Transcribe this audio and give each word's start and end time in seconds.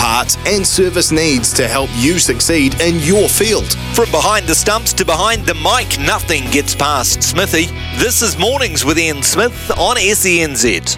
parts, 0.00 0.38
and 0.46 0.66
service 0.66 1.12
needs 1.12 1.52
to 1.52 1.68
help 1.68 1.90
you 1.94 2.18
succeed 2.18 2.80
in 2.80 2.98
your 3.00 3.28
field. 3.28 3.70
From 3.94 4.10
behind 4.10 4.46
the 4.46 4.54
stumps 4.54 4.94
to 4.94 5.04
behind 5.04 5.44
the 5.44 5.54
mic, 5.54 6.00
nothing 6.00 6.50
gets 6.50 6.74
past 6.74 7.22
Smithy. 7.22 7.66
This 7.98 8.22
is 8.22 8.38
Mornings 8.38 8.82
with 8.82 8.98
Ian 8.98 9.22
Smith 9.22 9.70
on 9.72 9.96
SENZ. 9.96 10.96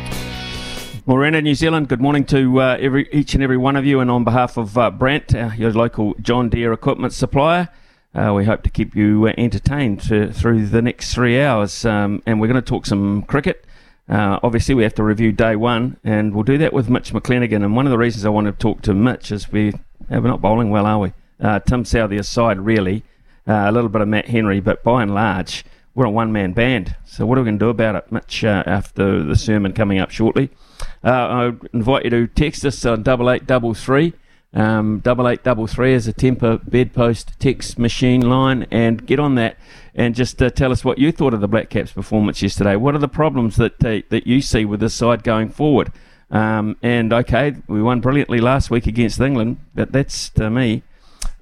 Morena, 1.04 1.42
New 1.42 1.56
Zealand, 1.56 1.88
good 1.88 2.00
morning 2.00 2.24
to 2.26 2.60
uh, 2.60 2.76
every, 2.78 3.08
each 3.12 3.34
and 3.34 3.42
every 3.42 3.56
one 3.56 3.74
of 3.74 3.84
you. 3.84 3.98
And 3.98 4.08
on 4.08 4.22
behalf 4.22 4.56
of 4.56 4.78
uh, 4.78 4.92
Brandt, 4.92 5.34
uh, 5.34 5.50
your 5.56 5.72
local 5.72 6.14
John 6.21 6.48
Deere 6.48 6.72
equipment 6.72 7.12
supplier, 7.12 7.71
uh, 8.14 8.32
we 8.32 8.44
hope 8.44 8.62
to 8.62 8.71
keep 8.71 8.94
you 8.94 9.26
uh, 9.26 9.32
entertained 9.37 10.00
to, 10.03 10.32
through 10.32 10.66
the 10.66 10.80
next 10.80 11.12
three 11.12 11.42
hours. 11.42 11.84
Um, 11.84 12.22
and 12.24 12.40
we're 12.40 12.46
going 12.46 12.62
to 12.62 12.62
talk 12.62 12.87
some 12.87 13.22
cricket. 13.22 13.64
Uh, 14.08 14.38
obviously, 14.42 14.74
we 14.74 14.82
have 14.82 14.94
to 14.94 15.03
review 15.03 15.32
day 15.32 15.56
one, 15.56 15.96
and 16.05 16.34
we'll 16.34 16.42
do 16.42 16.59
that 16.59 16.73
with 16.73 16.91
Mitch 16.91 17.12
McClenaghan. 17.12 17.64
And 17.64 17.77
one 17.77 17.87
of 17.87 17.91
the 17.91 17.98
reasons 17.98 18.24
I 18.24 18.30
want 18.30 18.46
to 18.46 18.52
talk 18.52 18.82
to 18.82 18.95
Mitch 18.95 19.32
is 19.32 19.50
we, 19.50 19.73
we're 20.10 20.20
not 20.20 20.41
bowling 20.41 20.70
well, 20.70 20.86
are 20.86 20.98
we? 20.98 21.12
Tim 21.40 21.84
Southee 21.84 22.18
aside, 22.18 22.60
really. 22.60 23.04
a 23.46 23.72
little 23.72 23.88
bit 23.88 24.00
of 24.02 24.08
Matt 24.08 24.28
Henry, 24.28 24.60
but 24.60 24.82
by 24.82 25.02
and 25.02 25.14
large, 25.14 25.64
we're 25.94 26.06
a 26.06 26.10
one 26.10 26.32
man 26.32 26.52
band. 26.52 26.96
So, 27.04 27.27
what 27.27 27.38
are 27.38 27.42
we 27.42 27.46
going 27.46 27.58
to 27.58 27.64
do 27.66 27.70
about 27.70 27.96
it, 27.96 28.10
Mitch, 28.10 28.44
after 28.44 29.22
the 29.22 29.36
sermon 29.36 29.72
coming 29.72 29.98
up 29.98 30.10
shortly? 30.10 30.50
Uh, 31.05 31.10
I 31.10 31.52
invite 31.72 32.05
you 32.05 32.10
to 32.10 32.27
text 32.27 32.64
us 32.64 32.84
on 32.84 33.02
double 33.02 33.30
eight 33.30 33.46
double 33.46 33.74
three. 33.74 34.14
Um, 34.55 35.01
double 35.01 35.29
eight 35.29 35.42
double 35.42 35.66
three 35.66 35.95
is 35.95 36.06
a 36.06 36.12
temper 36.12 36.59
bedpost 36.59 37.38
text 37.38 37.79
machine 37.79 38.20
line, 38.20 38.66
and 38.70 39.06
get 39.06 39.19
on 39.19 39.34
that 39.37 39.56
and 39.95 40.15
just 40.15 40.42
uh, 40.42 40.51
tell 40.51 40.73
us 40.73 40.84
what 40.84 40.98
you 40.98 41.12
thought 41.12 41.34
of 41.34 41.41
the 41.41 41.48
Black 41.48 41.70
Caps' 41.70 41.92
performance 41.92 42.42
yesterday. 42.42 42.77
What 42.77 42.95
are 42.95 42.98
the 42.98 43.09
problems 43.09 43.56
that 43.56 43.83
uh, 43.84 44.02
that 44.11 44.27
you 44.27 44.41
see 44.41 44.65
with 44.65 44.80
this 44.80 44.95
side 44.95 45.23
going 45.23 45.48
forward? 45.48 45.92
Um, 46.30 46.77
and 46.83 47.12
okay, 47.12 47.56
we 47.66 47.83
won 47.83 48.01
brilliantly 48.01 48.41
last 48.41 48.70
week 48.70 48.87
against 48.87 49.20
England, 49.20 49.59
but 49.75 49.92
that's 49.92 50.30
to 50.30 50.51
me, 50.51 50.83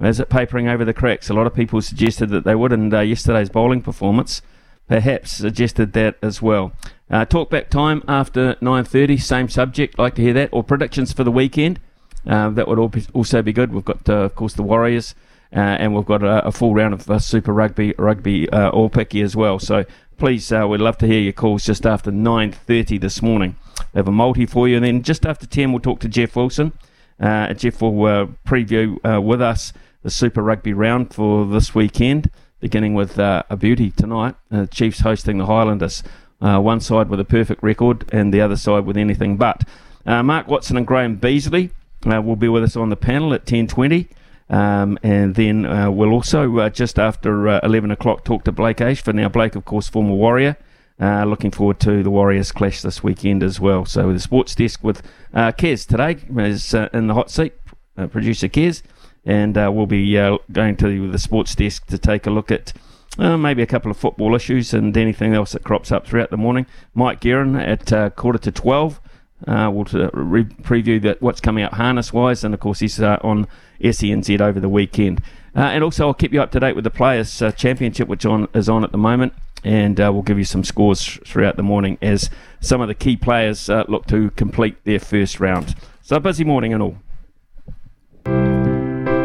is 0.01 0.19
it 0.19 0.29
papering 0.29 0.69
over 0.69 0.85
the 0.85 0.95
cracks? 0.95 1.31
A 1.31 1.35
lot 1.35 1.47
of 1.47 1.55
people 1.55 1.81
suggested 1.81 2.31
that 2.31 2.45
they 2.45 2.55
would, 2.55 2.73
and 2.73 2.93
uh, 2.93 3.01
yesterday's 3.01 3.51
bowling 3.51 3.83
performance 3.83 4.43
perhaps 4.91 5.31
suggested 5.31 5.93
that 5.93 6.17
as 6.21 6.43
well. 6.43 6.73
Uh, 7.09 7.25
talkback 7.25 7.69
time 7.69 8.03
after 8.09 8.57
9.30, 8.57 9.23
same 9.23 9.49
subject, 9.49 9.97
like 10.01 10.17
to 10.17 10.23
hear 10.23 10.33
that, 10.33 10.51
or 10.53 10.65
predictions 10.65 11.13
for 11.13 11.23
the 11.23 11.31
weekend. 11.31 11.79
Uh, 12.27 12.51
that 12.51 12.69
would 12.69 12.79
also 13.13 13.43
be 13.43 13.53
good. 13.53 13.73
We've 13.73 13.85
got, 13.85 14.09
uh, 14.09 14.15
of 14.15 14.35
course, 14.35 14.55
the 14.55 14.63
Warriors, 14.63 15.15
uh, 15.55 15.59
and 15.59 15.95
we've 15.95 16.05
got 16.05 16.23
a, 16.23 16.47
a, 16.47 16.53
full 16.53 16.75
round 16.75 16.95
of 16.95 17.11
uh, 17.11 17.19
Super 17.19 17.53
Rugby, 17.53 17.95
Rugby 17.99 18.49
uh, 18.51 18.71
Aupiki 18.73 19.25
as 19.25 19.35
well. 19.35 19.59
So 19.59 19.85
please, 20.19 20.51
we'd 20.51 20.81
love 20.81 20.99
to 20.99 21.07
hear 21.07 21.21
your 21.21 21.33
calls 21.33 21.65
just 21.65 21.87
after 21.87 22.11
9.30 22.11 23.01
this 23.01 23.23
morning. 23.23 23.57
We 23.93 23.99
have 23.99 24.09
a 24.09 24.13
multi 24.13 24.47
for 24.47 24.69
you, 24.69 24.77
and 24.77 24.85
then 24.85 25.03
just 25.03 25.25
after 25.25 25.47
10, 25.47 25.73
we'll 25.73 25.81
talk 25.81 26.01
to 26.01 26.09
Jeff 26.09 26.37
Wilson. 26.37 26.73
Jeff 27.21 27.81
will 27.81 28.35
preview 28.47 29.23
with 29.23 29.43
us 29.43 29.73
the 30.03 30.11
Super 30.11 30.43
Rugby 30.43 30.73
round 30.73 31.13
for 31.15 31.47
this 31.47 31.75
weekend, 31.75 32.31
beginning 32.61 32.95
with 32.95 33.19
a 33.19 33.57
beauty 33.59 33.91
tonight. 33.91 34.35
Chiefs 34.71 35.01
hosting 35.01 35.39
the 35.39 35.47
Highlanders. 35.47 36.03
Uh, 36.41 36.59
one 36.59 36.81
side 36.81 37.09
with 37.11 37.21
a 37.21 37.25
perfect 37.25 37.63
record 37.63 38.09
and 38.13 38.33
the 38.33 38.41
other 38.41 38.57
side 38.57 38.87
with 38.87 38.97
anything 38.97 39.37
but. 39.37 39.63
Uh, 40.07 40.23
Mark 40.23 40.49
Watson 40.49 40.77
and 40.79 40.87
Graham 40.87 41.17
Beasley 41.17 41.71
uh, 42.07 42.21
will 42.23 42.37
be 42.37 42.49
with 42.49 42.65
us 42.65 42.77
on 42.77 42.89
the 42.89 42.97
panel 42.97 43.33
at 43.35 43.45
10.20. 43.45 44.09
Um, 44.49 44.99
and 45.03 45.35
then 45.37 45.65
uh, 45.65 45.91
we'll 45.91 46.11
also, 46.11 46.59
uh, 46.59 46.71
just 46.71 46.99
after 46.99 47.49
uh, 47.49 47.61
11 47.63 47.91
o'clock, 47.91 48.25
talk 48.25 48.45
to 48.45 48.53
Blake 48.53 48.79
Ayshford. 48.79 49.15
Now, 49.15 49.29
Blake, 49.29 49.55
of 49.55 49.65
course, 49.65 49.89
former 49.89 50.15
Warrior. 50.15 50.57
looking 50.99 51.51
forward 51.51 51.79
to 51.81 52.03
the 52.03 52.11
Warriors 52.11 52.51
clash 52.51 52.83
this 52.83 53.03
weekend 53.03 53.43
as 53.43 53.61
well. 53.61 53.85
So, 53.85 54.13
the 54.13 54.19
sports 54.19 54.55
desk 54.55 54.83
with 54.83 55.03
Kez 55.35 55.87
today 55.87 56.19
is 56.43 56.75
in 56.93 57.07
the 57.07 57.15
hot 57.15 57.31
seat, 57.31 57.53
producer 57.97 58.49
Kez. 58.49 58.83
And 59.25 59.55
we'll 59.55 59.87
be 59.87 60.15
going 60.51 60.77
to 60.77 61.11
the 61.11 61.19
sports 61.19 61.55
desk 61.55 61.87
to 61.87 61.99
take 61.99 62.27
a 62.27 62.31
look 62.31 62.51
at 62.51 62.73
uh, 63.19 63.37
maybe 63.37 63.63
a 63.63 63.67
couple 63.67 63.91
of 63.91 63.97
football 63.97 64.35
issues 64.35 64.73
and 64.73 64.97
anything 64.97 65.35
else 65.35 65.53
that 65.53 65.65
crops 65.65 65.91
up 65.91 66.07
throughout 66.07 66.31
the 66.31 66.37
morning. 66.37 66.67
Mike 66.95 67.21
Guerin 67.21 67.57
at 67.57 67.93
uh, 67.93 68.11
quarter 68.11 68.39
to 68.39 68.53
12. 68.53 69.01
Uh, 69.47 69.71
we'll 69.73 69.87
uh, 69.95 70.11
re- 70.13 70.45
preview 70.45 71.01
that 71.03 71.21
what's 71.23 71.41
coming 71.41 71.65
up 71.65 71.73
harness 71.73 72.13
wise, 72.13 72.45
and 72.45 72.53
of 72.53 72.61
course, 72.61 72.81
he's 72.81 73.01
uh, 73.01 73.19
on 73.23 73.47
SENZ 73.83 74.41
over 74.41 74.61
the 74.61 74.69
weekend. 74.69 75.23
Uh, 75.57 75.61
and 75.61 75.83
also, 75.83 76.09
I'll 76.09 76.15
keep 76.15 76.33
you 76.33 76.43
up 76.43 76.51
to 76.53 76.61
date 76.61 76.75
with 76.77 76.85
the 76.85 76.91
Players' 76.91 77.43
Championship, 77.57 78.07
which 78.07 78.27
on, 78.27 78.49
is 78.55 78.69
on 78.69 78.85
at 78.85 78.93
the 78.93 78.99
moment, 78.99 79.33
and 79.65 79.99
we'll 79.99 80.23
give 80.23 80.39
you 80.39 80.45
some 80.45 80.63
scores 80.63 81.19
throughout 81.27 81.57
the 81.57 81.63
morning 81.63 81.99
as 82.01 82.31
some 82.61 82.81
of 82.81 82.89
the 82.89 82.95
key 82.95 83.17
players 83.17 83.69
look 83.69 84.07
to 84.07 84.31
complete 84.33 84.77
their 84.85 85.01
first 85.01 85.41
round. 85.41 85.75
So, 86.03 86.21
busy 86.21 86.45
morning 86.45 86.73
and 86.73 86.83
all. 86.83 86.97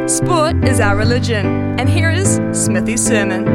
Sport 0.07 0.63
is 0.63 0.79
our 0.79 0.95
religion, 0.95 1.45
and 1.79 1.89
here 1.89 2.09
is 2.09 2.39
Smithy's 2.53 3.05
sermon. 3.05 3.45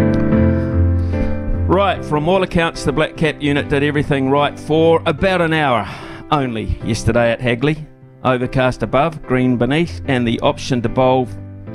Right, 1.66 2.04
from 2.04 2.28
all 2.28 2.42
accounts, 2.42 2.84
the 2.84 2.92
Black 2.92 3.16
Cap 3.16 3.40
unit 3.40 3.68
did 3.68 3.82
everything 3.82 4.28
right 4.28 4.58
for 4.58 5.02
about 5.06 5.40
an 5.40 5.52
hour 5.52 5.88
only 6.30 6.78
yesterday 6.84 7.32
at 7.32 7.40
Hagley. 7.40 7.86
Overcast 8.24 8.82
above, 8.82 9.22
green 9.22 9.56
beneath, 9.56 10.02
and 10.06 10.26
the 10.26 10.38
option 10.40 10.82
to 10.82 10.88
bowl 10.88 11.26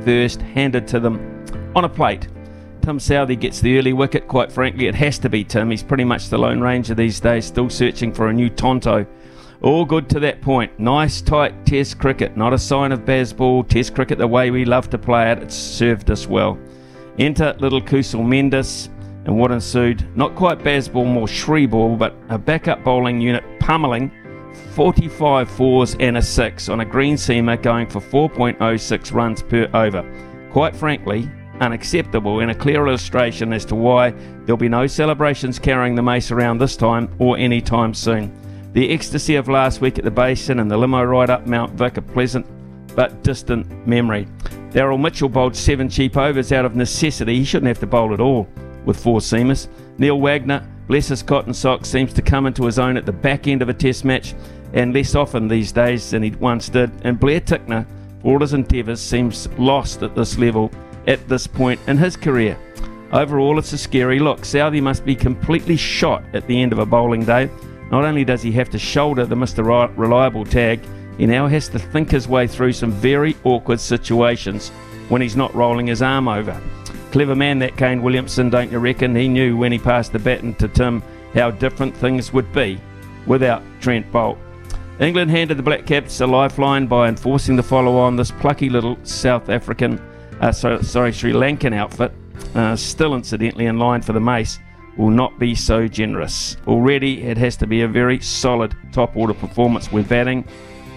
first 0.03 0.41
handed 0.41 0.87
to 0.87 0.99
them 0.99 1.45
on 1.75 1.85
a 1.85 1.89
plate. 1.89 2.27
Tim 2.81 2.99
Southee 2.99 3.39
gets 3.39 3.61
the 3.61 3.79
early 3.79 3.93
wicket, 3.93 4.27
quite 4.27 4.51
frankly, 4.51 4.85
it 4.85 4.93
has 4.93 5.17
to 5.19 5.29
be 5.29 5.43
Tim. 5.43 5.71
He's 5.71 5.81
pretty 5.81 6.03
much 6.03 6.29
the 6.29 6.37
Lone 6.37 6.61
Ranger 6.61 6.93
these 6.93 7.19
days, 7.19 7.45
still 7.45 7.69
searching 7.69 8.13
for 8.13 8.27
a 8.27 8.33
new 8.33 8.49
Tonto. 8.49 9.07
All 9.61 9.85
good 9.85 10.07
to 10.09 10.19
that 10.19 10.41
point. 10.41 10.77
Nice, 10.79 11.21
tight 11.21 11.65
Test 11.65 11.97
cricket. 11.97 12.37
Not 12.37 12.53
a 12.53 12.59
sign 12.59 12.91
of 12.91 12.99
Bazball. 12.99 13.67
Test 13.67 13.95
cricket 13.95 14.19
the 14.19 14.27
way 14.27 14.51
we 14.51 14.65
love 14.65 14.89
to 14.91 14.97
play 14.99 15.31
it. 15.31 15.39
It's 15.39 15.55
served 15.55 16.11
us 16.11 16.27
well. 16.27 16.59
Enter 17.17 17.55
little 17.57 17.81
Kusal 17.81 18.23
Mendis. 18.23 18.89
And 19.25 19.39
what 19.39 19.51
ensued, 19.51 20.15
not 20.15 20.35
quite 20.35 20.59
Bazball, 20.59 21.11
more 21.11 21.25
Shreeball, 21.25 21.97
but 21.97 22.13
a 22.29 22.37
backup 22.37 22.83
bowling 22.83 23.19
unit 23.19 23.43
pummeling 23.59 24.11
45 24.75 25.49
fours 25.49 25.95
and 26.01 26.17
a 26.17 26.21
6 26.21 26.67
on 26.67 26.81
a 26.81 26.85
green 26.85 27.15
seamer 27.15 27.61
going 27.61 27.87
for 27.87 28.01
4.06 28.01 29.13
runs 29.13 29.41
per 29.41 29.69
over. 29.73 30.03
Quite 30.51 30.75
frankly, 30.75 31.29
unacceptable 31.61 32.41
and 32.41 32.51
a 32.51 32.55
clear 32.55 32.85
illustration 32.85 33.53
as 33.53 33.63
to 33.63 33.75
why 33.75 34.11
there'll 34.43 34.57
be 34.57 34.67
no 34.67 34.85
celebrations 34.85 35.59
carrying 35.59 35.95
the 35.95 36.03
mace 36.03 36.29
around 36.29 36.57
this 36.57 36.75
time 36.75 37.09
or 37.19 37.37
any 37.37 37.61
time 37.61 37.93
soon. 37.93 38.37
The 38.73 38.91
ecstasy 38.91 39.35
of 39.35 39.47
last 39.47 39.79
week 39.79 39.97
at 39.97 40.03
the 40.03 40.11
Basin 40.11 40.59
and 40.59 40.69
the 40.69 40.75
limo 40.75 41.01
ride 41.05 41.29
up 41.29 41.47
Mount 41.47 41.71
Vic 41.75 41.95
a 41.95 42.01
pleasant 42.01 42.45
but 42.97 43.23
distant 43.23 43.87
memory. 43.87 44.27
Daryl 44.71 44.99
Mitchell 44.99 45.29
bowled 45.29 45.55
seven 45.55 45.87
cheap 45.87 46.17
overs 46.17 46.51
out 46.51 46.65
of 46.65 46.75
necessity. 46.75 47.37
He 47.37 47.45
shouldn't 47.45 47.69
have 47.69 47.79
to 47.79 47.87
bowl 47.87 48.13
at 48.13 48.19
all 48.19 48.45
with 48.83 49.01
four 49.01 49.21
seamers. 49.21 49.69
Neil 49.97 50.19
Wagner, 50.19 50.67
bless 50.87 51.07
his 51.07 51.23
cotton 51.23 51.53
socks, 51.53 51.87
seems 51.87 52.11
to 52.11 52.21
come 52.21 52.45
into 52.45 52.65
his 52.65 52.77
own 52.77 52.97
at 52.97 53.05
the 53.05 53.13
back 53.13 53.47
end 53.47 53.61
of 53.61 53.69
a 53.69 53.73
test 53.73 54.03
match 54.03 54.35
and 54.75 54.93
less 54.93 55.15
often 55.15 55.47
these 55.47 55.71
days 55.71 56.11
than 56.11 56.21
he 56.21 56.29
once 56.31 56.69
did. 56.69 56.91
And 57.03 57.19
Blair 57.19 57.41
Tickner, 57.41 57.87
for 58.21 58.33
all 58.33 58.39
his 58.39 58.53
endeavours, 58.53 59.01
seems 59.01 59.47
lost 59.57 60.03
at 60.03 60.15
this 60.15 60.37
level 60.37 60.71
at 61.07 61.27
this 61.27 61.47
point 61.47 61.79
in 61.87 61.97
his 61.97 62.15
career. 62.15 62.57
Overall, 63.11 63.57
it's 63.57 63.73
a 63.73 63.77
scary 63.77 64.19
look. 64.19 64.41
Southee 64.41 64.81
must 64.81 65.05
be 65.05 65.15
completely 65.15 65.77
shot 65.77 66.23
at 66.33 66.45
the 66.47 66.61
end 66.61 66.73
of 66.73 66.79
a 66.79 66.85
bowling 66.85 67.25
day 67.25 67.49
not 67.91 68.03
only 68.03 68.25
does 68.25 68.41
he 68.41 68.51
have 68.53 68.69
to 68.71 68.79
shoulder 68.79 69.25
the 69.25 69.35
Mr. 69.35 69.63
Reliable 69.95 70.45
tag, 70.45 70.79
he 71.17 71.25
now 71.25 71.47
has 71.47 71.69
to 71.69 71.79
think 71.79 72.11
his 72.11 72.27
way 72.27 72.47
through 72.47 72.73
some 72.73 72.91
very 72.91 73.37
awkward 73.43 73.79
situations 73.79 74.69
when 75.09 75.21
he's 75.21 75.35
not 75.35 75.53
rolling 75.53 75.87
his 75.87 76.01
arm 76.01 76.27
over. 76.27 76.59
Clever 77.11 77.35
man 77.35 77.59
that 77.59 77.77
Kane 77.77 78.01
Williamson, 78.01 78.49
don't 78.49 78.71
you 78.71 78.79
reckon? 78.79 79.15
He 79.15 79.27
knew 79.27 79.55
when 79.55 79.71
he 79.71 79.77
passed 79.77 80.11
the 80.11 80.19
baton 80.19 80.55
to 80.55 80.67
Tim 80.67 81.01
how 81.33 81.51
different 81.51 81.95
things 81.95 82.33
would 82.33 82.51
be 82.51 82.81
without 83.27 83.61
Trent 83.79 84.11
Boult. 84.11 84.37
England 84.99 85.29
handed 85.29 85.57
the 85.57 85.63
Black 85.63 85.85
Caps 85.85 86.21
a 86.21 86.27
lifeline 86.27 86.87
by 86.87 87.09
enforcing 87.09 87.57
the 87.57 87.63
follow 87.63 87.97
on 87.97 88.15
this 88.15 88.31
plucky 88.31 88.69
little 88.69 88.97
South 89.03 89.49
African, 89.49 89.99
uh, 90.39 90.53
sorry, 90.53 91.11
Sri 91.11 91.33
Lankan 91.33 91.75
outfit, 91.75 92.13
uh, 92.55 92.77
still 92.77 93.13
incidentally 93.13 93.65
in 93.65 93.77
line 93.77 94.01
for 94.01 94.13
the 94.13 94.21
mace 94.21 94.57
will 94.97 95.09
not 95.09 95.37
be 95.37 95.53
so 95.53 95.85
generous. 95.85 96.55
Already, 96.65 97.23
it 97.23 97.37
has 97.37 97.57
to 97.57 97.67
be 97.67 97.81
a 97.81 97.87
very 97.89 98.21
solid 98.21 98.73
top 98.93 99.17
order 99.17 99.33
performance 99.33 99.91
with 99.91 100.07
batting. 100.07 100.47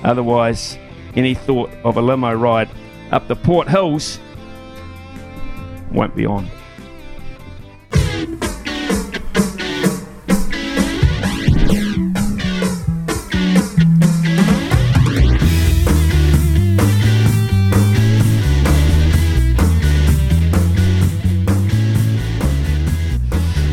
Otherwise, 0.04 0.78
any 1.16 1.34
thought 1.34 1.70
of 1.82 1.96
a 1.96 2.00
limo 2.00 2.32
ride 2.32 2.68
up 3.10 3.26
the 3.26 3.34
Port 3.34 3.68
Hills 3.68 4.20
won't 5.90 6.14
be 6.14 6.24
on. 6.24 6.48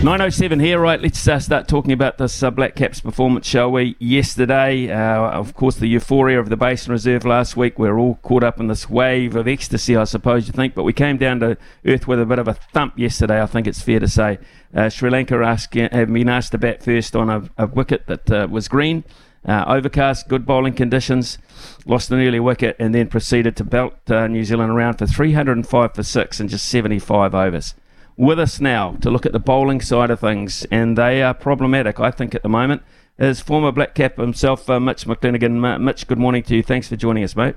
907 0.05 0.59
here, 0.59 0.79
right? 0.79 1.01
Let's 1.01 1.27
uh, 1.27 1.39
start 1.39 1.67
talking 1.67 1.91
about 1.91 2.19
this 2.19 2.43
uh, 2.43 2.51
Black 2.51 2.75
Caps 2.75 2.99
performance, 2.99 3.47
shall 3.47 3.71
we? 3.71 3.95
Yesterday, 3.97 4.91
uh, 4.91 5.31
of 5.31 5.55
course, 5.55 5.77
the 5.77 5.87
euphoria 5.87 6.39
of 6.39 6.49
the 6.49 6.55
Basin 6.55 6.91
Reserve 6.91 7.25
last 7.25 7.57
week. 7.57 7.79
We're 7.79 7.97
all 7.97 8.19
caught 8.21 8.43
up 8.43 8.59
in 8.59 8.67
this 8.67 8.87
wave 8.87 9.35
of 9.35 9.47
ecstasy, 9.47 9.95
I 9.95 10.03
suppose 10.03 10.45
you 10.45 10.53
think, 10.53 10.75
but 10.75 10.83
we 10.83 10.93
came 10.93 11.17
down 11.17 11.39
to 11.39 11.57
earth 11.87 12.07
with 12.07 12.21
a 12.21 12.25
bit 12.27 12.37
of 12.37 12.47
a 12.47 12.53
thump 12.53 12.99
yesterday, 12.99 13.41
I 13.41 13.47
think 13.47 13.65
it's 13.65 13.81
fair 13.81 13.99
to 13.99 14.07
say. 14.07 14.37
Uh, 14.75 14.89
Sri 14.89 15.09
Lanka 15.09 15.37
ask, 15.37 15.75
uh, 15.75 15.89
have 15.91 16.13
been 16.13 16.29
asked 16.29 16.51
to 16.51 16.59
bat 16.59 16.83
first 16.83 17.15
on 17.15 17.31
a, 17.31 17.49
a 17.57 17.65
wicket 17.65 18.05
that 18.05 18.29
uh, 18.29 18.47
was 18.47 18.67
green. 18.67 19.03
overcast, 19.47 20.27
good 20.27 20.45
bowling 20.45 20.73
conditions, 20.73 21.39
lost 21.87 22.11
an 22.11 22.19
early 22.19 22.39
wicket, 22.39 22.75
and 22.77 22.93
then 22.93 23.07
proceeded 23.07 23.55
to 23.55 23.63
belt 23.63 23.95
New 24.07 24.43
Zealand 24.43 24.69
around 24.69 24.99
for 24.99 25.07
305 25.07 25.95
for 25.95 26.03
six 26.03 26.39
in 26.39 26.47
just 26.47 26.67
75 26.67 27.33
overs 27.33 27.73
with 28.17 28.39
us 28.39 28.59
now 28.59 28.94
to 29.01 29.09
look 29.09 29.25
at 29.25 29.31
the 29.31 29.39
bowling 29.39 29.81
side 29.81 30.09
of 30.09 30.19
things, 30.19 30.65
and 30.71 30.97
they 30.97 31.21
are 31.21 31.33
problematic, 31.33 32.00
I 32.00 32.12
think, 32.12 32.35
at 32.35 32.44
the 32.44 32.50
moment. 32.50 32.81
Is 33.17 33.39
former 33.39 33.71
Black 33.71 33.95
Cap 33.95 34.17
himself, 34.17 34.69
uh, 34.69 34.79
Mitch 34.79 35.06
McClenaghan. 35.06 35.79
Mitch, 35.81 36.06
good 36.06 36.17
morning 36.17 36.44
to 36.44 36.56
you. 36.57 36.63
Thanks 36.63 36.89
for 36.89 36.97
joining 36.97 37.23
us, 37.23 37.33
mate. 37.33 37.56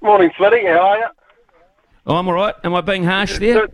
Morning, 0.00 0.30
Smitty. 0.30 0.66
How 0.66 0.80
are 0.80 0.98
you? 0.98 1.06
Oh, 2.06 2.16
I'm 2.16 2.26
all 2.26 2.34
right. 2.34 2.54
Am 2.64 2.74
I 2.74 2.80
being 2.80 3.04
harsh 3.04 3.38
there? 3.38 3.68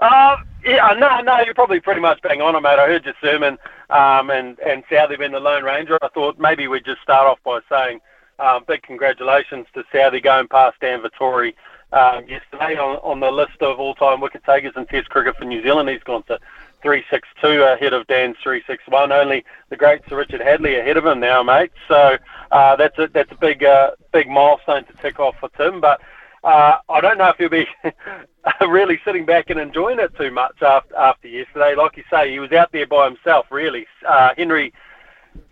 Uh, 0.00 0.36
yeah, 0.64 0.92
no, 0.98 1.20
no, 1.20 1.40
you're 1.40 1.54
probably 1.54 1.80
pretty 1.80 2.00
much 2.00 2.20
bang 2.22 2.40
on, 2.40 2.60
mate. 2.62 2.78
I 2.78 2.86
heard 2.86 3.04
your 3.04 3.14
sermon 3.20 3.58
um, 3.90 4.30
and, 4.30 4.58
and 4.60 4.84
Southee 4.86 5.18
being 5.18 5.32
the 5.32 5.40
Lone 5.40 5.62
Ranger. 5.62 5.98
I 6.02 6.08
thought 6.08 6.38
maybe 6.38 6.66
we'd 6.66 6.84
just 6.84 7.02
start 7.02 7.26
off 7.26 7.38
by 7.44 7.60
saying 7.68 8.00
um, 8.38 8.64
big 8.66 8.82
congratulations 8.82 9.66
to 9.74 9.84
Southee 9.94 10.22
going 10.22 10.48
past 10.48 10.80
Dan 10.80 11.02
Vettori 11.02 11.54
um, 11.92 12.26
yesterday 12.26 12.76
on, 12.76 12.96
on 12.96 13.20
the 13.20 13.30
list 13.30 13.60
of 13.60 13.78
all-time 13.78 14.20
wicket 14.20 14.44
takers 14.44 14.72
in 14.76 14.86
Test 14.86 15.08
cricket 15.08 15.36
for 15.36 15.44
New 15.44 15.62
Zealand. 15.62 15.88
He's 15.88 16.02
gone 16.02 16.22
to 16.24 16.38
362 16.82 17.62
ahead 17.62 17.92
of 17.92 18.06
Dan's 18.06 18.36
361. 18.42 19.12
Only 19.12 19.44
the 19.70 19.76
great 19.76 20.02
Sir 20.08 20.16
Richard 20.16 20.40
Hadlee 20.40 20.78
ahead 20.80 20.96
of 20.96 21.06
him 21.06 21.20
now, 21.20 21.42
mate. 21.42 21.72
So 21.88 22.16
uh, 22.50 22.76
that's 22.76 22.98
a 22.98 23.08
that's 23.08 23.32
a 23.32 23.36
big 23.36 23.64
uh, 23.64 23.92
big 24.12 24.28
milestone 24.28 24.84
to 24.84 24.92
tick 24.94 25.18
off 25.18 25.36
for 25.40 25.48
Tim. 25.50 25.80
But 25.80 26.00
uh, 26.44 26.78
I 26.88 27.00
don't 27.00 27.18
know 27.18 27.28
if 27.28 27.36
he'll 27.38 27.48
be 27.48 27.66
really 28.68 29.00
sitting 29.04 29.24
back 29.24 29.50
and 29.50 29.58
enjoying 29.58 29.98
it 29.98 30.16
too 30.16 30.30
much 30.30 30.62
after 30.62 30.94
after 30.96 31.28
yesterday. 31.28 31.74
Like 31.74 31.96
you 31.96 32.04
say, 32.10 32.30
he 32.30 32.38
was 32.38 32.52
out 32.52 32.72
there 32.72 32.86
by 32.86 33.06
himself. 33.06 33.46
Really, 33.50 33.86
uh, 34.06 34.30
Henry 34.36 34.72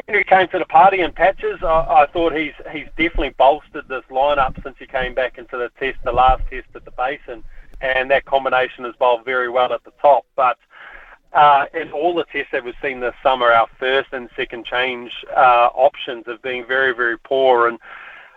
Henry 0.06 0.24
came 0.24 0.48
to 0.48 0.58
the 0.58 0.66
party 0.66 1.00
in 1.00 1.12
patches. 1.12 1.62
I, 1.62 2.02
I 2.02 2.06
thought 2.12 2.34
he's 2.34 2.52
he's 2.70 2.86
definitely 2.96 3.30
bolstered 3.30 3.88
this 3.88 4.04
lineup 4.10 4.62
since 4.62 4.76
he 4.78 4.86
came 4.86 5.14
back 5.14 5.38
into 5.38 5.56
the 5.56 5.70
test, 5.78 5.98
the 6.04 6.12
last 6.12 6.42
test 6.50 6.68
at 6.74 6.84
the 6.84 6.90
Basin, 6.90 7.42
and 7.80 8.10
that 8.10 8.24
combination 8.24 8.84
has 8.84 8.94
bowled 8.96 9.24
very 9.24 9.48
well 9.48 9.72
at 9.72 9.82
the 9.84 9.92
top. 10.02 10.26
But 10.36 10.58
uh, 11.32 11.66
in 11.74 11.90
all 11.90 12.14
the 12.14 12.24
tests 12.24 12.52
that 12.52 12.64
we've 12.64 12.74
seen 12.82 13.00
this 13.00 13.14
summer, 13.22 13.50
our 13.50 13.66
first 13.78 14.12
and 14.12 14.28
second 14.36 14.66
change 14.66 15.24
uh, 15.34 15.68
options 15.74 16.24
have 16.26 16.42
been 16.42 16.66
very, 16.66 16.94
very 16.94 17.18
poor, 17.18 17.66
and 17.68 17.78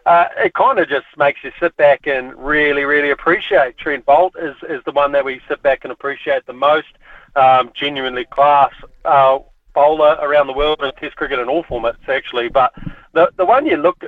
uh, 0.05 0.29
it 0.37 0.53
kind 0.53 0.79
of 0.79 0.87
just 0.87 1.05
makes 1.17 1.43
you 1.43 1.51
sit 1.59 1.75
back 1.75 2.07
and 2.07 2.33
really, 2.35 2.85
really 2.85 3.09
appreciate. 3.09 3.77
Trent 3.77 4.05
Boult 4.05 4.31
is, 4.41 4.55
is 4.69 4.81
the 4.85 4.91
one 4.93 5.11
that 5.11 5.25
we 5.25 5.41
sit 5.49 5.61
back 5.61 5.83
and 5.83 5.91
appreciate 5.91 6.45
the 6.45 6.53
most. 6.53 6.87
Um, 7.35 7.71
genuinely 7.75 8.25
class. 8.25 8.71
Uh, 9.05 9.39
bowler 9.77 10.17
around 10.21 10.47
the 10.47 10.53
world 10.53 10.81
in 10.81 10.91
Test 10.93 11.15
cricket 11.15 11.37
in 11.37 11.47
all 11.47 11.63
formats, 11.63 12.09
actually. 12.09 12.49
But 12.49 12.73
the 13.13 13.29
the 13.37 13.45
one 13.45 13.67
you 13.67 13.77
look 13.77 14.03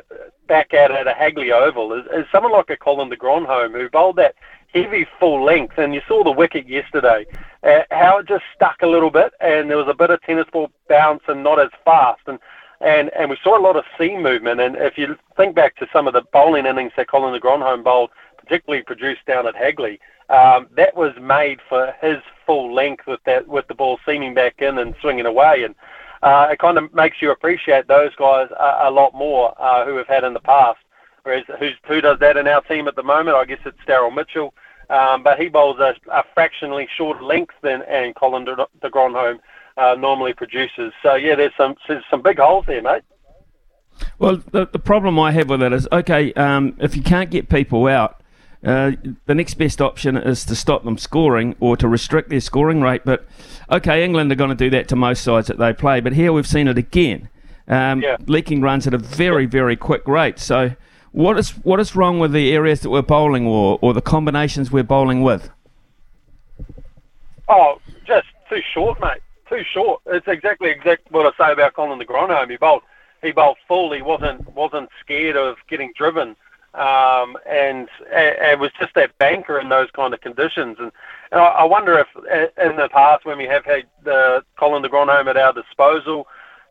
back 0.47 0.73
at 0.73 0.89
at 0.89 1.05
a 1.07 1.13
Hagley 1.13 1.51
Oval 1.51 1.93
is, 1.93 2.05
is 2.11 2.25
someone 2.31 2.53
like 2.53 2.71
a 2.71 2.77
Colin 2.77 3.09
de 3.09 3.15
Grandhomme 3.15 3.73
who 3.73 3.87
bowled 3.87 4.15
that 4.15 4.33
heavy 4.73 5.05
full 5.19 5.43
length, 5.43 5.77
and 5.77 5.93
you 5.93 6.01
saw 6.07 6.23
the 6.23 6.31
wicket 6.31 6.67
yesterday, 6.67 7.25
uh, 7.63 7.81
how 7.91 8.17
it 8.17 8.27
just 8.27 8.43
stuck 8.55 8.81
a 8.81 8.87
little 8.87 9.11
bit, 9.11 9.31
and 9.41 9.69
there 9.69 9.77
was 9.77 9.87
a 9.87 9.93
bit 9.93 10.09
of 10.09 10.19
tennis 10.23 10.47
ball 10.51 10.71
bounce 10.87 11.21
and 11.27 11.43
not 11.43 11.59
as 11.59 11.69
fast, 11.85 12.21
and 12.25 12.39
and 12.81 13.11
and 13.19 13.29
we 13.29 13.37
saw 13.43 13.55
a 13.55 13.61
lot 13.67 13.75
of 13.75 13.83
seam 13.95 14.23
movement. 14.23 14.59
And 14.59 14.75
if 14.75 14.97
you 14.97 15.17
think 15.37 15.55
back 15.55 15.75
to 15.75 15.87
some 15.93 16.07
of 16.07 16.13
the 16.13 16.23
bowling 16.33 16.65
innings 16.65 16.93
that 16.97 17.09
Colin 17.09 17.33
de 17.33 17.39
Grandhomme 17.39 17.83
bowled, 17.83 18.09
particularly 18.49 18.83
produced 18.83 19.25
down 19.27 19.47
at 19.47 19.55
Hagley, 19.55 19.99
um, 20.29 20.67
that 20.75 20.95
was 20.95 21.13
made 21.21 21.59
for 21.69 21.93
his 22.01 22.17
full 22.45 22.73
length 22.73 23.05
with 23.05 23.19
that 23.25 23.47
with 23.47 23.67
the 23.67 23.75
ball 23.75 23.99
seaming 24.05 24.33
back 24.33 24.55
in 24.59 24.79
and 24.79 24.95
swinging 25.01 25.25
away, 25.25 25.63
and 25.63 25.75
uh, 26.23 26.47
it 26.51 26.59
kind 26.59 26.77
of 26.77 26.93
makes 26.93 27.21
you 27.21 27.31
appreciate 27.31 27.87
those 27.87 28.13
guys 28.15 28.47
a, 28.59 28.89
a 28.89 28.91
lot 28.91 29.13
more 29.13 29.53
uh, 29.61 29.85
who 29.85 29.95
have 29.97 30.07
had 30.07 30.23
in 30.23 30.33
the 30.33 30.39
past. 30.39 30.79
Whereas 31.23 31.43
who 31.87 32.01
does 32.01 32.17
that 32.19 32.37
in 32.37 32.47
our 32.47 32.61
team 32.61 32.87
at 32.87 32.95
the 32.95 33.03
moment? 33.03 33.37
I 33.37 33.45
guess 33.45 33.59
it's 33.65 33.77
Daryl 33.87 34.13
Mitchell, 34.13 34.53
um, 34.89 35.21
but 35.21 35.39
he 35.39 35.47
bowls 35.47 35.79
a, 35.79 35.95
a 36.11 36.23
fractionally 36.33 36.87
shorter 36.97 37.23
length 37.23 37.53
than 37.61 37.83
and 37.83 38.15
Colin 38.15 38.45
de, 38.45 38.55
de 38.81 38.89
Grandhomme 38.89 39.39
uh, 39.77 39.95
normally 39.95 40.33
produces. 40.33 40.91
So 41.03 41.15
yeah, 41.15 41.35
there's 41.35 41.53
some 41.55 41.75
there's 41.87 42.03
some 42.09 42.21
big 42.21 42.39
holes 42.39 42.65
there, 42.67 42.81
mate. 42.81 43.03
Well, 44.17 44.41
the, 44.51 44.65
the 44.65 44.79
problem 44.79 45.19
I 45.19 45.31
have 45.31 45.49
with 45.49 45.61
it 45.61 45.73
is 45.73 45.87
okay, 45.91 46.33
um, 46.33 46.75
if 46.79 46.95
you 46.95 47.01
can't 47.01 47.29
get 47.29 47.49
people 47.49 47.87
out, 47.87 48.19
uh, 48.63 48.91
the 49.25 49.35
next 49.35 49.53
best 49.55 49.81
option 49.81 50.17
is 50.17 50.43
to 50.45 50.55
stop 50.55 50.83
them 50.83 50.97
scoring 50.97 51.55
or 51.59 51.77
to 51.77 51.87
restrict 51.87 52.29
their 52.29 52.41
scoring 52.41 52.81
rate. 52.81 53.03
But 53.05 53.25
okay, 53.71 54.03
England 54.03 54.31
are 54.31 54.35
going 54.35 54.49
to 54.49 54.55
do 54.55 54.69
that 54.71 54.87
to 54.89 54.95
most 54.95 55.23
sides 55.23 55.47
that 55.47 55.57
they 55.57 55.73
play. 55.73 56.01
But 56.01 56.13
here 56.13 56.33
we've 56.33 56.47
seen 56.47 56.67
it 56.67 56.77
again, 56.77 57.29
um, 57.67 58.01
yeah. 58.01 58.17
leaking 58.27 58.61
runs 58.61 58.85
at 58.85 58.93
a 58.93 58.97
very 58.97 59.45
very 59.45 59.75
quick 59.75 60.07
rate. 60.07 60.39
So 60.39 60.75
what 61.11 61.37
is 61.37 61.51
what 61.63 61.79
is 61.79 61.95
wrong 61.95 62.19
with 62.19 62.33
the 62.33 62.51
areas 62.51 62.81
that 62.81 62.89
we're 62.89 63.01
bowling 63.01 63.47
or 63.47 63.79
or 63.81 63.93
the 63.93 64.01
combinations 64.01 64.71
we're 64.71 64.83
bowling 64.83 65.21
with? 65.21 65.49
Oh, 67.47 67.79
just 68.05 68.27
too 68.49 68.61
short, 68.73 68.99
mate. 68.99 69.21
Too 69.47 69.63
short. 69.73 70.01
It's 70.07 70.27
exactly 70.27 70.69
exactly 70.69 71.07
what 71.09 71.25
I 71.25 71.47
say 71.47 71.53
about 71.53 71.73
Colin 71.73 71.97
de 71.97 72.05
Grandhomme. 72.05 72.49
He 72.49 72.57
bowled 72.57 72.83
he 73.21 73.31
bowled 73.31 73.57
full. 73.67 73.93
He 73.93 74.01
wasn't 74.01 74.53
wasn't 74.53 74.89
scared 74.99 75.37
of 75.37 75.55
getting 75.69 75.93
driven. 75.95 76.35
Um, 76.73 77.35
and 77.49 77.89
it 78.11 78.59
was 78.59 78.71
just 78.79 78.93
that 78.93 79.17
banker 79.17 79.59
in 79.59 79.69
those 79.69 79.89
kind 79.91 80.13
of 80.13 80.21
conditions. 80.21 80.77
And, 80.79 80.91
and 81.31 81.41
I, 81.41 81.63
wonder 81.63 81.97
if 81.97 82.07
in 82.15 82.77
the 82.77 82.89
past 82.89 83.25
when 83.25 83.39
we 83.39 83.45
have 83.45 83.65
had 83.65 83.85
the 84.03 84.43
Colin 84.57 84.83
de 84.83 84.89
Grandhomme 84.89 85.27
at 85.27 85.37
our 85.37 85.51
disposal, 85.51 86.27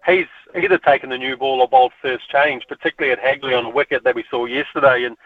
he's 0.06 0.26
either 0.56 0.78
taken 0.78 1.10
the 1.10 1.18
new 1.18 1.36
ball 1.36 1.60
or 1.60 1.68
bowled 1.68 1.92
first 2.00 2.30
change, 2.30 2.64
particularly 2.68 3.12
at 3.12 3.18
Hagley 3.18 3.54
on 3.54 3.64
the 3.64 3.70
wicket 3.70 4.04
that 4.04 4.14
we 4.14 4.24
saw 4.30 4.46
yesterday. 4.46 5.04
And, 5.04 5.16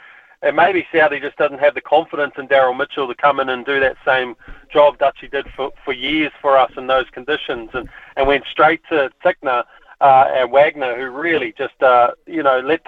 and 0.40 0.56
maybe 0.56 0.86
Southee 0.92 1.20
just 1.20 1.36
doesn't 1.36 1.60
have 1.60 1.74
the 1.74 1.80
confidence 1.82 2.32
in 2.38 2.48
Daryl 2.48 2.76
Mitchell 2.76 3.06
to 3.06 3.14
come 3.14 3.40
in 3.40 3.50
and 3.50 3.66
do 3.66 3.78
that 3.78 3.96
same 4.06 4.34
job 4.72 4.98
Dutchy 4.98 5.28
did 5.28 5.46
for, 5.54 5.70
for 5.84 5.92
years 5.92 6.32
for 6.40 6.56
us 6.56 6.72
in 6.78 6.86
those 6.86 7.08
conditions 7.12 7.70
and, 7.74 7.88
and 8.16 8.26
went 8.26 8.44
straight 8.50 8.80
to 8.88 9.10
Tickner 9.22 9.64
uh, 10.02 10.26
and 10.34 10.50
Wagner, 10.50 10.96
who 10.96 11.10
really 11.10 11.54
just 11.56 11.80
uh, 11.80 12.10
you 12.26 12.42
know 12.42 12.58
let 12.58 12.82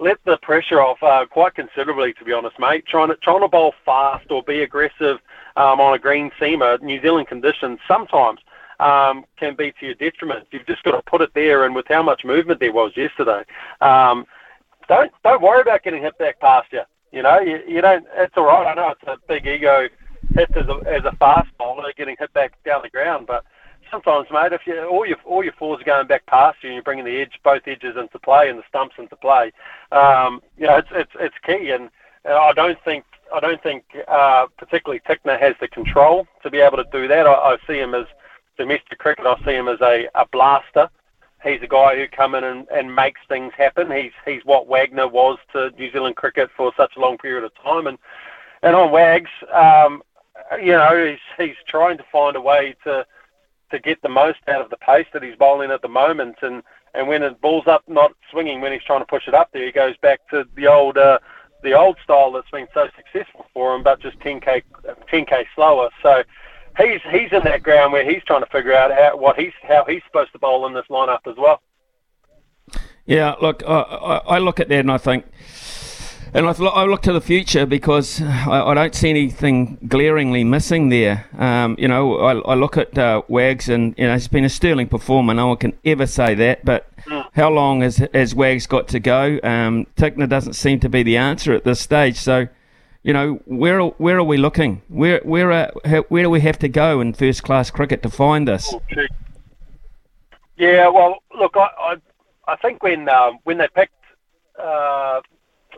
let 0.00 0.18
the 0.24 0.36
pressure 0.38 0.80
off 0.80 1.00
uh, 1.02 1.24
quite 1.24 1.54
considerably, 1.54 2.12
to 2.14 2.24
be 2.24 2.32
honest, 2.32 2.58
mate. 2.58 2.84
Trying 2.86 3.08
to 3.08 3.16
trying 3.16 3.42
to 3.42 3.48
bowl 3.48 3.74
fast 3.84 4.30
or 4.30 4.42
be 4.42 4.62
aggressive 4.62 5.18
um, 5.56 5.80
on 5.80 5.94
a 5.94 5.98
green 5.98 6.30
seamer, 6.40 6.80
New 6.82 7.00
Zealand 7.00 7.28
conditions 7.28 7.78
sometimes 7.86 8.40
um, 8.80 9.24
can 9.38 9.54
be 9.54 9.72
to 9.78 9.86
your 9.86 9.94
detriment. 9.94 10.48
You've 10.50 10.66
just 10.66 10.82
got 10.82 10.92
to 10.92 11.02
put 11.02 11.20
it 11.20 11.30
there, 11.32 11.64
and 11.64 11.76
with 11.76 11.86
how 11.88 12.02
much 12.02 12.24
movement 12.24 12.58
there 12.58 12.72
was 12.72 12.92
yesterday, 12.96 13.44
um, 13.80 14.26
don't 14.88 15.12
don't 15.22 15.40
worry 15.40 15.60
about 15.60 15.84
getting 15.84 16.02
hit 16.02 16.18
back 16.18 16.40
past 16.40 16.72
you. 16.72 16.82
You 17.12 17.22
know, 17.22 17.38
you, 17.38 17.60
you 17.68 17.80
don't. 17.80 18.04
It's 18.16 18.36
all 18.36 18.46
right. 18.46 18.66
I 18.66 18.74
know 18.74 18.90
it's 18.90 19.02
a 19.06 19.16
big 19.28 19.46
ego 19.46 19.88
hit 20.34 20.50
as 20.56 20.66
a, 20.66 20.80
as 20.86 21.04
a 21.04 21.16
fast 21.16 21.48
bowler 21.56 21.92
getting 21.96 22.16
hit 22.18 22.32
back 22.32 22.52
down 22.64 22.82
the 22.82 22.90
ground, 22.90 23.26
but 23.28 23.44
sometimes, 23.90 24.28
mate, 24.30 24.52
if 24.52 24.62
you 24.66 24.84
all 24.84 25.06
your 25.06 25.18
all 25.24 25.44
your 25.44 25.52
fours 25.54 25.80
are 25.80 25.84
going 25.84 26.06
back 26.06 26.26
past 26.26 26.58
you 26.62 26.68
and 26.68 26.74
you're 26.74 26.82
bringing 26.82 27.04
the 27.04 27.20
edge, 27.20 27.38
both 27.44 27.62
edges 27.66 27.96
into 27.96 28.18
play 28.18 28.48
and 28.48 28.58
the 28.58 28.62
stumps 28.68 28.96
into 28.98 29.16
play, 29.16 29.52
um, 29.92 30.40
you 30.56 30.66
know, 30.66 30.76
it's 30.76 30.88
it's 30.92 31.12
it's 31.20 31.34
key. 31.44 31.70
And 31.70 31.90
I 32.24 32.52
don't 32.52 32.78
think 32.84 33.04
I 33.34 33.40
don't 33.40 33.62
think 33.62 33.84
uh, 34.06 34.46
particularly 34.56 35.00
Tickner 35.08 35.38
has 35.38 35.54
the 35.60 35.68
control 35.68 36.26
to 36.42 36.50
be 36.50 36.58
able 36.58 36.76
to 36.78 36.86
do 36.92 37.08
that. 37.08 37.26
I, 37.26 37.32
I 37.32 37.56
see 37.66 37.78
him 37.78 37.94
as 37.94 38.06
domestic 38.56 38.98
cricket. 38.98 39.26
I 39.26 39.36
see 39.44 39.52
him 39.52 39.68
as 39.68 39.80
a, 39.80 40.08
a 40.14 40.26
blaster. 40.32 40.90
He's 41.44 41.62
a 41.62 41.68
guy 41.68 41.96
who 41.96 42.08
come 42.08 42.34
in 42.34 42.42
and, 42.42 42.66
and 42.68 42.94
makes 42.94 43.20
things 43.28 43.52
happen. 43.56 43.90
He's 43.90 44.12
he's 44.24 44.44
what 44.44 44.66
Wagner 44.68 45.06
was 45.06 45.38
to 45.52 45.70
New 45.78 45.90
Zealand 45.92 46.16
cricket 46.16 46.50
for 46.56 46.72
such 46.76 46.96
a 46.96 47.00
long 47.00 47.16
period 47.18 47.44
of 47.44 47.52
time. 47.62 47.86
And 47.86 47.98
and 48.62 48.74
on 48.74 48.90
Wags, 48.90 49.30
um, 49.52 50.02
you 50.60 50.72
know, 50.72 51.06
he's 51.06 51.46
he's 51.46 51.56
trying 51.66 51.96
to 51.98 52.04
find 52.10 52.36
a 52.36 52.40
way 52.40 52.74
to 52.84 53.06
to 53.70 53.78
get 53.78 54.00
the 54.02 54.08
most 54.08 54.38
out 54.48 54.60
of 54.60 54.70
the 54.70 54.76
pace 54.76 55.06
that 55.12 55.22
he's 55.22 55.36
bowling 55.36 55.70
at 55.70 55.82
the 55.82 55.88
moment. 55.88 56.36
And, 56.42 56.62
and 56.94 57.08
when 57.08 57.22
the 57.22 57.30
ball's 57.30 57.66
up, 57.66 57.82
not 57.88 58.12
swinging 58.30 58.60
when 58.60 58.72
he's 58.72 58.82
trying 58.82 59.00
to 59.00 59.06
push 59.06 59.28
it 59.28 59.34
up 59.34 59.50
there, 59.52 59.64
he 59.64 59.72
goes 59.72 59.96
back 59.98 60.20
to 60.30 60.46
the 60.56 60.66
old 60.66 60.98
uh, 60.98 61.18
the 61.62 61.72
old 61.72 61.96
style 62.02 62.30
that's 62.32 62.50
been 62.50 62.68
so 62.72 62.88
successful 62.96 63.46
for 63.52 63.74
him, 63.74 63.82
but 63.82 64.00
just 64.00 64.18
10k 64.20 64.62
10k 65.12 65.44
slower. 65.54 65.90
So 66.02 66.22
he's 66.78 67.00
he's 67.10 67.32
in 67.32 67.42
that 67.44 67.62
ground 67.62 67.92
where 67.92 68.08
he's 68.08 68.22
trying 68.24 68.42
to 68.44 68.50
figure 68.50 68.74
out 68.74 68.92
how 68.92 69.16
what 69.16 69.38
he's 69.38 69.52
how 69.62 69.84
he's 69.86 70.02
supposed 70.06 70.32
to 70.32 70.38
bowl 70.38 70.66
in 70.66 70.74
this 70.74 70.86
lineup 70.88 71.26
as 71.26 71.36
well. 71.36 71.60
Yeah, 73.06 73.34
look, 73.40 73.62
I, 73.66 74.20
I 74.26 74.38
look 74.38 74.60
at 74.60 74.68
that 74.68 74.80
and 74.80 74.92
I 74.92 74.98
think 74.98 75.24
And 76.34 76.46
I, 76.46 76.52
th- 76.52 76.70
I 76.74 76.84
look 76.84 77.02
to 77.02 77.12
the 77.12 77.20
future 77.20 77.64
because 77.64 78.20
I, 78.20 78.62
I, 78.68 78.74
don't 78.74 78.94
see 78.94 79.08
anything 79.08 79.78
glaringly 79.88 80.44
missing 80.44 80.90
there. 80.90 81.26
Um, 81.38 81.74
you 81.78 81.88
know, 81.88 82.18
I, 82.18 82.38
I 82.52 82.54
look 82.54 82.76
at 82.76 82.98
uh, 82.98 83.22
Wags 83.28 83.68
and 83.68 83.94
you 83.96 84.06
know 84.06 84.12
he's 84.12 84.28
been 84.28 84.44
a 84.44 84.50
sterling 84.50 84.88
performer. 84.88 85.32
No 85.32 85.48
one 85.48 85.56
can 85.56 85.72
ever 85.84 86.06
say 86.06 86.34
that. 86.34 86.64
But 86.64 86.94
mm. 87.04 87.26
how 87.32 87.50
long 87.50 87.80
has, 87.80 87.96
has 88.12 88.34
Wags 88.34 88.66
got 88.66 88.88
to 88.88 89.00
go? 89.00 89.40
Um, 89.42 89.86
Tickner 89.96 90.28
doesn't 90.28 90.52
seem 90.52 90.80
to 90.80 90.88
be 90.88 91.02
the 91.02 91.16
answer 91.16 91.54
at 91.54 91.64
this 91.64 91.80
stage. 91.80 92.16
So, 92.16 92.48
you 93.02 93.14
know, 93.14 93.40
where 93.46 93.80
where 93.80 94.18
are 94.18 94.24
we 94.24 94.36
looking? 94.36 94.82
Where 94.88 95.20
where 95.24 95.50
are, 95.50 96.02
where 96.08 96.24
do 96.24 96.30
we 96.30 96.40
have 96.40 96.58
to 96.58 96.68
go 96.68 97.00
in 97.00 97.14
first 97.14 97.42
class 97.42 97.70
cricket 97.70 98.02
to 98.02 98.10
find 98.10 98.46
this? 98.46 98.74
Yeah, 100.58 100.88
well, 100.88 101.22
look, 101.38 101.56
I 101.56 101.68
I, 101.78 101.96
I 102.46 102.56
think 102.56 102.82
when 102.82 103.08
um, 103.08 103.38
when 103.44 103.56
they 103.58 103.68
picked. 103.74 103.94
Uh, 104.62 105.20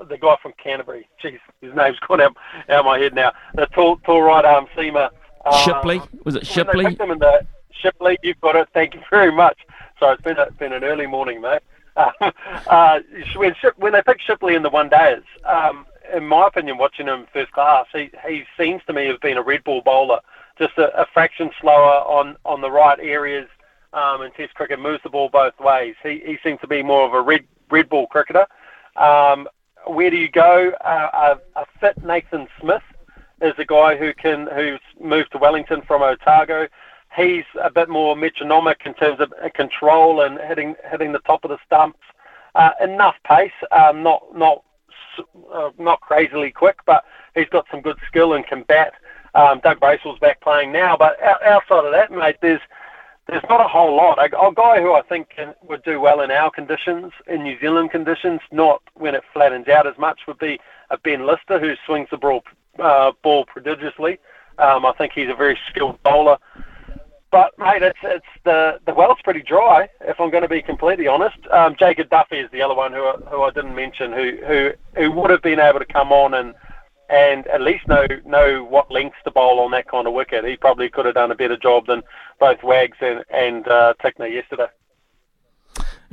the 0.09 0.19
guy 0.19 0.37
from 0.43 0.53
Canterbury. 0.63 1.09
Jeez, 1.23 1.39
his 1.61 1.75
name's 1.75 1.99
gone 2.01 2.21
out, 2.21 2.37
out 2.69 2.81
of 2.81 2.87
my 2.87 2.99
head 2.99 3.15
now. 3.15 3.33
The 3.55 3.67
tall, 3.67 3.97
tall 3.99 4.23
right 4.23 4.45
arm 4.45 4.67
seamer. 4.77 5.11
Uh, 5.45 5.65
Shipley? 5.65 6.01
Was 6.25 6.37
it 6.37 6.47
Shipley? 6.47 6.87
In 6.87 6.97
the, 6.97 7.47
Shipley, 7.73 8.19
you've 8.23 8.41
got 8.41 8.57
it. 8.57 8.69
Thank 8.75 8.95
you 8.95 9.01
very 9.11 9.33
much. 9.33 9.59
So 9.99 10.11
it's 10.11 10.23
been 10.23 10.39
a, 10.39 10.51
been 10.53 10.73
an 10.73 10.85
early 10.85 11.07
morning, 11.07 11.41
mate. 11.41 11.63
Uh, 11.97 12.31
uh, 12.69 13.01
when, 13.35 13.55
when 13.77 13.93
they 13.93 14.01
picked 14.01 14.23
Shipley 14.23 14.55
in 14.55 14.63
the 14.63 14.71
one 14.71 14.89
days, 14.89 15.23
um, 15.45 15.85
in 16.15 16.25
my 16.25 16.47
opinion, 16.47 16.79
watching 16.79 17.07
him 17.07 17.27
first 17.33 17.53
class, 17.53 17.85
he, 17.93 18.11
he 18.27 18.45
seems 18.59 18.81
to 18.87 18.93
me 18.93 19.07
have 19.07 19.21
been 19.21 19.37
a 19.37 19.43
red 19.43 19.63
ball 19.65 19.83
bowler, 19.83 20.21
just 20.59 20.79
a, 20.79 20.99
a 20.99 21.05
fraction 21.13 21.51
slower 21.61 22.01
on, 22.07 22.37
on 22.45 22.61
the 22.61 22.71
right 22.71 22.99
areas. 23.01 23.49
Um, 23.93 24.23
and 24.23 24.33
Test 24.35 24.55
cricket 24.55 24.81
moves 24.81 25.03
the 25.03 25.11
ball 25.11 25.29
both 25.29 25.59
ways. 25.59 25.97
He, 26.03 26.23
he 26.25 26.39
seems 26.45 26.61
to 26.61 26.69
be 26.69 26.83
more 26.83 27.05
of 27.05 27.13
a 27.13 27.21
red 27.21 27.45
red 27.71 27.89
ball 27.89 28.07
cricketer. 28.07 28.47
Um, 28.97 29.49
where 29.87 30.11
do 30.11 30.17
you 30.17 30.31
go? 30.31 30.73
Uh, 30.85 31.37
a, 31.57 31.61
a, 31.61 31.67
fit 31.81 32.03
Nathan 32.05 32.47
Smith 32.61 32.83
is 33.43 33.55
a 33.59 33.65
guy 33.65 33.97
who 33.97 34.13
can 34.15 34.49
who's 34.55 34.81
moved 35.01 35.33
to 35.33 35.39
Wellington 35.39 35.83
from 35.87 36.03
Otago. 36.03 36.69
He's 37.17 37.45
a 37.61 37.71
bit 37.71 37.89
more 37.89 38.17
metronomic 38.17 38.83
in 38.85 38.95
terms 38.95 39.21
of 39.21 39.33
control 39.55 40.23
and 40.23 40.39
hitting 40.41 40.75
hitting 40.91 41.13
the 41.13 41.19
top 41.21 41.45
of 41.45 41.51
the 41.51 41.59
stumps. 41.67 41.99
Uh, 42.55 42.71
enough 42.83 43.15
pace, 43.25 43.53
um, 43.73 44.03
not 44.03 44.23
not 44.35 44.63
uh, 45.53 45.71
not 45.79 46.01
crazily 46.01 46.51
quick, 46.51 46.79
but 46.87 47.05
he's 47.35 47.49
got 47.49 47.67
some 47.71 47.81
good 47.81 47.99
skill 48.07 48.35
and 48.35 48.47
can 48.47 48.63
bat. 48.65 48.93
Um, 49.35 49.61
Doug 49.63 49.79
Bracewell's 49.79 50.19
back 50.19 50.41
playing 50.41 50.73
now, 50.73 50.97
but 50.97 51.17
outside 51.23 51.85
of 51.85 51.93
that, 51.93 52.11
mate, 52.11 52.37
there's 52.43 52.61
there's 53.31 53.45
not 53.49 53.61
a 53.61 53.69
whole 53.69 53.97
lot. 53.97 54.19
A, 54.19 54.25
a 54.25 54.53
guy 54.55 54.81
who 54.81 54.93
I 54.93 55.03
think 55.03 55.31
can, 55.31 55.55
would 55.63 55.83
do 55.85 56.01
well 56.01 56.21
in 56.21 56.31
our 56.31 56.51
conditions, 56.51 57.13
in 57.27 57.43
New 57.43 57.59
Zealand 57.61 57.91
conditions, 57.91 58.41
not 58.53 58.83
when 58.95 59.15
it 59.15 59.23
flattens 59.33 59.69
out 59.69 59.87
as 59.87 59.97
much, 59.99 60.21
would 60.27 60.39
be 60.39 60.59
a 60.91 60.99
Ben 60.99 61.27
Lister 61.27 61.59
who 61.59 61.75
swings 61.87 62.09
the 62.11 62.19
ball, 62.19 62.43
uh, 62.79 63.13
ball 63.23 63.45
prodigiously. 63.47 64.19
Um, 64.59 64.85
I 64.85 64.93
think 64.93 65.13
he's 65.15 65.31
a 65.31 65.35
very 65.35 65.59
skilled 65.71 66.03
bowler. 66.03 66.37
But 67.31 67.57
mate, 67.59 67.83
it's 67.83 67.99
it's 68.03 68.27
the 68.45 68.81
the 68.87 68.93
well's 68.93 69.19
pretty 69.23 69.43
dry. 69.43 69.89
If 70.01 70.19
I'm 70.21 70.31
going 70.31 70.43
to 70.43 70.49
be 70.49 70.61
completely 70.61 71.07
honest, 71.07 71.39
um, 71.53 71.77
Jacob 71.79 72.11
Duffy 72.11 72.39
is 72.39 72.51
the 72.51 72.61
other 72.61 72.75
one 72.75 72.93
who 72.93 73.09
who 73.29 73.43
I 73.43 73.51
didn't 73.51 73.77
mention, 73.77 74.13
who 74.13 74.37
who 74.47 74.71
who 74.97 75.13
would 75.13 75.31
have 75.31 75.41
been 75.41 75.61
able 75.61 75.79
to 75.79 75.85
come 75.85 76.11
on 76.11 76.35
and 76.35 76.55
and 77.11 77.47
at 77.49 77.61
least 77.61 77.87
know 77.89 78.07
know 78.25 78.65
what 78.65 78.91
lengths 78.91 79.19
to 79.25 79.31
bowl 79.31 79.61
on 79.61 79.71
that 79.73 79.89
kind 79.89 80.07
of 80.07 80.15
wicket. 80.15 80.45
He 80.45 80.57
probably 80.57 80.89
could 80.89 81.07
have 81.07 81.15
done 81.15 81.31
a 81.31 81.35
better 81.35 81.57
job 81.57 81.87
than 81.87 82.03
both 82.39 82.63
Wags 82.63 82.99
and 83.01 83.25
and 83.31 83.67
uh, 83.69 83.95
Tickner 84.03 84.33
yesterday. 84.33 84.69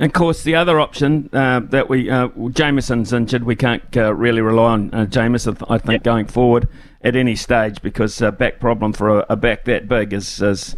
And 0.00 0.10
of 0.10 0.12
course, 0.12 0.42
the 0.44 0.54
other 0.54 0.78
option 0.78 1.28
uh, 1.32 1.60
that 1.60 1.88
we 1.88 2.10
uh, 2.10 2.28
Jamieson's 2.28 3.12
injured, 3.12 3.44
we 3.44 3.56
can't 3.56 3.96
uh, 3.96 4.14
really 4.14 4.40
rely 4.40 4.72
on 4.72 4.94
uh, 4.94 5.06
Jamieson. 5.06 5.56
I 5.68 5.78
think 5.78 5.92
yep. 5.92 6.02
going 6.02 6.26
forward 6.26 6.68
at 7.02 7.16
any 7.16 7.36
stage 7.36 7.80
because 7.82 8.20
a 8.20 8.32
back 8.32 8.60
problem 8.60 8.92
for 8.92 9.20
a, 9.20 9.26
a 9.30 9.36
back 9.36 9.64
that 9.64 9.88
big 9.88 10.12
is. 10.12 10.40
is 10.42 10.76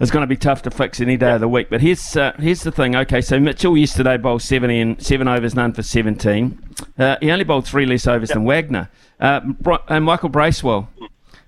is 0.00 0.10
going 0.10 0.22
to 0.22 0.26
be 0.26 0.36
tough 0.36 0.62
to 0.62 0.70
fix 0.70 1.00
any 1.00 1.16
day 1.16 1.32
of 1.32 1.40
the 1.40 1.48
week. 1.48 1.68
But 1.70 1.80
here's 1.80 2.16
uh, 2.16 2.32
here's 2.38 2.62
the 2.62 2.72
thing. 2.72 2.94
Okay, 2.94 3.20
so 3.20 3.40
Mitchell 3.40 3.76
yesterday 3.76 4.16
bowled 4.16 4.42
70 4.42 4.80
and 4.80 5.02
seven 5.02 5.28
overs, 5.28 5.54
none 5.54 5.72
for 5.72 5.82
17. 5.82 6.58
Uh, 6.98 7.16
he 7.20 7.30
only 7.30 7.44
bowled 7.44 7.66
three 7.66 7.86
less 7.86 8.06
overs 8.06 8.30
yep. 8.30 8.36
than 8.36 8.44
Wagner. 8.44 8.90
Uh, 9.20 9.40
and 9.88 10.04
Michael 10.04 10.28
Bracewell. 10.28 10.88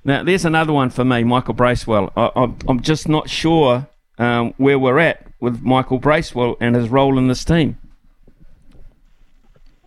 Now, 0.05 0.23
there's 0.23 0.45
another 0.45 0.73
one 0.73 0.91
for 0.91 1.05
me, 1.05 1.25
Michael 1.25 1.55
Bracewell. 1.55 2.11
I, 2.17 2.53
am 2.69 2.81
just 2.81 3.09
not 3.09 3.29
sure 3.29 3.87
um, 4.19 4.55
where 4.57 4.79
we're 4.79 4.99
at 4.99 5.27
with 5.41 5.63
Michael 5.63 5.99
Bracewell 5.99 6.57
and 6.61 6.75
his 6.75 6.89
role 6.89 7.19
in 7.19 7.29
this 7.29 7.45
team. 7.45 7.79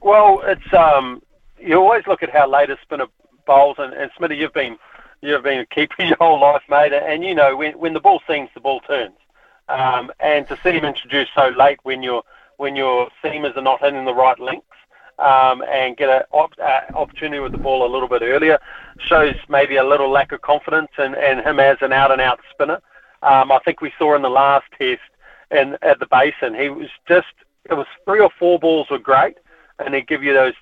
Well, 0.01 0.41
it's 0.45 0.73
um, 0.73 1.21
you 1.59 1.75
always 1.79 2.05
look 2.07 2.23
at 2.23 2.29
how 2.29 2.49
later 2.49 2.77
spinner 2.81 3.07
bowls, 3.45 3.77
and, 3.79 3.93
and 3.93 4.11
Smitty, 4.11 4.37
you've 4.37 4.53
been 4.53 4.77
you've 5.23 5.43
been 5.43 5.65
keeping 5.73 6.07
your 6.07 6.17
whole 6.17 6.39
life, 6.39 6.61
mate, 6.69 6.93
and 6.93 7.23
you 7.23 7.33
know 7.33 7.55
when 7.55 7.73
when 7.79 7.93
the 7.93 7.99
ball 7.99 8.21
seams, 8.27 8.49
the 8.53 8.59
ball 8.59 8.79
turns. 8.81 9.15
Um, 9.69 10.11
and 10.19 10.47
to 10.49 10.59
see 10.61 10.71
him 10.71 10.83
introduced 10.83 11.31
so 11.35 11.49
late 11.57 11.79
when 11.83 12.03
your 12.03 12.23
when 12.57 12.75
your 12.75 13.09
seamers 13.23 13.55
are 13.57 13.61
not 13.61 13.81
hitting 13.81 14.05
the 14.05 14.13
right 14.13 14.39
lengths, 14.39 14.67
um, 15.19 15.63
and 15.63 15.97
get 15.97 16.09
an 16.09 16.21
op- 16.31 16.59
uh, 16.61 16.81
opportunity 16.95 17.39
with 17.39 17.51
the 17.51 17.57
ball 17.57 17.85
a 17.85 17.91
little 17.91 18.07
bit 18.07 18.21
earlier. 18.21 18.59
Shows 18.99 19.35
maybe 19.49 19.77
a 19.77 19.83
little 19.83 20.11
lack 20.11 20.31
of 20.31 20.41
confidence 20.41 20.89
in, 20.97 21.15
in 21.15 21.39
him 21.39 21.59
as 21.59 21.77
an 21.81 21.93
out 21.93 22.11
and 22.11 22.21
out 22.21 22.39
spinner. 22.51 22.81
Um, 23.21 23.51
I 23.51 23.59
think 23.63 23.81
we 23.81 23.91
saw 23.97 24.15
in 24.15 24.21
the 24.21 24.29
last 24.29 24.65
test 24.77 25.01
in, 25.51 25.77
at 25.81 25.99
the 25.99 26.07
basin, 26.07 26.55
he 26.59 26.69
was 26.69 26.89
just, 27.07 27.27
it 27.69 27.73
was 27.73 27.87
three 28.05 28.19
or 28.19 28.29
four 28.37 28.59
balls 28.59 28.87
were 28.89 28.99
great, 28.99 29.37
and 29.79 29.93
he'd 29.93 30.07
give 30.07 30.23
you 30.23 30.33
those 30.33 30.53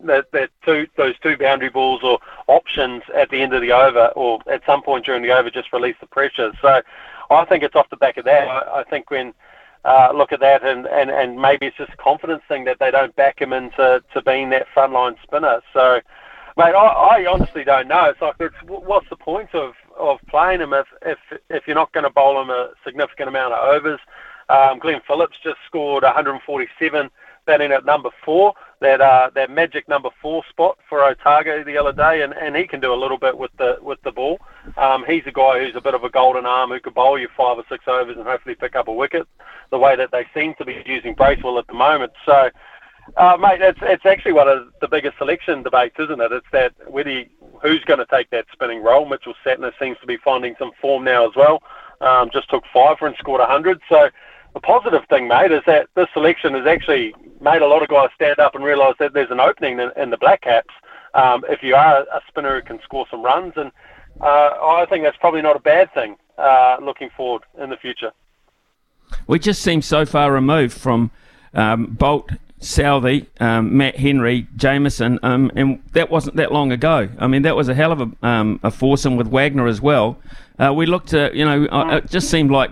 that, 0.00 0.30
that 0.32 0.50
two 0.64 0.86
those 0.96 1.14
two 1.22 1.36
boundary 1.36 1.70
balls 1.70 2.00
or 2.02 2.18
options 2.46 3.02
at 3.14 3.30
the 3.30 3.40
end 3.40 3.52
of 3.54 3.62
the 3.62 3.72
over 3.72 4.06
or 4.16 4.38
at 4.50 4.62
some 4.66 4.82
point 4.82 5.04
during 5.04 5.22
the 5.22 5.30
over 5.30 5.50
just 5.50 5.72
release 5.72 5.96
the 6.00 6.06
pressure. 6.06 6.52
So 6.60 6.82
I 7.30 7.44
think 7.44 7.62
it's 7.62 7.76
off 7.76 7.88
the 7.90 7.96
back 7.96 8.16
of 8.16 8.24
that. 8.24 8.48
I, 8.48 8.82
think 8.84 9.10
when 9.10 9.32
uh, 9.84 10.12
look 10.14 10.32
at 10.32 10.40
that, 10.40 10.64
and, 10.64 10.86
and, 10.86 11.10
and 11.10 11.40
maybe 11.40 11.66
it's 11.66 11.76
just 11.76 11.92
a 11.92 11.96
confidence 11.96 12.42
thing 12.48 12.64
that 12.64 12.78
they 12.80 12.90
don't 12.90 13.14
back 13.16 13.40
him 13.40 13.52
into 13.52 14.02
to 14.12 14.22
being 14.22 14.50
that 14.50 14.66
frontline 14.74 15.14
spinner. 15.22 15.60
So, 15.72 16.00
mate, 16.56 16.74
I, 16.74 17.22
I 17.22 17.26
honestly 17.26 17.62
don't 17.62 17.88
know. 17.88 18.06
It's 18.06 18.20
like, 18.20 18.34
it's, 18.40 18.54
what's 18.66 19.08
the 19.08 19.16
point 19.16 19.54
of, 19.54 19.74
of 19.98 20.18
playing 20.28 20.60
him 20.60 20.72
if, 20.72 20.86
if, 21.02 21.18
if 21.48 21.66
you're 21.66 21.76
not 21.76 21.92
going 21.92 22.04
to 22.04 22.10
bowl 22.10 22.40
him 22.42 22.50
a 22.50 22.70
significant 22.84 23.28
amount 23.28 23.54
of 23.54 23.74
overs? 23.74 24.00
Um, 24.48 24.80
Glenn 24.80 25.00
Phillips 25.06 25.36
just 25.42 25.58
scored 25.66 26.02
147 26.02 27.10
batting 27.46 27.72
at 27.72 27.84
number 27.84 28.10
four, 28.24 28.54
that 28.80 29.00
uh, 29.00 29.30
that 29.34 29.50
magic 29.50 29.88
number 29.88 30.08
four 30.22 30.42
spot 30.48 30.78
for 30.88 31.04
Otago 31.04 31.62
the 31.64 31.76
other 31.76 31.92
day, 31.92 32.22
and, 32.22 32.32
and 32.32 32.56
he 32.56 32.66
can 32.66 32.80
do 32.80 32.92
a 32.92 32.96
little 32.96 33.18
bit 33.18 33.36
with 33.36 33.50
the 33.58 33.78
with 33.82 34.00
the 34.02 34.10
ball. 34.10 34.38
Um, 34.76 35.04
he's 35.06 35.22
a 35.26 35.32
guy 35.32 35.60
who's 35.60 35.76
a 35.76 35.80
bit 35.80 35.94
of 35.94 36.04
a 36.04 36.10
golden 36.10 36.46
arm 36.46 36.70
who 36.70 36.80
could 36.80 36.94
bowl 36.94 37.18
you 37.18 37.28
five 37.36 37.58
or 37.58 37.64
six 37.68 37.84
overs 37.86 38.16
and 38.16 38.26
hopefully 38.26 38.54
pick 38.54 38.76
up 38.76 38.88
a 38.88 38.92
wicket, 38.92 39.28
the 39.70 39.78
way 39.78 39.96
that 39.96 40.10
they 40.10 40.26
seem 40.34 40.54
to 40.56 40.64
be 40.64 40.82
using 40.86 41.14
Bracewell 41.14 41.58
at 41.58 41.66
the 41.66 41.74
moment. 41.74 42.12
So, 42.24 42.50
uh, 43.16 43.36
mate, 43.38 43.60
it's 43.60 43.80
it's 43.82 44.06
actually 44.06 44.32
one 44.32 44.48
of 44.48 44.68
the 44.80 44.88
biggest 44.88 45.18
selection 45.18 45.62
debates, 45.62 45.96
isn't 45.98 46.20
it? 46.20 46.32
It's 46.32 46.46
that 46.52 46.72
whether 46.90 47.24
who's 47.62 47.84
going 47.84 48.00
to 48.00 48.06
take 48.06 48.30
that 48.30 48.46
spinning 48.52 48.82
role. 48.82 49.06
Mitchell 49.06 49.34
Santner 49.44 49.72
seems 49.78 49.98
to 50.00 50.06
be 50.06 50.16
finding 50.24 50.54
some 50.58 50.72
form 50.80 51.04
now 51.04 51.28
as 51.28 51.36
well. 51.36 51.62
Um, 52.00 52.30
just 52.32 52.48
took 52.48 52.64
five 52.72 52.96
and 53.02 53.14
scored 53.18 53.40
100. 53.40 53.78
So 53.88 54.08
the 54.54 54.60
positive 54.60 55.02
thing, 55.08 55.28
mate, 55.28 55.52
is 55.52 55.62
that 55.66 55.88
this 55.94 56.08
selection 56.12 56.54
has 56.54 56.66
actually 56.66 57.14
made 57.40 57.62
a 57.62 57.66
lot 57.66 57.82
of 57.82 57.88
guys 57.88 58.08
stand 58.14 58.38
up 58.38 58.54
and 58.54 58.64
realise 58.64 58.96
that 58.98 59.12
there's 59.12 59.30
an 59.30 59.40
opening 59.40 59.78
in, 59.78 59.90
in 59.96 60.10
the 60.10 60.18
Black 60.18 60.42
Caps 60.42 60.74
um, 61.14 61.44
if 61.48 61.62
you 61.62 61.74
are 61.74 62.00
a 62.02 62.20
spinner 62.28 62.60
who 62.60 62.66
can 62.66 62.80
score 62.82 63.06
some 63.10 63.22
runs. 63.22 63.52
And 63.56 63.70
uh, 64.20 64.24
I 64.24 64.86
think 64.90 65.04
that's 65.04 65.16
probably 65.18 65.42
not 65.42 65.56
a 65.56 65.60
bad 65.60 65.92
thing 65.94 66.16
uh, 66.38 66.76
looking 66.82 67.10
forward 67.16 67.42
in 67.60 67.70
the 67.70 67.76
future. 67.76 68.12
We 69.26 69.38
just 69.38 69.62
seem 69.62 69.82
so 69.82 70.04
far 70.04 70.32
removed 70.32 70.76
from 70.76 71.10
um, 71.54 71.96
Boult, 71.98 72.38
Southee, 72.60 73.26
um, 73.40 73.76
Matt 73.76 73.96
Henry, 73.96 74.46
Jamieson, 74.56 75.18
um, 75.22 75.50
and 75.56 75.82
that 75.92 76.10
wasn't 76.10 76.36
that 76.36 76.52
long 76.52 76.72
ago. 76.72 77.08
I 77.18 77.26
mean, 77.26 77.42
that 77.42 77.56
was 77.56 77.68
a 77.68 77.74
hell 77.74 77.90
of 77.92 78.00
a, 78.00 78.26
um, 78.26 78.60
a 78.62 78.70
foursome 78.70 79.16
with 79.16 79.28
Wagner 79.28 79.66
as 79.66 79.80
well. 79.80 80.18
Uh, 80.58 80.72
we 80.74 80.84
looked 80.84 81.14
at, 81.14 81.34
you 81.34 81.44
know, 81.44 81.64
uh, 81.66 81.96
it 81.96 82.10
just 82.10 82.28
seemed 82.28 82.50
like 82.50 82.70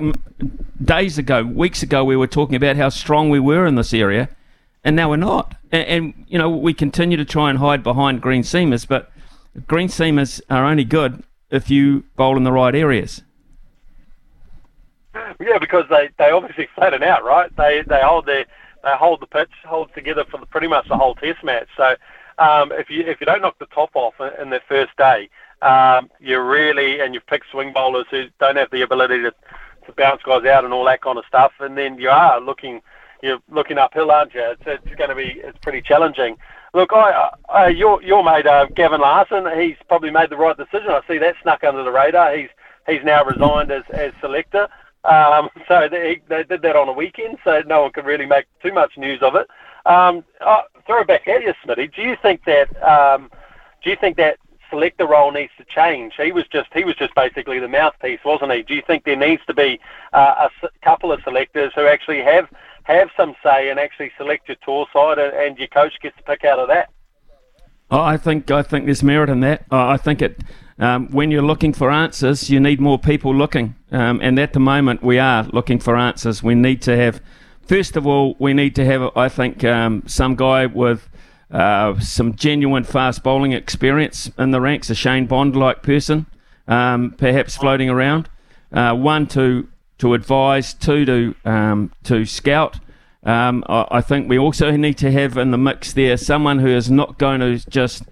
days 0.83 1.17
ago, 1.17 1.43
weeks 1.43 1.83
ago, 1.83 2.05
we 2.05 2.17
were 2.17 2.27
talking 2.27 2.55
about 2.55 2.77
how 2.77 2.91
strong 2.91 3.31
we 3.31 3.41
were 3.41 3.67
in 3.67 3.77
this 3.77 3.95
area, 3.95 4.29
and 4.85 4.95
now 4.95 5.09
we're 5.09 5.17
not. 5.17 5.57
And, 5.73 5.87
and 5.89 6.25
you 6.29 6.39
know, 6.39 6.51
we 6.51 6.75
continue 6.75 7.17
to 7.17 7.25
try 7.25 7.49
and 7.49 7.59
hide 7.59 7.83
behind 7.83 8.21
green 8.21 8.43
seamers, 8.43 8.87
but 8.87 9.11
green 9.67 9.89
seamers 9.89 10.43
are 10.51 10.67
only 10.67 10.85
good 10.85 11.23
if 11.51 11.71
you 11.71 12.05
bowl 12.15 12.37
in 12.37 12.45
the 12.45 12.53
right 12.53 12.75
areas. 12.75 13.23
Yeah, 15.15 15.59
because 15.59 15.85
they, 15.89 16.11
they 16.19 16.31
obviously 16.31 16.69
flatten 16.75 17.03
out, 17.03 17.25
right? 17.25 17.55
They 17.57 17.83
they 17.87 18.01
hold 18.03 18.27
their 18.27 18.45
they 18.83 18.93
hold 18.97 19.21
the 19.21 19.27
pitch, 19.27 19.51
hold 19.67 19.93
together 19.95 20.25
for 20.31 20.39
the, 20.39 20.47
pretty 20.47 20.69
much 20.69 20.89
the 20.89 20.97
whole 20.97 21.15
Test 21.15 21.43
match. 21.43 21.69
So 21.77 21.97
um, 22.39 22.73
if 22.73 22.89
you 22.91 23.03
if 23.03 23.21
you 23.21 23.27
don't 23.27 23.43
knock 23.43 23.59
the 23.59 23.67
top 23.67 23.91
off 23.95 24.15
in, 24.41 24.51
their 24.51 24.63
first 24.69 24.97
day, 24.97 25.29
um, 25.63 26.11
you 26.21 26.41
really 26.41 27.01
and 27.01 27.15
you've 27.15 27.27
picked 27.27 27.51
swing 27.51 27.73
bowlers 27.73 28.07
who 28.11 28.27
don't 28.39 28.57
have 28.57 28.71
the 28.71 28.83
ability 28.83 29.23
to, 29.23 29.33
to 29.87 29.93
bounce 29.97 30.23
guys 30.23 30.45
out 30.45 30.65
and 30.65 30.73
all 30.73 30.85
that 30.85 31.03
kind 31.03 31.19
of 31.19 31.25
stuff, 31.27 31.53
and 31.61 31.77
then 31.77 31.99
you 31.99 32.09
are 32.09 32.41
looking 32.41 32.81
you're 33.23 33.41
looking 33.51 33.79
uphill, 33.79 34.13
aren't 34.13 34.35
you? 34.35 34.43
It's, 34.43 34.63
it's 34.67 34.95
going 34.95 35.11
to 35.11 35.17
be 35.17 35.41
it's 35.43 35.59
pretty 35.63 35.83
challenging. 35.83 36.37
look, 36.75 36.91
I, 36.93 37.31
I 37.49 37.69
your 37.69 38.03
your 38.03 38.23
mate 38.23 38.47
uh, 38.47 38.67
Gavin 38.75 39.01
Larsen, 39.01 39.47
he's 39.61 39.77
probably 39.89 40.11
made 40.11 40.31
the 40.31 40.37
right 40.37 40.57
decision. 40.57 40.91
I 40.91 41.01
see 41.09 41.19
that 41.19 41.35
snuck 41.43 41.65
under 41.65 41.83
the 41.83 41.93
radar. 41.93 42.37
He's 42.37 42.51
he's 42.87 43.05
now 43.05 43.25
resigned 43.25 43.73
as 43.73 43.83
as 43.91 44.13
selector. 44.21 44.69
Um, 45.05 45.49
so 45.67 45.89
they, 45.91 46.21
they 46.29 46.43
did 46.43 46.63
that 46.63 46.77
on 46.77 46.89
a 46.89 46.93
weekend, 46.93 47.39
so 47.45 47.63
no 47.67 47.83
one 47.83 47.93
could 47.93 48.05
really 48.05 48.27
make 48.27 48.47
too 48.63 48.73
much 48.73 48.99
news 48.99 49.23
of 49.23 49.35
it. 49.37 49.49
Um, 49.87 50.25
I'll 50.41 50.65
throw 50.87 51.01
it 51.01 51.07
back 51.07 51.27
at 51.29 51.43
you, 51.43 51.55
Smitty. 51.65 51.95
Do 51.95 52.03
you 52.03 52.17
think 52.21 52.45
that 52.45 52.69
um, 52.83 53.31
do 53.83 53.91
you 53.91 53.97
think 53.97 54.17
that 54.17 54.39
selector 54.71 55.07
role 55.07 55.31
needs 55.33 55.53
to 55.57 55.65
change? 55.65 56.15
He 56.17 56.33
was 56.33 56.45
just 56.53 56.69
he 56.75 56.85
was 56.85 56.97
just 56.97 57.15
basically 57.15 57.59
the 57.59 57.69
mouthpiece, 57.69 58.21
wasn't 58.25 58.53
he? 58.53 58.63
Do 58.63 58.75
you 58.75 58.83
think 58.87 59.05
there 59.05 59.17
needs 59.17 59.43
to 59.47 59.55
be 59.55 59.81
uh, 60.13 60.49
a 60.63 60.69
couple 60.83 61.13
of 61.13 61.21
selectors 61.23 61.73
who 61.75 61.87
actually 61.87 62.23
have 62.23 62.49
have 62.83 63.09
some 63.17 63.35
say 63.43 63.71
and 63.71 63.79
actually 63.79 64.11
select 64.19 64.49
your 64.49 64.57
tour 64.65 64.87
side, 64.93 65.19
and, 65.19 65.35
and 65.35 65.59
your 65.59 65.69
coach 65.69 65.95
gets 66.03 66.17
to 66.17 66.23
pick 66.23 66.45
out 66.45 66.59
of 66.59 66.69
that? 66.69 66.91
I 67.91 68.17
think 68.17 68.51
I 68.51 68.63
think 68.63 68.85
there's 68.85 69.03
merit 69.03 69.31
in 69.31 69.41
that. 69.41 69.65
I 69.71 69.97
think 69.97 70.23
it. 70.23 70.41
Um, 70.79 71.09
when 71.09 71.31
you're 71.31 71.43
looking 71.43 71.73
for 71.73 71.91
answers, 71.91 72.51
you 72.51 72.61
need 72.61 72.81
more 72.81 72.99
people 72.99 73.35
looking, 73.35 73.75
um, 73.91 74.21
and 74.23 74.39
at 74.39 74.53
the 74.53 74.61
moment 74.61 75.03
we 75.03 75.19
are 75.19 75.43
looking 75.45 75.81
for 75.81 75.97
answers. 75.97 76.43
We 76.43 76.55
need 76.55 76.83
to 76.83 76.97
have, 76.97 77.21
first 77.63 77.97
of 77.97 78.07
all, 78.07 78.37
we 78.39 78.55
need 78.55 78.77
to 78.77 78.85
have, 78.85 79.11
I 79.17 79.29
think, 79.29 79.65
um, 79.65 80.05
some 80.07 80.37
guy 80.37 80.67
with 80.67 81.09
uh, 81.51 81.99
some 81.99 82.37
genuine 82.37 82.85
fast 82.85 83.23
bowling 83.23 83.53
experience 83.53 84.31
in 84.39 84.53
the 84.53 84.61
ranks, 84.61 84.89
a 84.91 84.95
Shane 84.95 85.27
Bond-like 85.27 85.83
person, 85.83 86.27
um, 86.69 87.15
perhaps 87.17 87.57
floating 87.57 87.91
around. 87.91 88.29
Uh, 88.73 88.95
one 88.95 89.27
to 89.29 89.67
to 89.99 90.15
advise, 90.15 90.75
two 90.75 91.05
to 91.05 91.35
um, 91.45 91.93
to 92.05 92.25
scout. 92.25 92.79
Um, 93.25 93.65
I, 93.69 93.87
I, 93.91 94.01
think 94.01 94.29
we 94.29 94.39
also 94.39 94.71
need 94.71 94.97
to 94.99 95.11
have 95.11 95.37
in 95.37 95.51
the 95.51 95.59
mix 95.59 95.93
there 95.93 96.17
someone 96.17 96.61
who 96.61 96.69
is 96.69 96.89
not 96.89 97.19
going 97.19 97.41
to 97.41 97.59
just 97.69 98.05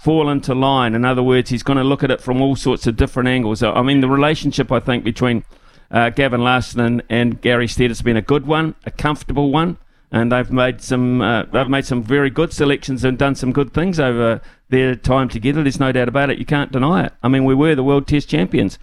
fall 0.00 0.30
into 0.30 0.54
line. 0.54 0.94
In 0.94 1.04
other 1.04 1.22
words, 1.22 1.50
he's 1.50 1.62
going 1.62 1.76
to 1.76 1.84
look 1.84 2.02
at 2.02 2.10
it 2.10 2.20
from 2.20 2.40
all 2.40 2.56
sorts 2.56 2.86
of 2.86 2.96
different 2.96 3.28
angles. 3.28 3.62
I 3.62 3.82
mean, 3.82 4.00
the 4.00 4.08
relationship 4.08 4.72
I 4.72 4.80
think 4.80 5.04
between 5.04 5.44
uh, 5.90 6.10
Gavin 6.10 6.42
Larsen 6.42 6.80
and, 6.80 7.02
and 7.10 7.40
Gary 7.40 7.68
Stead 7.68 7.90
has 7.90 8.00
been 8.00 8.16
a 8.16 8.22
good 8.22 8.46
one, 8.46 8.74
a 8.86 8.90
comfortable 8.90 9.50
one 9.50 9.76
and 10.12 10.32
they've 10.32 10.50
made 10.50 10.80
some 10.80 11.20
uh, 11.20 11.44
they've 11.44 11.68
made 11.68 11.84
some 11.84 12.02
very 12.02 12.30
good 12.30 12.52
selections 12.52 13.04
and 13.04 13.16
done 13.16 13.34
some 13.34 13.52
good 13.52 13.72
things 13.72 14.00
over 14.00 14.40
their 14.68 14.94
time 14.94 15.28
together. 15.28 15.62
There's 15.62 15.80
no 15.80 15.92
doubt 15.92 16.08
about 16.08 16.30
it. 16.30 16.38
You 16.38 16.46
can't 16.46 16.72
deny 16.72 17.06
it. 17.06 17.12
I 17.22 17.28
mean, 17.28 17.44
we 17.44 17.54
were 17.54 17.74
the 17.74 17.84
world 17.84 18.08
Test 18.08 18.28
champions, 18.28 18.78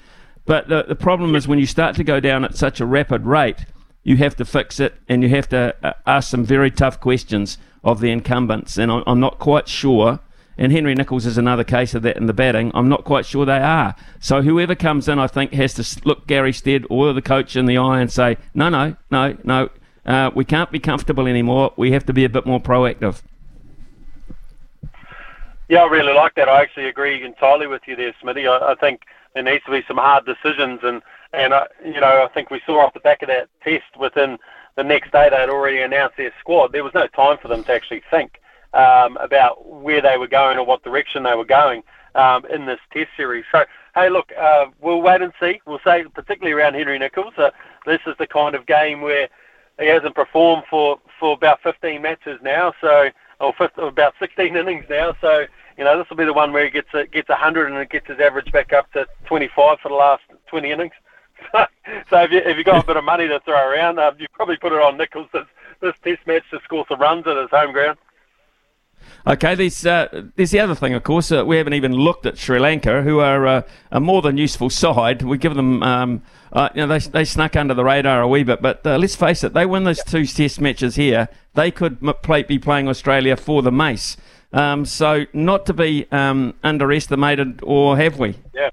but 0.46 0.70
the, 0.70 0.84
the 0.84 0.96
problem 0.96 1.36
is 1.36 1.48
when 1.48 1.60
you 1.60 1.66
start 1.66 1.96
to 1.98 2.04
go 2.04 2.20
down 2.20 2.46
at 2.46 2.56
such 2.56 2.80
a 2.80 2.86
rapid 2.86 3.26
rate, 3.26 3.66
you 4.04 4.18
have 4.18 4.36
to 4.38 4.46
fix 4.46 4.80
it 4.80 4.96
and 5.10 5.22
you 5.22 5.30
have 5.30 5.50
to 5.50 5.76
uh, 5.84 5.94
ask 6.06 6.30
some 6.30 6.46
very 6.46 6.72
tough 6.72 7.00
questions 7.00 7.58
of 7.84 8.00
the 8.00 8.12
incumbents. 8.12 8.78
And 8.78 8.92
I'm 9.06 9.20
not 9.20 9.40
quite 9.40 9.68
sure. 9.68 10.20
And 10.58 10.72
Henry 10.72 10.96
Nicholls 10.96 11.26
is 11.26 11.38
another 11.38 11.64
case 11.64 11.94
of 11.94 12.02
that 12.02 12.18
in 12.18 12.26
the 12.26 12.34
batting. 12.34 12.72
I'm 12.74 12.90
not 12.90 13.04
quite 13.04 13.26
sure 13.26 13.46
they 13.46 13.60
are. 13.60 13.96
So 14.20 14.42
whoever 14.42 14.74
comes 14.74 15.08
in, 15.08 15.20
I 15.20 15.28
think, 15.28 15.54
has 15.54 15.74
to 15.76 16.02
look 16.08 16.26
Gary 16.26 16.52
Stead 16.52 16.86
or 16.90 17.14
the 17.14 17.22
coach 17.22 17.56
in 17.56 17.68
the 17.68 17.78
eye 17.78 18.02
and 18.02 18.12
say, 18.12 18.38
no, 18.56 18.70
no, 18.70 18.96
no, 19.12 19.38
no 19.44 19.70
uh, 20.08 20.32
we 20.34 20.46
can't 20.46 20.72
be 20.72 20.80
comfortable 20.80 21.28
anymore. 21.28 21.74
We 21.76 21.92
have 21.92 22.06
to 22.06 22.14
be 22.14 22.24
a 22.24 22.30
bit 22.30 22.46
more 22.46 22.62
proactive. 22.62 23.22
Yeah, 25.70 25.80
I 25.80 25.88
really 25.90 26.14
like 26.14 26.36
that. 26.36 26.48
I 26.48 26.62
actually 26.62 26.88
agree 26.88 27.24
entirely 27.24 27.68
with 27.68 27.82
you 27.88 27.98
there, 27.98 28.14
Smitty. 28.24 28.50
I, 28.50 28.72
I 28.72 28.76
think 28.76 29.02
there 29.34 29.44
needs 29.44 29.66
to 29.66 29.72
be 29.72 29.84
some 29.86 29.98
hard 29.98 30.26
decisions, 30.26 30.80
and 30.82 31.02
and 31.34 31.54
uh, 31.54 31.66
you 31.84 32.00
know 32.00 32.24
I 32.24 32.30
think 32.34 32.50
we 32.50 32.62
saw 32.66 32.86
off 32.86 32.94
the 32.94 33.02
back 33.02 33.22
of 33.22 33.28
that 33.28 33.50
test 33.62 33.98
within 34.00 34.38
the 34.78 34.84
next 34.84 35.12
day 35.12 35.28
they 35.30 35.36
had 35.36 35.50
already 35.50 35.82
announced 35.82 36.16
their 36.16 36.32
squad. 36.40 36.72
There 36.72 36.86
was 36.86 36.94
no 36.94 37.08
time 37.08 37.38
for 37.42 37.50
them 37.50 37.66
to 37.66 37.74
actually 37.74 38.02
think 38.10 38.40
um, 38.74 39.18
about 39.18 39.68
where 39.68 40.02
they 40.02 40.18
were 40.18 40.28
going 40.28 40.58
or 40.58 40.66
what 40.66 40.84
direction 40.84 41.24
they 41.24 41.36
were 41.36 41.46
going 41.46 41.84
um, 42.16 42.46
in 42.46 42.66
this 42.66 42.80
test 42.92 43.10
series. 43.16 43.46
So 43.52 43.66
hey, 43.96 44.10
look, 44.10 44.32
uh, 44.40 44.68
we'll 44.82 45.02
wait 45.02 45.22
and 45.22 45.34
see. 45.40 45.60
We'll 45.66 45.80
say 45.84 46.06
particularly 46.14 46.54
around 46.54 46.76
Henry 46.76 47.00
Nicholls, 47.00 47.34
uh, 47.38 47.52
this 47.86 48.00
is 48.06 48.16
the 48.20 48.28
kind 48.28 48.56
of 48.56 48.66
game 48.66 49.02
where 49.02 49.30
he 49.80 49.88
hasn't 49.88 50.16
performed 50.16 50.64
for, 50.70 51.00
for 51.20 51.34
about 51.34 51.62
15 51.62 52.02
matches 52.02 52.40
now, 52.44 52.74
so 52.82 53.10
or 53.40 53.54
15, 53.58 53.86
about 53.86 54.14
16 54.20 54.56
innings 54.56 54.86
now. 54.90 55.16
So 55.22 55.46
you 55.78 55.84
know 55.84 55.98
this 55.98 56.10
will 56.10 56.18
be 56.18 56.26
the 56.26 56.34
one 56.34 56.54
where 56.54 56.66
he 56.66 56.72
gets 56.72 56.90
a, 56.94 57.06
gets 57.06 57.30
100 57.30 57.72
and 57.72 57.78
it 57.78 57.90
gets 57.90 58.08
his 58.08 58.20
average 58.20 58.52
back 58.52 58.74
up 58.74 58.92
to 58.94 59.08
25 59.26 59.80
for 59.80 59.90
the 59.90 59.96
last 59.96 60.24
20 60.48 60.72
innings. 60.72 60.94
So, 62.10 62.22
if 62.22 62.32
you 62.32 62.40
if 62.40 62.58
you 62.58 62.66
got 62.66 62.84
a 62.84 62.86
bit 62.86 62.98
of 62.98 63.06
money 63.06 63.30
to 63.30 63.40
throw 63.46 63.56
around, 63.56 63.98
uh, 63.98 64.12
you 64.20 64.28
probably 64.34 64.58
put 64.58 64.74
it 64.74 64.82
on 64.82 64.98
Nicholls 64.98 65.30
this, 65.32 65.46
this 65.80 65.94
Test 66.04 66.28
match 66.28 66.44
to 66.52 66.60
score 66.66 66.86
some 66.90 67.00
runs 67.00 67.26
at 67.28 67.38
his 67.38 67.50
home 67.50 67.72
ground. 67.72 67.98
Okay, 69.26 69.56
there's, 69.56 69.86
uh, 69.86 70.26
there's 70.36 70.52
the 70.52 70.60
other 70.60 70.76
thing, 70.76 70.94
of 70.94 71.04
course. 71.04 71.32
Uh, 71.32 71.46
we 71.46 71.58
haven't 71.58 71.74
even 71.74 71.92
looked 71.92 72.26
at 72.26 72.38
Sri 72.38 72.60
Lanka, 72.60 73.02
who 73.02 73.20
are 73.20 73.46
uh, 73.46 73.62
a 73.92 74.00
more 74.00 74.22
than 74.22 74.38
useful 74.38 74.70
side. 74.70 75.22
We 75.22 75.38
give 75.38 75.56
them, 75.56 75.84
um, 75.84 76.22
uh, 76.54 76.70
you 76.74 76.86
know, 76.86 76.98
they, 76.98 77.00
they 77.00 77.26
snuck 77.26 77.56
under 77.56 77.74
the 77.74 77.84
radar 77.84 78.22
a 78.22 78.28
wee 78.28 78.44
bit, 78.44 78.62
but 78.62 78.86
uh, 78.86 78.98
let's 78.98 79.16
face 79.16 79.44
it, 79.44 79.54
they 79.54 79.66
win 79.66 79.84
those 79.84 80.04
two 80.04 80.26
test 80.26 80.62
matches 80.62 80.96
here. 80.96 81.28
They 81.56 81.72
could 81.72 82.00
play, 82.24 82.44
be 82.44 82.60
playing 82.60 82.88
Australia 82.88 83.36
for 83.36 83.62
the 83.62 83.72
mace. 83.72 84.16
Um, 84.54 84.86
so 84.86 85.26
not 85.34 85.66
to 85.66 85.74
be 85.74 86.08
um, 86.12 86.54
underestimated, 86.64 87.60
or 87.64 87.98
have 87.98 88.18
we? 88.18 88.36
Yeah. 88.54 88.70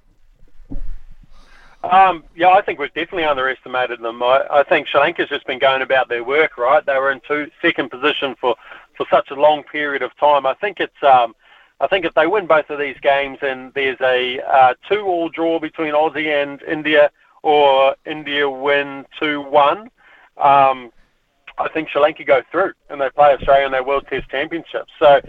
Um, 1.83 2.25
yeah, 2.35 2.49
I 2.49 2.63
think 2.63 2.79
we've 2.79 2.95
definitely 2.95 3.25
underestimated 3.25 4.01
them. 4.01 4.23
I, 4.23 4.47
I 4.51 4.63
think 4.63 4.89
Sri 4.89 5.01
Lanka's 5.01 5.29
just 5.29 5.47
been 5.47 5.59
going 5.59 5.83
about 5.83 6.09
their 6.09 6.25
work, 6.25 6.57
right? 6.57 6.85
They 6.85 6.95
were 6.95 7.11
in 7.11 7.21
two, 7.29 7.51
second 7.61 7.91
position 7.91 8.35
for 8.41 8.57
for 8.97 9.07
such 9.11 9.31
a 9.31 9.35
long 9.35 9.63
period 9.65 10.03
of 10.03 10.17
time. 10.17 10.47
I 10.47 10.55
think 10.55 10.81
it's 10.81 11.03
um, 11.03 11.35
I 11.81 11.87
think 11.87 12.05
if 12.05 12.15
they 12.15 12.27
win 12.27 12.47
both 12.47 12.71
of 12.71 12.79
these 12.79 12.97
games 13.03 13.39
and 13.43 13.73
there's 13.75 14.01
a 14.01 14.41
uh, 14.41 14.75
two-all 14.89 15.29
draw 15.29 15.59
between 15.59 15.93
Aussie 15.93 16.43
and 16.43 16.63
India, 16.63 17.11
or 17.43 17.97
India 18.07 18.49
win 18.49 19.05
two-one, 19.19 19.91
um, 20.39 20.91
I 21.59 21.69
think 21.73 21.91
Sri 21.91 22.01
Lanka 22.01 22.25
go 22.25 22.43
through 22.51 22.73
and 22.89 23.01
they 23.01 23.11
play 23.11 23.33
Australia 23.33 23.67
in 23.67 23.73
their 23.73 23.85
World 23.85 24.07
Test 24.09 24.29
Championship. 24.31 24.87
So. 24.99 25.21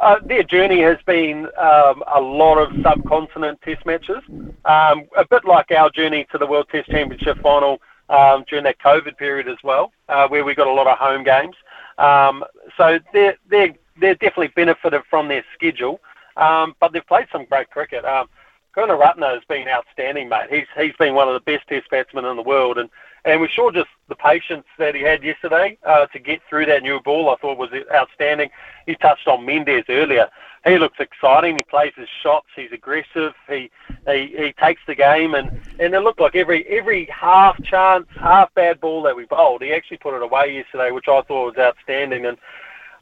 Uh, 0.00 0.18
their 0.24 0.42
journey 0.42 0.80
has 0.82 0.96
been 1.06 1.46
um, 1.58 2.02
a 2.12 2.20
lot 2.20 2.56
of 2.58 2.72
subcontinent 2.82 3.60
test 3.62 3.86
matches, 3.86 4.20
um, 4.64 5.04
a 5.16 5.24
bit 5.30 5.44
like 5.44 5.70
our 5.70 5.88
journey 5.90 6.26
to 6.32 6.38
the 6.38 6.46
World 6.46 6.66
Test 6.72 6.90
Championship 6.90 7.38
final 7.40 7.80
um, 8.08 8.44
during 8.48 8.64
that 8.64 8.80
COVID 8.80 9.16
period 9.16 9.46
as 9.46 9.58
well, 9.62 9.92
uh, 10.08 10.26
where 10.26 10.44
we 10.44 10.56
got 10.56 10.66
a 10.66 10.72
lot 10.72 10.88
of 10.88 10.98
home 10.98 11.22
games. 11.22 11.54
Um, 11.98 12.44
so 12.76 12.98
they're, 13.12 13.36
they're, 13.48 13.74
they're 14.00 14.14
definitely 14.14 14.48
benefited 14.48 15.02
from 15.08 15.28
their 15.28 15.44
schedule, 15.54 16.00
um, 16.36 16.74
but 16.80 16.92
they've 16.92 17.06
played 17.06 17.26
some 17.30 17.44
great 17.46 17.70
cricket. 17.70 18.04
Um, 18.04 18.28
Karunaratne 18.76 19.34
has 19.34 19.42
been 19.48 19.68
outstanding, 19.68 20.28
mate. 20.28 20.48
He's 20.50 20.66
he's 20.78 20.96
been 20.98 21.14
one 21.14 21.28
of 21.28 21.34
the 21.34 21.40
best 21.40 21.68
Test 21.68 21.90
batsmen 21.90 22.24
in 22.24 22.36
the 22.36 22.42
world, 22.42 22.78
and 22.78 22.88
and 23.24 23.40
we 23.40 23.48
saw 23.54 23.70
just 23.70 23.88
the 24.08 24.16
patience 24.16 24.64
that 24.78 24.94
he 24.94 25.02
had 25.02 25.22
yesterday 25.22 25.78
uh, 25.86 26.06
to 26.06 26.18
get 26.18 26.40
through 26.48 26.66
that 26.66 26.82
new 26.82 27.00
ball. 27.00 27.30
I 27.30 27.36
thought 27.36 27.58
was 27.58 27.70
outstanding. 27.94 28.50
He 28.86 28.94
touched 28.96 29.28
on 29.28 29.46
Mendis 29.46 29.84
earlier. 29.88 30.28
He 30.64 30.78
looks 30.78 31.00
exciting. 31.00 31.56
He 31.56 31.62
plays 31.64 31.92
his 31.96 32.08
shots. 32.22 32.46
He's 32.54 32.70
aggressive. 32.72 33.34
He 33.48 33.70
he, 34.06 34.34
he 34.36 34.54
takes 34.60 34.80
the 34.86 34.94
game, 34.94 35.34
and, 35.34 35.60
and 35.80 35.94
it 35.94 36.00
looked 36.00 36.20
like 36.20 36.36
every 36.36 36.64
every 36.66 37.06
half 37.06 37.60
chance, 37.64 38.06
half 38.20 38.54
bad 38.54 38.80
ball 38.80 39.02
that 39.02 39.16
we 39.16 39.24
bowled, 39.24 39.62
he 39.62 39.72
actually 39.72 39.96
put 39.96 40.14
it 40.14 40.22
away 40.22 40.54
yesterday, 40.54 40.92
which 40.92 41.08
I 41.08 41.22
thought 41.22 41.56
was 41.56 41.58
outstanding. 41.58 42.26
And 42.26 42.38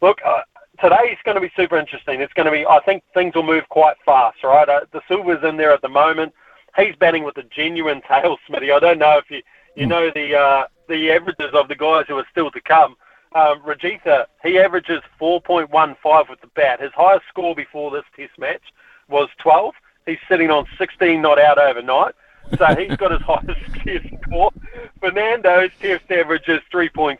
look, 0.00 0.20
uh, 0.24 0.42
today 0.80 1.10
is 1.12 1.18
going 1.24 1.34
to 1.34 1.40
be 1.40 1.52
super 1.54 1.76
interesting. 1.76 2.22
It's 2.22 2.32
going 2.32 2.46
to 2.46 2.52
be, 2.52 2.66
I 2.66 2.80
think 2.80 3.02
things 3.12 3.34
will 3.34 3.42
move 3.42 3.68
quite 3.68 3.96
fast, 4.06 4.42
right? 4.42 4.68
Uh, 4.68 4.80
De 4.92 5.00
Silva's 5.06 5.44
in 5.44 5.56
there 5.56 5.72
at 5.72 5.82
the 5.82 5.88
moment. 5.88 6.32
He's 6.76 6.96
batting 6.96 7.24
with 7.24 7.36
a 7.36 7.42
genuine 7.44 8.00
tail, 8.08 8.38
Smitty. 8.48 8.72
I 8.72 8.78
don't 8.78 8.98
know 8.98 9.18
if 9.18 9.30
you 9.30 9.42
you 9.76 9.84
hmm. 9.84 9.90
know 9.90 10.10
the 10.14 10.34
uh, 10.34 10.64
the 10.88 11.10
averages 11.10 11.52
of 11.52 11.68
the 11.68 11.76
guys 11.76 12.06
who 12.08 12.16
are 12.16 12.26
still 12.30 12.50
to 12.50 12.60
come. 12.60 12.96
Um, 13.32 13.60
Rajitha, 13.60 14.26
he 14.42 14.58
averages 14.58 15.02
4.15 15.20 16.28
with 16.28 16.40
the 16.40 16.48
bat. 16.48 16.80
His 16.80 16.92
highest 16.94 17.26
score 17.28 17.54
before 17.54 17.90
this 17.90 18.04
Test 18.16 18.38
match 18.38 18.62
was 19.08 19.28
12. 19.38 19.74
He's 20.06 20.18
sitting 20.28 20.50
on 20.50 20.66
16 20.78 21.22
not 21.22 21.40
out 21.40 21.58
overnight. 21.58 22.14
So 22.58 22.66
he's 22.74 22.96
got 22.96 23.12
his 23.12 23.20
highest 23.26 23.60
test 23.84 24.06
score. 24.22 24.50
Fernando's 25.00 25.70
test 25.80 26.10
average 26.10 26.48
is 26.48 26.60
3.6 26.72 27.18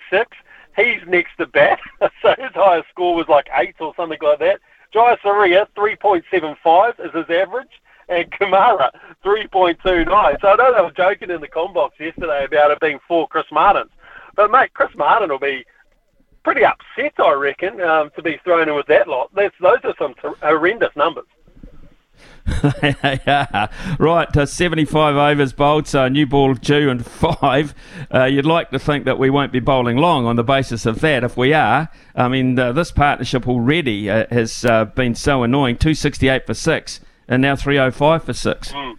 he's 0.77 1.01
next 1.07 1.37
to 1.39 1.47
bat, 1.47 1.79
so 2.23 2.35
his 2.39 2.53
highest 2.55 2.89
score 2.91 3.15
was 3.15 3.29
like 3.29 3.49
eight 3.55 3.75
or 3.81 3.95
something 3.97 4.19
like 4.23 4.39
that. 4.39 4.61
Jayasuriya, 4.95 5.67
3.75 5.77 7.07
is 7.07 7.13
his 7.15 7.37
average, 7.37 7.81
and 8.09 8.31
Kumara, 8.33 8.91
3.29. 9.25 10.41
So 10.41 10.49
I 10.49 10.57
know 10.57 10.75
they 10.75 10.83
were 10.83 10.91
joking 10.91 11.31
in 11.31 11.41
the 11.41 11.49
combox 11.49 11.91
yesterday 11.99 12.45
about 12.45 12.73
it 12.73 12.81
being 12.81 12.99
four 13.07 13.29
Chris 13.29 13.47
Martins. 13.53 13.91
But, 14.35 14.51
mate, 14.51 14.75
Chris 14.75 14.91
Martin 14.97 15.31
will 15.31 15.39
be 15.39 15.65
pretty 16.45 16.65
upset, 16.65 17.13
I 17.19 17.33
reckon, 17.33 17.81
um, 17.81 18.11
to 18.17 18.23
be 18.23 18.39
thrown 18.45 18.69
in 18.69 18.75
with 18.75 18.87
that 18.87 19.09
lot. 19.09 19.31
That's, 19.35 19.55
those 19.61 19.79
are 19.85 19.95
some 19.99 20.15
t- 20.15 20.29
horrendous 20.43 20.95
numbers. 20.97 21.27
right, 23.99 24.37
uh, 24.37 24.47
75 24.47 25.17
overs 25.17 25.53
bowled, 25.53 25.87
so 25.87 26.05
a 26.05 26.11
new 26.11 26.27
ball 26.27 26.55
due 26.55 26.91
and 26.91 27.05
five. 27.07 27.75
Uh, 28.13 28.25
you'd 28.25 28.47
like 28.47 28.71
to 28.71 28.79
think 28.79 29.05
that 29.05 29.19
we 29.19 29.31
won't 29.31 29.53
be 29.53 29.61
bowling 29.61 29.97
long 29.97 30.27
on 30.27 30.37
the 30.37 30.45
basis 30.45 30.87
of 30.87 31.01
that. 31.01 31.23
If 31.25 31.37
we 31.37 31.53
are, 31.53 31.89
I 32.15 32.29
mean, 32.29 32.59
uh, 32.59 32.73
this 32.73 32.91
partnership 32.91 33.47
already 33.47 34.11
uh, 34.11 34.27
has 34.31 34.65
uh, 34.65 34.87
been 34.87 35.15
so 35.15 35.43
annoying 35.43 35.77
268 35.77 36.47
for 36.47 36.55
six, 36.55 37.01
and 37.29 37.43
now 37.43 37.57
305 37.57 38.25
for 38.25 38.33
six. 38.33 38.73
Mm. 38.73 38.97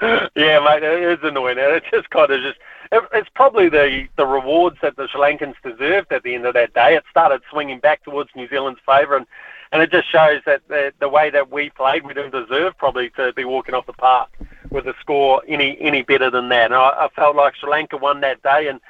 yeah, 0.36 0.60
mate, 0.60 0.82
it 0.82 1.02
is 1.02 1.18
annoying. 1.22 1.56
It's 1.58 1.86
just 1.90 2.10
kind 2.10 2.30
of 2.30 2.40
just. 2.40 2.58
It's 2.92 3.28
probably 3.34 3.68
the, 3.68 4.06
the 4.16 4.26
rewards 4.26 4.76
that 4.82 4.96
the 4.96 5.08
Sri 5.08 5.20
Lankans 5.20 5.54
deserved 5.62 6.12
at 6.12 6.22
the 6.22 6.34
end 6.34 6.46
of 6.46 6.54
that 6.54 6.74
day. 6.74 6.94
It 6.94 7.04
started 7.10 7.42
swinging 7.50 7.80
back 7.80 8.04
towards 8.04 8.30
New 8.34 8.48
Zealand's 8.48 8.80
favour, 8.86 9.16
and, 9.16 9.26
and 9.72 9.82
it 9.82 9.90
just 9.90 10.10
shows 10.10 10.40
that 10.46 10.62
the, 10.68 10.92
the 11.00 11.08
way 11.08 11.30
that 11.30 11.50
we 11.50 11.70
played, 11.70 12.04
we 12.04 12.14
didn't 12.14 12.32
deserve 12.32 12.76
probably 12.78 13.10
to 13.10 13.32
be 13.32 13.44
walking 13.44 13.74
off 13.74 13.86
the 13.86 13.92
park 13.92 14.30
with 14.70 14.86
a 14.86 14.94
score 15.00 15.42
any 15.48 15.76
any 15.80 16.02
better 16.02 16.30
than 16.30 16.48
that. 16.50 16.66
And 16.66 16.74
I, 16.74 16.88
I 16.88 17.08
felt 17.14 17.36
like 17.36 17.56
Sri 17.56 17.70
Lanka 17.70 17.96
won 17.96 18.20
that 18.20 18.42
day, 18.42 18.68
and 18.68 18.80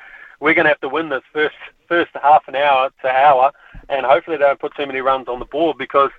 we're 0.41 0.55
going 0.55 0.65
to 0.65 0.71
have 0.71 0.81
to 0.81 0.89
win 0.89 1.09
this 1.09 1.23
first 1.33 1.57
first 1.89 2.11
half 2.23 2.47
an 2.49 2.57
hour 2.57 2.91
to 3.03 3.09
hour, 3.09 3.53
and 3.89 4.05
hopefully 4.05 4.37
they 4.37 4.45
don't 4.45 4.61
put 4.61 4.75
too 4.77 4.87
many 4.87 5.01
runs 5.01 5.29
on 5.29 5.39
the 5.39 5.45
board 5.45 5.79
because 5.79 6.11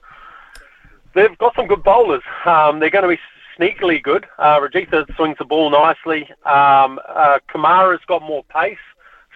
they've 1.13 1.37
got 1.37 1.55
some 1.55 1.67
good 1.67 1.83
bowlers. 1.83 2.23
Um, 2.45 2.79
they're 2.79 2.89
going 2.89 3.03
to 3.03 3.15
be 3.15 3.19
sneakily 3.57 4.01
good. 4.01 4.25
Uh, 4.37 4.59
Rajitha 4.59 5.15
swings 5.15 5.37
the 5.37 5.45
ball 5.45 5.69
nicely. 5.69 6.29
Um, 6.45 6.99
uh, 7.07 7.39
Kumara's 7.53 8.03
got 8.07 8.21
more 8.21 8.43
pace, 8.45 8.77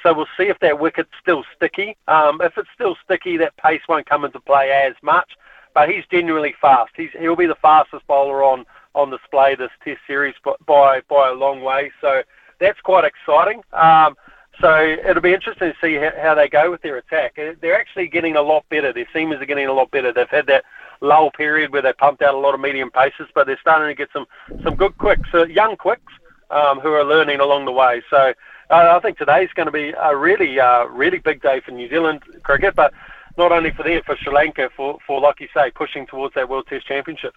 so 0.03 0.13
we'll 0.13 0.27
see 0.37 0.45
if 0.45 0.59
that 0.59 0.79
wicket's 0.79 1.09
still 1.21 1.43
sticky. 1.55 1.97
Um, 2.07 2.41
if 2.41 2.57
it's 2.57 2.69
still 2.73 2.95
sticky, 3.03 3.37
that 3.37 3.55
pace 3.57 3.81
won't 3.87 4.09
come 4.09 4.25
into 4.25 4.39
play 4.39 4.71
as 4.71 4.95
much. 5.01 5.31
But 5.73 5.89
he's 5.89 6.03
genuinely 6.11 6.53
fast. 6.59 6.91
He's, 6.97 7.09
he'll 7.17 7.35
be 7.35 7.45
the 7.45 7.55
fastest 7.55 8.05
bowler 8.05 8.43
on, 8.43 8.65
on 8.93 9.09
display 9.09 9.55
this 9.55 9.71
Test 9.83 10.01
series 10.05 10.35
by 10.67 11.01
by 11.07 11.29
a 11.29 11.33
long 11.33 11.61
way. 11.61 11.91
So 12.01 12.23
that's 12.59 12.79
quite 12.81 13.05
exciting. 13.05 13.61
Um, 13.71 14.15
so 14.61 14.97
it'll 15.05 15.21
be 15.21 15.33
interesting 15.33 15.73
to 15.73 15.77
see 15.81 15.95
how, 15.95 16.35
they 16.35 16.47
go 16.47 16.71
with 16.71 16.81
their 16.81 16.97
attack. 16.97 17.35
They're 17.35 17.79
actually 17.79 18.07
getting 18.07 18.35
a 18.35 18.41
lot 18.41 18.67
better. 18.69 18.93
Their 18.93 19.07
seamers 19.13 19.41
are 19.41 19.45
getting 19.45 19.67
a 19.67 19.73
lot 19.73 19.91
better. 19.91 20.13
They've 20.13 20.29
had 20.29 20.47
that 20.47 20.63
lull 21.01 21.31
period 21.31 21.73
where 21.73 21.81
they 21.81 21.93
pumped 21.93 22.21
out 22.21 22.35
a 22.35 22.37
lot 22.37 22.53
of 22.53 22.61
medium 22.61 22.91
paces, 22.91 23.27
but 23.33 23.47
they're 23.47 23.59
starting 23.59 23.87
to 23.87 23.95
get 23.95 24.09
some 24.13 24.25
some 24.63 24.75
good 24.75 24.97
quicks, 24.97 25.27
uh, 25.33 25.47
young 25.47 25.75
quicks, 25.75 26.13
um, 26.51 26.79
who 26.79 26.93
are 26.93 27.03
learning 27.03 27.39
along 27.39 27.65
the 27.65 27.71
way. 27.71 28.01
So 28.09 28.33
uh, 28.69 28.93
I 28.95 28.99
think 28.99 29.17
today's 29.17 29.49
going 29.55 29.65
to 29.65 29.71
be 29.71 29.93
a 30.01 30.15
really 30.15 30.59
uh, 30.59 30.85
really 30.85 31.17
big 31.17 31.41
day 31.41 31.59
for 31.59 31.71
New 31.71 31.89
Zealand 31.89 32.21
cricket, 32.43 32.75
but 32.75 32.93
not 33.37 33.51
only 33.51 33.71
for 33.71 33.83
them, 33.83 34.01
for 34.05 34.15
Sri 34.17 34.33
Lanka, 34.33 34.69
for, 34.75 34.99
for 35.07 35.19
like 35.19 35.39
you 35.39 35.47
say, 35.53 35.71
pushing 35.71 36.05
towards 36.05 36.35
that 36.35 36.49
World 36.49 36.67
Test 36.67 36.87
Championship. 36.87 37.33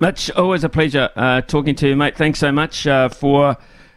Mitch, 0.00 0.30
always 0.32 0.64
a 0.64 0.68
pleasure 0.68 1.10
uh, 1.14 1.40
talking 1.42 1.74
to 1.76 1.88
you, 1.88 1.96
mate. 1.96 2.16
Thanks 2.16 2.40
so 2.40 2.50
much 2.50 2.86
uh, 2.86 3.08
for 3.08 3.56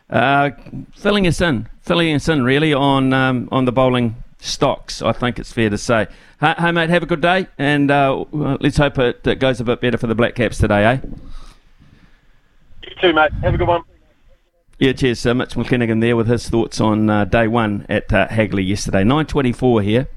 uh, 0.09 0.51
filling 0.95 1.27
us 1.27 1.41
in, 1.41 1.69
filling 1.81 2.13
us 2.13 2.27
in 2.27 2.43
really 2.43 2.73
on 2.73 3.13
um, 3.13 3.49
on 3.51 3.65
the 3.65 3.71
bowling 3.71 4.23
stocks. 4.39 5.01
I 5.01 5.11
think 5.11 5.39
it's 5.39 5.51
fair 5.51 5.69
to 5.69 5.77
say. 5.77 6.07
Hey, 6.39 6.71
mate, 6.71 6.89
have 6.89 7.03
a 7.03 7.07
good 7.07 7.21
day, 7.21 7.47
and 7.57 7.89
uh, 7.89 8.25
let's 8.31 8.77
hope 8.77 8.99
it, 8.99 9.25
it, 9.25 9.39
goes 9.39 9.59
a 9.59 9.63
bit 9.63 9.81
better 9.81 9.97
for 9.97 10.07
the 10.07 10.15
Black 10.15 10.35
Caps 10.35 10.57
today, 10.57 10.85
eh? 10.85 10.99
You 12.83 12.95
too, 13.01 13.13
mate. 13.13 13.31
Have 13.41 13.53
a 13.53 13.57
good 13.57 13.67
one. 13.67 13.81
Yeah, 14.77 14.91
cheers. 14.91 15.25
Uh, 15.25 15.33
Mitch 15.33 15.55
McClenaghan 15.55 16.01
there 16.01 16.15
with 16.15 16.27
his 16.27 16.49
thoughts 16.49 16.81
on 16.81 17.09
uh, 17.09 17.25
day 17.25 17.47
one 17.47 17.85
at 17.87 18.11
uh, 18.11 18.27
Hagley 18.27 18.63
yesterday. 18.63 19.03
9.24 19.03 19.83
here. 19.83 20.07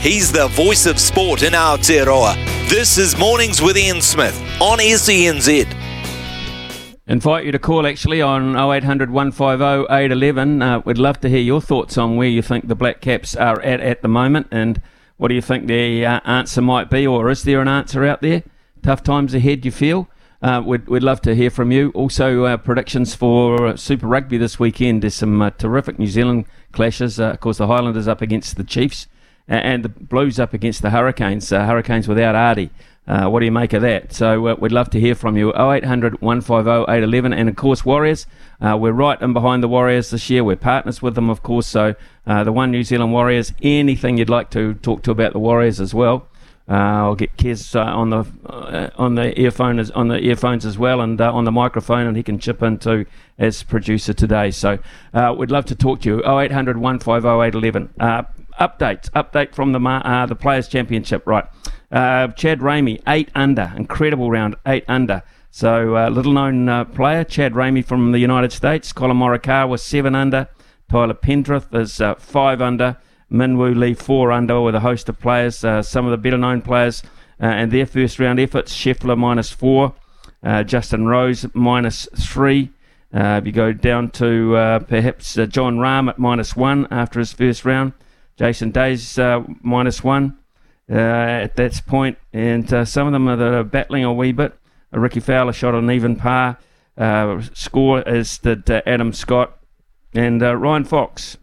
He's 0.00 0.32
the 0.32 0.48
voice 0.48 0.86
of 0.86 0.98
sport 0.98 1.42
in 1.42 1.52
Aotearoa. 1.52 2.34
This 2.68 2.98
is 2.98 3.16
Mornings 3.16 3.62
with 3.62 3.76
Ian 3.76 4.00
Smith 4.00 4.36
on 4.60 4.78
SENZ. 4.78 5.87
Invite 7.08 7.46
you 7.46 7.52
to 7.52 7.58
call 7.58 7.86
actually 7.86 8.20
on 8.20 8.54
0800 8.54 9.10
150 9.10 9.90
811. 9.90 10.60
Uh, 10.60 10.82
we'd 10.84 10.98
love 10.98 11.18
to 11.20 11.30
hear 11.30 11.40
your 11.40 11.62
thoughts 11.62 11.96
on 11.96 12.16
where 12.16 12.28
you 12.28 12.42
think 12.42 12.68
the 12.68 12.74
Black 12.74 13.00
Caps 13.00 13.34
are 13.34 13.58
at 13.62 13.80
at 13.80 14.02
the 14.02 14.08
moment 14.08 14.46
and 14.50 14.82
what 15.16 15.28
do 15.28 15.34
you 15.34 15.40
think 15.40 15.66
the 15.66 16.04
uh, 16.04 16.20
answer 16.26 16.60
might 16.60 16.90
be, 16.90 17.06
or 17.06 17.30
is 17.30 17.44
there 17.44 17.62
an 17.62 17.66
answer 17.66 18.04
out 18.04 18.20
there? 18.20 18.42
Tough 18.82 19.02
times 19.02 19.32
ahead, 19.32 19.64
you 19.64 19.70
feel? 19.72 20.06
Uh, 20.42 20.62
we'd, 20.64 20.86
we'd 20.86 21.02
love 21.02 21.22
to 21.22 21.34
hear 21.34 21.48
from 21.50 21.72
you. 21.72 21.90
Also, 21.94 22.44
uh, 22.44 22.58
predictions 22.58 23.14
for 23.14 23.76
Super 23.78 24.06
Rugby 24.06 24.36
this 24.36 24.60
weekend. 24.60 25.02
There's 25.02 25.14
some 25.14 25.40
uh, 25.40 25.48
terrific 25.50 25.98
New 25.98 26.06
Zealand 26.06 26.44
clashes. 26.72 27.18
Uh, 27.18 27.30
of 27.30 27.40
course, 27.40 27.56
the 27.56 27.66
Highlanders 27.66 28.06
up 28.06 28.20
against 28.20 28.56
the 28.56 28.64
Chiefs 28.64 29.08
and 29.48 29.82
the 29.82 29.88
Blues 29.88 30.38
up 30.38 30.52
against 30.52 30.82
the 30.82 30.90
Hurricanes. 30.90 31.48
Hurricanes 31.50 32.06
without 32.06 32.34
Ardie. 32.34 32.68
Uh, 33.08 33.26
what 33.26 33.40
do 33.40 33.46
you 33.46 33.52
make 33.52 33.72
of 33.72 33.80
that? 33.80 34.12
So 34.12 34.48
uh, 34.48 34.56
we'd 34.58 34.70
love 34.70 34.90
to 34.90 35.00
hear 35.00 35.14
from 35.14 35.34
you. 35.38 35.48
0800 35.50 36.20
150 36.20 36.70
811. 36.92 37.32
And 37.32 37.48
of 37.48 37.56
course, 37.56 37.82
Warriors, 37.82 38.26
uh, 38.60 38.76
we're 38.78 38.92
right 38.92 39.20
in 39.22 39.32
behind 39.32 39.62
the 39.62 39.68
Warriors 39.68 40.10
this 40.10 40.28
year. 40.28 40.44
We're 40.44 40.56
partners 40.56 41.00
with 41.00 41.14
them, 41.14 41.30
of 41.30 41.42
course. 41.42 41.66
So 41.66 41.94
uh, 42.26 42.44
the 42.44 42.52
One 42.52 42.70
New 42.70 42.82
Zealand 42.82 43.12
Warriors, 43.14 43.54
anything 43.62 44.18
you'd 44.18 44.28
like 44.28 44.50
to 44.50 44.74
talk 44.74 45.02
to 45.04 45.10
about 45.10 45.32
the 45.32 45.38
Warriors 45.38 45.80
as 45.80 45.94
well. 45.94 46.28
Uh, 46.68 46.74
I'll 46.74 47.14
get 47.14 47.34
Kez 47.38 47.74
uh, 47.74 47.82
on 47.82 48.10
the 48.10 48.26
on 48.98 49.14
the 49.14 49.40
earphone 49.40 49.78
as, 49.78 49.90
on 49.92 50.08
the 50.08 50.18
earphones 50.18 50.66
as 50.66 50.76
well, 50.76 51.00
and 51.00 51.18
on 51.18 51.44
the 51.44 51.50
microphone, 51.50 52.06
and 52.06 52.14
he 52.14 52.22
can 52.22 52.38
chip 52.38 52.62
in 52.62 52.76
too 52.76 53.06
as 53.38 53.62
producer 53.62 54.12
today. 54.12 54.50
So 54.50 54.78
we'd 55.34 55.50
love 55.50 55.64
to 55.64 55.74
talk 55.74 56.02
to 56.02 56.10
you. 56.10 56.18
0800 56.18 56.76
150 56.76 57.26
811. 57.26 57.88
updates, 58.60 59.08
update 59.12 59.54
from 59.54 59.72
the 59.72 60.26
the 60.28 60.36
Players 60.36 60.68
Championship. 60.68 61.26
Right, 61.26 61.46
uh, 61.90 62.28
Chad 62.28 62.60
Ramey, 62.60 63.00
eight 63.06 63.30
under, 63.34 63.72
incredible 63.76 64.30
round, 64.30 64.56
eight 64.66 64.84
under. 64.88 65.22
So, 65.50 65.96
uh, 65.96 66.10
little 66.10 66.32
known 66.32 66.68
uh, 66.68 66.84
player, 66.84 67.24
Chad 67.24 67.54
Ramey 67.54 67.84
from 67.84 68.12
the 68.12 68.18
United 68.18 68.52
States. 68.52 68.92
Collin 68.92 69.16
Morikawa 69.16 69.80
seven 69.80 70.14
under. 70.14 70.48
Taylor 70.90 71.14
Pendrith 71.14 71.74
is 71.74 72.00
uh, 72.00 72.14
five 72.16 72.60
under. 72.60 72.98
Minwoo 73.30 73.76
Lee, 73.76 73.94
four 73.94 74.32
under, 74.32 74.60
with 74.60 74.74
a 74.74 74.80
host 74.80 75.08
of 75.08 75.18
players. 75.18 75.64
Uh, 75.64 75.82
some 75.82 76.04
of 76.06 76.10
the 76.10 76.16
better 76.16 76.38
known 76.38 76.62
players 76.62 77.02
uh, 77.40 77.46
and 77.46 77.70
their 77.70 77.86
first 77.86 78.18
round 78.18 78.38
efforts 78.40 78.74
Scheffler 78.74 79.16
minus 79.16 79.50
four, 79.50 79.94
Justin 80.64 81.06
Rose 81.06 81.46
minus 81.54 82.08
three. 82.16 82.70
if 83.12 83.44
you 83.44 83.52
go 83.52 83.72
down 83.72 84.10
to 84.12 84.82
perhaps 84.88 85.34
Jon 85.34 85.78
Rahm 85.78 86.08
at 86.08 86.18
minus 86.18 86.56
one 86.56 86.86
after 86.90 87.18
his 87.18 87.32
first 87.32 87.64
round, 87.64 87.92
Jason 88.36 88.70
Day's 88.70 89.18
minus 89.62 90.02
one 90.02 90.38
uh, 90.90 90.94
at 90.94 91.56
that 91.56 91.80
point, 91.86 92.18
and 92.32 92.72
uh, 92.72 92.84
some 92.84 93.06
of 93.06 93.12
them 93.12 93.28
are, 93.28 93.36
that 93.36 93.70
battling 93.70 94.04
a 94.04 94.12
wee 94.12 94.32
bit. 94.32 94.54
Uh, 94.92 94.98
Rickie 94.98 95.20
Fowler 95.20 95.52
shot 95.52 95.74
an 95.74 95.90
even 95.90 96.16
par 96.16 96.58
uh, 96.96 97.42
score, 97.52 98.06
as 98.08 98.38
did 98.38 98.70
uh, 98.70 98.82
Adam 98.86 99.12
Scott 99.12 99.58
and 100.14 100.42
uh, 100.42 100.56
Ryan 100.56 100.84
Fox. 100.84 101.36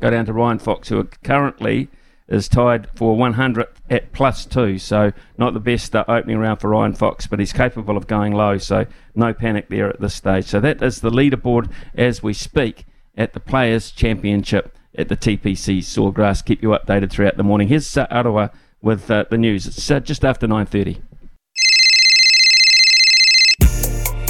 Go 0.00 0.10
down 0.10 0.26
to 0.26 0.32
Ryan 0.32 0.58
Fox, 0.58 0.88
who 0.88 1.04
currently 1.24 1.88
is 2.28 2.48
tied 2.48 2.88
for 2.96 3.16
100th 3.16 3.68
at 3.88 4.12
plus 4.12 4.44
two. 4.44 4.78
So 4.78 5.12
not 5.38 5.54
the 5.54 5.60
best 5.60 5.94
opening 5.94 6.38
round 6.38 6.60
for 6.60 6.70
Ryan 6.70 6.92
Fox, 6.92 7.26
but 7.26 7.38
he's 7.38 7.52
capable 7.52 7.96
of 7.96 8.06
going 8.06 8.32
low. 8.32 8.58
So 8.58 8.86
no 9.14 9.32
panic 9.32 9.68
there 9.68 9.88
at 9.88 10.00
this 10.00 10.14
stage. 10.14 10.46
So 10.46 10.60
that 10.60 10.82
is 10.82 11.00
the 11.00 11.10
leaderboard 11.10 11.70
as 11.94 12.22
we 12.22 12.32
speak 12.32 12.84
at 13.16 13.32
the 13.32 13.40
Players 13.40 13.90
Championship 13.92 14.75
at 14.96 15.08
the 15.08 15.16
TPC 15.16 15.78
Sawgrass. 15.78 16.44
Keep 16.44 16.62
you 16.62 16.70
updated 16.70 17.10
throughout 17.10 17.36
the 17.36 17.42
morning. 17.42 17.68
Here's 17.68 17.96
uh, 17.96 18.06
Aroa 18.10 18.50
with 18.80 19.10
uh, 19.10 19.24
the 19.30 19.38
news. 19.38 19.66
It's 19.66 19.90
uh, 19.90 20.00
just 20.00 20.24
after 20.24 20.46
9.30. 20.46 21.00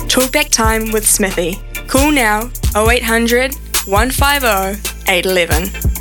Talkback 0.08 0.50
time 0.50 0.92
with 0.92 1.06
Smithy. 1.06 1.56
Call 1.88 2.10
now 2.10 2.50
0800 2.74 3.54
150 3.86 5.12
811. 5.12 5.96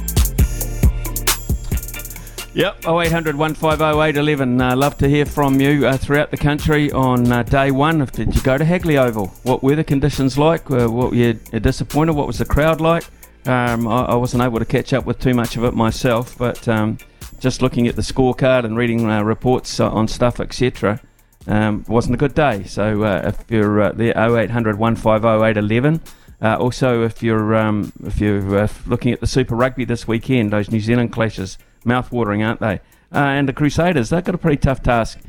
Yep, 2.55 2.87
0800 2.87 3.35
150 3.35 3.83
811. 3.83 4.61
Uh, 4.61 4.75
love 4.77 4.97
to 4.99 5.09
hear 5.09 5.25
from 5.25 5.59
you 5.59 5.85
uh, 5.85 5.97
throughout 5.97 6.31
the 6.31 6.37
country 6.37 6.89
on 6.93 7.29
uh, 7.29 7.43
day 7.43 7.69
one. 7.69 8.05
Did 8.05 8.33
you 8.33 8.41
go 8.41 8.57
to 8.57 8.63
Hagley 8.63 8.97
Oval? 8.97 9.27
What 9.43 9.61
were 9.61 9.75
the 9.75 9.83
conditions 9.83 10.37
like? 10.37 10.71
Uh, 10.71 10.87
what 10.87 11.11
were 11.11 11.15
you 11.17 11.33
disappointed? 11.33 12.13
What 12.13 12.27
was 12.27 12.37
the 12.37 12.45
crowd 12.45 12.79
like? 12.79 13.03
Um, 13.45 13.87
I, 13.87 14.05
I, 14.05 14.15
wasn't 14.15 14.41
able 14.41 14.57
to 14.57 14.65
catch 14.65 14.91
up 14.91 15.05
with 15.05 15.19
too 15.19 15.35
much 15.35 15.55
of 15.55 15.63
it 15.65 15.75
myself, 15.75 16.35
but 16.35 16.67
um, 16.67 16.97
just 17.39 17.61
looking 17.61 17.87
at 17.87 17.95
the 17.95 18.01
scorecard 18.01 18.65
and 18.65 18.75
reading 18.75 19.07
uh, 19.07 19.21
reports 19.21 19.79
uh, 19.79 19.87
on 19.91 20.07
stuff, 20.07 20.39
etc., 20.39 20.99
um, 21.47 21.85
wasn't 21.87 22.15
a 22.15 22.17
good 22.17 22.33
day. 22.33 22.63
So 22.63 23.03
uh, 23.03 23.21
if 23.25 23.51
you're 23.51 23.81
uh, 23.81 23.91
there, 23.91 24.17
0800 24.17 24.79
150 24.79 25.27
811. 25.27 26.01
Uh, 26.41 26.57
also, 26.57 27.03
if 27.03 27.21
you're 27.21 27.55
um, 27.55 27.93
if 28.03 28.19
you're 28.19 28.57
uh, 28.57 28.67
looking 28.87 29.13
at 29.13 29.19
the 29.19 29.27
Super 29.27 29.55
Rugby 29.55 29.85
this 29.85 30.07
weekend, 30.07 30.51
those 30.51 30.71
New 30.71 30.79
Zealand 30.79 31.11
clashes, 31.11 31.59
mouth-watering, 31.83 32.41
aren't 32.41 32.61
they? 32.61 32.81
and 33.11 33.47
the 33.47 33.53
Crusaders, 33.53 34.09
they've 34.09 34.23
got 34.23 34.35
a 34.35 34.39
pretty 34.39 34.57
tough 34.57 34.83
task 34.83 35.19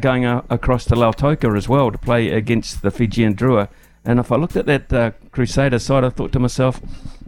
going 0.00 0.24
across 0.24 0.84
to 0.84 0.94
Lautoka 0.94 1.56
as 1.56 1.68
well 1.68 1.90
to 1.90 1.98
play 1.98 2.30
against 2.30 2.82
the 2.82 2.90
Fijian 2.92 3.34
Drua. 3.34 3.68
And 4.04 4.20
if 4.20 4.30
I 4.30 4.36
looked 4.36 4.54
at 4.54 4.66
that 4.66 5.32
Crusader 5.32 5.80
side, 5.80 6.04
I 6.04 6.10
thought 6.10 6.30
to 6.32 6.38
myself, 6.38 6.80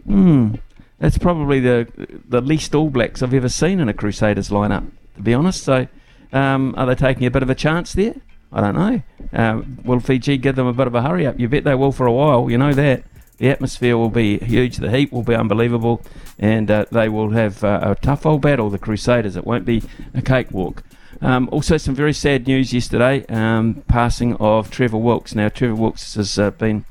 Hmm. 0.05 0.55
That's 0.99 1.17
probably 1.17 1.59
the 1.59 1.87
the 2.27 2.41
least 2.41 2.73
All 2.73 2.89
Blacks 2.89 3.21
I've 3.21 3.33
ever 3.33 3.49
seen 3.49 3.79
in 3.79 3.89
a 3.89 3.93
Crusaders 3.93 4.49
lineup, 4.49 4.89
to 5.15 5.21
be 5.21 5.33
honest. 5.33 5.63
So, 5.63 5.87
Um, 6.31 6.73
are 6.77 6.85
they 6.85 6.95
taking 6.95 7.25
a 7.25 7.31
bit 7.31 7.43
of 7.43 7.49
a 7.49 7.55
chance 7.55 7.93
there? 7.93 8.15
I 8.51 8.61
don't 8.61 8.75
know. 8.75 9.01
Um, 9.33 9.79
will 9.83 9.99
Fiji 9.99 10.37
give 10.37 10.55
them 10.55 10.67
a 10.67 10.73
bit 10.73 10.87
of 10.87 10.95
a 10.95 11.01
hurry 11.01 11.25
up? 11.27 11.39
You 11.39 11.47
bet 11.49 11.63
they 11.63 11.75
will 11.75 11.91
for 11.91 12.07
a 12.07 12.11
while. 12.11 12.49
You 12.49 12.57
know 12.57 12.73
that. 12.73 13.03
The 13.37 13.49
atmosphere 13.49 13.97
will 13.97 14.09
be 14.09 14.37
huge. 14.39 14.77
The 14.77 14.89
heat 14.89 15.11
will 15.11 15.23
be 15.23 15.35
unbelievable, 15.35 16.01
and 16.39 16.71
uh, 16.71 16.85
they 16.91 17.09
will 17.09 17.31
have 17.31 17.63
uh, 17.63 17.79
a 17.81 17.95
tough 17.95 18.25
old 18.25 18.41
battle. 18.41 18.69
The 18.69 18.77
Crusaders. 18.77 19.35
It 19.35 19.45
won't 19.45 19.65
be 19.65 19.83
a 20.13 20.21
cakewalk. 20.21 20.83
Um, 21.21 21.49
also, 21.51 21.75
some 21.77 21.95
very 21.95 22.13
sad 22.13 22.47
news 22.47 22.73
yesterday. 22.73 23.25
Um, 23.27 23.83
passing 23.87 24.35
of 24.37 24.71
Trevor 24.71 24.97
Wilkes. 24.97 25.35
Now, 25.35 25.49
Trevor 25.49 25.75
Wilkes 25.75 26.15
has 26.15 26.39
uh, 26.39 26.51
been 26.51 26.85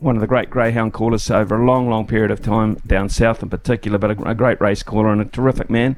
one 0.00 0.16
of 0.16 0.20
the 0.20 0.26
great 0.26 0.50
greyhound 0.50 0.92
callers 0.92 1.30
over 1.30 1.60
a 1.60 1.64
long, 1.64 1.88
long 1.88 2.06
period 2.06 2.30
of 2.30 2.42
time 2.42 2.74
down 2.86 3.08
south 3.08 3.42
in 3.42 3.50
particular, 3.50 3.98
but 3.98 4.10
a, 4.10 4.30
a 4.30 4.34
great 4.34 4.60
race 4.60 4.82
caller 4.82 5.12
and 5.12 5.20
a 5.20 5.26
terrific 5.26 5.70
man. 5.70 5.96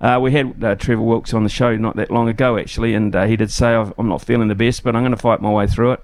Uh, 0.00 0.18
we 0.22 0.32
had 0.32 0.64
uh, 0.64 0.74
Trevor 0.76 1.02
Wilkes 1.02 1.34
on 1.34 1.42
the 1.42 1.50
show 1.50 1.76
not 1.76 1.96
that 1.96 2.10
long 2.10 2.28
ago, 2.28 2.56
actually, 2.56 2.94
and 2.94 3.14
uh, 3.14 3.26
he 3.26 3.36
did 3.36 3.50
say, 3.50 3.74
I'm 3.74 4.08
not 4.08 4.22
feeling 4.22 4.48
the 4.48 4.54
best, 4.54 4.82
but 4.82 4.96
I'm 4.96 5.02
going 5.02 5.10
to 5.10 5.18
fight 5.18 5.42
my 5.42 5.50
way 5.50 5.66
through 5.66 5.92
it. 5.92 6.00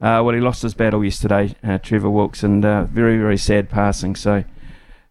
Uh, 0.00 0.22
well, 0.24 0.34
he 0.34 0.40
lost 0.40 0.62
his 0.62 0.74
battle 0.74 1.04
yesterday, 1.04 1.54
uh, 1.64 1.78
Trevor 1.78 2.10
Wilkes, 2.10 2.42
and 2.42 2.64
uh, 2.64 2.84
very, 2.84 3.18
very 3.18 3.36
sad 3.36 3.68
passing. 3.68 4.14
So, 4.14 4.44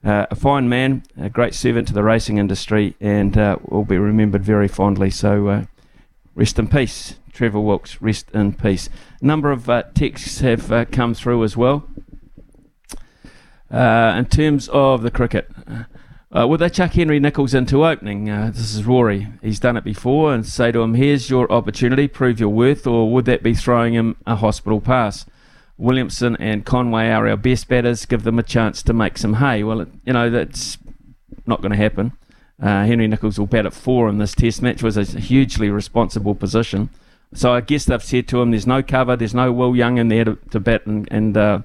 a 0.04 0.36
fine 0.36 0.67
man, 0.67 1.04
a 1.17 1.30
great 1.30 1.54
servant 1.54 1.88
to 1.89 1.94
the 1.94 2.04
racing 2.04 2.38
industry, 2.38 2.96
and 3.00 3.36
will 3.65 3.86
be 3.86 3.98
remembered 3.98 4.44
very 4.44 4.67
fondly. 4.67 5.10
So, 5.10 5.65
rest 6.36 6.60
in 6.60 6.67
peace, 6.67 7.15
Trevor 7.34 7.60
Wilkes. 7.60 8.02
Rest 8.02 8.30
in 8.34 8.54
peace. 8.54 8.89
A 9.22 9.26
number 9.26 9.52
of 9.52 9.70
texts 9.94 10.39
have 10.39 10.91
come 10.91 11.13
through 11.13 11.44
as 11.44 11.58
well. 11.58 11.84
in 13.72 14.26
terms 14.26 14.70
of 14.70 15.02
the 15.02 15.12
cricket, 15.12 15.50
uh, 16.34 16.48
would 16.48 16.62
they 16.62 16.70
chuck 16.70 16.94
Henry 16.94 17.20
Nicholls 17.20 17.54
into 17.54 17.86
opening? 17.86 18.30
Uh, 18.30 18.52
this 18.54 18.74
is 18.74 18.86
Rory. 18.86 19.28
He's 19.41 19.60
done 19.60 19.76
it 19.76 19.84
before 19.84 20.34
and 20.34 20.46
say 20.46 20.72
to 20.72 20.80
him, 20.82 20.94
here's 20.94 21.30
your 21.30 21.52
opportunity, 21.52 22.08
prove 22.08 22.39
your 22.39 22.50
worth, 22.50 22.88
or 22.88 23.12
would 23.12 23.26
that 23.26 23.44
be 23.44 23.54
throwing 23.54 23.94
him 23.94 24.15
a 24.26 24.38
hospital 24.38 24.80
pass? 24.80 25.26
Williamson 25.78 26.38
and 26.38 26.65
Conway 26.65 27.10
are 27.10 27.28
our 27.28 27.36
best 27.36 27.67
batters. 27.67 28.06
Give 28.06 28.24
them 28.24 28.39
a 28.39 28.44
chance 28.44 28.82
to 28.84 28.94
make 28.94 29.17
some 29.17 29.36
hay. 29.36 29.63
Well, 29.63 29.88
you 30.06 30.13
know, 30.13 30.30
that's 30.30 30.78
not 31.46 31.62
going 31.62 31.72
to 31.72 31.78
happen. 31.78 32.13
Uh, 32.62 32.86
Henry 32.86 33.08
Nicholls 33.08 33.39
will 33.39 33.47
bat 33.47 33.65
at 33.65 33.74
four 33.74 34.08
in 34.08 34.19
this 34.19 34.36
test 34.36 34.62
match, 34.62 34.84
was 34.84 34.95
a 34.95 35.04
hugely 35.04 35.69
responsible 35.69 36.36
position. 36.36 36.89
So 37.34 37.54
I 37.54 37.62
guess 37.62 37.86
they've 37.86 38.04
said 38.04 38.28
to 38.30 38.41
him, 38.41 38.52
there's 38.52 38.67
no 38.67 38.84
cover, 38.84 39.15
there's 39.15 39.34
no 39.34 39.52
Will 39.52 39.76
Young 39.76 39.97
in 39.97 40.10
there 40.10 40.26
to, 40.26 40.36
to 40.52 40.60
bat 40.60 40.86
and, 40.86 41.08
and 41.12 41.36
uh, 41.36 41.62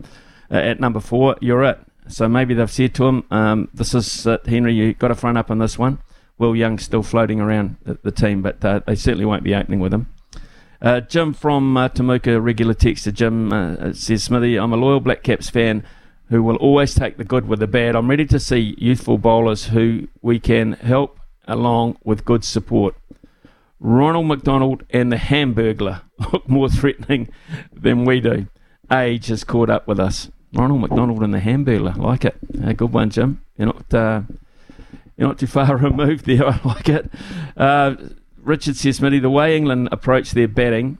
at 0.50 0.80
number 0.80 1.00
four, 1.00 1.36
you're 1.40 1.64
it. 1.64 1.78
So 2.08 2.28
maybe 2.28 2.54
they've 2.54 2.70
said 2.70 2.94
to 2.94 3.06
him, 3.06 3.24
um, 3.30 3.68
"This 3.74 3.94
is 3.94 4.26
uh, 4.26 4.38
Henry. 4.46 4.74
you've 4.74 4.98
got 4.98 5.08
to 5.08 5.14
front 5.14 5.38
up 5.38 5.50
on 5.50 5.58
this 5.58 5.78
one." 5.78 5.98
Will 6.38 6.54
Young 6.54 6.78
still 6.78 7.02
floating 7.02 7.40
around 7.40 7.76
the, 7.82 7.98
the 8.02 8.12
team, 8.12 8.42
but 8.42 8.64
uh, 8.64 8.80
they 8.86 8.94
certainly 8.94 9.24
won't 9.24 9.42
be 9.42 9.54
opening 9.54 9.80
with 9.80 9.92
him. 9.92 10.06
Uh, 10.80 11.00
Jim 11.00 11.32
from 11.32 11.76
uh, 11.76 11.88
Temuka, 11.88 12.42
regular 12.42 12.74
texter 12.74 13.12
Jim 13.12 13.52
uh, 13.52 13.92
says, 13.92 14.24
"Smithy, 14.24 14.56
I'm 14.56 14.72
a 14.72 14.76
loyal 14.76 15.00
Black 15.00 15.22
Caps 15.22 15.50
fan 15.50 15.82
who 16.28 16.42
will 16.42 16.56
always 16.56 16.94
take 16.94 17.16
the 17.16 17.24
good 17.24 17.48
with 17.48 17.60
the 17.60 17.66
bad. 17.66 17.94
I'm 17.94 18.08
ready 18.10 18.26
to 18.26 18.40
see 18.40 18.74
youthful 18.78 19.18
bowlers 19.18 19.66
who 19.66 20.08
we 20.22 20.38
can 20.38 20.72
help 20.72 21.18
along 21.46 21.96
with 22.04 22.24
good 22.24 22.44
support." 22.44 22.94
Ronald 23.78 24.26
McDonald 24.26 24.84
and 24.90 25.12
the 25.12 25.16
Hamburglar 25.16 26.02
look 26.32 26.48
more 26.48 26.68
threatening 26.68 27.28
than 27.72 28.04
we 28.04 28.20
do. 28.20 28.46
Age 28.90 29.26
has 29.26 29.44
caught 29.44 29.70
up 29.70 29.86
with 29.86 30.00
us. 30.00 30.30
Ronald 30.52 30.80
McDonald 30.80 31.22
and 31.22 31.34
the 31.34 31.38
Hamburglar. 31.38 31.96
Like 31.96 32.24
it. 32.24 32.36
A 32.64 32.72
good 32.72 32.92
one, 32.92 33.10
Jim. 33.10 33.42
You're 33.58 33.66
not, 33.66 33.94
uh, 33.94 34.22
you're 35.16 35.28
not 35.28 35.38
too 35.38 35.46
far 35.46 35.76
removed 35.78 36.24
there. 36.24 36.46
I 36.46 36.60
like 36.64 36.88
it. 36.88 37.10
Uh, 37.56 37.96
Richard 38.38 38.76
says, 38.76 39.00
Smitty, 39.00 39.20
the 39.20 39.30
way 39.30 39.56
England 39.56 39.88
approach 39.92 40.30
their 40.30 40.48
batting 40.48 40.98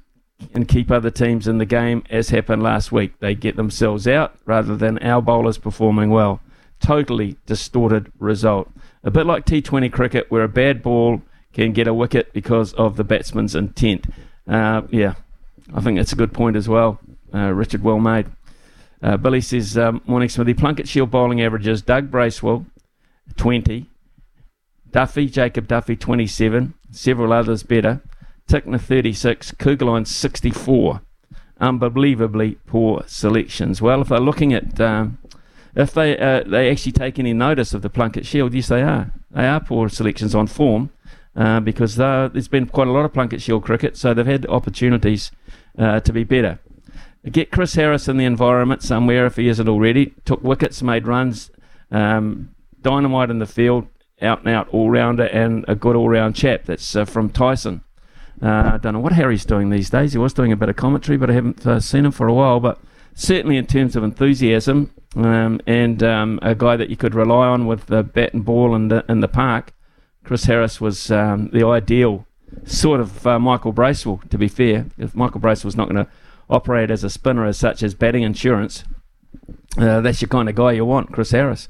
and 0.53 0.69
keep 0.69 0.91
other 0.91 1.11
teams 1.11 1.49
in 1.49 1.59
the 1.59 1.67
game, 1.67 2.03
as 2.11 2.31
happened 2.31 2.63
last 2.63 2.93
week, 2.93 3.19
they 3.21 3.35
get 3.35 3.57
themselves 3.57 4.07
out 4.07 4.37
rather 4.45 4.77
than 4.77 4.99
our 4.99 5.23
bowlers 5.23 5.59
performing 5.59 6.11
well. 6.11 6.41
Totally 6.81 7.37
distorted 7.47 8.13
result. 8.19 8.71
A 9.03 9.11
bit 9.11 9.27
like 9.27 9.47
T20 9.47 9.91
cricket, 9.93 10.31
where 10.31 10.43
a 10.43 10.49
bad 10.49 10.83
ball 10.83 11.23
can 11.53 11.73
get 11.73 11.89
a 11.89 11.95
wicket 11.95 12.33
because 12.33 12.75
of 12.75 12.97
the 12.97 13.05
batsman's 13.05 13.55
intent. 13.55 14.07
Uh, 14.47 14.83
yeah, 14.91 15.15
I 15.75 15.81
think 15.81 15.97
that's 15.97 16.13
a 16.13 16.17
good 16.17 16.35
point 16.35 16.57
as 16.57 16.69
well. 16.69 17.01
Uh, 17.33 17.53
Richard, 17.53 17.83
well 17.83 17.99
made. 17.99 18.27
Uh, 19.03 19.17
Billy 19.17 19.41
says, 19.41 19.77
um, 19.77 20.03
Morning 20.07 20.29
Smithy, 20.29 20.55
Plunket 20.55 20.89
Shield 20.89 21.11
bowling 21.11 21.41
averages 21.41 21.83
Doug 21.83 22.11
Bracewell, 22.11 22.67
20. 23.37 23.87
Duffy, 24.91 25.27
Jacob 25.27 25.67
Duffy, 25.67 25.97
27. 25.97 26.75
Several 26.91 27.33
others 27.33 27.63
better. 27.63 28.03
Tickner, 28.49 28.81
36. 28.81 29.53
Kuggeleijn, 29.53 30.07
64. 30.07 31.01
Unbelievably 31.59 32.59
poor 32.67 33.03
selections. 33.07 33.81
Well, 33.81 34.03
if 34.03 34.09
they're 34.09 34.21
looking 34.21 34.53
at. 34.53 34.81
Um, 34.81 35.19
if 35.75 35.93
they 35.93 36.17
uh, 36.17 36.43
they 36.47 36.71
actually 36.71 36.93
take 36.93 37.19
any 37.19 37.35
notice 37.35 37.75
of 37.75 37.83
the 37.83 37.91
Plunket 37.91 38.25
Shield, 38.25 38.55
yes, 38.55 38.69
they 38.69 38.81
are. 38.83 39.13
They 39.31 39.47
are 39.47 39.61
poor 39.61 39.91
selections 39.91 40.35
on 40.35 40.47
form 40.47 40.91
uh, 41.37 41.61
because 41.61 41.97
there's 41.97 42.49
been 42.49 42.67
quite 42.67 42.89
a 42.89 42.93
lot 42.93 43.05
of 43.05 43.13
Plunket 43.13 43.43
Shield 43.43 43.63
cricket, 43.63 43.97
so 43.97 44.15
they've 44.15 44.27
had 44.27 44.47
opportunities 44.47 45.31
uh, 45.79 46.01
to 46.01 46.13
be 46.13 46.25
better. 46.25 46.59
Get 47.31 47.51
Chris 47.51 47.75
Harris 47.75 48.09
in 48.09 48.17
the 48.17 48.25
environment 48.25 48.83
somewhere 48.83 49.27
if 49.27 49.37
he 49.37 49.49
isn't 49.49 49.69
already. 49.69 50.15
Took 50.25 50.43
wickets, 50.43 50.83
made 50.83 51.07
runs, 51.07 51.51
um, 51.91 52.55
dynamite 52.81 53.31
in 53.31 53.41
the 53.41 53.47
field, 53.47 53.89
out 54.23 54.41
and 54.41 54.49
out 54.49 54.69
all 54.69 54.91
rounder, 54.91 55.25
and 55.25 55.65
a 55.69 55.75
good 55.75 55.97
all 55.97 56.09
round 56.09 56.37
chap. 56.37 56.65
That's 56.65 56.97
uh, 56.97 57.05
from 57.05 57.29
Tyson. 57.29 57.83
Uh, 58.43 58.73
I 58.75 58.79
don't 58.79 58.93
know 58.93 59.01
what 59.01 59.13
Harry's 59.13 59.45
doing 59.45 59.71
these 59.71 59.91
days. 59.91 60.13
He 60.13 60.19
was 60.19 60.35
doing 60.35 60.53
a 60.53 60.57
bit 60.57 60.69
of 60.69 60.77
commentary, 60.77 61.17
but 61.17 61.31
I 61.31 61.35
haven't 61.35 61.67
uh, 61.67 61.81
seen 61.81 62.05
him 62.05 62.13
for 62.13 62.29
a 62.29 62.35
while. 62.35 62.61
But 62.61 62.79
certainly 63.15 63.57
in 63.57 63.67
terms 63.67 63.97
of 63.97 64.05
enthusiasm 64.05 64.93
um, 65.17 65.61
and 65.67 66.03
um, 66.03 66.39
a 66.43 66.55
guy 66.55 66.77
that 66.77 66.91
you 66.91 66.97
could 66.97 67.15
rely 67.15 67.47
on 67.47 67.67
with 67.67 67.87
the 67.87 68.03
bat 68.03 68.35
and 68.35 68.45
ball 68.45 68.75
in 68.75 68.89
the, 68.89 69.05
in 69.09 69.21
the 69.21 69.29
park, 69.29 69.73
Chris 70.25 70.45
Harris 70.45 70.81
was 70.81 71.11
um, 71.11 71.49
the 71.53 71.67
ideal 71.67 72.27
sort 72.65 73.01
of 73.01 73.27
uh, 73.27 73.39
Michael 73.39 73.73
Bracewell, 73.73 74.21
to 74.29 74.39
be 74.39 74.49
fair. 74.49 74.87
If 74.99 75.15
Michael 75.15 75.41
Bracewell 75.41 75.69
was 75.69 75.77
not 75.77 75.89
going 75.89 76.05
to 76.05 76.11
operate 76.51 76.91
as 76.91 77.05
a 77.05 77.11
spinner 77.11 77.47
as 77.47 77.57
such 77.57 77.83
as 77.83 77.95
batting 77.95 78.23
insurance, 78.23 78.85
uh, 79.79 80.01
that's 80.01 80.21
your 80.21 80.29
kind 80.29 80.49
of 80.49 80.55
guy 80.55 80.73
you 80.73 80.85
want, 80.85 81.13
Chris 81.13 81.31
Harris, 81.31 81.69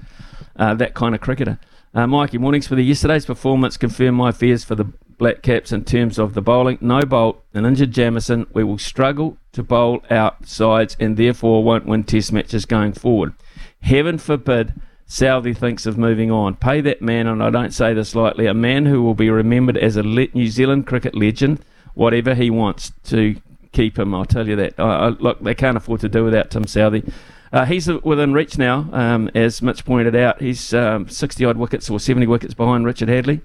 uh, 0.57 0.75
that 0.75 0.95
kind 0.95 1.15
of 1.15 1.21
cricketer. 1.21 1.59
Uh, 1.95 2.07
Mikey, 2.07 2.39
mornings 2.39 2.67
for 2.67 2.75
the 2.75 2.83
yesterday's 2.83 3.25
performance 3.25 3.77
confirmed 3.77 4.17
my 4.17 4.33
fears 4.33 4.65
for 4.65 4.75
the 4.75 4.87
Black 5.19 5.43
Caps 5.43 5.73
in 5.73 5.85
terms 5.85 6.19
of 6.19 6.35
the 6.35 6.43
bowling. 6.43 6.79
No 6.81 7.01
Boult, 7.01 7.39
an 7.55 7.65
injured 7.65 7.93
Jamieson. 7.93 8.47
We 8.53 8.65
will 8.65 8.79
struggle 8.79 9.39
to 9.53 9.63
bowl 9.63 10.03
out 10.11 10.47
sides 10.47 10.97
and 11.01 11.17
therefore 11.17 11.65
won't 11.65 11.87
win 11.87 12.05
Test 12.05 12.33
matches 12.33 12.67
going 12.67 12.93
forward. 12.93 13.33
Heaven 13.81 14.19
forbid 14.19 14.75
Southee 15.09 15.57
thinks 15.57 15.87
of 15.87 15.97
moving 15.97 16.31
on. 16.31 16.57
Pay 16.57 16.81
that 16.83 17.01
man, 17.01 17.27
and 17.27 17.43
I 17.43 17.51
don't 17.51 17.73
say 17.73 17.95
this 17.95 18.15
lightly, 18.15 18.47
a 18.47 18.55
man 18.55 18.87
who 18.87 19.03
will 19.03 19.15
be 19.15 19.31
remembered 19.31 19.77
as 19.77 19.97
a 19.97 20.03
New 20.03 20.49
Zealand 20.49 20.87
cricket 20.87 21.15
legend, 21.15 21.65
whatever 21.95 22.35
he 22.35 22.51
wants 22.51 22.93
to 23.05 23.37
keep 23.73 23.99
him. 23.99 24.15
I'll 24.15 24.25
tell 24.25 24.49
you 24.49 24.57
that. 24.57 24.79
Uh, 24.79 25.15
look, 25.21 25.41
they 25.41 25.55
can't 25.55 25.77
afford 25.77 26.01
to 26.01 26.09
do 26.09 26.25
without 26.25 26.51
Tim 26.51 26.65
Southee. 26.65 27.11
Uh, 27.53 27.65
he's 27.65 27.87
within 27.87 28.33
reach 28.33 28.59
now, 28.59 28.89
um, 28.93 29.31
as 29.35 29.63
Mitch 29.63 29.85
pointed 29.85 30.17
out. 30.17 30.43
He's 30.43 30.75
um, 30.75 31.09
60 31.09 31.45
odd 31.45 31.57
wickets 31.57 31.89
or 31.89 32.01
70 32.01 32.27
wickets 32.27 32.55
behind 32.55 32.85
Richard 32.85 33.09
Hadlee. 33.09 33.41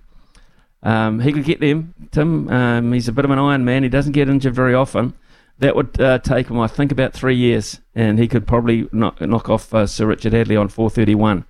Um, 0.83 1.19
he 1.19 1.31
could 1.31 1.45
get 1.45 1.59
them, 1.59 1.93
Tim. 2.11 2.49
Um, 2.49 2.93
he's 2.93 3.07
a 3.07 3.11
bit 3.11 3.25
of 3.25 3.31
an 3.31 3.39
iron 3.39 3.65
man. 3.65 3.83
He 3.83 3.89
doesn't 3.89 4.13
get 4.13 4.29
injured 4.29 4.55
very 4.55 4.73
often. 4.73 5.13
That 5.59 5.75
would 5.75 6.01
uh, 6.01 6.17
take 6.19 6.47
him, 6.47 6.59
I 6.59 6.67
think, 6.67 6.91
about 6.91 7.13
three 7.13 7.35
years, 7.35 7.79
and 7.93 8.17
he 8.17 8.27
could 8.27 8.47
probably 8.47 8.89
knock, 8.91 9.21
knock 9.21 9.47
off 9.47 9.73
uh, 9.73 9.85
Sir 9.85 10.07
Richard 10.07 10.33
Hadlee 10.33 10.59
on 10.59 10.69
431. 10.69 11.45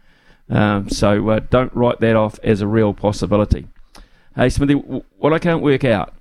Um, 0.50 0.90
so 0.90 1.30
uh, 1.30 1.40
don't 1.50 1.74
write 1.74 2.02
that 2.02 2.18
off 2.18 2.38
as 2.44 2.60
a 2.60 2.68
real 2.68 2.94
possibility. 2.94 3.68
Hey, 4.36 4.50
Smithy, 4.50 4.74
what 4.74 5.32
I 5.32 5.40
can't 5.40 5.62
work 5.62 5.86
out 5.86 6.14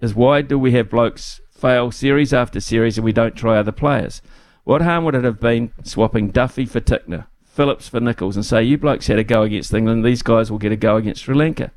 is 0.00 0.14
why 0.14 0.40
do 0.40 0.58
we 0.58 0.72
have 0.72 0.88
blokes 0.88 1.42
fail 1.58 1.90
series 1.90 2.32
after 2.32 2.60
series 2.60 2.96
and 2.96 3.04
we 3.04 3.12
don't 3.12 3.34
try 3.34 3.58
other 3.58 3.72
players. 3.72 4.22
What 4.64 4.82
harm 4.82 5.04
would 5.04 5.14
it 5.14 5.24
have 5.24 5.40
been 5.40 5.72
swapping 5.82 6.30
Duffy 6.30 6.66
for 6.66 6.80
Tickner, 6.80 7.26
Phillips 7.44 7.88
for 7.88 8.00
Nicholls, 8.00 8.36
and 8.36 8.46
say, 8.46 8.62
you 8.62 8.78
blokes 8.78 9.08
had 9.08 9.18
a 9.18 9.24
go 9.24 9.42
against 9.42 9.74
England, 9.74 10.04
these 10.04 10.22
guys 10.22 10.50
will 10.50 10.58
get 10.58 10.72
a 10.72 10.76
go 10.76 10.96
against 10.96 11.24
Sri 11.24 11.34
Lanka? 11.34 11.72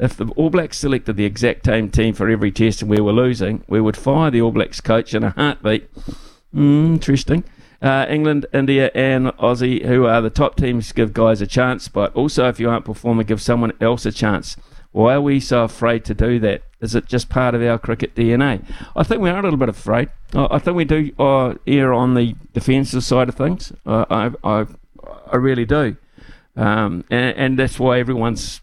If 0.00 0.16
the 0.16 0.26
All 0.34 0.48
Blacks 0.48 0.78
selected 0.78 1.16
the 1.16 1.26
exact 1.26 1.66
same 1.66 1.90
team 1.90 2.14
for 2.14 2.28
every 2.28 2.50
test 2.50 2.80
and 2.80 2.90
we 2.90 3.00
were 3.00 3.12
losing, 3.12 3.62
we 3.68 3.82
would 3.82 3.96
fire 3.96 4.30
the 4.30 4.40
All 4.40 4.50
Blacks 4.50 4.80
coach 4.80 5.12
in 5.12 5.22
a 5.22 5.30
heartbeat. 5.30 5.94
Mm, 6.54 6.94
interesting. 6.94 7.44
Uh, 7.82 8.06
England, 8.08 8.46
India, 8.52 8.90
and 8.94 9.26
Aussie, 9.38 9.84
who 9.84 10.06
are 10.06 10.22
the 10.22 10.30
top 10.30 10.56
teams, 10.56 10.92
give 10.92 11.12
guys 11.12 11.40
a 11.40 11.46
chance, 11.46 11.88
but 11.88 12.14
also 12.14 12.48
if 12.48 12.58
you 12.58 12.68
aren't 12.68 12.86
performing, 12.86 13.26
give 13.26 13.42
someone 13.42 13.72
else 13.80 14.06
a 14.06 14.12
chance. 14.12 14.56
Why 14.92 15.14
are 15.14 15.20
we 15.20 15.38
so 15.38 15.64
afraid 15.64 16.04
to 16.06 16.14
do 16.14 16.38
that? 16.40 16.62
Is 16.80 16.94
it 16.94 17.06
just 17.06 17.28
part 17.28 17.54
of 17.54 17.62
our 17.62 17.78
cricket 17.78 18.14
DNA? 18.14 18.64
I 18.96 19.02
think 19.02 19.20
we 19.20 19.28
are 19.30 19.38
a 19.38 19.42
little 19.42 19.58
bit 19.58 19.68
afraid. 19.68 20.08
I 20.34 20.58
think 20.58 20.76
we 20.76 20.84
do 20.84 21.12
uh, 21.18 21.54
err 21.66 21.92
on 21.92 22.14
the 22.14 22.34
defensive 22.54 23.04
side 23.04 23.28
of 23.28 23.34
things. 23.34 23.72
Uh, 23.84 24.06
I, 24.10 24.30
I, 24.42 24.66
I 25.30 25.36
really 25.36 25.66
do, 25.66 25.96
um, 26.56 27.04
and, 27.10 27.36
and, 27.36 27.58
that's 27.58 27.78
why 27.78 27.98
everyone's 28.00 28.60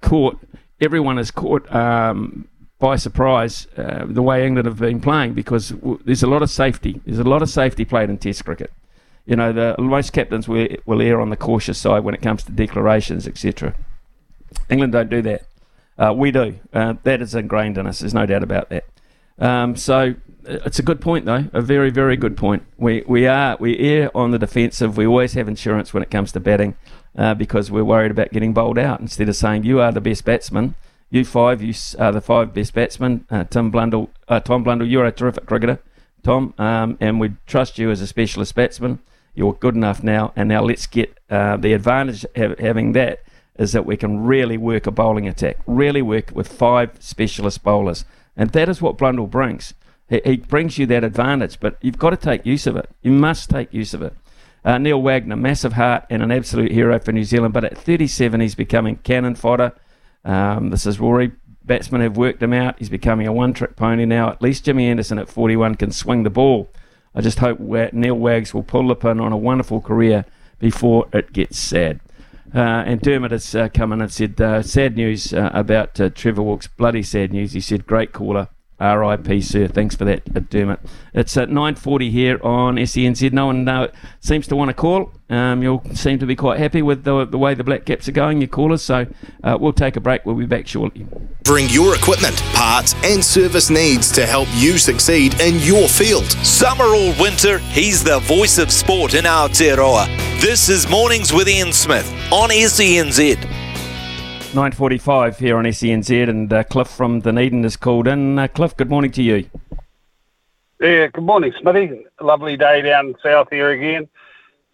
caught. 0.00 0.38
Everyone 0.80 1.18
is 1.18 1.30
caught 1.30 1.72
um, 1.74 2.48
by 2.78 2.96
surprise 2.96 3.66
uh, 3.76 4.04
the 4.06 4.22
way 4.22 4.46
England 4.46 4.66
have 4.66 4.78
been 4.78 5.00
playing 5.00 5.34
because 5.34 5.70
w- 5.70 6.00
there's 6.04 6.22
a 6.22 6.26
lot 6.26 6.42
of 6.42 6.50
safety. 6.50 7.00
There's 7.04 7.18
a 7.18 7.24
lot 7.24 7.42
of 7.42 7.50
safety 7.50 7.84
played 7.84 8.08
in 8.08 8.18
Test 8.18 8.44
cricket. 8.44 8.72
You 9.26 9.36
know, 9.36 9.52
the 9.52 9.76
most 9.78 10.12
captains 10.12 10.48
will, 10.48 10.68
will 10.86 11.02
err 11.02 11.20
on 11.20 11.30
the 11.30 11.36
cautious 11.36 11.78
side 11.78 12.02
when 12.02 12.14
it 12.14 12.22
comes 12.22 12.42
to 12.44 12.52
declarations, 12.52 13.28
etc. 13.28 13.74
England 14.68 14.92
don't 14.92 15.10
do 15.10 15.22
that. 15.22 15.42
Uh, 15.98 16.14
we 16.16 16.30
do. 16.30 16.58
Uh, 16.72 16.94
that 17.02 17.20
is 17.20 17.34
ingrained 17.34 17.76
in 17.76 17.86
us. 17.86 18.00
There's 18.00 18.14
no 18.14 18.24
doubt 18.24 18.42
about 18.42 18.70
that. 18.70 18.84
Um, 19.40 19.74
so 19.76 20.14
uh, 20.46 20.58
it's 20.64 20.78
a 20.78 20.82
good 20.82 21.00
point, 21.00 21.24
though. 21.24 21.46
A 21.52 21.60
very, 21.60 21.90
very 21.90 22.16
good 22.16 22.36
point. 22.36 22.62
We 22.76 23.02
we 23.06 23.26
are 23.26 23.56
we 23.58 23.78
err 23.78 24.16
on 24.16 24.30
the 24.30 24.38
defensive. 24.38 24.96
We 24.96 25.06
always 25.06 25.32
have 25.32 25.48
insurance 25.48 25.92
when 25.92 26.02
it 26.02 26.10
comes 26.10 26.32
to 26.32 26.40
batting 26.40 26.76
uh, 27.16 27.34
because 27.34 27.70
we're 27.70 27.84
worried 27.84 28.10
about 28.10 28.32
getting 28.32 28.52
bowled 28.52 28.78
out. 28.78 29.00
Instead 29.00 29.28
of 29.28 29.36
saying 29.36 29.64
you 29.64 29.80
are 29.80 29.92
the 29.92 30.00
best 30.00 30.24
batsman, 30.24 30.74
you 31.10 31.24
five, 31.24 31.62
you 31.62 31.74
are 31.98 32.12
the 32.12 32.20
five 32.20 32.54
best 32.54 32.74
batsmen. 32.74 33.26
Uh, 33.30 33.44
Tim 33.44 33.70
Blundell, 33.70 34.10
uh, 34.28 34.40
Tom 34.40 34.62
Blundell, 34.62 34.86
you're 34.86 35.06
a 35.06 35.12
terrific 35.12 35.46
cricketer, 35.46 35.80
Tom, 36.22 36.54
um, 36.58 36.96
and 37.00 37.18
we 37.18 37.32
trust 37.46 37.78
you 37.78 37.90
as 37.90 38.00
a 38.00 38.06
specialist 38.06 38.54
batsman. 38.54 39.00
You're 39.34 39.54
good 39.54 39.74
enough 39.74 40.02
now, 40.02 40.32
and 40.36 40.48
now 40.48 40.62
let's 40.62 40.86
get 40.86 41.16
uh, 41.30 41.56
the 41.56 41.72
advantage 41.72 42.26
of 42.34 42.58
having 42.58 42.92
that 42.92 43.20
is 43.58 43.72
that 43.72 43.84
we 43.84 43.96
can 43.96 44.20
really 44.20 44.56
work 44.56 44.86
a 44.86 44.90
bowling 44.90 45.28
attack, 45.28 45.58
really 45.66 46.00
work 46.00 46.30
with 46.34 46.48
five 46.48 46.90
specialist 46.98 47.62
bowlers. 47.62 48.04
And 48.40 48.52
that 48.52 48.70
is 48.70 48.80
what 48.80 48.96
Blundell 48.96 49.26
brings. 49.26 49.74
He, 50.08 50.22
he 50.24 50.36
brings 50.38 50.78
you 50.78 50.86
that 50.86 51.04
advantage, 51.04 51.60
but 51.60 51.76
you've 51.82 51.98
got 51.98 52.10
to 52.10 52.16
take 52.16 52.46
use 52.46 52.66
of 52.66 52.74
it. 52.74 52.88
You 53.02 53.12
must 53.12 53.50
take 53.50 53.70
use 53.74 53.92
of 53.92 54.00
it. 54.00 54.14
Uh, 54.64 54.78
Neil 54.78 55.00
Wagner, 55.00 55.36
massive 55.36 55.74
heart 55.74 56.06
and 56.08 56.22
an 56.22 56.30
absolute 56.30 56.72
hero 56.72 56.98
for 56.98 57.12
New 57.12 57.24
Zealand, 57.24 57.52
but 57.52 57.64
at 57.64 57.76
37, 57.76 58.40
he's 58.40 58.54
becoming 58.54 58.96
cannon 58.96 59.34
fodder. 59.34 59.72
Um, 60.24 60.70
this 60.70 60.86
is 60.86 60.98
Rory. 60.98 61.32
Batsmen 61.64 62.00
have 62.00 62.16
worked 62.16 62.42
him 62.42 62.54
out. 62.54 62.78
He's 62.78 62.88
becoming 62.88 63.26
a 63.26 63.32
one 63.32 63.52
trick 63.52 63.76
pony 63.76 64.06
now. 64.06 64.30
At 64.30 64.40
least 64.40 64.64
Jimmy 64.64 64.86
Anderson 64.86 65.18
at 65.18 65.28
41 65.28 65.74
can 65.74 65.90
swing 65.92 66.22
the 66.22 66.30
ball. 66.30 66.70
I 67.14 67.20
just 67.20 67.40
hope 67.40 67.60
Neil 67.60 68.14
Wags 68.14 68.54
will 68.54 68.62
pull 68.62 68.88
the 68.88 68.96
pin 68.96 69.20
on 69.20 69.32
a 69.32 69.36
wonderful 69.36 69.82
career 69.82 70.24
before 70.58 71.08
it 71.12 71.34
gets 71.34 71.58
sad. 71.58 72.00
Uh, 72.52 72.82
and 72.84 73.00
Dermot 73.00 73.30
has 73.30 73.54
uh, 73.54 73.68
come 73.68 73.92
in 73.92 74.00
and 74.00 74.12
said, 74.12 74.40
uh, 74.40 74.62
sad 74.62 74.96
news 74.96 75.32
about 75.32 75.94
Trevor 76.14 76.42
Walks, 76.42 76.66
bloody 76.66 77.02
sad 77.02 77.32
news. 77.32 77.52
He 77.52 77.60
said, 77.60 77.86
great 77.86 78.12
caller. 78.12 78.48
R.I.P. 78.80 79.42
Sir. 79.42 79.68
Thanks 79.68 79.94
for 79.94 80.04
that, 80.06 80.22
uh, 80.34 80.40
Dermot. 80.40 80.80
It's 81.12 81.36
at 81.36 81.50
9:40 81.50 82.10
here 82.10 82.40
on 82.42 82.76
SENZ. 82.76 83.32
No 83.32 83.46
one 83.46 83.68
uh, 83.68 83.88
seems 84.20 84.46
to 84.48 84.56
want 84.56 84.70
to 84.70 84.74
call. 84.74 85.12
Um, 85.28 85.62
you 85.62 85.72
all 85.72 85.84
seem 85.94 86.18
to 86.18 86.26
be 86.26 86.34
quite 86.34 86.58
happy 86.58 86.82
with 86.82 87.04
the, 87.04 87.24
the 87.24 87.38
way 87.38 87.54
the 87.54 87.62
Black 87.62 87.84
Caps 87.84 88.08
are 88.08 88.12
going, 88.12 88.40
your 88.40 88.48
callers. 88.48 88.82
So 88.82 89.06
uh, 89.44 89.58
we'll 89.60 89.72
take 89.72 89.96
a 89.96 90.00
break. 90.00 90.24
We'll 90.24 90.34
be 90.34 90.46
back 90.46 90.66
shortly. 90.66 91.06
Bring 91.44 91.68
your 91.68 91.94
equipment, 91.94 92.36
parts, 92.54 92.94
and 93.04 93.24
service 93.24 93.70
needs 93.70 94.10
to 94.12 94.26
help 94.26 94.48
you 94.54 94.78
succeed 94.78 95.40
in 95.40 95.60
your 95.60 95.86
field. 95.88 96.30
Summer 96.44 96.84
or 96.84 97.14
winter, 97.20 97.58
he's 97.58 98.02
the 98.02 98.18
voice 98.20 98.58
of 98.58 98.72
sport 98.72 99.14
in 99.14 99.24
Aotearoa. 99.24 100.06
This 100.40 100.68
is 100.68 100.88
Mornings 100.88 101.32
with 101.32 101.48
Ian 101.48 101.72
Smith 101.72 102.10
on 102.32 102.50
SENZ. 102.50 103.69
9.45 104.50 105.36
here 105.36 105.56
on 105.56 105.64
SENZ 105.64 106.28
and 106.28 106.52
uh, 106.52 106.64
Cliff 106.64 106.88
from 106.88 107.20
Dunedin 107.20 107.64
is 107.64 107.76
called 107.76 108.08
in. 108.08 108.36
Uh, 108.36 108.48
Cliff, 108.48 108.76
good 108.76 108.90
morning 108.90 109.12
to 109.12 109.22
you. 109.22 109.48
Yeah, 110.80 111.06
good 111.06 111.22
morning, 111.22 111.52
Smithy. 111.60 112.04
Lovely 112.20 112.56
day 112.56 112.82
down 112.82 113.14
south 113.22 113.46
here 113.50 113.70
again. 113.70 114.08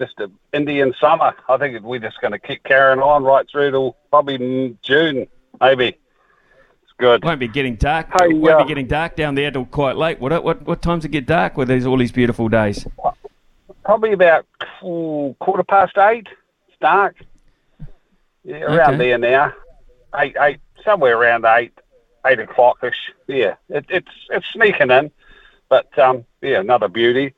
Just 0.01 0.15
an 0.19 0.33
Indian 0.55 0.95
summer. 0.99 1.35
I 1.47 1.59
think 1.59 1.83
we're 1.83 2.01
just 2.01 2.19
going 2.23 2.33
to 2.33 2.39
keep 2.39 2.65
carrying 2.65 3.01
on 3.01 3.23
right 3.23 3.47
through 3.53 3.73
till 3.73 3.97
probably 4.09 4.79
June, 4.81 5.27
maybe. 5.61 5.89
It's 5.89 6.93
good. 6.97 7.23
Won't 7.23 7.41
be 7.41 7.49
getting 7.49 7.77
dark. 7.77 8.07
Hey, 8.19 8.33
won't 8.33 8.55
uh, 8.55 8.65
be 8.65 8.69
getting 8.69 8.87
dark 8.87 9.15
down 9.15 9.35
there 9.35 9.51
till 9.51 9.67
quite 9.67 9.97
late. 9.97 10.21
What 10.21 10.43
what 10.43 10.63
what 10.63 10.81
times 10.81 11.05
it 11.05 11.11
get 11.11 11.27
dark 11.27 11.59
with 11.59 11.69
these 11.69 11.85
all 11.85 11.99
these 11.99 12.13
beautiful 12.13 12.49
days? 12.49 12.87
Probably 13.85 14.13
about 14.13 14.47
quarter 14.81 15.65
past 15.65 15.99
eight. 15.99 16.29
It's 16.69 16.79
dark. 16.81 17.17
Yeah, 18.43 18.61
around 18.61 18.95
okay. 18.95 19.11
there 19.11 19.19
now 19.19 19.53
eight, 20.17 20.37
eight, 20.41 20.61
somewhere 20.85 21.17
around 21.17 21.45
eight, 21.45 21.73
eight 22.27 22.39
o'clock 22.39 22.79
ish. 22.83 23.13
Yeah, 23.27 23.57
it, 23.69 23.87
it's 23.89 24.11
it's 24.31 24.47
sneaking 24.53 24.91
in, 24.91 25.11
but 25.69 25.97
um, 25.99 26.25
yeah, 26.43 26.61
another 26.61 26.89
beauty. 26.89 27.35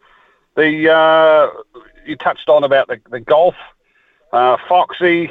The 0.56 0.92
uh, 0.92 1.80
you 2.06 2.16
touched 2.16 2.48
on 2.48 2.64
about 2.64 2.88
the, 2.88 3.00
the 3.10 3.20
golf, 3.20 3.54
uh, 4.32 4.56
Foxy 4.68 5.30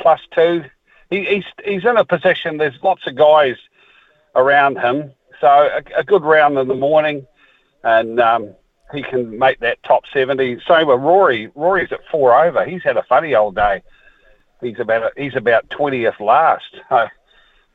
plus 0.00 0.20
two. 0.34 0.64
He, 1.10 1.24
he's 1.24 1.44
he's 1.64 1.84
in 1.84 1.96
a 1.96 2.04
position. 2.04 2.58
There's 2.58 2.82
lots 2.82 3.06
of 3.06 3.16
guys 3.16 3.56
around 4.34 4.78
him, 4.78 5.12
so 5.40 5.48
a, 5.48 6.00
a 6.00 6.04
good 6.04 6.22
round 6.22 6.58
in 6.58 6.68
the 6.68 6.74
morning, 6.74 7.26
and 7.82 8.20
um, 8.20 8.54
he 8.92 9.02
can 9.02 9.38
make 9.38 9.60
that 9.60 9.82
top 9.82 10.04
seventy. 10.12 10.60
Same 10.68 10.88
with 10.88 11.00
Rory. 11.00 11.50
Rory's 11.54 11.92
at 11.92 12.00
four 12.10 12.38
over. 12.38 12.64
He's 12.64 12.82
had 12.82 12.96
a 12.96 13.02
funny 13.04 13.34
old 13.34 13.54
day 13.54 13.82
he's 14.60 14.78
about 14.78 15.12
he's 15.16 15.36
about 15.36 15.68
twentieth 15.70 16.20
last. 16.20 16.76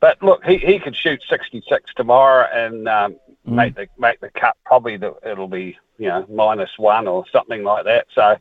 But 0.00 0.22
look, 0.22 0.44
he, 0.44 0.58
he 0.58 0.78
could 0.78 0.94
shoot 0.94 1.22
sixty 1.30 1.62
six 1.68 1.90
tomorrow 1.94 2.46
and 2.52 2.86
um, 2.88 3.12
mm. 3.48 3.54
make 3.54 3.74
the 3.74 3.88
make 3.98 4.20
the 4.20 4.28
cut. 4.30 4.56
Probably 4.66 4.96
the, 4.96 5.14
it'll 5.24 5.48
be 5.48 5.78
you 5.98 6.08
know 6.08 6.26
minus 6.28 6.70
one 6.76 7.08
or 7.08 7.24
something 7.32 7.62
like 7.62 7.84
that. 7.84 8.06
So 8.14 8.36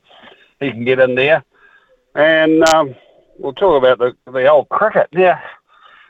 he 0.59 0.71
can 0.71 0.83
get 0.83 0.99
in 0.99 1.15
there. 1.15 1.43
And 2.15 2.67
um, 2.69 2.95
we'll 3.37 3.53
talk 3.53 3.81
about 3.81 3.99
the 3.99 4.31
the 4.31 4.47
old 4.47 4.69
cricket. 4.69 5.07
Yeah, 5.13 5.39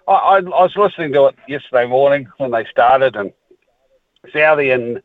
I, 0.07 0.11
I, 0.11 0.37
I 0.37 0.41
was 0.41 0.75
listening 0.75 1.13
to 1.13 1.25
it 1.27 1.35
yesterday 1.47 1.85
morning 1.87 2.27
when 2.37 2.51
they 2.51 2.65
started, 2.65 3.15
and 3.15 3.31
Southee 4.33 4.73
and 4.73 5.01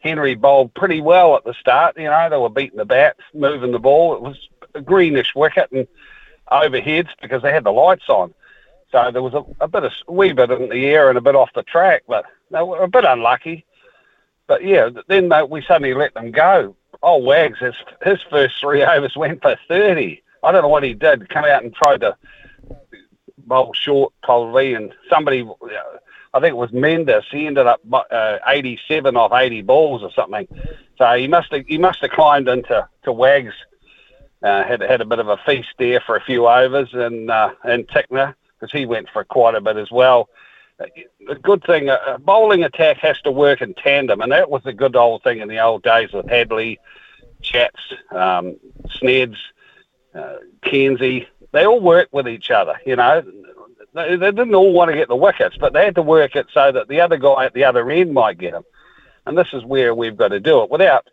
Henry 0.00 0.34
bowled 0.34 0.72
pretty 0.74 1.00
well 1.00 1.36
at 1.36 1.44
the 1.44 1.54
start. 1.54 1.98
You 1.98 2.04
know, 2.04 2.28
they 2.30 2.36
were 2.36 2.48
beating 2.48 2.78
the 2.78 2.84
bats, 2.86 3.20
moving 3.34 3.72
the 3.72 3.78
ball. 3.78 4.14
It 4.14 4.22
was 4.22 4.36
a 4.74 4.80
greenish 4.80 5.34
wicket, 5.34 5.70
and 5.72 5.86
overheads 6.50 7.08
because 7.20 7.42
they 7.42 7.52
had 7.52 7.64
the 7.64 7.72
lights 7.72 8.08
on. 8.08 8.34
So 8.92 9.10
there 9.12 9.22
was 9.22 9.34
a, 9.34 9.44
a 9.64 9.68
bit 9.68 9.84
of 9.84 9.92
a 10.08 10.12
wee 10.12 10.32
bit 10.32 10.50
in 10.50 10.68
the 10.68 10.86
air 10.86 11.08
and 11.08 11.18
a 11.18 11.20
bit 11.20 11.36
off 11.36 11.50
the 11.54 11.62
track, 11.62 12.02
but 12.08 12.24
they 12.50 12.62
were 12.62 12.82
a 12.82 12.88
bit 12.88 13.04
unlucky. 13.04 13.64
But 14.46 14.64
yeah, 14.64 14.90
then 15.08 15.28
they, 15.28 15.42
we 15.42 15.62
suddenly 15.62 15.94
let 15.94 16.14
them 16.14 16.32
go. 16.32 16.74
Oh, 17.02 17.18
Wags, 17.18 17.60
his, 17.60 17.74
his 18.02 18.18
first 18.28 18.56
three 18.60 18.82
overs 18.84 19.16
went 19.16 19.42
for 19.42 19.56
30. 19.68 20.22
I 20.42 20.52
don't 20.52 20.62
know 20.62 20.68
what 20.68 20.82
he 20.82 20.94
did. 20.94 21.28
Come 21.28 21.44
out 21.44 21.62
and 21.62 21.74
tried 21.74 22.00
to 22.00 22.16
bowl 23.38 23.72
short, 23.74 24.12
probably, 24.22 24.74
and 24.74 24.92
somebody, 25.08 25.48
I 26.34 26.40
think 26.40 26.50
it 26.50 26.56
was 26.56 26.70
Mendis, 26.70 27.24
he 27.30 27.46
ended 27.46 27.66
up 27.66 27.80
uh, 27.92 28.38
87 28.46 29.16
off 29.16 29.32
80 29.32 29.62
balls 29.62 30.02
or 30.02 30.12
something. 30.12 30.48
So 30.98 31.12
he 31.14 31.28
must 31.28 31.52
have, 31.52 31.66
he 31.66 31.78
must 31.78 32.00
have 32.00 32.10
climbed 32.10 32.48
into 32.48 32.88
to 33.04 33.12
Wags' 33.12 33.54
Uh, 34.42 34.64
had 34.64 34.80
had 34.80 35.02
a 35.02 35.04
bit 35.04 35.18
of 35.18 35.28
a 35.28 35.36
feast 35.44 35.68
there 35.78 36.00
for 36.00 36.16
a 36.16 36.24
few 36.24 36.48
overs, 36.48 36.88
and 36.94 37.30
uh, 37.30 37.50
and 37.62 37.86
Tickner 37.88 38.34
because 38.60 38.72
he 38.72 38.86
went 38.86 39.08
for 39.10 39.24
quite 39.24 39.54
a 39.54 39.60
bit 39.60 39.76
as 39.76 39.90
well. 39.90 40.28
The 40.78 41.34
good 41.34 41.62
thing, 41.64 41.90
a 41.90 42.18
bowling 42.18 42.64
attack 42.64 42.96
has 42.98 43.20
to 43.22 43.30
work 43.30 43.60
in 43.60 43.74
tandem, 43.74 44.22
and 44.22 44.32
that 44.32 44.50
was 44.50 44.62
the 44.62 44.72
good 44.72 44.96
old 44.96 45.22
thing 45.22 45.40
in 45.40 45.48
the 45.48 45.58
old 45.58 45.82
days 45.82 46.10
with 46.12 46.26
Hadlee, 46.26 46.78
Chats, 47.42 47.80
um, 48.10 48.56
Sneds, 48.86 49.36
uh, 50.14 50.36
Kenzie. 50.62 51.28
They 51.52 51.66
all 51.66 51.80
worked 51.80 52.14
with 52.14 52.26
each 52.26 52.50
other, 52.50 52.80
you 52.86 52.96
know. 52.96 53.22
They, 53.92 54.16
they 54.16 54.30
didn't 54.30 54.54
all 54.54 54.72
want 54.72 54.90
to 54.90 54.96
get 54.96 55.08
the 55.08 55.16
wickets, 55.16 55.56
but 55.58 55.74
they 55.74 55.84
had 55.84 55.96
to 55.96 56.02
work 56.02 56.34
it 56.34 56.46
so 56.54 56.72
that 56.72 56.88
the 56.88 57.00
other 57.00 57.18
guy 57.18 57.44
at 57.44 57.52
the 57.52 57.64
other 57.64 57.90
end 57.90 58.14
might 58.14 58.38
get 58.38 58.52
them. 58.52 58.64
And 59.26 59.36
this 59.36 59.48
is 59.52 59.64
where 59.64 59.94
we've 59.94 60.16
got 60.16 60.28
to 60.28 60.40
do 60.40 60.62
it 60.62 60.70
without 60.70 61.08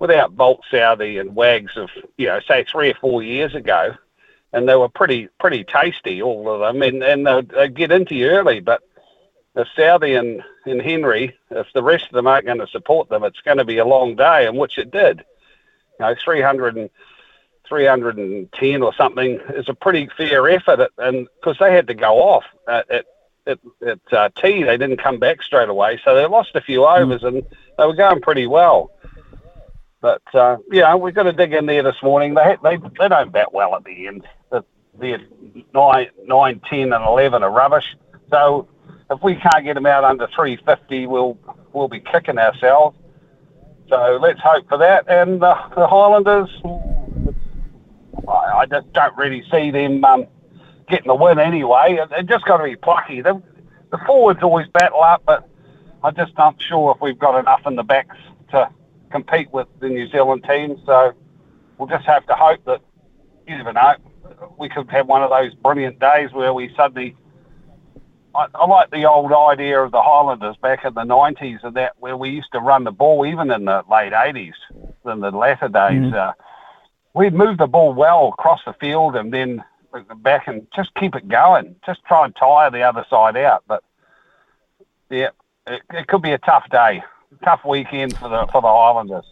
without 0.00 0.36
Boult 0.36 0.60
Southee 0.72 1.20
and 1.20 1.34
Wags 1.34 1.72
of 1.76 1.90
you 2.16 2.26
know 2.26 2.40
say 2.46 2.64
three 2.64 2.90
or 2.90 2.94
four 2.94 3.22
years 3.22 3.54
ago, 3.54 3.94
and 4.52 4.68
they 4.68 4.76
were 4.76 4.88
pretty 4.88 5.28
pretty 5.38 5.64
tasty 5.64 6.22
all 6.22 6.50
of 6.50 6.60
them, 6.60 6.82
and 6.82 7.02
and 7.02 7.26
they'd, 7.26 7.48
they'd 7.48 7.76
get 7.76 7.92
into 7.92 8.14
you 8.14 8.28
early. 8.28 8.60
But 8.60 8.82
if 9.54 9.68
Southee 9.76 10.18
and, 10.18 10.42
and 10.66 10.80
Henry, 10.80 11.36
if 11.50 11.66
the 11.74 11.82
rest 11.82 12.06
of 12.06 12.12
them 12.12 12.26
aren't 12.26 12.46
going 12.46 12.60
to 12.60 12.66
support 12.68 13.08
them, 13.08 13.24
it's 13.24 13.40
going 13.40 13.58
to 13.58 13.64
be 13.64 13.78
a 13.78 13.84
long 13.84 14.14
day, 14.14 14.46
and 14.46 14.56
which 14.56 14.78
it 14.78 14.90
did. 14.90 15.24
You 15.98 16.06
know, 16.06 16.14
300 16.22 16.76
and 16.76 16.90
310 17.68 18.82
or 18.82 18.94
something 18.94 19.40
is 19.50 19.68
a 19.68 19.74
pretty 19.74 20.08
fair 20.16 20.48
effort, 20.48 20.90
and 20.98 21.26
because 21.40 21.58
they 21.58 21.72
had 21.74 21.88
to 21.88 21.94
go 21.94 22.18
off 22.18 22.44
at 22.68 22.90
at, 22.90 23.06
at, 23.46 23.58
at 23.86 24.12
uh, 24.12 24.28
T, 24.40 24.62
they 24.62 24.76
didn't 24.76 25.02
come 25.02 25.18
back 25.18 25.42
straight 25.42 25.68
away, 25.68 26.00
so 26.04 26.14
they 26.14 26.26
lost 26.26 26.54
a 26.54 26.60
few 26.60 26.86
overs, 26.86 27.24
and 27.24 27.44
they 27.76 27.86
were 27.86 27.94
going 27.94 28.20
pretty 28.20 28.46
well. 28.46 28.92
But 30.00 30.22
uh, 30.34 30.58
yeah, 30.70 30.94
we've 30.94 31.14
got 31.14 31.24
to 31.24 31.32
dig 31.32 31.52
in 31.52 31.66
there 31.66 31.82
this 31.82 31.96
morning. 32.02 32.34
They 32.34 32.56
they 32.62 32.76
they 32.98 33.08
don't 33.08 33.32
bat 33.32 33.52
well 33.52 33.74
at 33.74 33.84
the 33.84 34.06
end. 34.06 34.26
The, 34.50 34.64
nine, 35.74 36.08
nine, 36.24 36.60
ten, 36.68 36.92
and 36.92 37.04
eleven 37.04 37.42
are 37.42 37.50
rubbish. 37.50 37.96
So 38.30 38.68
if 39.10 39.22
we 39.22 39.36
can't 39.36 39.64
get 39.64 39.74
them 39.74 39.86
out 39.86 40.04
under 40.04 40.26
350, 40.34 41.06
we'll 41.06 41.38
we'll 41.72 41.88
be 41.88 42.00
kicking 42.00 42.38
ourselves. 42.38 42.96
So 43.88 44.18
let's 44.20 44.40
hope 44.40 44.68
for 44.68 44.78
that. 44.78 45.08
And 45.08 45.40
the 45.40 45.54
Highlanders, 45.54 46.50
I, 48.28 48.32
I 48.32 48.66
just 48.66 48.92
don't 48.92 49.16
really 49.16 49.42
see 49.50 49.70
them 49.70 50.04
um, 50.04 50.26
getting 50.88 51.06
the 51.06 51.14
win 51.14 51.38
anyway. 51.38 51.98
They've 52.10 52.28
just 52.28 52.44
got 52.44 52.58
to 52.58 52.64
be 52.64 52.76
plucky. 52.76 53.22
The 53.22 53.40
forwards 54.06 54.42
always 54.42 54.66
battle 54.68 55.02
up, 55.02 55.22
but 55.24 55.48
I'm 56.04 56.14
just 56.14 56.36
not 56.36 56.60
sure 56.60 56.94
if 56.94 57.00
we've 57.00 57.18
got 57.18 57.38
enough 57.38 57.62
in 57.66 57.76
the 57.76 57.82
backs 57.82 58.16
to 58.50 58.68
compete 59.10 59.52
with 59.52 59.68
the 59.80 59.88
New 59.88 60.08
Zealand 60.10 60.44
team. 60.48 60.80
So 60.86 61.12
we'll 61.76 61.88
just 61.88 62.06
have 62.06 62.26
to 62.26 62.34
hope 62.34 62.64
that 62.66 62.80
you 63.46 63.56
never 63.56 63.72
know. 63.72 63.94
We 64.58 64.68
could 64.68 64.90
have 64.90 65.06
one 65.06 65.22
of 65.22 65.30
those 65.30 65.54
brilliant 65.54 65.98
days 65.98 66.32
where 66.32 66.52
we 66.52 66.72
suddenly. 66.76 67.16
I, 68.34 68.46
I 68.54 68.66
like 68.66 68.90
the 68.90 69.06
old 69.06 69.32
idea 69.32 69.80
of 69.80 69.90
the 69.90 70.02
Highlanders 70.02 70.56
back 70.58 70.84
in 70.84 70.94
the 70.94 71.02
90s 71.02 71.64
and 71.64 71.74
that 71.76 71.94
where 71.98 72.16
we 72.16 72.28
used 72.28 72.52
to 72.52 72.60
run 72.60 72.84
the 72.84 72.92
ball 72.92 73.26
even 73.26 73.50
in 73.50 73.64
the 73.64 73.82
late 73.90 74.12
80s, 74.12 74.52
in 75.06 75.20
the 75.20 75.30
latter 75.30 75.68
days. 75.68 76.12
Mhm. 76.12 76.14
Uh, 76.14 76.32
we'd 77.14 77.32
move 77.32 77.58
the 77.58 77.66
ball 77.66 77.94
well 77.94 78.28
across 78.28 78.60
the 78.64 78.74
field 78.74 79.16
and 79.16 79.32
then 79.32 79.64
back 80.18 80.46
and 80.46 80.66
just 80.76 80.94
keep 80.94 81.14
it 81.16 81.26
going. 81.26 81.74
Just 81.86 82.04
try 82.04 82.24
and 82.26 82.36
tire 82.36 82.70
the 82.70 82.82
other 82.82 83.04
side 83.08 83.36
out. 83.36 83.64
But 83.66 83.82
yeah, 85.10 85.30
it, 85.66 85.82
it 85.90 86.06
could 86.06 86.22
be 86.22 86.32
a 86.32 86.38
tough 86.38 86.68
day, 86.70 87.02
tough 87.44 87.60
weekend 87.66 88.16
for 88.16 88.28
the 88.28 88.46
for 88.52 88.60
the 88.62 88.68
Highlanders. 88.68 89.24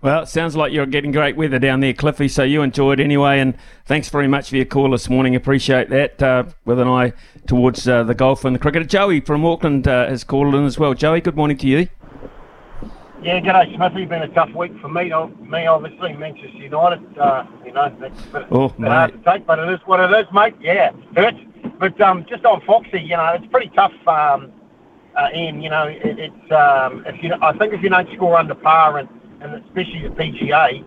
Well, 0.00 0.22
it 0.22 0.28
sounds 0.28 0.56
like 0.56 0.72
you're 0.72 0.86
getting 0.86 1.12
great 1.12 1.36
weather 1.36 1.58
down 1.58 1.80
there, 1.80 1.92
Cliffy, 1.92 2.28
so 2.28 2.42
you 2.42 2.62
enjoy 2.62 2.92
it 2.92 3.00
anyway. 3.00 3.40
And 3.40 3.54
thanks 3.84 4.08
very 4.08 4.26
much 4.26 4.48
for 4.48 4.56
your 4.56 4.64
call 4.64 4.90
this 4.90 5.10
morning. 5.10 5.36
Appreciate 5.36 5.90
that. 5.90 6.22
Uh, 6.22 6.44
with 6.64 6.78
an 6.80 6.88
eye 6.88 7.12
towards 7.46 7.86
uh, 7.86 8.02
the 8.04 8.14
golf 8.14 8.44
and 8.46 8.54
the 8.54 8.58
cricket. 8.58 8.88
Joey 8.88 9.20
from 9.20 9.44
Auckland 9.44 9.86
uh, 9.86 10.06
has 10.08 10.24
called 10.24 10.54
in 10.54 10.64
as 10.64 10.78
well. 10.78 10.94
Joey, 10.94 11.20
good 11.20 11.36
morning 11.36 11.58
to 11.58 11.66
you. 11.66 11.88
Yeah, 13.22 13.40
g'day 13.40 13.74
Smithy. 13.76 14.06
Been 14.06 14.22
a 14.22 14.28
tough 14.28 14.54
week 14.54 14.72
for 14.80 14.88
me. 14.88 15.12
Me, 15.40 15.66
obviously, 15.66 16.12
Manchester 16.14 16.48
United. 16.56 17.18
Uh, 17.18 17.44
you 17.64 17.72
know, 17.72 17.94
that's 18.00 18.24
a 18.24 18.26
bit, 18.28 18.46
Oh, 18.50 18.68
bit 18.68 18.88
hard 18.88 19.12
to 19.12 19.30
take, 19.30 19.46
but 19.46 19.58
it 19.58 19.68
is 19.70 19.80
what 19.84 20.00
it 20.00 20.10
is, 20.18 20.26
mate. 20.32 20.54
Yeah, 20.60 20.92
hurts. 21.14 21.38
But 21.78 22.00
um, 22.00 22.24
just 22.28 22.44
on 22.44 22.62
Foxy, 22.62 23.00
you 23.00 23.16
know, 23.16 23.34
it's 23.34 23.46
pretty 23.50 23.70
tough. 23.74 23.92
Um, 24.06 24.52
uh, 25.16 25.28
Ian, 25.34 25.62
you 25.62 25.70
know, 25.70 25.84
it, 25.84 26.18
it's 26.18 26.52
um, 26.52 27.04
if 27.06 27.22
you, 27.22 27.34
I 27.40 27.56
think 27.56 27.72
if 27.72 27.82
you 27.82 27.88
don't 27.88 28.08
score 28.14 28.36
under 28.38 28.54
par, 28.54 28.98
and, 28.98 29.08
and 29.40 29.54
especially 29.64 30.02
the 30.02 30.14
PGA, 30.14 30.84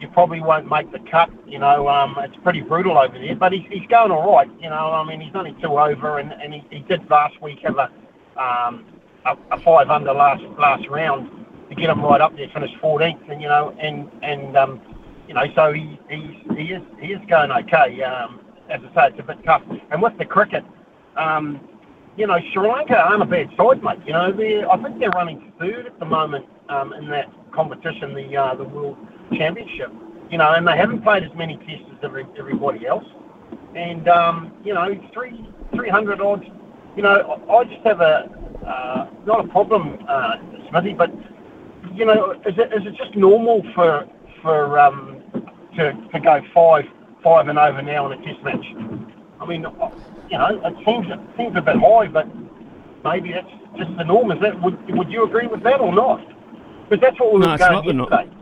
you 0.00 0.08
probably 0.08 0.40
won't 0.40 0.68
make 0.68 0.92
the 0.92 0.98
cut. 1.10 1.30
You 1.46 1.58
know, 1.58 1.88
um, 1.88 2.16
it's 2.18 2.36
pretty 2.42 2.60
brutal 2.60 2.98
over 2.98 3.18
there. 3.18 3.34
But 3.34 3.52
he's, 3.52 3.66
he's 3.70 3.86
going 3.88 4.10
all 4.10 4.34
right. 4.34 4.50
You 4.60 4.68
know, 4.68 4.92
I 4.92 5.04
mean, 5.04 5.20
he's 5.20 5.34
only 5.34 5.56
two 5.62 5.78
over, 5.78 6.18
and, 6.18 6.32
and 6.32 6.52
he, 6.52 6.64
he 6.70 6.80
did 6.80 7.08
last 7.08 7.40
week 7.40 7.60
have 7.60 7.78
a, 7.78 7.90
um, 8.40 8.84
a, 9.24 9.36
a 9.50 9.60
five 9.60 9.88
under 9.88 10.12
last 10.12 10.42
last 10.58 10.86
round 10.88 11.30
to 11.70 11.74
get 11.74 11.88
him 11.88 12.02
right 12.02 12.20
up 12.20 12.36
there, 12.36 12.48
finish 12.52 12.70
14th, 12.82 13.30
and 13.30 13.40
you 13.40 13.48
know, 13.48 13.74
and 13.80 14.10
and 14.22 14.56
um, 14.58 14.80
you 15.26 15.32
know, 15.32 15.44
so 15.54 15.72
he 15.72 15.98
he's, 16.10 16.56
he 16.56 16.72
is 16.72 16.82
he 17.00 17.12
is 17.12 17.20
going 17.30 17.50
okay. 17.50 18.02
Um, 18.02 18.40
as 18.68 18.80
I 18.90 18.94
say, 18.94 19.12
it's 19.12 19.20
a 19.20 19.22
bit 19.22 19.42
tough. 19.44 19.62
And 19.90 20.02
with 20.02 20.16
the 20.18 20.24
cricket, 20.24 20.64
um, 21.16 21.60
you 22.16 22.26
know, 22.26 22.38
Sri 22.52 22.68
Lanka 22.68 22.96
aren't 22.96 23.22
a 23.22 23.26
bad 23.26 23.48
side, 23.56 23.82
mate. 23.82 23.98
You 24.06 24.12
know, 24.12 24.32
they 24.32 24.64
I 24.64 24.76
think 24.82 24.98
they're 24.98 25.10
running 25.10 25.52
third 25.58 25.86
at 25.86 25.98
the 25.98 26.04
moment 26.04 26.46
um, 26.68 26.92
in 26.92 27.08
that 27.10 27.30
competition, 27.52 28.14
the 28.14 28.36
uh, 28.36 28.54
the 28.54 28.64
World 28.64 28.96
Championship. 29.32 29.92
You 30.30 30.38
know, 30.38 30.52
and 30.52 30.66
they 30.66 30.76
haven't 30.76 31.02
played 31.02 31.22
as 31.22 31.34
many 31.34 31.56
tests 31.58 31.84
as 31.92 31.98
every, 32.02 32.26
everybody 32.38 32.86
else. 32.86 33.04
And 33.74 34.08
um, 34.08 34.52
you 34.64 34.74
know, 34.74 34.94
three 35.12 35.48
three 35.74 35.88
hundred 35.88 36.20
odds. 36.20 36.44
You 36.96 37.02
know, 37.02 37.42
I 37.48 37.52
I 37.52 37.64
just 37.64 37.84
have 37.84 38.00
a 38.00 38.30
uh, 38.66 39.10
not 39.26 39.44
a 39.44 39.48
problem, 39.48 39.98
uh, 40.08 40.36
Smithy, 40.70 40.94
but 40.94 41.12
you 41.92 42.04
know, 42.04 42.32
is 42.46 42.54
it 42.58 42.72
is 42.72 42.86
it 42.86 42.94
just 42.96 43.14
normal 43.16 43.62
for 43.74 44.06
for 44.40 44.78
um, 44.78 45.22
to 45.76 45.92
to 46.12 46.20
go 46.20 46.40
five 46.54 46.84
five 47.22 47.48
and 47.48 47.58
over 47.58 47.82
now 47.82 48.10
in 48.10 48.18
a 48.18 48.24
test 48.24 48.42
match? 48.42 48.64
I 49.40 49.46
mean, 49.46 49.66
you 50.34 50.38
know, 50.38 50.66
it 50.66 50.76
seems 50.84 51.06
it 51.08 51.20
seems 51.36 51.56
a 51.56 51.60
bit 51.60 51.76
high, 51.76 52.08
but 52.08 52.26
maybe 53.04 53.32
that's 53.32 53.46
just 53.76 53.96
the 53.96 54.04
norm. 54.04 54.32
Is 54.32 54.40
that 54.40 54.60
would 54.62 54.76
would 54.96 55.10
you 55.10 55.24
agree 55.24 55.46
with 55.46 55.62
that 55.62 55.80
or 55.80 55.92
not? 55.92 56.20
Because 56.88 57.00
that's 57.00 57.20
what 57.20 57.34
we 57.34 57.40
No, 57.40 57.46
were 57.46 57.54
it's 57.54 57.62
going 57.62 57.72
not 57.72 57.84
the 57.86 57.92
norm. 57.92 58.10
yesterday. 58.10 58.36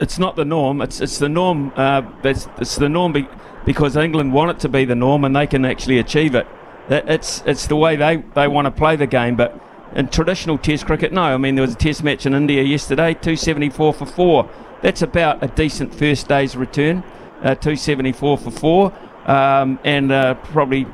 It's 0.00 0.18
not 0.18 0.36
the 0.36 0.44
norm. 0.44 0.82
It's 0.82 1.00
it's 1.00 1.18
the 1.18 1.28
norm. 1.28 1.72
Uh, 1.76 2.02
it's, 2.22 2.46
it's 2.58 2.76
the 2.76 2.88
norm 2.88 3.12
be, 3.12 3.26
because 3.64 3.96
England 3.96 4.32
want 4.32 4.50
it 4.50 4.60
to 4.60 4.68
be 4.68 4.84
the 4.84 4.94
norm, 4.94 5.24
and 5.24 5.34
they 5.34 5.46
can 5.46 5.64
actually 5.64 5.98
achieve 5.98 6.34
it. 6.34 6.46
That 6.88 7.08
it's 7.08 7.42
it's 7.46 7.66
the 7.66 7.76
way 7.76 7.96
they, 7.96 8.16
they 8.34 8.48
want 8.48 8.66
to 8.66 8.70
play 8.70 8.96
the 8.96 9.06
game. 9.06 9.34
But 9.34 9.58
in 9.96 10.08
traditional 10.08 10.58
Test 10.58 10.86
cricket, 10.86 11.12
no. 11.12 11.22
I 11.22 11.36
mean, 11.38 11.54
there 11.54 11.62
was 11.62 11.72
a 11.74 11.78
Test 11.78 12.04
match 12.04 12.26
in 12.26 12.34
India 12.34 12.62
yesterday, 12.62 13.14
two 13.14 13.34
seventy 13.36 13.70
four 13.70 13.92
for 13.94 14.06
four. 14.06 14.48
That's 14.82 15.02
about 15.02 15.42
a 15.42 15.48
decent 15.48 15.94
first 15.94 16.28
day's 16.28 16.54
return. 16.56 17.02
Uh, 17.42 17.54
two 17.54 17.76
seventy 17.76 18.12
four 18.12 18.36
for 18.38 18.50
four, 18.50 18.92
um, 19.28 19.78
and 19.84 20.10
uh, 20.10 20.34
probably 20.34 20.86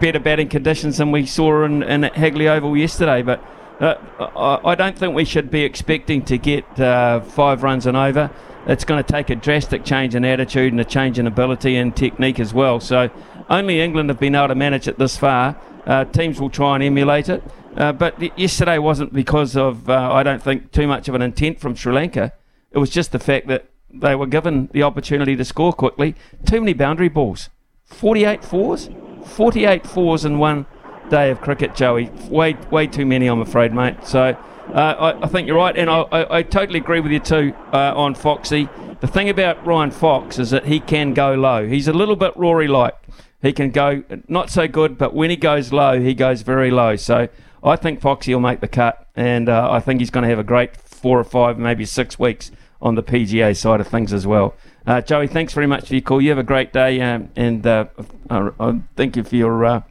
better 0.00 0.20
batting 0.20 0.48
conditions 0.48 0.98
than 0.98 1.10
we 1.10 1.26
saw 1.26 1.64
in, 1.64 1.82
in 1.82 2.04
Hagley 2.04 2.46
Oval 2.46 2.76
yesterday. 2.76 3.22
But 3.22 3.42
uh, 3.80 4.60
I, 4.64 4.74
don't 4.74 4.96
think 4.96 5.14
we 5.14 5.24
should 5.24 5.50
be 5.50 5.62
expecting 5.62 6.24
to 6.26 6.38
get 6.38 6.78
uh, 6.78 7.20
five 7.20 7.62
runs 7.62 7.86
and 7.86 7.96
over. 7.96 8.30
It's 8.66 8.84
going 8.84 9.02
to 9.02 9.12
take 9.12 9.30
a 9.30 9.34
drastic 9.34 9.84
change 9.84 10.14
in 10.14 10.24
attitude 10.24 10.72
and 10.72 10.80
a 10.80 10.84
change 10.84 11.18
in 11.18 11.26
ability 11.26 11.76
and 11.76 11.96
technique 11.96 12.38
as 12.38 12.52
well. 12.52 12.80
So 12.80 13.10
only 13.48 13.80
England 13.80 14.10
have 14.10 14.20
been 14.20 14.34
able 14.34 14.48
to 14.48 14.54
manage 14.54 14.86
it 14.86 14.98
this 14.98 15.16
far. 15.16 15.56
Uh, 15.86 16.04
teams 16.04 16.38
will 16.38 16.50
try 16.50 16.74
and 16.74 16.84
emulate 16.84 17.28
it. 17.28 17.42
Uh, 17.76 17.92
but 17.92 18.38
yesterday 18.38 18.76
wasn't 18.76 19.12
because 19.12 19.56
of, 19.56 19.88
uh, 19.88 20.12
I 20.12 20.22
don't 20.22 20.42
think, 20.42 20.72
too 20.72 20.86
much 20.86 21.08
of 21.08 21.14
an 21.14 21.22
intent 21.22 21.60
from 21.60 21.74
Sri 21.74 21.92
Lanka. 21.92 22.32
It 22.72 22.78
was 22.78 22.90
just 22.90 23.12
the 23.12 23.18
fact 23.18 23.46
that 23.46 23.66
they 23.92 24.14
were 24.14 24.26
given 24.26 24.68
the 24.72 24.82
opportunity 24.82 25.36
to 25.36 25.44
score 25.44 25.72
quickly. 25.72 26.14
Too 26.46 26.60
many 26.60 26.74
boundary 26.74 27.08
balls. 27.08 27.48
48 27.84 28.44
fours? 28.44 28.90
48 29.24 29.86
fours 29.86 30.24
in 30.24 30.38
one 30.38 30.66
day 31.10 31.30
of 31.30 31.40
cricket, 31.40 31.74
Joey. 31.74 32.10
Way, 32.28 32.56
way 32.70 32.86
too 32.86 33.06
many, 33.06 33.26
I'm 33.26 33.40
afraid, 33.40 33.72
mate. 33.72 33.96
So 34.04 34.36
uh, 34.72 34.72
I, 34.72 35.22
I 35.24 35.26
think 35.26 35.48
you're 35.48 35.56
right, 35.56 35.76
and 35.76 35.88
I, 35.88 36.00
I, 36.00 36.38
I 36.38 36.42
totally 36.42 36.78
agree 36.78 37.00
with 37.00 37.12
you 37.12 37.20
too 37.20 37.54
uh, 37.72 37.94
on 37.96 38.14
Foxy. 38.14 38.68
The 39.00 39.06
thing 39.06 39.28
about 39.28 39.64
Ryan 39.66 39.90
Fox 39.90 40.38
is 40.38 40.50
that 40.50 40.66
he 40.66 40.80
can 40.80 41.14
go 41.14 41.34
low. 41.34 41.66
He's 41.66 41.88
a 41.88 41.92
little 41.92 42.16
bit 42.16 42.36
Rory 42.36 42.68
like. 42.68 42.94
He 43.40 43.52
can 43.52 43.70
go 43.70 44.02
not 44.26 44.50
so 44.50 44.66
good, 44.66 44.98
but 44.98 45.14
when 45.14 45.30
he 45.30 45.36
goes 45.36 45.72
low, 45.72 46.00
he 46.00 46.12
goes 46.12 46.42
very 46.42 46.70
low. 46.70 46.96
So 46.96 47.28
I 47.62 47.76
think 47.76 48.00
Foxy 48.00 48.34
will 48.34 48.40
make 48.40 48.60
the 48.60 48.68
cut, 48.68 49.06
and 49.14 49.48
uh, 49.48 49.68
I 49.70 49.80
think 49.80 50.00
he's 50.00 50.10
going 50.10 50.24
to 50.24 50.28
have 50.28 50.38
a 50.38 50.44
great 50.44 50.76
four 50.76 51.18
or 51.18 51.24
five, 51.24 51.58
maybe 51.58 51.84
six 51.84 52.18
weeks 52.18 52.50
on 52.80 52.94
the 52.94 53.02
PGA 53.02 53.56
side 53.56 53.80
of 53.80 53.88
things 53.88 54.12
as 54.12 54.26
well. 54.26 54.54
Uh, 54.86 55.00
Joey, 55.00 55.26
thanks 55.26 55.52
very 55.52 55.66
much 55.66 55.88
for 55.88 55.94
your 55.94 56.02
call. 56.02 56.20
You 56.20 56.30
have 56.30 56.38
a 56.38 56.42
great 56.42 56.72
day, 56.72 57.00
um, 57.00 57.30
and 57.36 57.66
uh, 57.66 57.86
uh, 58.30 58.74
thank 58.96 59.16
you 59.16 59.24
for 59.24 59.36
your. 59.36 59.64
Uh, 59.64 59.82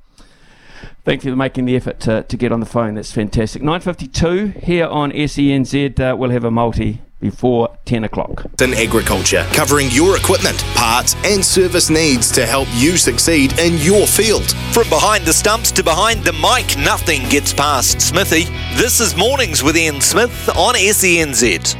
Thank 1.05 1.23
you 1.23 1.31
for 1.31 1.37
making 1.37 1.63
the 1.63 1.75
effort 1.77 2.01
to, 2.01 2.23
to 2.23 2.35
get 2.35 2.51
on 2.51 2.59
the 2.59 2.65
phone. 2.65 2.95
That's 2.95 3.13
fantastic. 3.13 3.61
9.52 3.61 4.61
here 4.61 4.87
on 4.87 5.13
SENZ. 5.13 5.97
Uh, 5.97 6.17
we'll 6.17 6.31
have 6.31 6.43
a 6.43 6.51
multi 6.51 7.01
before 7.21 7.77
10 7.85 8.03
o'clock. 8.03 8.45
in 8.59 8.73
agriculture, 8.73 9.47
covering 9.53 9.87
your 9.89 10.17
equipment, 10.17 10.57
parts, 10.75 11.15
and 11.23 11.43
service 11.45 11.89
needs 11.89 12.29
to 12.33 12.45
help 12.45 12.67
you 12.73 12.97
succeed 12.97 13.57
in 13.57 13.77
your 13.77 14.05
field. 14.05 14.51
From 14.73 14.89
behind 14.89 15.23
the 15.23 15.31
stumps 15.31 15.71
to 15.71 15.83
behind 15.83 16.25
the 16.25 16.33
mic, 16.33 16.77
nothing 16.77 17.21
gets 17.29 17.53
past 17.53 18.01
Smithy. 18.01 18.43
This 18.75 18.99
is 18.99 19.15
Mornings 19.15 19.63
with 19.63 19.77
Ian 19.77 20.01
Smith 20.01 20.49
on 20.57 20.75
SENZ. 20.75 21.75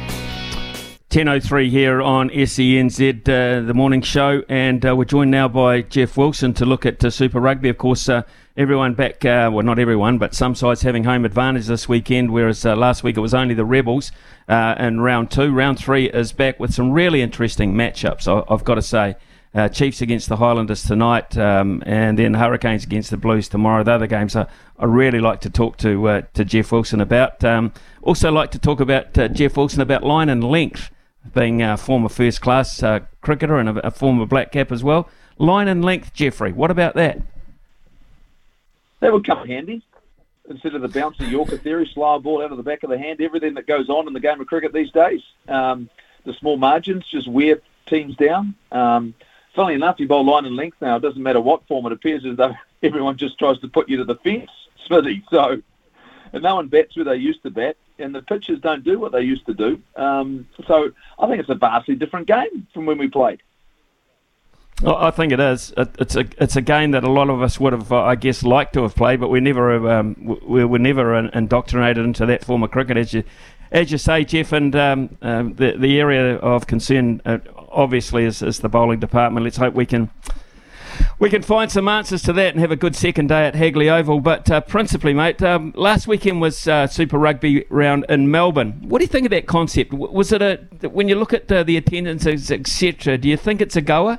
10.03 1.10 1.70
here 1.70 2.02
on 2.02 2.28
SENZ, 2.28 3.20
uh, 3.30 3.66
the 3.66 3.72
morning 3.72 4.02
show, 4.02 4.42
and 4.46 4.84
uh, 4.84 4.94
we're 4.94 5.06
joined 5.06 5.30
now 5.30 5.48
by 5.48 5.80
Jeff 5.80 6.18
Wilson 6.18 6.52
to 6.52 6.66
look 6.66 6.84
at 6.84 7.02
uh, 7.02 7.08
Super 7.08 7.40
Rugby. 7.40 7.70
Of 7.70 7.78
course, 7.78 8.10
uh, 8.10 8.24
everyone 8.58 8.92
back, 8.92 9.24
uh, 9.24 9.48
well, 9.50 9.64
not 9.64 9.78
everyone, 9.78 10.18
but 10.18 10.34
some 10.34 10.54
sides 10.54 10.82
having 10.82 11.04
home 11.04 11.24
advantage 11.24 11.64
this 11.64 11.88
weekend, 11.88 12.30
whereas 12.30 12.66
uh, 12.66 12.76
last 12.76 13.02
week 13.02 13.16
it 13.16 13.20
was 13.20 13.32
only 13.32 13.54
the 13.54 13.64
Rebels 13.64 14.12
in 14.50 15.00
round 15.00 15.30
two. 15.30 15.50
Round 15.50 15.78
three 15.78 16.10
is 16.10 16.32
back 16.32 16.60
with 16.60 16.74
some 16.74 16.92
really 16.92 17.22
interesting 17.22 17.72
matchups, 17.72 18.28
I- 18.28 18.44
I've 18.52 18.64
got 18.64 18.74
to 18.74 18.82
say. 18.82 19.16
Chiefs 19.72 20.02
against 20.02 20.28
the 20.28 20.36
Highlanders 20.36 20.82
tonight, 20.84 21.36
um, 21.38 21.82
and 21.86 22.18
then 22.18 22.34
Hurricanes 22.34 22.84
against 22.84 23.10
the 23.10 23.16
Blues 23.16 23.48
tomorrow. 23.48 23.82
The 23.82 23.92
other 23.92 24.06
games 24.06 24.36
I, 24.36 24.46
I 24.78 24.84
really 24.84 25.20
like 25.20 25.40
to 25.40 25.50
talk 25.50 25.78
to 25.78 26.22
to 26.34 26.44
Jeff 26.44 26.70
Wilson 26.70 27.00
about. 27.00 27.42
Um, 27.42 27.72
also 28.02 28.30
like 28.30 28.50
to 28.52 28.58
talk 28.58 28.78
about 28.78 29.14
Jeff 29.32 29.56
Wilson 29.56 29.80
about 29.80 30.04
line 30.04 30.28
and 30.28 30.44
length, 30.44 30.90
being 31.34 31.62
a 31.62 31.76
former 31.76 32.08
first 32.08 32.40
class 32.40 32.82
uh, 32.82 33.00
cricketer 33.20 33.56
and 33.56 33.68
a, 33.68 33.86
a 33.86 33.90
former 33.90 34.26
black 34.26 34.52
cap 34.52 34.72
as 34.72 34.82
well. 34.82 35.08
Line 35.38 35.68
and 35.68 35.84
length, 35.84 36.12
Jeffrey. 36.14 36.52
What 36.52 36.70
about 36.70 36.94
that? 36.94 37.20
That 39.00 39.12
would 39.12 39.26
come 39.26 39.46
handy. 39.46 39.82
Instead 40.48 40.74
of 40.74 40.82
the 40.82 40.88
bouncy 40.88 41.30
Yorker 41.30 41.58
theory, 41.58 41.88
slow 41.92 42.18
ball 42.18 42.42
out 42.42 42.50
of 42.50 42.56
the 42.56 42.62
back 42.62 42.82
of 42.82 42.90
the 42.90 42.98
hand, 42.98 43.20
everything 43.20 43.54
that 43.54 43.66
goes 43.66 43.88
on 43.88 44.06
in 44.06 44.14
the 44.14 44.20
game 44.20 44.40
of 44.40 44.46
cricket 44.46 44.72
these 44.72 44.90
days. 44.90 45.20
Um, 45.46 45.90
the 46.24 46.32
small 46.34 46.56
margins 46.56 47.04
just 47.10 47.28
wear 47.28 47.60
teams 47.86 48.16
down. 48.16 48.54
Um, 48.72 49.14
funnily 49.54 49.74
enough, 49.74 50.00
you 50.00 50.08
bowl 50.08 50.24
line 50.24 50.46
and 50.46 50.56
length 50.56 50.78
now. 50.80 50.96
It 50.96 51.02
doesn't 51.02 51.22
matter 51.22 51.40
what 51.40 51.66
form. 51.66 51.86
It 51.86 51.92
appears 51.92 52.24
as 52.24 52.36
though 52.36 52.54
everyone 52.82 53.18
just 53.18 53.38
tries 53.38 53.58
to 53.60 53.68
put 53.68 53.88
you 53.88 53.98
to 53.98 54.04
the 54.04 54.16
fence, 54.16 54.50
Smithy. 54.86 55.22
So, 55.30 55.62
and 56.32 56.42
no 56.42 56.56
one 56.56 56.68
bats 56.68 56.96
where 56.96 57.04
they 57.04 57.16
used 57.16 57.42
to 57.42 57.50
bat, 57.50 57.76
and 57.98 58.14
the 58.14 58.22
pitchers 58.22 58.60
don't 58.60 58.84
do 58.84 58.98
what 58.98 59.12
they 59.12 59.22
used 59.22 59.46
to 59.46 59.54
do. 59.54 59.80
Um, 59.96 60.48
so 60.66 60.90
I 61.18 61.26
think 61.26 61.40
it's 61.40 61.48
a 61.48 61.54
vastly 61.54 61.94
different 61.94 62.26
game 62.26 62.66
from 62.72 62.86
when 62.86 62.98
we 62.98 63.08
played. 63.08 63.42
I 64.86 65.10
think 65.10 65.32
it 65.32 65.40
is. 65.40 65.72
It's 65.76 66.14
a 66.14 66.24
it's 66.38 66.54
a 66.54 66.60
game 66.60 66.92
that 66.92 67.02
a 67.02 67.10
lot 67.10 67.30
of 67.30 67.42
us 67.42 67.58
would 67.58 67.72
have, 67.72 67.90
uh, 67.90 68.00
I 68.02 68.14
guess, 68.14 68.44
liked 68.44 68.74
to 68.74 68.82
have 68.82 68.94
played, 68.94 69.18
but 69.18 69.28
we 69.28 69.40
never 69.40 69.90
um, 69.90 70.38
we 70.46 70.64
were 70.64 70.78
never 70.78 71.16
indoctrinated 71.16 72.04
into 72.04 72.26
that 72.26 72.44
form 72.44 72.62
of 72.62 72.70
cricket, 72.70 72.96
as 72.96 73.12
you 73.12 73.24
as 73.72 73.90
you 73.90 73.98
say, 73.98 74.24
Jeff. 74.24 74.52
And 74.52 74.76
um, 74.76 75.18
uh, 75.20 75.42
the 75.42 75.74
the 75.76 75.98
area 75.98 76.36
of 76.36 76.68
concern, 76.68 77.20
uh, 77.24 77.38
obviously, 77.70 78.24
is, 78.24 78.40
is 78.40 78.60
the 78.60 78.68
bowling 78.68 79.00
department. 79.00 79.42
Let's 79.42 79.56
hope 79.56 79.74
we 79.74 79.86
can 79.86 80.10
we 81.18 81.30
can 81.30 81.42
find 81.42 81.70
some 81.70 81.88
answers 81.88 82.22
to 82.22 82.32
that 82.34 82.52
and 82.54 82.60
have 82.60 82.70
a 82.70 82.76
good 82.76 82.94
second 82.94 83.28
day 83.28 83.46
at 83.46 83.54
Hagley 83.54 83.90
Oval. 83.90 84.20
But 84.20 84.50
uh, 84.50 84.60
principally, 84.60 85.12
mate, 85.12 85.42
um, 85.42 85.72
last 85.76 86.06
weekend 86.06 86.40
was 86.40 86.68
uh, 86.68 86.86
Super 86.86 87.18
Rugby 87.18 87.64
round 87.70 88.06
in 88.08 88.30
Melbourne. 88.30 88.80
What 88.88 88.98
do 88.98 89.04
you 89.04 89.08
think 89.08 89.26
of 89.26 89.30
that 89.30 89.46
concept? 89.46 89.92
Was 89.92 90.32
it 90.32 90.42
a 90.42 90.88
when 90.88 91.08
you 91.08 91.16
look 91.16 91.32
at 91.32 91.50
uh, 91.50 91.62
the 91.62 91.76
attendances, 91.76 92.50
etc. 92.50 93.18
Do 93.18 93.28
you 93.28 93.36
think 93.36 93.60
it's 93.60 93.76
a 93.76 93.80
goer? 93.80 94.18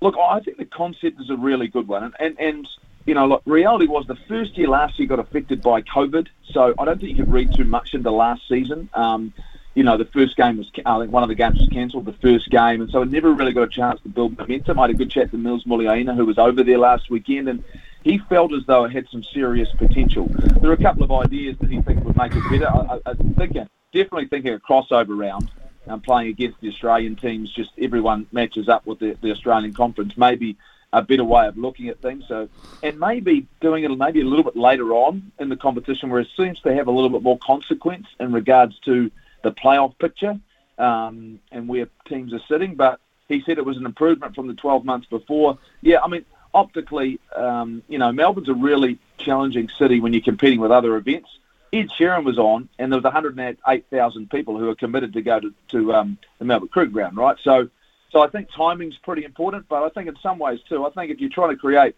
Look, 0.00 0.16
I 0.18 0.40
think 0.40 0.58
the 0.58 0.66
concept 0.66 1.18
is 1.20 1.30
a 1.30 1.36
really 1.36 1.68
good 1.68 1.88
one, 1.88 2.04
and 2.04 2.14
and, 2.18 2.38
and 2.38 2.68
you 3.06 3.14
know, 3.14 3.40
reality 3.44 3.86
was 3.86 4.06
the 4.06 4.16
first 4.28 4.56
year 4.56 4.68
last 4.68 4.98
year 4.98 5.08
got 5.08 5.18
affected 5.18 5.62
by 5.62 5.82
COVID, 5.82 6.26
so 6.52 6.74
I 6.78 6.84
don't 6.84 6.98
think 6.98 7.16
you 7.16 7.24
could 7.24 7.32
read 7.32 7.54
too 7.54 7.64
much 7.64 7.92
into 7.92 8.10
last 8.10 8.42
season. 8.48 8.88
Um, 8.94 9.34
you 9.74 9.82
know, 9.82 9.96
the 9.96 10.04
first 10.04 10.36
game 10.36 10.58
was, 10.58 10.70
I 10.86 10.98
think 11.00 11.12
one 11.12 11.22
of 11.22 11.28
the 11.28 11.34
games 11.34 11.58
was 11.58 11.68
cancelled, 11.68 12.04
the 12.04 12.12
first 12.12 12.48
game, 12.50 12.80
and 12.80 12.90
so 12.90 13.02
I 13.02 13.04
never 13.04 13.32
really 13.32 13.52
got 13.52 13.62
a 13.62 13.68
chance 13.68 14.00
to 14.02 14.08
build 14.08 14.38
momentum. 14.38 14.78
I 14.78 14.82
had 14.82 14.90
a 14.90 14.94
good 14.94 15.10
chat 15.10 15.30
to 15.32 15.36
Mills 15.36 15.64
Muliaina, 15.64 16.14
who 16.14 16.26
was 16.26 16.38
over 16.38 16.62
there 16.62 16.78
last 16.78 17.10
weekend, 17.10 17.48
and 17.48 17.64
he 18.04 18.18
felt 18.18 18.52
as 18.52 18.64
though 18.66 18.84
it 18.84 18.92
had 18.92 19.08
some 19.08 19.24
serious 19.24 19.68
potential. 19.76 20.26
There 20.28 20.70
are 20.70 20.74
a 20.74 20.82
couple 20.82 21.02
of 21.02 21.10
ideas 21.10 21.56
that 21.60 21.70
he 21.70 21.80
thinks 21.82 22.04
would 22.04 22.16
make 22.16 22.32
it 22.34 22.42
better. 22.50 22.68
I, 22.68 23.00
I, 23.06 23.10
I 23.10 23.14
think, 23.14 23.54
definitely 23.92 24.28
thinking 24.28 24.52
a 24.54 24.58
crossover 24.58 25.18
round, 25.18 25.50
um, 25.88 26.00
playing 26.00 26.28
against 26.28 26.60
the 26.60 26.68
Australian 26.68 27.16
teams, 27.16 27.50
just 27.50 27.70
everyone 27.78 28.26
matches 28.30 28.68
up 28.68 28.86
with 28.86 29.00
the, 29.00 29.16
the 29.22 29.32
Australian 29.32 29.74
conference, 29.74 30.16
maybe 30.16 30.56
a 30.92 31.02
better 31.02 31.24
way 31.24 31.48
of 31.48 31.58
looking 31.58 31.88
at 31.88 32.00
things. 32.00 32.24
So, 32.28 32.48
and 32.82 33.00
maybe 33.00 33.46
doing 33.60 33.82
it 33.82 33.90
maybe 33.90 34.20
a 34.20 34.24
little 34.24 34.44
bit 34.44 34.56
later 34.56 34.92
on 34.92 35.32
in 35.40 35.48
the 35.48 35.56
competition, 35.56 36.10
where 36.10 36.20
it 36.20 36.28
seems 36.36 36.60
to 36.60 36.72
have 36.72 36.86
a 36.86 36.92
little 36.92 37.10
bit 37.10 37.22
more 37.22 37.38
consequence 37.38 38.06
in 38.20 38.32
regards 38.32 38.78
to 38.80 39.10
the 39.44 39.52
playoff 39.52 39.96
picture 39.98 40.40
um, 40.78 41.38
and 41.52 41.68
where 41.68 41.86
teams 42.08 42.32
are 42.32 42.40
sitting. 42.48 42.74
But 42.74 42.98
he 43.28 43.42
said 43.46 43.58
it 43.58 43.64
was 43.64 43.76
an 43.76 43.86
improvement 43.86 44.34
from 44.34 44.48
the 44.48 44.54
12 44.54 44.84
months 44.84 45.06
before. 45.06 45.58
Yeah, 45.80 46.00
I 46.02 46.08
mean, 46.08 46.24
optically, 46.52 47.20
um, 47.36 47.84
you 47.88 47.98
know, 47.98 48.10
Melbourne's 48.10 48.48
a 48.48 48.54
really 48.54 48.98
challenging 49.18 49.68
city 49.78 50.00
when 50.00 50.12
you're 50.12 50.22
competing 50.22 50.60
with 50.60 50.72
other 50.72 50.96
events. 50.96 51.28
Ed 51.72 51.90
Sheeran 51.90 52.24
was 52.24 52.38
on, 52.38 52.68
and 52.78 52.90
there 52.90 52.98
was 52.98 53.04
108,000 53.04 54.30
people 54.30 54.58
who 54.58 54.66
were 54.66 54.74
committed 54.74 55.12
to 55.12 55.22
go 55.22 55.40
to, 55.40 55.54
to 55.68 55.94
um, 55.94 56.18
the 56.38 56.44
Melbourne 56.44 56.68
Cricket 56.68 56.92
Ground, 56.92 57.16
right? 57.16 57.36
So, 57.42 57.68
so 58.10 58.20
I 58.20 58.28
think 58.28 58.48
timing's 58.56 58.96
pretty 58.98 59.24
important, 59.24 59.66
but 59.68 59.82
I 59.82 59.88
think 59.88 60.08
in 60.08 60.16
some 60.22 60.38
ways 60.38 60.60
too, 60.68 60.86
I 60.86 60.90
think 60.90 61.10
if 61.10 61.20
you're 61.20 61.30
trying 61.30 61.50
to 61.50 61.56
create 61.56 61.96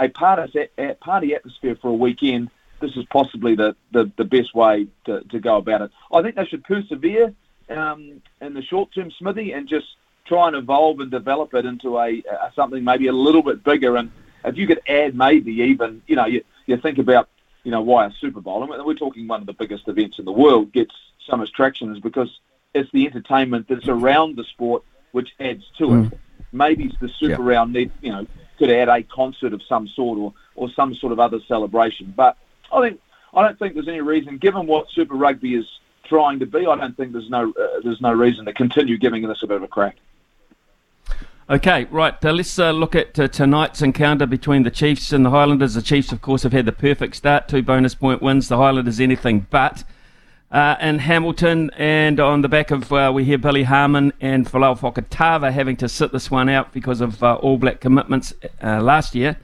a 0.00 0.08
party, 0.08 0.68
party 1.00 1.34
atmosphere 1.34 1.76
for 1.80 1.88
a 1.88 1.94
weekend– 1.94 2.50
this 2.82 2.96
is 2.96 3.04
possibly 3.10 3.54
the, 3.54 3.74
the, 3.92 4.10
the 4.18 4.24
best 4.24 4.54
way 4.54 4.86
to, 5.06 5.22
to 5.30 5.38
go 5.38 5.56
about 5.56 5.80
it. 5.80 5.90
I 6.12 6.20
think 6.20 6.34
they 6.36 6.44
should 6.44 6.64
persevere 6.64 7.32
um, 7.70 8.20
in 8.42 8.52
the 8.52 8.62
short 8.62 8.92
term, 8.94 9.10
Smithy, 9.18 9.52
and 9.52 9.66
just 9.66 9.86
try 10.26 10.48
and 10.48 10.56
evolve 10.56 11.00
and 11.00 11.10
develop 11.10 11.54
it 11.54 11.64
into 11.64 11.98
a, 11.98 12.22
a, 12.30 12.52
something 12.54 12.84
maybe 12.84 13.06
a 13.06 13.12
little 13.12 13.42
bit 13.42 13.64
bigger. 13.64 13.96
And 13.96 14.10
if 14.44 14.56
you 14.56 14.66
could 14.66 14.82
add 14.88 15.14
maybe 15.14 15.52
even, 15.52 16.02
you 16.06 16.16
know, 16.16 16.26
you, 16.26 16.44
you 16.66 16.76
think 16.76 16.98
about, 16.98 17.28
you 17.64 17.70
know, 17.70 17.80
why 17.80 18.06
a 18.06 18.10
Super 18.20 18.40
Bowl, 18.40 18.62
and 18.62 18.84
we're 18.84 18.94
talking 18.94 19.26
one 19.26 19.40
of 19.40 19.46
the 19.46 19.52
biggest 19.52 19.88
events 19.88 20.18
in 20.18 20.24
the 20.24 20.32
world, 20.32 20.72
gets 20.72 20.94
so 21.26 21.36
much 21.36 21.52
traction 21.52 21.94
is 21.94 22.00
because 22.00 22.28
it's 22.74 22.90
the 22.92 23.06
entertainment 23.06 23.66
that's 23.68 23.88
around 23.88 24.36
the 24.36 24.44
sport 24.44 24.82
which 25.12 25.30
adds 25.38 25.64
to 25.78 25.84
mm. 25.84 26.12
it. 26.12 26.18
Maybe 26.52 26.92
the 27.00 27.08
Super 27.08 27.42
yeah. 27.42 27.56
Round 27.56 27.72
need, 27.72 27.92
you 28.00 28.12
know, 28.12 28.26
could 28.58 28.70
add 28.70 28.88
a 28.88 29.02
concert 29.02 29.52
of 29.52 29.62
some 29.68 29.88
sort 29.88 30.18
or, 30.18 30.34
or 30.54 30.70
some 30.70 30.94
sort 30.94 31.12
of 31.12 31.20
other 31.20 31.40
celebration. 31.48 32.12
But 32.16 32.36
I 32.72 32.80
think 32.80 33.00
I 33.34 33.42
don't 33.42 33.58
think 33.58 33.74
there's 33.74 33.88
any 33.88 34.00
reason, 34.00 34.38
given 34.38 34.66
what 34.66 34.86
Super 34.90 35.14
Rugby 35.14 35.54
is 35.54 35.66
trying 36.04 36.38
to 36.40 36.46
be, 36.46 36.66
I 36.66 36.76
don't 36.76 36.96
think 36.96 37.12
there's 37.12 37.30
no 37.30 37.50
uh, 37.50 37.80
there's 37.82 38.00
no 38.00 38.12
reason 38.12 38.44
to 38.46 38.52
continue 38.52 38.98
giving 38.98 39.26
this 39.26 39.42
a 39.42 39.46
bit 39.46 39.56
of 39.56 39.62
a 39.62 39.68
crack. 39.68 39.96
Okay, 41.50 41.86
right. 41.90 42.24
Uh, 42.24 42.32
let's 42.32 42.58
uh, 42.58 42.70
look 42.70 42.94
at 42.94 43.18
uh, 43.18 43.28
tonight's 43.28 43.82
encounter 43.82 44.26
between 44.26 44.62
the 44.62 44.70
Chiefs 44.70 45.12
and 45.12 45.24
the 45.24 45.30
Highlanders. 45.30 45.74
The 45.74 45.82
Chiefs, 45.82 46.12
of 46.12 46.22
course, 46.22 46.44
have 46.44 46.52
had 46.52 46.66
the 46.66 46.72
perfect 46.72 47.16
start, 47.16 47.48
two 47.48 47.62
bonus 47.62 47.94
point 47.94 48.22
wins. 48.22 48.48
The 48.48 48.56
Highlanders 48.56 49.00
anything 49.00 49.46
but. 49.50 49.84
Uh, 50.50 50.76
in 50.82 50.98
Hamilton, 50.98 51.70
and 51.78 52.20
on 52.20 52.42
the 52.42 52.48
back 52.48 52.70
of 52.70 52.92
uh, 52.92 53.10
we 53.14 53.24
hear 53.24 53.38
Billy 53.38 53.62
Harmon 53.62 54.12
and 54.20 54.46
Folau 54.46 54.78
Fakatava 54.78 55.50
having 55.50 55.78
to 55.78 55.88
sit 55.88 56.12
this 56.12 56.30
one 56.30 56.50
out 56.50 56.74
because 56.74 57.00
of 57.00 57.22
uh, 57.22 57.36
All 57.36 57.56
Black 57.56 57.80
commitments 57.80 58.34
last 58.62 59.14
year, 59.14 59.38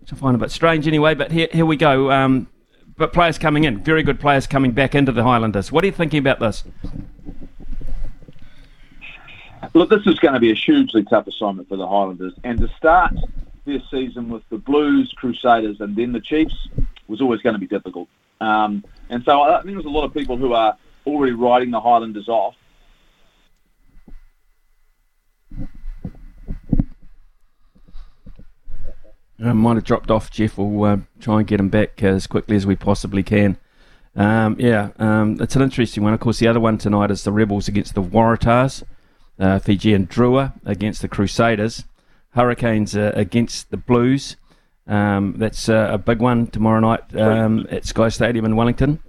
which 0.00 0.12
I 0.12 0.16
find 0.16 0.36
a 0.36 0.38
bit 0.38 0.52
strange 0.52 0.86
anyway. 0.86 1.14
But 1.14 1.32
here, 1.32 1.48
here 1.50 1.66
we 1.66 1.76
go. 1.76 2.12
Um, 2.12 2.46
but 3.02 3.12
players 3.12 3.36
coming 3.36 3.64
in, 3.64 3.80
very 3.80 4.04
good 4.04 4.20
players 4.20 4.46
coming 4.46 4.70
back 4.70 4.94
into 4.94 5.10
the 5.10 5.24
Highlanders. 5.24 5.72
What 5.72 5.82
are 5.82 5.88
you 5.88 5.92
thinking 5.92 6.20
about 6.20 6.38
this? 6.38 6.62
Look, 9.74 9.90
this 9.90 10.06
is 10.06 10.20
going 10.20 10.34
to 10.34 10.38
be 10.38 10.52
a 10.52 10.54
hugely 10.54 11.02
tough 11.02 11.26
assignment 11.26 11.68
for 11.68 11.76
the 11.76 11.88
Highlanders, 11.88 12.32
and 12.44 12.60
to 12.60 12.68
start 12.76 13.12
this 13.64 13.82
season 13.90 14.28
with 14.28 14.48
the 14.50 14.58
Blues, 14.58 15.12
Crusaders, 15.16 15.80
and 15.80 15.96
then 15.96 16.12
the 16.12 16.20
Chiefs 16.20 16.54
was 17.08 17.20
always 17.20 17.40
going 17.40 17.54
to 17.54 17.58
be 17.58 17.66
difficult. 17.66 18.08
Um, 18.40 18.84
and 19.08 19.24
so 19.24 19.42
I 19.42 19.60
think 19.62 19.74
there's 19.74 19.84
a 19.84 19.88
lot 19.88 20.04
of 20.04 20.14
people 20.14 20.36
who 20.36 20.52
are 20.52 20.76
already 21.04 21.32
writing 21.32 21.72
the 21.72 21.80
Highlanders 21.80 22.28
off 22.28 22.54
Uh, 29.42 29.52
might 29.54 29.74
have 29.74 29.84
dropped 29.84 30.10
off, 30.10 30.30
Jeff. 30.30 30.56
We'll 30.56 30.84
uh, 30.84 30.98
try 31.20 31.38
and 31.38 31.46
get 31.46 31.58
him 31.58 31.68
back 31.68 32.02
as 32.02 32.26
quickly 32.26 32.54
as 32.54 32.64
we 32.64 32.76
possibly 32.76 33.24
can. 33.24 33.56
Um, 34.14 34.56
yeah, 34.58 34.90
um, 34.98 35.38
it's 35.40 35.56
an 35.56 35.62
interesting 35.62 36.02
one. 36.04 36.12
Of 36.12 36.20
course, 36.20 36.38
the 36.38 36.46
other 36.46 36.60
one 36.60 36.78
tonight 36.78 37.10
is 37.10 37.24
the 37.24 37.32
Rebels 37.32 37.66
against 37.66 37.94
the 37.94 38.02
Waratahs, 38.02 38.84
uh, 39.40 39.58
Fijian 39.58 40.06
Drua 40.06 40.52
against 40.64 41.02
the 41.02 41.08
Crusaders, 41.08 41.84
Hurricanes 42.34 42.96
uh, 42.96 43.12
against 43.14 43.70
the 43.70 43.76
Blues. 43.76 44.36
Um, 44.86 45.34
that's 45.38 45.68
uh, 45.68 45.88
a 45.92 45.98
big 45.98 46.20
one 46.20 46.46
tomorrow 46.46 46.80
night 46.80 47.14
um, 47.16 47.66
at 47.70 47.84
Sky 47.84 48.10
Stadium 48.10 48.44
in 48.44 48.54
Wellington. 48.54 49.00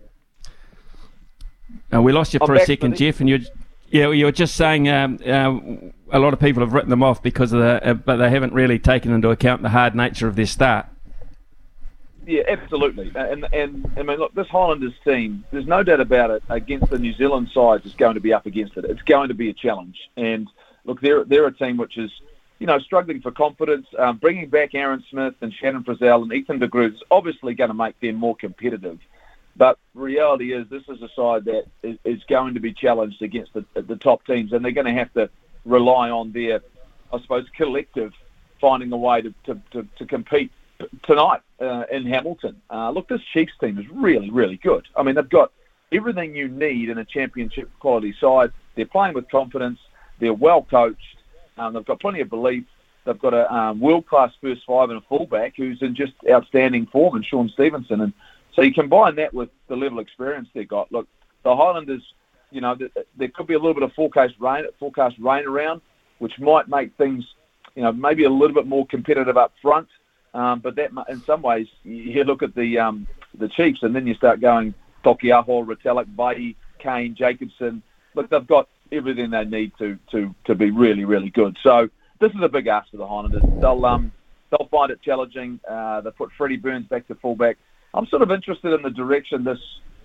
Uh, 1.94 2.02
we 2.02 2.12
lost 2.12 2.34
you 2.34 2.40
for 2.44 2.56
a 2.56 2.66
second, 2.66 2.98
Jeff, 2.98 3.20
and 3.20 3.30
you 3.30 3.40
yeah, 3.94 4.10
you 4.10 4.26
were 4.26 4.32
just 4.32 4.56
saying 4.56 4.90
um, 4.90 5.20
uh, 5.24 6.18
a 6.18 6.18
lot 6.18 6.34
of 6.34 6.40
people 6.40 6.64
have 6.64 6.74
written 6.74 6.90
them 6.90 7.04
off 7.04 7.22
because 7.22 7.54
of 7.54 7.60
the, 7.60 7.90
uh, 7.90 7.94
but 7.94 8.18
they 8.18 8.28
haven't 8.32 8.52
really 8.52 8.80
taken 8.80 9.14
into 9.14 9.30
account 9.30 9.62
the 9.62 9.70
hard 9.70 9.94
nature 9.94 10.28
of 10.28 10.36
their 10.36 10.48
start. 10.48 10.88
Yeah, 12.26 12.42
absolutely. 12.50 13.12
And 13.14 13.46
and 13.54 13.92
I 13.96 14.02
mean, 14.02 14.18
look, 14.18 14.34
this 14.34 14.48
Highlanders 14.48 14.96
team, 15.06 15.44
there's 15.52 15.68
no 15.68 15.84
doubt 15.84 16.00
about 16.00 16.32
it. 16.32 16.42
Against 16.50 16.90
the 16.90 16.98
New 16.98 17.14
Zealand 17.14 17.50
side, 17.54 17.86
is 17.86 17.94
going 17.94 18.16
to 18.16 18.20
be 18.20 18.34
up 18.34 18.48
against 18.48 18.78
it. 18.78 18.86
It's 18.86 19.02
going 19.04 19.28
to 19.28 19.36
be 19.36 19.50
a 19.52 19.54
challenge. 19.54 19.98
And 20.18 20.50
look, 20.86 21.00
they're 21.00 21.24
they're 21.24 21.46
a 21.46 21.54
team 21.54 21.78
which 21.78 21.96
is, 22.00 22.10
you 22.58 22.66
know, 22.66 22.80
struggling 22.80 23.22
for 23.22 23.30
confidence. 23.30 23.86
Um, 24.00 24.18
bringing 24.18 24.50
back 24.50 24.74
Aaron 24.74 25.04
Smith 25.12 25.36
and 25.42 25.54
Shannon 25.54 25.84
Frizzell 25.84 26.24
and 26.24 26.34
Ethan 26.34 26.58
de 26.58 26.68
Groot 26.68 26.96
is 26.96 27.04
obviously 27.12 27.54
going 27.54 27.70
to 27.70 27.76
make 27.76 28.00
them 28.00 28.16
more 28.16 28.36
competitive. 28.36 28.98
But 29.56 29.78
reality 29.94 30.54
is, 30.54 30.68
this 30.70 30.84
is 30.90 31.02
a 31.02 31.10
side 31.16 31.46
that 31.46 31.66
is, 31.84 31.98
is 32.04 32.24
going 32.26 32.56
to 32.56 32.60
be 32.60 32.74
challenged 32.74 33.22
against 33.22 33.54
the, 33.54 33.66
the 33.76 33.96
top 33.96 34.26
teams, 34.26 34.52
and 34.52 34.64
they're 34.64 34.72
going 34.72 34.88
to 34.88 34.94
have 34.94 35.14
to 35.14 35.30
rely 35.66 36.10
on 36.10 36.32
their, 36.32 36.62
I 37.12 37.20
suppose, 37.22 37.46
collective 37.56 38.14
finding 38.60 38.92
a 38.92 38.98
way 38.98 39.22
to, 39.22 39.34
to, 39.46 39.62
to, 39.72 39.88
to 39.98 40.06
compete 40.06 40.52
tonight 41.04 41.42
uh, 41.62 41.84
in 41.92 42.06
Hamilton. 42.06 42.62
Uh, 42.70 42.90
look, 42.92 43.08
this 43.08 43.22
Chiefs 43.32 43.54
team 43.60 43.78
is 43.78 43.86
really, 43.90 44.32
really 44.32 44.58
good. 44.58 44.88
I 44.96 45.04
mean, 45.04 45.16
they've 45.16 45.30
got 45.30 45.52
everything 45.92 46.36
you 46.36 46.48
need 46.48 46.90
in 46.90 46.98
a 46.98 47.06
championship 47.06 47.70
quality 47.80 48.16
side. 48.20 48.52
They're 48.76 48.86
playing 48.86 49.14
with 49.14 49.30
confidence. 49.30 49.80
They're 50.20 50.34
well 50.34 50.64
coached. 50.64 51.18
Um, 51.58 51.74
they've 51.74 51.86
got 51.86 52.00
plenty 52.00 52.22
of 52.22 52.30
belief. 52.30 52.64
They've 53.06 53.20
got 53.20 53.34
a 53.34 53.54
um, 53.54 53.80
world-class 53.80 54.32
first 54.42 54.62
five 54.66 54.90
and 54.90 54.98
a 54.98 55.02
fullback 55.02 55.54
who's 55.58 55.82
in 55.82 55.94
just 55.94 56.14
outstanding 56.30 56.86
form, 56.88 57.16
and 57.16 57.26
Shaun 57.26 57.50
Stevenson. 57.50 58.02
And 58.02 58.14
so 58.56 58.62
you 58.62 58.74
combine 58.74 59.16
that 59.16 59.34
with 59.34 59.50
the 59.68 59.76
level 59.76 60.00
of 60.00 60.06
experience 60.06 60.48
they've 60.54 60.68
got. 60.68 60.92
Look, 60.92 61.08
the 61.44 61.56
Highlanders, 61.56 62.04
you 62.52 62.62
know, 62.62 62.78
there 63.18 63.28
could 63.30 63.48
be 63.48 63.54
a 63.56 63.60
little 63.60 63.74
bit 63.74 63.84
of 63.84 63.94
forecast 63.94 64.36
rain, 64.40 64.66
forecast 64.80 65.16
rain 65.20 65.46
around, 65.46 65.82
which 66.20 66.40
might 66.40 66.68
make 66.68 66.96
things, 66.98 67.26
you 67.76 67.84
know, 67.84 67.92
maybe 67.92 68.24
a 68.24 68.30
little 68.30 68.54
bit 68.54 68.68
more 68.68 68.86
competitive 68.88 69.38
up 69.38 69.54
front. 69.62 69.88
Um, 70.34 70.60
but 70.60 70.76
that, 70.76 70.92
in 71.10 71.22
some 71.24 71.42
ways, 71.42 71.68
you 71.84 72.24
look 72.24 72.42
at 72.42 72.56
the 72.56 72.80
um, 72.80 73.08
the 73.38 73.48
Chiefs, 73.48 73.84
and 73.84 73.96
then 73.96 74.08
you 74.08 74.16
start 74.16 74.42
going 74.42 74.74
Taukei'aho, 75.04 75.66
Retallick, 75.66 76.08
Vai, 76.08 76.56
Kane, 76.80 77.16
Jacobson. 77.16 77.84
Look, 78.16 78.30
they've 78.30 78.48
got 78.48 78.68
everything 78.92 79.32
they 79.32 79.46
need 79.46 79.72
to 79.80 79.98
to 80.12 80.34
to 80.46 80.56
be 80.56 80.72
really 80.72 81.06
really 81.06 81.30
good. 81.30 81.58
So 81.64 81.90
this 82.20 82.32
is 82.32 82.42
a 82.42 82.50
big 82.50 82.68
ask 82.68 82.90
for 82.92 82.98
the 82.98 83.08
Highlanders. 83.08 83.44
They'll 83.60 83.86
um 83.86 84.12
they'll 84.50 84.68
find 84.70 84.92
it 84.92 85.02
challenging. 85.02 85.60
Uh, 85.70 86.02
they 86.02 86.12
put 86.12 86.32
Freddie 86.38 86.58
Burns 86.58 86.88
back 86.88 87.08
to 87.08 87.16
fullback. 87.16 87.58
I'm 87.94 88.08
sort 88.08 88.22
of 88.22 88.32
interested 88.32 88.74
in 88.74 88.82
the 88.82 88.90
direction 88.90 89.44
this 89.44 89.60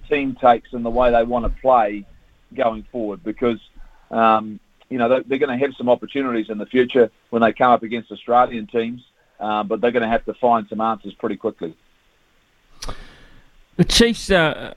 team 0.09 0.35
takes 0.35 0.73
and 0.73 0.85
the 0.85 0.91
way 0.91 1.11
they 1.11 1.23
want 1.23 1.45
to 1.45 1.61
play 1.61 2.05
going 2.55 2.85
forward 2.91 3.23
because, 3.23 3.59
um, 4.11 4.61
you 4.89 4.99
know, 4.99 5.09
they're, 5.09 5.39
going 5.39 5.59
to 5.59 5.67
have 5.67 5.75
some 5.77 5.89
opportunities 5.89 6.51
in 6.51 6.59
the 6.59 6.67
future 6.67 7.11
when 7.31 7.43
they 7.43 7.53
come 7.53 7.73
up 7.73 7.83
against 7.83 8.11
Australian 8.11 8.67
teams, 8.67 9.03
uh, 9.41 9.63
but 9.63 9.81
they're 9.81 9.91
going 9.91 10.03
to 10.03 10.09
have 10.09 10.25
to 10.27 10.35
find 10.35 10.67
some 10.69 10.81
answers 10.81 11.15
pretty 11.15 11.37
quickly. 11.37 11.77
The 13.77 13.85
Chiefs, 13.85 14.31
uh, 14.31 14.75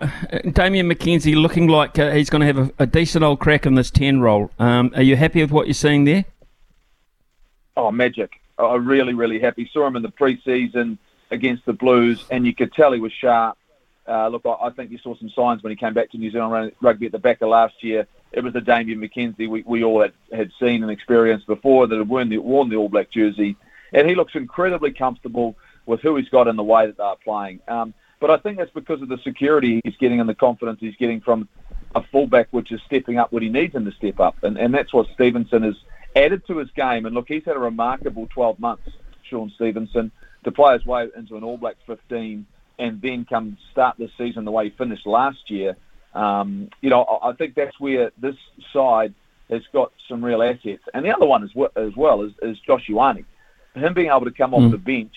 Damian 0.52 0.88
McKenzie, 0.88 1.36
looking 1.36 1.68
like 1.68 1.98
uh, 1.98 2.12
he's 2.12 2.30
going 2.30 2.42
to 2.42 2.48
have 2.48 2.58
a, 2.58 2.84
a, 2.84 2.86
decent 2.86 3.24
old 3.24 3.40
crack 3.40 3.66
in 3.66 3.74
this 3.74 3.90
10 3.90 4.22
roll. 4.22 4.52
Um, 4.60 4.92
are 4.96 5.02
you 5.02 5.16
happy 5.16 5.42
with 5.42 5.50
what 5.50 5.66
you're 5.66 5.74
seeing 5.74 6.04
there? 6.04 6.26
Oh, 7.76 7.92
magic. 7.92 8.34
I'm 8.60 8.86
really, 8.86 9.16
really 9.16 9.40
happy. 9.40 9.68
Saw 9.74 9.88
him 9.88 9.96
in 9.96 10.04
the 10.04 10.12
preseason 10.12 11.00
against 11.32 11.66
the 11.66 11.74
Blues, 11.74 12.24
and 12.30 12.46
you 12.46 12.54
could 12.54 12.74
tell 12.74 12.92
he 12.92 13.00
was 13.00 13.14
sharp. 13.14 13.58
Uh, 14.08 14.28
look, 14.28 14.46
I, 14.46 14.68
I, 14.68 14.70
think 14.72 14.92
you 14.92 14.98
saw 14.98 15.16
some 15.16 15.30
signs 15.30 15.64
when 15.64 15.72
he 15.72 15.78
came 15.78 15.94
back 15.94 16.12
to 16.12 16.18
New 16.18 16.32
Zealand 16.32 16.74
rugby 16.82 17.06
at 17.06 17.12
the 17.12 17.20
back 17.20 17.42
of 17.42 17.50
last 17.50 17.84
year. 17.84 18.08
It 18.32 18.44
was 18.44 18.54
the 18.54 18.62
Damian 18.62 19.00
McKenzie 19.00 19.50
we, 19.50 19.64
we 19.66 19.84
all 19.84 20.02
had, 20.02 20.14
had 20.34 20.52
seen 20.60 20.84
and 20.84 20.92
experienced 20.92 21.48
before 21.48 21.88
that 21.88 21.98
had 21.98 22.10
worn 22.10 22.30
the, 22.30 22.38
worn 22.40 22.70
the 22.70 22.78
All 22.78 22.90
Black 22.90 23.12
jersey. 23.12 23.56
And 23.94 24.10
he 24.10 24.16
looks 24.16 24.36
incredibly 24.36 24.92
comfortable 24.92 25.56
with 25.86 26.02
who 26.02 26.16
he's 26.16 26.30
got 26.30 26.48
and 26.48 26.58
the 26.58 26.64
way 26.64 26.88
that 26.88 26.98
they're 26.98 27.16
playing. 27.24 27.60
Um, 27.68 27.94
but 28.20 28.32
I 28.32 28.38
think 28.38 28.58
that's 28.58 28.72
because 28.72 29.02
of 29.02 29.10
the 29.10 29.18
security 29.20 29.82
he's 29.84 29.98
getting 29.98 30.20
and 30.20 30.30
the 30.30 30.36
confidence 30.36 30.80
he's 30.80 30.96
getting 30.96 31.22
from 31.22 31.48
a 31.94 32.02
fullback, 32.12 32.48
which 32.52 32.72
is 32.72 32.80
stepping 32.86 33.18
up 33.18 33.32
what 33.32 33.44
he 33.44 33.50
needs 33.50 33.76
him 33.76 33.86
to 33.86 33.92
step 33.92 34.20
up. 34.20 34.44
And, 34.44 34.58
and 34.58 34.74
that's 34.74 34.94
what 34.94 35.08
Stevenson 35.14 35.64
has 35.64 35.76
added 36.16 36.46
to 36.48 36.58
his 36.58 36.70
game. 36.72 37.06
And 37.06 37.16
look, 37.16 37.28
he's 37.28 37.46
had 37.46 37.56
a 37.56 37.60
remarkable 37.60 38.28
12 38.28 38.60
months, 38.60 38.90
Shaun 39.24 39.52
Stevenson, 39.56 40.12
to 40.44 40.52
play 40.52 40.74
his 40.74 40.86
way 40.86 41.08
into 41.16 41.38
an 41.38 41.44
All 41.44 41.58
Black 41.58 41.76
15 41.88 42.46
and 42.80 43.02
then 43.02 43.26
come 43.26 43.58
start 43.72 43.98
this 43.98 44.12
season 44.18 44.46
the 44.46 44.52
way 44.52 44.66
he 44.66 44.70
finished 44.72 45.06
last 45.06 45.50
year. 45.50 45.78
Um, 46.14 46.70
you 46.82 46.90
know, 46.90 47.20
I 47.22 47.34
think 47.34 47.56
that's 47.56 47.80
where 47.80 48.12
this 48.18 48.36
side 48.74 49.14
has 49.50 49.62
got 49.74 49.92
some 50.10 50.24
real 50.24 50.42
assets. 50.42 50.84
And 50.94 51.06
the 51.06 51.14
other 51.14 51.26
one 51.26 51.44
as 51.44 51.54
well, 51.54 51.72
as 51.76 51.96
well 51.96 52.24
is, 52.24 52.32
is 52.42 52.58
Josh 52.60 52.88
Ioane. 52.90 53.26
Him 53.76 53.94
being 53.94 54.08
able 54.08 54.26
to 54.26 54.32
come 54.32 54.52
mm. 54.52 54.66
off 54.66 54.72
the 54.72 54.78
bench 54.78 55.16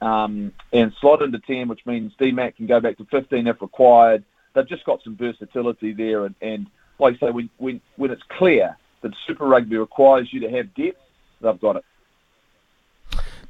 um, 0.00 0.52
and 0.72 0.92
slot 1.00 1.22
into 1.22 1.38
10, 1.38 1.68
which 1.68 1.86
means 1.86 2.12
D-Mac 2.18 2.56
can 2.56 2.66
go 2.66 2.80
back 2.80 2.98
to 2.98 3.06
15 3.06 3.46
if 3.46 3.62
required. 3.62 4.24
They've 4.54 4.68
just 4.68 4.84
got 4.84 5.02
some 5.02 5.16
versatility 5.16 5.92
there. 5.92 6.26
And, 6.26 6.34
and 6.40 6.66
like 6.98 7.14
I 7.22 7.26
say, 7.26 7.30
when, 7.30 7.50
when, 7.58 7.80
when 7.96 8.10
it's 8.10 8.22
clear 8.28 8.76
that 9.02 9.12
Super 9.26 9.46
Rugby 9.46 9.76
requires 9.76 10.32
you 10.32 10.40
to 10.40 10.50
have 10.50 10.74
depth, 10.74 11.00
they've 11.40 11.60
got 11.60 11.76
it. 11.76 11.84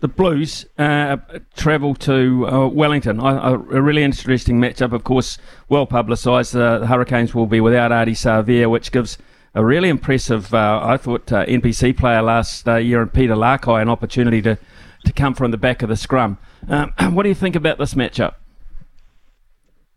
The 0.00 0.08
Blues 0.08 0.66
uh, 0.78 1.16
travel 1.56 1.94
to 1.96 2.46
uh, 2.46 2.66
Wellington. 2.68 3.18
A, 3.20 3.56
really 3.56 4.02
interesting 4.02 4.60
matchup, 4.60 4.92
of 4.92 5.04
course, 5.04 5.38
well 5.68 5.86
publicised. 5.86 6.54
Uh, 6.54 6.80
the 6.80 6.86
Hurricanes 6.86 7.34
will 7.34 7.46
be 7.46 7.60
without 7.60 7.90
Ardie 7.90 8.10
Savea, 8.10 8.70
which 8.70 8.92
gives 8.92 9.16
a 9.54 9.64
really 9.64 9.88
impressive, 9.88 10.52
uh, 10.52 10.80
I 10.82 10.98
thought, 10.98 11.32
uh, 11.32 11.46
NPC 11.46 11.96
player 11.96 12.20
last 12.20 12.68
uh, 12.68 12.76
year 12.76 13.00
and 13.00 13.12
Peter 13.12 13.34
Lakai 13.34 13.80
an 13.80 13.88
opportunity 13.88 14.42
to 14.42 14.58
to 15.04 15.12
come 15.12 15.34
from 15.34 15.52
the 15.52 15.56
back 15.56 15.82
of 15.82 15.88
the 15.88 15.96
scrum. 15.96 16.36
Um, 16.68 16.92
what 17.14 17.22
do 17.22 17.28
you 17.28 17.34
think 17.34 17.54
about 17.54 17.78
this 17.78 17.94
matchup? 17.94 18.34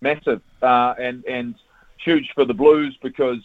Massive 0.02 0.42
and 0.62 1.26
and 1.26 1.56
huge 1.98 2.32
for 2.34 2.46
the 2.46 2.54
Blues 2.54 2.98
because 3.02 3.42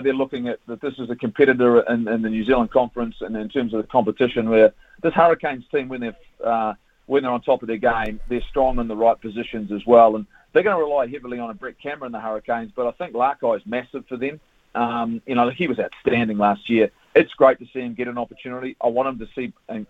they're 0.00 0.14
looking 0.14 0.48
at 0.48 0.60
that 0.66 0.80
this 0.80 0.94
is 0.98 1.10
a 1.10 1.16
competitor 1.16 1.80
in, 1.80 2.06
in, 2.08 2.22
the 2.22 2.30
New 2.30 2.44
Zealand 2.44 2.70
Conference 2.70 3.16
and 3.20 3.36
in 3.36 3.48
terms 3.48 3.74
of 3.74 3.82
the 3.82 3.88
competition 3.88 4.48
where 4.48 4.72
this 5.02 5.14
Hurricanes 5.14 5.64
team 5.70 5.88
when 5.88 6.00
they're 6.00 6.16
uh, 6.44 6.74
when 7.06 7.22
they're 7.22 7.32
on 7.32 7.42
top 7.42 7.62
of 7.62 7.68
their 7.68 7.76
game 7.76 8.20
they're 8.28 8.42
strong 8.48 8.78
in 8.78 8.88
the 8.88 8.96
right 8.96 9.20
positions 9.20 9.72
as 9.72 9.84
well 9.86 10.16
and 10.16 10.26
they're 10.52 10.62
going 10.62 10.76
to 10.76 10.82
rely 10.82 11.06
heavily 11.06 11.38
on 11.38 11.50
a 11.50 11.54
Brett 11.54 11.78
Cameron 11.80 12.12
the 12.12 12.20
Hurricanes 12.20 12.72
but 12.74 12.86
I 12.86 12.92
think 12.92 13.14
Lakai 13.14 13.56
is 13.56 13.62
massive 13.66 14.06
for 14.08 14.16
them. 14.16 14.40
Um, 14.74 15.22
you 15.26 15.34
know 15.34 15.50
he 15.50 15.68
was 15.68 15.78
outstanding 15.78 16.38
last 16.38 16.68
year 16.68 16.90
it's 17.14 17.32
great 17.34 17.58
to 17.60 17.66
see 17.72 17.80
him 17.80 17.94
get 17.94 18.08
an 18.08 18.18
opportunity. 18.18 18.76
I 18.82 18.88
want 18.88 19.08
him 19.08 19.26
to 19.26 19.28
see 19.34 19.52
and 19.68 19.86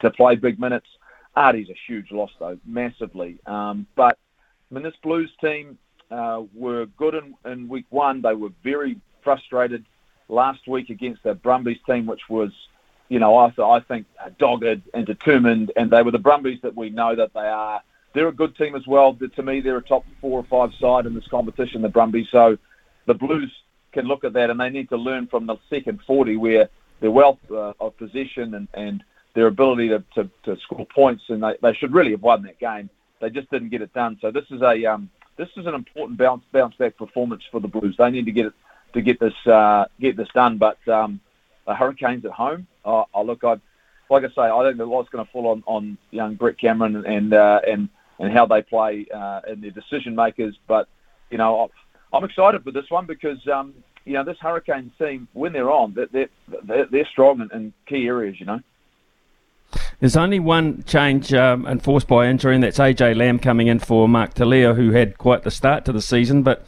to 0.00 0.10
play 0.10 0.36
big 0.36 0.60
minutes. 0.60 0.86
Ardie's 1.36 1.70
a 1.70 1.76
huge 1.86 2.10
loss 2.10 2.30
though, 2.38 2.58
massively. 2.64 3.38
Um, 3.46 3.86
but 3.96 4.18
I 4.70 4.74
mean, 4.74 4.84
this 4.84 4.94
Blues 5.02 5.30
team 5.40 5.78
uh, 6.10 6.42
were 6.54 6.86
good 6.86 7.14
in, 7.14 7.34
in 7.50 7.68
week 7.68 7.86
one. 7.90 8.22
They 8.22 8.34
were 8.34 8.50
very 8.62 9.00
frustrated 9.28 9.84
last 10.30 10.66
week 10.66 10.88
against 10.88 11.22
the 11.22 11.34
Brumbies 11.34 11.76
team, 11.86 12.06
which 12.06 12.30
was, 12.30 12.50
you 13.10 13.18
know, 13.18 13.36
I, 13.36 13.52
I 13.62 13.80
think 13.80 14.06
dogged 14.38 14.82
and 14.94 15.04
determined, 15.04 15.70
and 15.76 15.90
they 15.90 16.02
were 16.02 16.12
the 16.12 16.18
Brumbies 16.18 16.60
that 16.62 16.74
we 16.74 16.88
know 16.88 17.14
that 17.14 17.34
they 17.34 17.40
are. 17.40 17.82
They're 18.14 18.28
a 18.28 18.32
good 18.32 18.56
team 18.56 18.74
as 18.74 18.86
well. 18.86 19.12
To 19.12 19.42
me, 19.42 19.60
they're 19.60 19.76
a 19.76 19.82
top 19.82 20.06
four 20.22 20.40
or 20.40 20.44
five 20.44 20.74
side 20.80 21.04
in 21.04 21.12
this 21.12 21.26
competition, 21.26 21.82
the 21.82 21.90
Brumbies. 21.90 22.28
So 22.32 22.56
the 23.04 23.12
Blues 23.12 23.52
can 23.92 24.06
look 24.06 24.24
at 24.24 24.32
that 24.32 24.48
and 24.48 24.58
they 24.58 24.70
need 24.70 24.88
to 24.88 24.96
learn 24.96 25.26
from 25.26 25.44
the 25.44 25.56
second 25.68 26.00
40 26.06 26.38
where 26.38 26.70
their 27.00 27.10
wealth 27.10 27.38
uh, 27.50 27.74
of 27.78 27.98
possession 27.98 28.54
and, 28.54 28.68
and 28.72 29.04
their 29.34 29.46
ability 29.46 29.90
to, 29.90 30.02
to, 30.14 30.30
to 30.44 30.56
score 30.62 30.86
points 30.86 31.24
and 31.28 31.42
they, 31.42 31.56
they 31.60 31.74
should 31.74 31.92
really 31.92 32.12
have 32.12 32.22
won 32.22 32.44
that 32.44 32.58
game. 32.58 32.88
They 33.20 33.28
just 33.28 33.50
didn't 33.50 33.68
get 33.68 33.82
it 33.82 33.92
done. 33.92 34.16
So 34.22 34.30
this 34.30 34.46
is 34.50 34.62
a 34.62 34.86
um, 34.86 35.10
this 35.36 35.48
is 35.56 35.66
an 35.66 35.74
important 35.74 36.18
bounce 36.18 36.44
bounce 36.50 36.74
back 36.76 36.96
performance 36.96 37.42
for 37.50 37.60
the 37.60 37.68
Blues. 37.68 37.96
They 37.98 38.10
need 38.10 38.24
to 38.24 38.32
get 38.32 38.46
it 38.46 38.52
to 38.94 39.02
get 39.02 39.20
this 39.20 39.34
uh, 39.46 39.86
get 40.00 40.16
this 40.16 40.28
done. 40.34 40.58
But 40.58 40.78
um, 40.88 41.20
the 41.66 41.74
Hurricanes 41.74 42.24
at 42.24 42.32
home, 42.32 42.66
oh 42.84 43.06
look, 43.24 43.44
I 43.44 43.56
like 44.10 44.24
I 44.24 44.28
say, 44.28 44.42
I 44.42 44.64
think 44.64 44.78
the 44.78 44.86
lot's 44.86 45.08
going 45.10 45.24
to 45.24 45.30
fall 45.30 45.48
on, 45.48 45.62
on 45.66 45.98
young 46.10 46.34
Brett 46.34 46.58
Cameron 46.58 47.04
and 47.04 47.32
uh, 47.32 47.60
and 47.66 47.88
and 48.18 48.32
how 48.32 48.46
they 48.46 48.62
play 48.62 49.06
uh, 49.14 49.40
and 49.46 49.62
their 49.62 49.70
decision 49.70 50.14
makers. 50.14 50.56
But 50.66 50.88
you 51.30 51.38
know, 51.38 51.70
I'm 52.12 52.24
excited 52.24 52.64
for 52.64 52.70
this 52.70 52.90
one 52.90 53.06
because 53.06 53.46
um, 53.48 53.74
you 54.04 54.14
know 54.14 54.24
this 54.24 54.38
Hurricanes 54.40 54.92
team 54.98 55.28
when 55.32 55.52
they're 55.52 55.70
on, 55.70 55.94
they're 55.94 56.28
they're, 56.64 56.86
they're 56.86 57.08
strong 57.10 57.40
in, 57.40 57.50
in 57.52 57.72
key 57.86 58.06
areas. 58.06 58.36
You 58.40 58.46
know. 58.46 58.60
There's 60.00 60.16
only 60.16 60.38
one 60.38 60.84
change 60.84 61.34
um, 61.34 61.66
enforced 61.66 62.06
by 62.06 62.28
injury, 62.28 62.54
and 62.54 62.64
that's 62.64 62.78
AJ 62.78 63.16
Lamb 63.16 63.38
coming 63.38 63.66
in 63.66 63.78
for 63.80 64.08
Mark 64.08 64.34
Telea, 64.34 64.74
who 64.74 64.92
had 64.92 65.18
quite 65.18 65.42
the 65.42 65.50
start 65.50 65.84
to 65.86 65.92
the 65.92 66.00
season. 66.00 66.42
But 66.42 66.64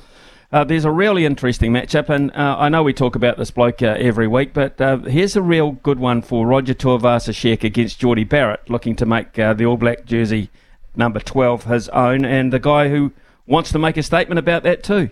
uh, 0.52 0.64
there's 0.64 0.84
a 0.84 0.90
really 0.90 1.24
interesting 1.24 1.72
matchup, 1.72 2.08
and 2.08 2.30
uh, 2.32 2.56
I 2.58 2.68
know 2.68 2.82
we 2.82 2.92
talk 2.92 3.14
about 3.14 3.36
this 3.36 3.50
bloke 3.50 3.82
uh, 3.82 3.96
every 3.98 4.26
week, 4.26 4.52
but 4.52 4.80
uh, 4.80 4.98
here's 4.98 5.36
a 5.36 5.42
real 5.42 5.72
good 5.72 5.98
one 5.98 6.22
for 6.22 6.46
Roger 6.46 6.74
Tuivasa-Sheck 6.74 7.64
against 7.64 8.00
Jordie 8.00 8.24
Barrett, 8.24 8.68
looking 8.68 8.96
to 8.96 9.06
make 9.06 9.38
uh, 9.38 9.54
the 9.54 9.66
All 9.66 9.76
Black 9.76 10.04
jersey 10.04 10.50
number 10.96 11.20
12 11.20 11.64
his 11.64 11.88
own, 11.90 12.24
and 12.24 12.52
the 12.52 12.58
guy 12.58 12.88
who 12.88 13.12
wants 13.46 13.70
to 13.72 13.78
make 13.78 13.96
a 13.96 14.02
statement 14.02 14.38
about 14.38 14.62
that 14.64 14.82
too 14.82 15.10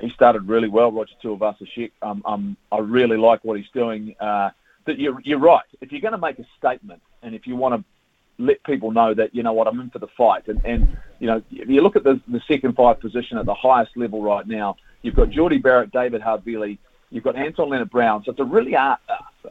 he 0.00 0.10
started 0.10 0.48
really 0.48 0.68
well, 0.68 0.90
Roger 0.90 1.12
Tuivasa-Sheck. 1.22 1.92
Um, 2.02 2.22
um, 2.24 2.56
I 2.72 2.78
really 2.78 3.16
like 3.16 3.44
what 3.44 3.58
he's 3.58 3.68
doing. 3.72 4.14
Uh, 4.18 4.50
that 4.86 4.98
you're, 4.98 5.20
you're 5.24 5.38
right. 5.38 5.64
If 5.80 5.92
you're 5.92 6.00
going 6.00 6.12
to 6.12 6.18
make 6.18 6.38
a 6.38 6.46
statement, 6.58 7.02
and 7.22 7.34
if 7.34 7.46
you 7.46 7.54
want 7.56 7.74
to 7.74 8.42
let 8.42 8.62
people 8.64 8.90
know 8.90 9.12
that 9.14 9.34
you 9.34 9.42
know 9.42 9.52
what 9.52 9.66
I'm 9.66 9.78
in 9.80 9.90
for 9.90 9.98
the 9.98 10.08
fight, 10.16 10.48
and, 10.48 10.60
and 10.64 10.96
you 11.20 11.26
know 11.28 11.42
if 11.50 11.68
you 11.68 11.80
look 11.82 11.96
at 11.96 12.02
the, 12.02 12.20
the 12.26 12.40
second 12.48 12.74
five 12.74 12.98
position 12.98 13.38
at 13.38 13.46
the 13.46 13.54
highest 13.54 13.96
level 13.96 14.22
right 14.22 14.46
now, 14.46 14.76
you've 15.02 15.14
got 15.14 15.30
Jordie 15.30 15.58
Barrett, 15.58 15.92
David 15.92 16.22
Havili, 16.22 16.78
you've 17.10 17.24
got 17.24 17.36
Anton 17.36 17.68
Lienert-Brown. 17.68 18.24
So 18.24 18.32
it's 18.32 18.40
a 18.40 18.44
really 18.44 18.74
a, 18.74 18.98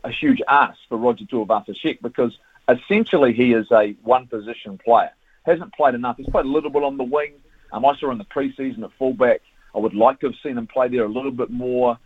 a 0.03 0.11
huge 0.11 0.41
ask 0.47 0.77
for 0.89 0.97
Roger 0.97 1.25
Tuivasa-Sheck 1.25 2.01
because 2.01 2.37
essentially 2.67 3.33
he 3.33 3.53
is 3.53 3.67
a 3.71 3.95
one 4.03 4.27
position 4.27 4.77
player. 4.77 5.11
Hasn't 5.45 5.73
played 5.73 5.95
enough. 5.95 6.17
He's 6.17 6.29
played 6.29 6.45
a 6.45 6.49
little 6.49 6.69
bit 6.69 6.83
on 6.83 6.97
the 6.97 7.03
wing. 7.03 7.33
Um, 7.71 7.85
I 7.85 7.95
saw 7.97 8.11
in 8.11 8.17
the 8.17 8.25
preseason 8.25 8.83
at 8.83 8.91
fullback. 8.97 9.41
I 9.75 9.79
would 9.79 9.93
like 9.93 10.19
to 10.21 10.27
have 10.27 10.35
seen 10.41 10.57
him 10.57 10.67
play 10.67 10.87
there 10.87 11.05
a 11.05 11.09
little 11.09 11.31
bit 11.31 11.49
more. 11.49 11.97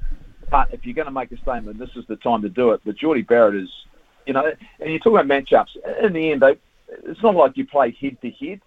But 0.49 0.73
if 0.73 0.85
you're 0.85 0.93
going 0.93 1.05
to 1.05 1.11
make 1.11 1.31
a 1.31 1.37
statement, 1.37 1.79
this 1.79 1.89
is 1.95 2.05
the 2.07 2.15
time 2.17 2.41
to 2.41 2.49
do 2.49 2.71
it. 2.71 2.81
But 2.85 2.95
Jordie 2.95 3.21
Barrett 3.21 3.55
is, 3.55 3.69
you 4.27 4.33
know, 4.33 4.51
and 4.79 4.91
you 4.91 4.99
talk 4.99 5.19
about 5.19 5.25
matchups. 5.25 5.75
In 6.03 6.13
the 6.13 6.31
end, 6.31 6.41
they, 6.41 6.57
it's 7.05 7.23
not 7.23 7.35
like 7.35 7.57
you 7.57 7.65
play 7.65 7.91
head 7.99 8.17
to 8.21 8.29
head, 8.29 8.61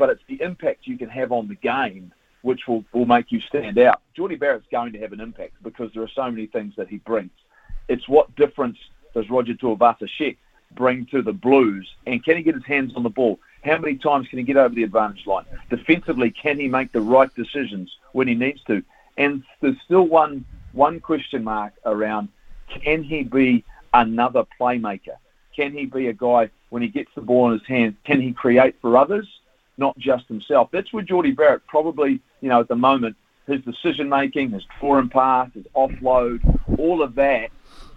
but 0.00 0.08
it's 0.08 0.22
the 0.28 0.40
impact 0.40 0.86
you 0.86 0.96
can 0.96 1.10
have 1.10 1.30
on 1.30 1.46
the 1.46 1.54
game 1.56 2.10
which 2.40 2.66
will, 2.66 2.82
will 2.94 3.04
make 3.04 3.30
you 3.30 3.38
stand 3.42 3.78
out. 3.78 4.00
Jordie 4.16 4.36
Barrett's 4.36 4.64
going 4.72 4.94
to 4.94 4.98
have 4.98 5.12
an 5.12 5.20
impact 5.20 5.62
because 5.62 5.90
there 5.92 6.02
are 6.02 6.08
so 6.08 6.30
many 6.30 6.46
things 6.46 6.72
that 6.78 6.88
he 6.88 6.96
brings. 6.96 7.30
It's 7.86 8.08
what 8.08 8.34
difference 8.34 8.78
does 9.12 9.28
Roger 9.28 9.52
Tuivasa-Sheck 9.52 10.38
bring 10.72 11.04
to 11.10 11.20
the 11.20 11.34
Blues, 11.34 11.86
and 12.06 12.24
can 12.24 12.38
he 12.38 12.42
get 12.42 12.54
his 12.54 12.64
hands 12.64 12.94
on 12.96 13.02
the 13.02 13.10
ball? 13.10 13.38
How 13.62 13.76
many 13.76 13.96
times 13.96 14.26
can 14.28 14.38
he 14.38 14.44
get 14.44 14.56
over 14.56 14.74
the 14.74 14.84
advantage 14.84 15.26
line? 15.26 15.44
Defensively, 15.68 16.30
can 16.30 16.58
he 16.58 16.66
make 16.66 16.92
the 16.92 17.02
right 17.02 17.28
decisions 17.34 17.94
when 18.12 18.26
he 18.26 18.34
needs 18.34 18.62
to? 18.68 18.82
And 19.18 19.42
there's 19.60 19.76
still 19.84 20.06
one 20.06 20.46
one 20.72 21.00
question 21.00 21.44
mark 21.44 21.74
around 21.84 22.28
can 22.68 23.02
he 23.02 23.22
be 23.22 23.64
another 23.92 24.44
playmaker? 24.58 25.16
Can 25.54 25.72
he 25.72 25.84
be 25.84 26.06
a 26.06 26.12
guy 26.14 26.48
when 26.70 26.80
he 26.80 26.88
gets 26.88 27.10
the 27.14 27.20
ball 27.20 27.52
in 27.52 27.58
his 27.58 27.66
hands? 27.66 27.96
Can 28.04 28.22
he 28.22 28.32
create 28.32 28.76
for 28.80 28.96
others, 28.96 29.26
not 29.80 29.98
just 29.98 30.28
himself? 30.28 30.68
That's 30.70 30.92
where 30.92 31.02
Jordie 31.02 31.32
Barrett 31.32 31.66
probably, 31.66 32.20
you 32.40 32.48
know, 32.48 32.60
at 32.60 32.68
the 32.68 32.76
moment, 32.76 33.16
his 33.48 33.60
decision 33.62 34.08
making, 34.08 34.52
his 34.52 34.62
draw 34.78 34.98
and 34.98 35.10
pass, 35.10 35.48
his 35.54 35.66
offload, 35.74 36.40
all 36.78 37.02
of 37.02 37.16
that 37.16 37.50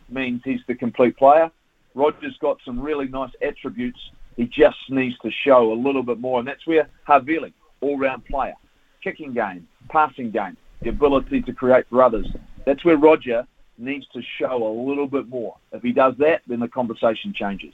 means 0.09 0.41
he's 0.43 0.61
the 0.67 0.73
complete 0.73 1.15
player. 1.17 1.51
Roger's 1.93 2.37
got 2.39 2.57
some 2.65 2.79
really 2.79 3.07
nice 3.07 3.31
attributes 3.41 3.99
he 4.35 4.45
just 4.45 4.77
needs 4.89 5.17
to 5.19 5.29
show 5.31 5.71
a 5.71 5.75
little 5.75 6.03
bit 6.03 6.19
more, 6.19 6.39
and 6.39 6.47
that's 6.47 6.65
where 6.65 6.89
Havili, 7.07 7.53
all-round 7.81 8.25
player, 8.25 8.55
kicking 9.03 9.33
game, 9.33 9.67
passing 9.89 10.31
game, 10.31 10.57
the 10.81 10.89
ability 10.89 11.41
to 11.43 11.53
create 11.53 11.85
for 11.89 12.01
others. 12.01 12.27
That's 12.65 12.83
where 12.83 12.97
Roger 12.97 13.45
needs 13.77 14.07
to 14.13 14.21
show 14.39 14.67
a 14.67 14.73
little 14.89 15.07
bit 15.07 15.27
more. 15.27 15.55
If 15.71 15.83
he 15.83 15.91
does 15.91 16.15
that, 16.17 16.41
then 16.47 16.59
the 16.59 16.67
conversation 16.67 17.33
changes. 17.33 17.73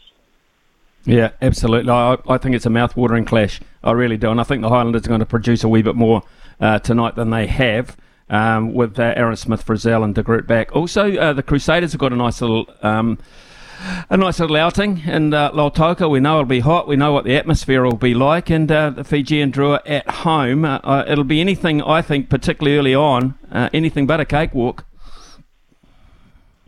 Yeah, 1.06 1.32
absolutely. 1.42 1.92
I, 1.92 2.18
I 2.28 2.38
think 2.38 2.56
it's 2.56 2.66
a 2.66 2.70
mouth-watering 2.70 3.26
clash. 3.26 3.62
I 3.84 3.92
really 3.92 4.18
do, 4.18 4.30
and 4.30 4.40
I 4.40 4.44
think 4.44 4.62
the 4.62 4.70
Highlanders 4.70 5.06
are 5.06 5.10
going 5.10 5.22
to 5.22 5.26
produce 5.26 5.64
a 5.64 5.70
wee 5.70 5.82
bit 5.82 5.96
more 5.96 6.24
uh, 6.60 6.80
tonight 6.80 7.16
than 7.16 7.30
they 7.30 7.48
have. 7.48 7.98
Um, 8.32 8.76
with 8.76 9.00
uh, 9.00 9.14
Aaron 9.16 9.36
Smith, 9.36 9.66
Frizzell, 9.66 10.04
and 10.04 10.14
De 10.14 10.22
Groot 10.22 10.46
back. 10.46 10.76
Also, 10.76 11.16
uh, 11.16 11.34
the 11.34 11.42
Crusaders 11.42 11.94
have 11.94 12.00
got 12.00 12.14
a 12.14 12.16
nice 12.16 12.42
little 12.42 12.68
um, 12.84 13.18
a 14.10 14.18
nice 14.18 14.40
little 14.40 14.56
outing 14.56 15.00
in 15.08 15.34
uh, 15.34 15.52
Lautoka. 15.52 16.10
We 16.10 16.20
know 16.20 16.36
it'll 16.36 16.46
be 16.46 16.60
hot. 16.60 16.88
We 16.88 16.96
know 16.96 17.12
what 17.12 17.24
the 17.24 17.36
atmosphere 17.36 17.84
will 17.84 17.96
be 17.96 18.14
like. 18.14 18.50
And 18.50 18.72
uh, 18.72 18.92
the 18.92 19.04
Fijian 19.04 19.52
Drua 19.52 19.80
at 19.86 20.08
home, 20.08 20.66
uh, 20.66 20.80
uh, 20.84 21.06
it'll 21.08 21.24
be 21.24 21.42
anything, 21.42 21.82
I 21.82 22.02
think, 22.02 22.30
particularly 22.30 22.78
early 22.78 22.94
on, 22.96 23.36
uh, 23.52 23.70
anything 23.74 24.06
but 24.06 24.20
a 24.20 24.26
cakewalk. 24.26 24.86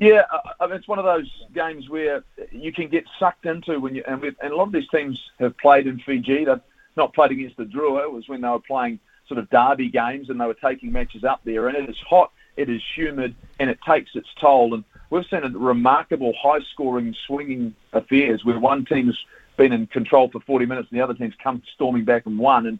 Yeah, 0.01 0.23
I 0.59 0.65
mean, 0.65 0.77
it's 0.77 0.87
one 0.87 0.97
of 0.97 1.05
those 1.05 1.31
games 1.53 1.87
where 1.87 2.23
you 2.51 2.73
can 2.73 2.87
get 2.87 3.05
sucked 3.19 3.45
into 3.45 3.79
when 3.79 3.93
you, 3.93 4.03
and, 4.07 4.23
and 4.23 4.51
a 4.51 4.55
lot 4.55 4.63
of 4.65 4.71
these 4.71 4.89
teams 4.89 5.21
have 5.39 5.55
played 5.59 5.85
in 5.85 5.99
Fiji. 5.99 6.43
They've 6.43 6.59
not 6.97 7.13
played 7.13 7.29
against 7.29 7.57
the 7.57 7.65
Drua. 7.65 8.05
It 8.05 8.11
was 8.11 8.27
when 8.27 8.41
they 8.41 8.47
were 8.47 8.57
playing 8.57 8.99
sort 9.27 9.39
of 9.39 9.47
derby 9.51 9.89
games 9.89 10.31
and 10.31 10.41
they 10.41 10.47
were 10.47 10.55
taking 10.55 10.91
matches 10.91 11.23
up 11.23 11.41
there. 11.43 11.67
And 11.67 11.77
it 11.77 11.87
is 11.87 11.99
hot, 11.99 12.31
it 12.57 12.67
is 12.67 12.81
humid, 12.95 13.35
and 13.59 13.69
it 13.69 13.77
takes 13.87 14.09
its 14.15 14.27
toll. 14.39 14.73
And 14.73 14.83
we've 15.11 15.23
seen 15.29 15.43
a 15.43 15.49
remarkable 15.49 16.33
high-scoring, 16.41 17.15
swinging 17.27 17.75
affairs 17.93 18.43
where 18.43 18.57
one 18.57 18.85
team's 18.85 19.23
been 19.55 19.71
in 19.71 19.85
control 19.85 20.29
for 20.29 20.39
40 20.39 20.65
minutes 20.65 20.87
and 20.89 20.99
the 20.99 21.03
other 21.03 21.13
team's 21.13 21.35
come 21.43 21.61
storming 21.75 22.05
back 22.05 22.25
and 22.25 22.39
won. 22.39 22.65
And 22.65 22.79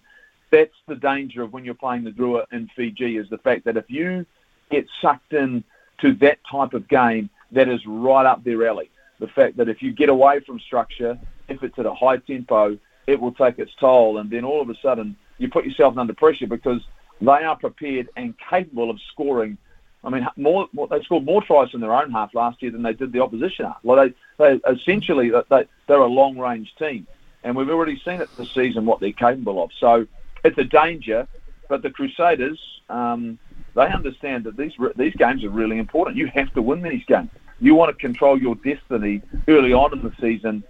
that's 0.49 0.74
the 0.88 0.95
danger 0.95 1.43
of 1.43 1.53
when 1.53 1.65
you're 1.65 1.76
playing 1.76 2.03
the 2.03 2.09
Drua 2.09 2.45
in 2.51 2.67
Fiji 2.76 3.17
is 3.17 3.30
the 3.30 3.38
fact 3.38 3.65
that 3.65 3.78
if 3.78 3.86
you 3.89 4.26
get 4.72 4.88
sucked 5.03 5.34
in 5.34 5.63
to 6.02 6.14
that 6.16 6.39
type 6.49 6.74
of 6.74 6.88
game, 6.88 7.30
that 7.52 7.68
is 7.68 7.82
right 7.86 8.26
up 8.26 8.43
their 8.43 8.68
alley. 8.68 8.89
The 9.20 9.28
fact 9.28 9.58
that 9.58 9.70
if 9.70 9.82
you 9.82 9.91
get 9.93 10.10
away 10.10 10.39
from 10.39 10.60
structure, 10.60 11.20
if 11.47 11.64
it's 11.64 11.78
at 11.78 11.86
a 11.86 11.93
high 11.93 12.18
tempo, 12.18 12.78
it 13.08 13.20
will 13.20 13.34
take 13.34 13.60
its 13.60 13.72
toll, 13.80 14.18
and 14.18 14.30
then 14.30 14.43
all 14.43 14.62
of 14.62 14.70
a 14.70 14.76
sudden 14.82 15.16
you 15.38 15.49
put 15.49 15.66
yourself 15.66 15.97
under 15.97 16.14
pressure 16.14 16.47
because 16.47 16.82
they 17.20 17.43
are 17.43 17.56
prepared 17.56 18.10
and 18.16 18.34
capable 18.49 18.89
of 18.89 18.99
scoring 19.12 19.58
I 20.04 20.10
mean, 20.10 20.28
more, 20.36 20.68
more, 20.74 20.88
they 20.88 21.02
scored 21.04 21.26
more 21.26 21.43
tries 21.43 21.74
in 21.74 21.80
their 21.80 21.93
own 21.93 22.12
half 22.12 22.34
last 22.34 22.62
year 22.62 22.72
than 22.72 22.82
they 22.82 22.93
did 22.93 23.12
the 23.12 23.22
opposition 23.22 23.66
half. 23.66 23.78
Well, 23.84 24.04
they, 24.04 24.14
they 24.38 24.60
essentially 24.72 25.32
they, 25.49 25.66
they're 25.88 25.99
a 25.99 26.08
long 26.08 26.38
range 26.38 26.74
team, 26.80 27.06
and 27.43 27.56
we've 27.56 27.70
already 27.70 28.02
seen 28.04 28.20
it 28.22 28.30
this 28.38 28.52
season 28.52 28.86
what 28.86 28.99
they're 28.99 29.12
capable 29.12 29.64
of. 29.64 29.70
So 29.80 30.08
it's 30.43 30.58
a 30.58 30.64
danger, 30.64 31.28
but 31.70 31.84
the 31.84 31.91
Crusaders 31.91 32.60
um, 32.89 33.38
they 33.76 33.88
understand 33.88 34.43
that 34.45 34.57
these 34.57 34.74
these 34.95 35.15
games 35.15 35.43
are 35.43 35.49
really 35.49 35.78
important. 35.78 36.17
You 36.17 36.28
have 36.28 36.53
to 36.53 36.61
win 36.61 36.82
these 36.82 37.03
games. 37.05 37.30
You 37.59 37.76
want 37.76 37.95
to 37.95 37.99
control 37.99 38.39
your 38.39 38.55
destiny 38.55 39.22
early 39.47 39.74
on 39.74 39.93
in 39.93 40.01
the 40.01 40.13
season, 40.19 40.63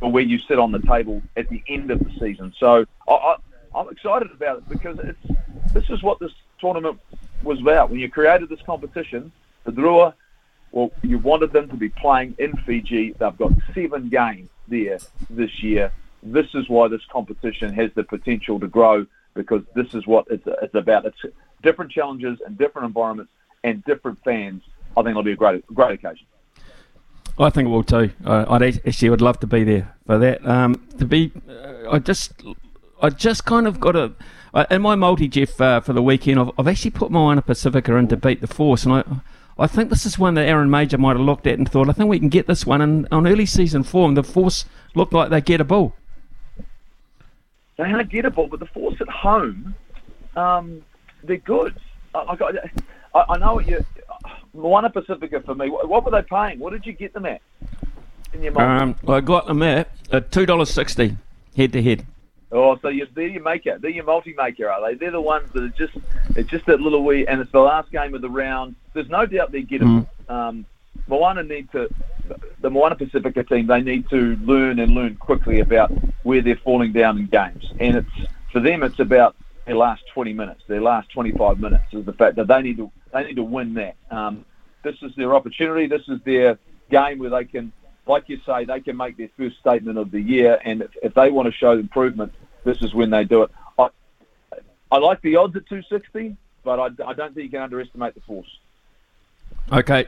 or 0.00 0.12
where 0.12 0.22
you 0.22 0.38
sit 0.38 0.58
on 0.58 0.72
the 0.72 0.80
table 0.80 1.22
at 1.36 1.48
the 1.48 1.62
end 1.68 1.90
of 1.90 1.98
the 2.00 2.10
season. 2.20 2.52
So 2.58 2.84
I, 3.08 3.36
I'm 3.74 3.88
excited 3.88 4.30
about 4.30 4.58
it 4.58 4.68
because 4.68 4.98
it's 5.00 5.72
this 5.72 5.88
is 5.90 6.02
what 6.02 6.20
this 6.20 6.32
tournament 6.60 7.00
was 7.42 7.60
about. 7.60 7.90
When 7.90 7.98
you 7.98 8.10
created 8.10 8.48
this 8.48 8.62
competition, 8.62 9.32
the 9.64 9.72
Drua, 9.72 10.14
well, 10.70 10.90
you 11.02 11.18
wanted 11.18 11.52
them 11.52 11.68
to 11.68 11.76
be 11.76 11.88
playing 11.88 12.34
in 12.38 12.56
Fiji. 12.58 13.12
They've 13.12 13.36
got 13.36 13.52
seven 13.74 14.08
games 14.08 14.48
there 14.68 14.98
this 15.30 15.62
year. 15.62 15.92
This 16.22 16.46
is 16.54 16.68
why 16.68 16.88
this 16.88 17.04
competition 17.10 17.72
has 17.74 17.90
the 17.94 18.04
potential 18.04 18.58
to 18.60 18.66
grow 18.66 19.06
because 19.34 19.62
this 19.74 19.92
is 19.94 20.06
what 20.06 20.26
it's, 20.30 20.44
it's 20.62 20.74
about. 20.74 21.04
It's 21.04 21.18
different 21.62 21.90
challenges 21.90 22.38
and 22.46 22.56
different 22.56 22.86
environments 22.86 23.32
and 23.62 23.84
different 23.84 24.22
fans. 24.24 24.62
I 24.96 25.02
think 25.02 25.10
it'll 25.10 25.22
be 25.22 25.32
a 25.32 25.36
great, 25.36 25.66
great 25.66 25.92
occasion. 25.92 26.26
I 27.38 27.50
think 27.50 27.66
it 27.66 27.70
will 27.70 27.82
too. 27.82 28.10
Uh, 28.24 28.44
I'd 28.48 28.62
actually 28.62 29.10
would 29.10 29.20
love 29.20 29.40
to 29.40 29.46
be 29.46 29.64
there 29.64 29.92
for 30.06 30.18
that. 30.18 30.46
Um, 30.46 30.86
to 30.98 31.04
be, 31.04 31.32
uh, 31.48 31.90
I 31.90 31.98
just, 31.98 32.32
I 33.02 33.10
just 33.10 33.44
kind 33.44 33.66
of 33.66 33.80
got 33.80 33.96
a 33.96 34.12
uh, 34.54 34.66
in 34.70 34.82
my 34.82 34.94
multi, 34.94 35.26
Jeff, 35.26 35.60
uh, 35.60 35.80
for 35.80 35.92
the 35.92 36.02
weekend, 36.02 36.38
I've, 36.38 36.50
I've 36.56 36.68
actually 36.68 36.92
put 36.92 37.10
Moana 37.10 37.42
Pacifica 37.42 37.96
in 37.96 38.06
to 38.08 38.16
beat 38.16 38.40
the 38.40 38.46
Force, 38.46 38.84
and 38.84 38.94
I. 38.94 39.04
I 39.56 39.68
think 39.68 39.88
this 39.88 40.04
is 40.04 40.18
one 40.18 40.34
that 40.34 40.48
Aaron 40.48 40.68
Mauger 40.68 40.98
might 40.98 41.16
have 41.16 41.24
looked 41.24 41.46
at 41.46 41.58
and 41.58 41.70
thought, 41.70 41.88
I 41.88 41.92
think 41.92 42.10
we 42.10 42.18
can 42.18 42.28
get 42.28 42.48
this 42.48 42.66
one. 42.66 42.80
And 42.80 43.06
on 43.12 43.24
early 43.28 43.46
season 43.46 43.84
form, 43.84 44.16
the 44.16 44.24
Force 44.24 44.64
looked 44.96 45.12
like 45.12 45.30
they 45.30 45.40
get 45.40 45.60
a 45.60 45.64
ball. 45.64 45.94
They 47.76 47.84
are 47.84 48.04
gettable, 48.04 48.48
but 48.48 48.60
the 48.60 48.66
Force 48.66 49.00
at 49.00 49.08
home, 49.08 49.74
um, 50.36 50.82
they're 51.22 51.36
good. 51.38 51.74
I, 52.14 52.36
I, 53.14 53.24
I 53.30 53.38
know 53.38 53.54
what 53.54 53.66
you. 53.66 53.84
Moana 54.54 54.88
Pacifica 54.90 55.40
for 55.40 55.54
me. 55.54 55.68
What, 55.68 55.88
what, 55.88 56.04
were 56.04 56.12
they 56.12 56.22
paying? 56.22 56.60
What 56.60 56.72
did 56.72 56.86
you 56.86 56.92
get 56.92 57.12
them 57.12 57.26
at? 57.26 57.42
In 58.32 58.42
your 58.42 58.60
um, 58.60 58.96
I 59.08 59.20
got 59.20 59.46
them 59.46 59.62
at, 59.62 59.90
at 60.12 60.30
two 60.30 60.46
dollars 60.46 60.70
sixty 60.70 61.16
head 61.56 61.72
to 61.72 61.82
head. 61.82 62.06
Oh, 62.52 62.78
so 62.80 62.88
you, 62.88 63.06
they're 63.14 63.26
your 63.26 63.42
maker. 63.42 63.78
They're 63.80 63.90
your 63.90 64.04
multi-maker, 64.04 64.68
are 64.68 64.88
they? 64.88 64.94
They're 64.94 65.10
the 65.10 65.20
ones 65.20 65.50
that 65.54 65.64
are 65.64 65.68
just, 65.70 65.94
it's 66.36 66.48
just 66.48 66.66
that 66.66 66.80
little 66.80 67.02
wee, 67.02 67.26
and 67.26 67.40
it's 67.40 67.50
the 67.50 67.58
last 67.58 67.90
game 67.90 68.14
of 68.14 68.20
the 68.22 68.30
round. 68.30 68.76
There's 68.92 69.08
no 69.08 69.26
doubt 69.26 69.50
they're 69.50 69.62
gettable. 69.62 70.06
Mm. 70.28 70.32
Um, 70.32 70.66
Moana 71.06 71.42
need 71.42 71.70
to, 71.72 71.88
the 72.60 72.70
Moana 72.70 72.96
Pacifica 72.96 73.44
team, 73.44 73.66
they 73.66 73.82
need 73.82 74.08
to 74.10 74.36
learn 74.36 74.78
and 74.78 74.92
learn 74.92 75.16
quickly 75.16 75.60
about 75.60 75.92
where 76.22 76.40
they're 76.40 76.56
falling 76.56 76.92
down 76.92 77.18
in 77.18 77.26
games. 77.26 77.72
And 77.78 77.96
it's, 77.96 78.30
for 78.52 78.60
them, 78.60 78.82
it's 78.82 78.98
about 78.98 79.36
their 79.66 79.76
last 79.76 80.02
20 80.12 80.32
minutes, 80.32 80.62
their 80.66 80.80
last 80.80 81.10
25 81.10 81.58
minutes 81.58 81.84
is 81.92 82.04
the 82.04 82.12
fact 82.12 82.36
that 82.36 82.48
they 82.48 82.62
need 82.62 82.76
to, 82.78 82.90
they 83.12 83.24
need 83.24 83.36
to 83.36 83.42
win 83.42 83.74
that. 83.74 83.96
Um, 84.10 84.44
this 84.82 84.96
is 85.02 85.14
their 85.16 85.34
opportunity. 85.34 85.86
This 85.86 86.02
is 86.08 86.20
their 86.24 86.58
game 86.90 87.18
where 87.18 87.30
they 87.30 87.44
can, 87.44 87.72
like 88.06 88.28
you 88.28 88.38
say, 88.46 88.64
they 88.64 88.80
can 88.80 88.96
make 88.96 89.16
their 89.16 89.30
first 89.36 89.58
statement 89.58 89.98
of 89.98 90.10
the 90.10 90.20
year. 90.20 90.60
And 90.64 90.82
if, 90.82 90.90
if 91.02 91.14
they 91.14 91.30
want 91.30 91.46
to 91.46 91.52
show 91.52 91.72
improvement, 91.72 92.32
this 92.64 92.80
is 92.82 92.94
when 92.94 93.10
they 93.10 93.24
do 93.24 93.42
it. 93.42 93.50
I, 93.78 93.88
I 94.92 94.98
like 94.98 95.22
the 95.22 95.36
odds 95.36 95.56
at 95.56 95.66
260, 95.66 96.36
but 96.62 96.78
I, 96.78 96.84
I 97.06 97.12
don't 97.14 97.34
think 97.34 97.44
you 97.44 97.50
can 97.50 97.62
underestimate 97.62 98.14
the 98.14 98.20
force. 98.20 98.58
Okay, 99.72 100.06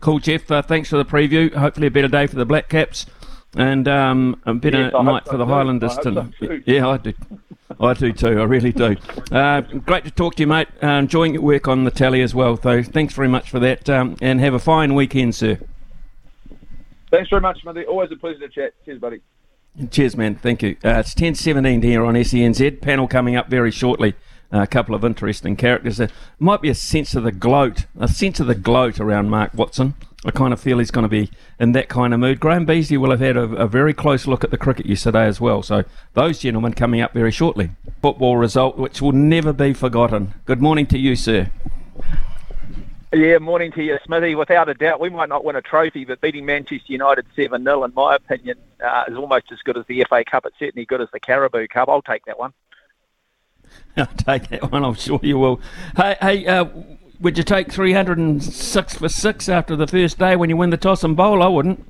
cool, 0.00 0.18
Jeff. 0.18 0.50
Uh, 0.50 0.62
thanks 0.62 0.88
for 0.88 0.96
the 0.96 1.04
preview. 1.04 1.54
Hopefully, 1.54 1.86
a 1.86 1.90
better 1.90 2.08
day 2.08 2.26
for 2.26 2.36
the 2.36 2.46
Black 2.46 2.68
Caps 2.68 3.06
and 3.56 3.88
um, 3.88 4.40
a 4.46 4.54
better 4.54 4.90
yes, 4.92 4.92
night 4.92 5.26
for 5.26 5.36
the. 5.36 5.46
Highlanders. 5.46 5.98
I 5.98 6.02
so 6.02 6.30
yeah, 6.66 6.88
I 6.88 6.96
do. 6.98 7.12
I 7.80 7.94
do 7.94 8.12
too. 8.12 8.40
I 8.40 8.44
really 8.44 8.72
do. 8.72 8.96
Uh, 9.32 9.60
great 9.60 10.04
to 10.04 10.10
talk 10.10 10.36
to 10.36 10.42
you, 10.42 10.46
mate. 10.46 10.68
Uh, 10.82 10.88
enjoying 10.88 11.34
your 11.34 11.42
work 11.42 11.68
on 11.68 11.84
the 11.84 11.90
tally 11.90 12.20
as 12.22 12.34
well. 12.34 12.56
So 12.56 12.82
thanks 12.82 13.14
very 13.14 13.28
much 13.28 13.50
for 13.50 13.58
that, 13.60 13.88
um, 13.88 14.16
and 14.20 14.40
have 14.40 14.54
a 14.54 14.58
fine 14.58 14.94
weekend, 14.94 15.34
sir. 15.34 15.58
Thanks 17.10 17.30
very 17.30 17.42
much, 17.42 17.60
Smithy. 17.62 17.86
Always 17.86 18.12
a 18.12 18.16
pleasure 18.16 18.38
to 18.40 18.48
chat. 18.48 18.74
Cheers, 18.84 19.00
buddy. 19.00 19.20
Cheers, 19.90 20.16
man. 20.16 20.36
Thank 20.36 20.62
you. 20.62 20.76
Uh, 20.84 20.98
it's 20.98 21.14
10.17 21.14 21.82
here 21.82 22.04
on 22.04 22.14
SENZ. 22.14 22.80
Panel 22.80 23.08
coming 23.08 23.36
up 23.36 23.48
very 23.48 23.70
shortly. 23.70 24.14
A 24.52 24.66
couple 24.66 24.94
of 24.94 25.04
interesting 25.04 25.54
characters. 25.54 25.98
There 25.98 26.08
might 26.38 26.60
be 26.60 26.68
a 26.68 26.74
sense 26.74 27.14
of 27.14 27.22
the 27.22 27.32
gloat, 27.32 27.86
a 27.98 28.08
sense 28.08 28.40
of 28.40 28.48
the 28.48 28.54
gloat 28.54 28.98
around 28.98 29.30
Mark 29.30 29.54
Watson. 29.54 29.94
I 30.24 30.32
kind 30.32 30.52
of 30.52 30.60
feel 30.60 30.78
he's 30.78 30.90
going 30.90 31.04
to 31.04 31.08
be 31.08 31.30
in 31.58 31.72
that 31.72 31.88
kind 31.88 32.12
of 32.12 32.20
mood. 32.20 32.40
Graham 32.40 32.66
Beasley 32.66 32.98
will 32.98 33.10
have 33.10 33.20
had 33.20 33.36
a, 33.38 33.42
a, 33.42 33.66
very 33.66 33.94
close 33.94 34.26
look 34.26 34.44
at 34.44 34.50
the 34.50 34.58
cricket 34.58 34.84
yesterday 34.84 35.24
as 35.24 35.40
well. 35.40 35.62
So 35.62 35.84
those 36.12 36.40
gentlemen 36.40 36.74
coming 36.74 37.00
up 37.00 37.14
very 37.14 37.30
shortly. 37.30 37.70
Football 38.02 38.36
result 38.36 38.76
which 38.76 39.00
will 39.00 39.12
never 39.12 39.54
be 39.54 39.72
forgotten. 39.72 40.34
Good 40.44 40.60
morning 40.60 40.86
to 40.88 40.98
you, 40.98 41.16
sir. 41.16 41.50
Yeah, 43.12 43.38
morning 43.38 43.72
to 43.72 43.82
you, 43.82 43.98
Smithy. 44.04 44.34
Without 44.34 44.68
a 44.68 44.74
doubt, 44.74 45.00
we 45.00 45.08
might 45.08 45.28
not 45.28 45.44
win 45.44 45.56
a 45.56 45.62
trophy, 45.62 46.04
but 46.04 46.20
beating 46.20 46.44
Manchester 46.44 46.92
United 46.92 47.26
7 47.34 47.64
0, 47.64 47.84
in 47.84 47.94
my 47.94 48.14
opinion, 48.14 48.58
uh, 48.84 49.04
is 49.08 49.16
almost 49.16 49.50
as 49.50 49.58
good 49.64 49.76
as 49.76 49.86
the 49.86 50.04
FA 50.08 50.22
Cup. 50.22 50.46
It's 50.46 50.58
certainly 50.58 50.84
good 50.84 51.00
as 51.00 51.08
the 51.12 51.18
Carabao 51.18 51.66
Cup. 51.68 51.88
I'll 51.88 52.02
take 52.02 52.24
that 52.26 52.38
one. 52.38 52.52
I'll 53.96 54.06
take 54.06 54.48
that 54.48 54.70
one, 54.70 54.84
I'm 54.84 54.94
sure 54.94 55.20
you 55.22 55.38
will. 55.38 55.60
Hey, 55.96 56.16
hey 56.20 56.46
uh, 56.46 56.66
would 57.20 57.36
you 57.36 57.44
take 57.44 57.70
306 57.70 58.94
for 58.94 59.08
6 59.08 59.48
after 59.48 59.76
the 59.76 59.86
first 59.86 60.18
day 60.18 60.36
when 60.36 60.48
you 60.48 60.56
win 60.56 60.70
the 60.70 60.76
toss 60.76 61.04
and 61.04 61.16
bowl? 61.16 61.42
I 61.42 61.48
wouldn't. 61.48 61.86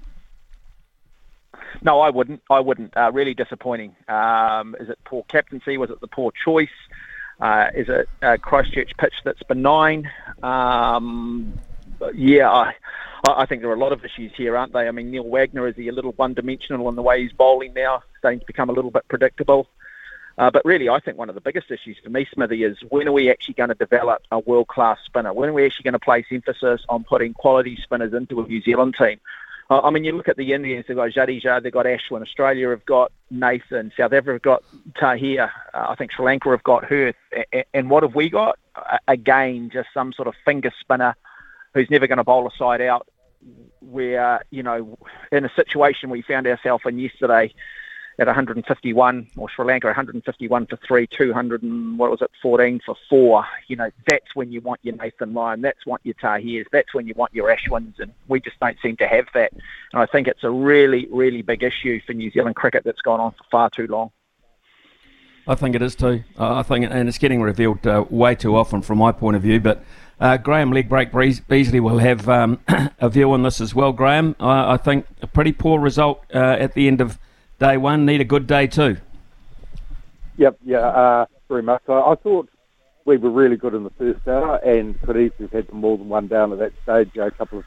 No, 1.82 2.01
I 2.01 2.11
wouldn't. 2.11 2.42
I 2.51 2.61
wouldn't. 2.61 2.96
Uh, 2.96 3.11
really 3.12 3.34
disappointing. 3.34 3.94
Um, 4.09 4.76
is 4.80 4.88
it 4.90 4.98
poor 5.05 5.24
captaincy? 5.28 5.78
Was 5.78 5.90
it 5.90 6.01
the 6.01 6.09
poor 6.09 6.32
choice? 6.44 6.68
Uh, 7.40 7.68
is 7.74 7.88
it 7.88 8.09
a 8.20 8.36
Christchurch 8.36 8.92
pitch 8.98 9.14
that's 9.24 9.42
benign? 9.44 10.11
Um, 10.42 11.59
yeah, 12.14 12.51
I, 12.51 12.74
I 13.26 13.46
think 13.46 13.62
there 13.62 13.70
are 13.70 13.74
a 13.74 13.78
lot 13.78 13.92
of 13.92 14.05
issues 14.05 14.32
here, 14.36 14.57
aren't 14.57 14.72
they? 14.72 14.88
I 14.88 14.90
mean, 14.90 15.11
Neil 15.11 15.24
Wagner 15.24 15.66
is 15.66 15.76
he 15.76 15.88
a 15.88 15.92
little 15.92 16.12
one-dimensional 16.12 16.88
in 16.88 16.96
the 16.96 17.03
way 17.03 17.22
he's 17.22 17.32
bowling 17.32 17.72
now, 17.72 18.03
starting 18.18 18.40
to 18.40 18.46
become 18.46 18.68
a 18.68 18.72
little 18.72 18.90
bit 18.90 19.09
predictable. 19.09 19.68
Uh, 20.39 20.51
but 20.51 20.64
really, 20.64 20.89
I 20.89 21.01
think 21.01 21.18
one 21.18 21.28
of 21.28 21.35
the 21.35 21.41
biggest 21.41 21.70
issues 21.70 21.99
for 22.03 22.11
me, 22.11 22.26
Smithy, 22.33 22.64
is 22.64 22.78
when 22.89 23.09
are 23.09 23.12
we 23.12 23.31
actually 23.31 23.55
going 23.55 23.68
to 23.68 23.74
develop 23.74 24.22
a 24.31 24.39
world-class 24.39 24.99
spinner? 25.05 25.33
When 25.33 25.51
are 25.51 25.53
we 25.53 25.66
actually 25.66 25.85
going 25.85 25.93
to 25.93 25.99
place 25.99 26.26
emphasis 26.31 26.83
on 26.89 27.05
putting 27.05 27.35
quality 27.35 27.78
spinners 27.83 28.14
into 28.14 28.41
a 28.41 28.47
New 28.47 28.62
Zealand 28.62 28.95
team? 28.99 29.20
Uh, 29.70 29.81
I 29.83 29.91
mean, 29.91 30.03
you 30.03 30.12
look 30.12 30.28
at 30.28 30.37
the 30.37 30.53
Indians, 30.53 30.87
they've 30.89 30.97
got 30.97 31.11
Jadeja, 31.11 31.62
they've 31.62 31.72
got 31.72 31.87
Ashwin. 31.87 32.22
Australia 32.22 32.70
have 32.70 32.85
got 32.85 33.12
Nathan. 33.31 33.93
South 33.97 34.12
Africa 34.12 34.33
have 34.33 34.43
got 34.43 34.64
Tahir. 34.99 35.53
Uh, 35.72 35.87
I 35.91 35.95
think 35.95 36.11
Sri 36.11 36.24
Lanka 36.24 36.51
have 36.51 36.64
got 36.64 36.85
Herath. 36.85 37.14
And 37.72 37.89
what 37.89 38.03
have 38.03 38.16
we 38.16 38.31
got? 38.31 38.59
Again, 39.07 39.70
just 39.72 39.89
some 39.95 40.12
sort 40.12 40.26
of 40.26 40.35
finger 40.45 40.72
spinner 40.81 41.14
who's 41.72 41.89
never 41.89 42.09
going 42.09 42.18
to 42.18 42.24
bowl 42.24 42.49
a 42.49 42.57
side 42.57 42.81
out. 42.81 43.07
Where 43.81 44.45
you 44.51 44.62
know, 44.62 44.99
in 45.33 45.45
a 45.45 45.55
situation 45.55 46.11
we 46.11 46.20
found 46.22 46.47
ourselves 46.47 46.85
in 46.87 46.99
yesterday, 46.99 47.55
at 48.20 48.26
151, 48.26 49.28
or 49.38 49.48
Sri 49.48 49.64
Lanka 49.64 49.86
151 49.86 50.66
for 50.66 50.78
three, 50.86 51.06
200 51.06 51.62
and 51.62 51.98
what 51.98 52.10
was 52.10 52.20
it, 52.20 52.30
14 52.42 52.80
for 52.84 52.94
four. 53.08 53.46
You 53.66 53.76
know, 53.76 53.90
that's 54.10 54.34
when 54.34 54.52
you 54.52 54.60
want 54.60 54.80
your 54.82 54.94
Nathan 54.96 55.32
Lyon, 55.32 55.62
that's 55.62 55.86
what 55.86 56.02
your 56.04 56.14
Tahirs, 56.14 56.66
that's 56.70 56.92
when 56.92 57.06
you 57.06 57.14
want 57.16 57.34
your 57.34 57.48
Ashwins, 57.48 57.98
and 57.98 58.12
we 58.28 58.38
just 58.38 58.60
don't 58.60 58.76
seem 58.82 58.98
to 58.98 59.08
have 59.08 59.24
that. 59.32 59.52
And 59.92 60.02
I 60.02 60.06
think 60.06 60.28
it's 60.28 60.44
a 60.44 60.50
really, 60.50 61.08
really 61.10 61.40
big 61.40 61.62
issue 61.62 61.98
for 62.06 62.12
New 62.12 62.30
Zealand 62.30 62.56
cricket 62.56 62.84
that's 62.84 63.00
gone 63.00 63.20
on 63.20 63.32
for 63.32 63.44
far 63.50 63.70
too 63.70 63.86
long. 63.86 64.10
I 65.48 65.54
think 65.54 65.74
it 65.74 65.80
is 65.80 65.94
too. 65.94 66.22
I 66.38 66.62
think, 66.62 66.86
and 66.90 67.08
it's 67.08 67.16
getting 67.16 67.40
revealed 67.40 67.86
uh, 67.86 68.04
way 68.10 68.34
too 68.34 68.54
often 68.54 68.82
from 68.82 68.98
my 68.98 69.12
point 69.12 69.36
of 69.36 69.42
view. 69.42 69.60
But 69.60 69.82
uh, 70.20 70.36
Graham 70.36 70.70
Legbreak 70.72 71.48
Beasley 71.48 71.80
will 71.80 71.98
have 71.98 72.28
um, 72.28 72.60
a 73.00 73.08
view 73.08 73.32
on 73.32 73.42
this 73.42 73.62
as 73.62 73.74
well. 73.74 73.92
Graham, 73.92 74.36
I, 74.38 74.74
I 74.74 74.76
think 74.76 75.06
a 75.22 75.26
pretty 75.26 75.52
poor 75.52 75.80
result 75.80 76.22
uh, 76.34 76.56
at 76.58 76.74
the 76.74 76.86
end 76.86 77.00
of 77.00 77.18
day 77.61 77.76
one. 77.76 78.04
Need 78.06 78.20
a 78.20 78.24
good 78.24 78.46
day 78.46 78.66
too. 78.66 78.96
Yep, 80.38 80.58
yeah, 80.64 80.78
uh, 80.78 81.26
very 81.48 81.62
much. 81.62 81.82
I, 81.88 82.14
thought 82.14 82.48
we 83.04 83.18
were 83.18 83.30
really 83.30 83.56
good 83.56 83.74
in 83.74 83.84
the 83.84 83.90
first 83.90 84.26
hour 84.26 84.56
and 84.56 84.98
could 85.02 85.16
easily 85.16 85.34
have 85.40 85.52
had 85.52 85.72
more 85.72 85.98
than 85.98 86.08
one 86.08 86.26
down 86.26 86.52
at 86.52 86.58
that 86.58 86.72
stage. 86.82 87.16
A 87.18 87.30
couple 87.30 87.58
of 87.58 87.64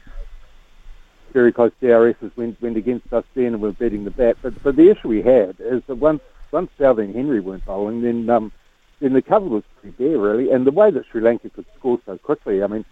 very 1.32 1.52
close 1.52 1.70
DRSs 1.80 2.36
went, 2.36 2.60
went 2.60 2.76
against 2.76 3.12
us 3.12 3.24
then 3.34 3.46
and 3.46 3.60
we 3.60 3.68
are 3.68 3.72
beating 3.72 4.04
the 4.04 4.10
bat. 4.10 4.36
But, 4.42 4.60
but 4.62 4.76
the 4.76 4.90
issue 4.90 5.08
we 5.08 5.22
had 5.22 5.56
is 5.60 5.82
that 5.86 5.96
once, 5.96 6.20
once 6.50 6.70
Southee 6.78 7.04
and 7.04 7.14
Henry 7.14 7.40
weren't 7.40 7.64
bowling, 7.64 8.02
then 8.02 8.28
um, 8.28 8.52
then 9.00 9.12
the 9.12 9.22
cover 9.22 9.46
was 9.46 9.62
pretty 9.80 9.96
bare, 9.96 10.18
really. 10.18 10.50
And 10.50 10.66
the 10.66 10.70
way 10.70 10.90
that 10.90 11.04
Sri 11.10 11.20
Lanka 11.20 11.50
could 11.50 11.66
score 11.78 12.00
so 12.06 12.16
quickly, 12.18 12.62
I 12.62 12.66
mean, 12.66 12.84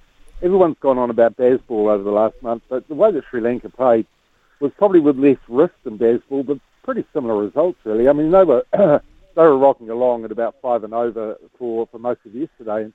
everyone's 0.42 0.76
gone 0.80 0.98
on 0.98 1.10
about 1.10 1.36
Bazball 1.36 1.92
over 1.92 2.02
the 2.02 2.10
last 2.10 2.34
month, 2.42 2.62
but 2.68 2.86
the 2.88 2.94
way 2.94 3.10
that 3.12 3.24
Sri 3.30 3.40
Lanka 3.40 3.68
played 3.68 4.06
was 4.60 4.72
probably 4.76 5.00
with 5.00 5.16
less 5.16 5.38
risk 5.48 5.74
than 5.84 5.98
Bazball, 5.98 6.44
but 6.46 6.58
pretty 6.82 7.04
similar 7.12 7.36
results, 7.36 7.78
really. 7.84 8.08
I 8.08 8.12
mean, 8.12 8.30
they 8.30 8.44
were 8.44 8.64
they 8.72 9.42
were 9.42 9.58
rocking 9.58 9.90
along 9.90 10.24
at 10.24 10.32
about 10.32 10.56
five 10.62 10.84
and 10.84 10.94
over 10.94 11.36
for, 11.58 11.86
for 11.86 11.98
most 11.98 12.20
of 12.26 12.34
yesterday, 12.34 12.84
and 12.84 12.92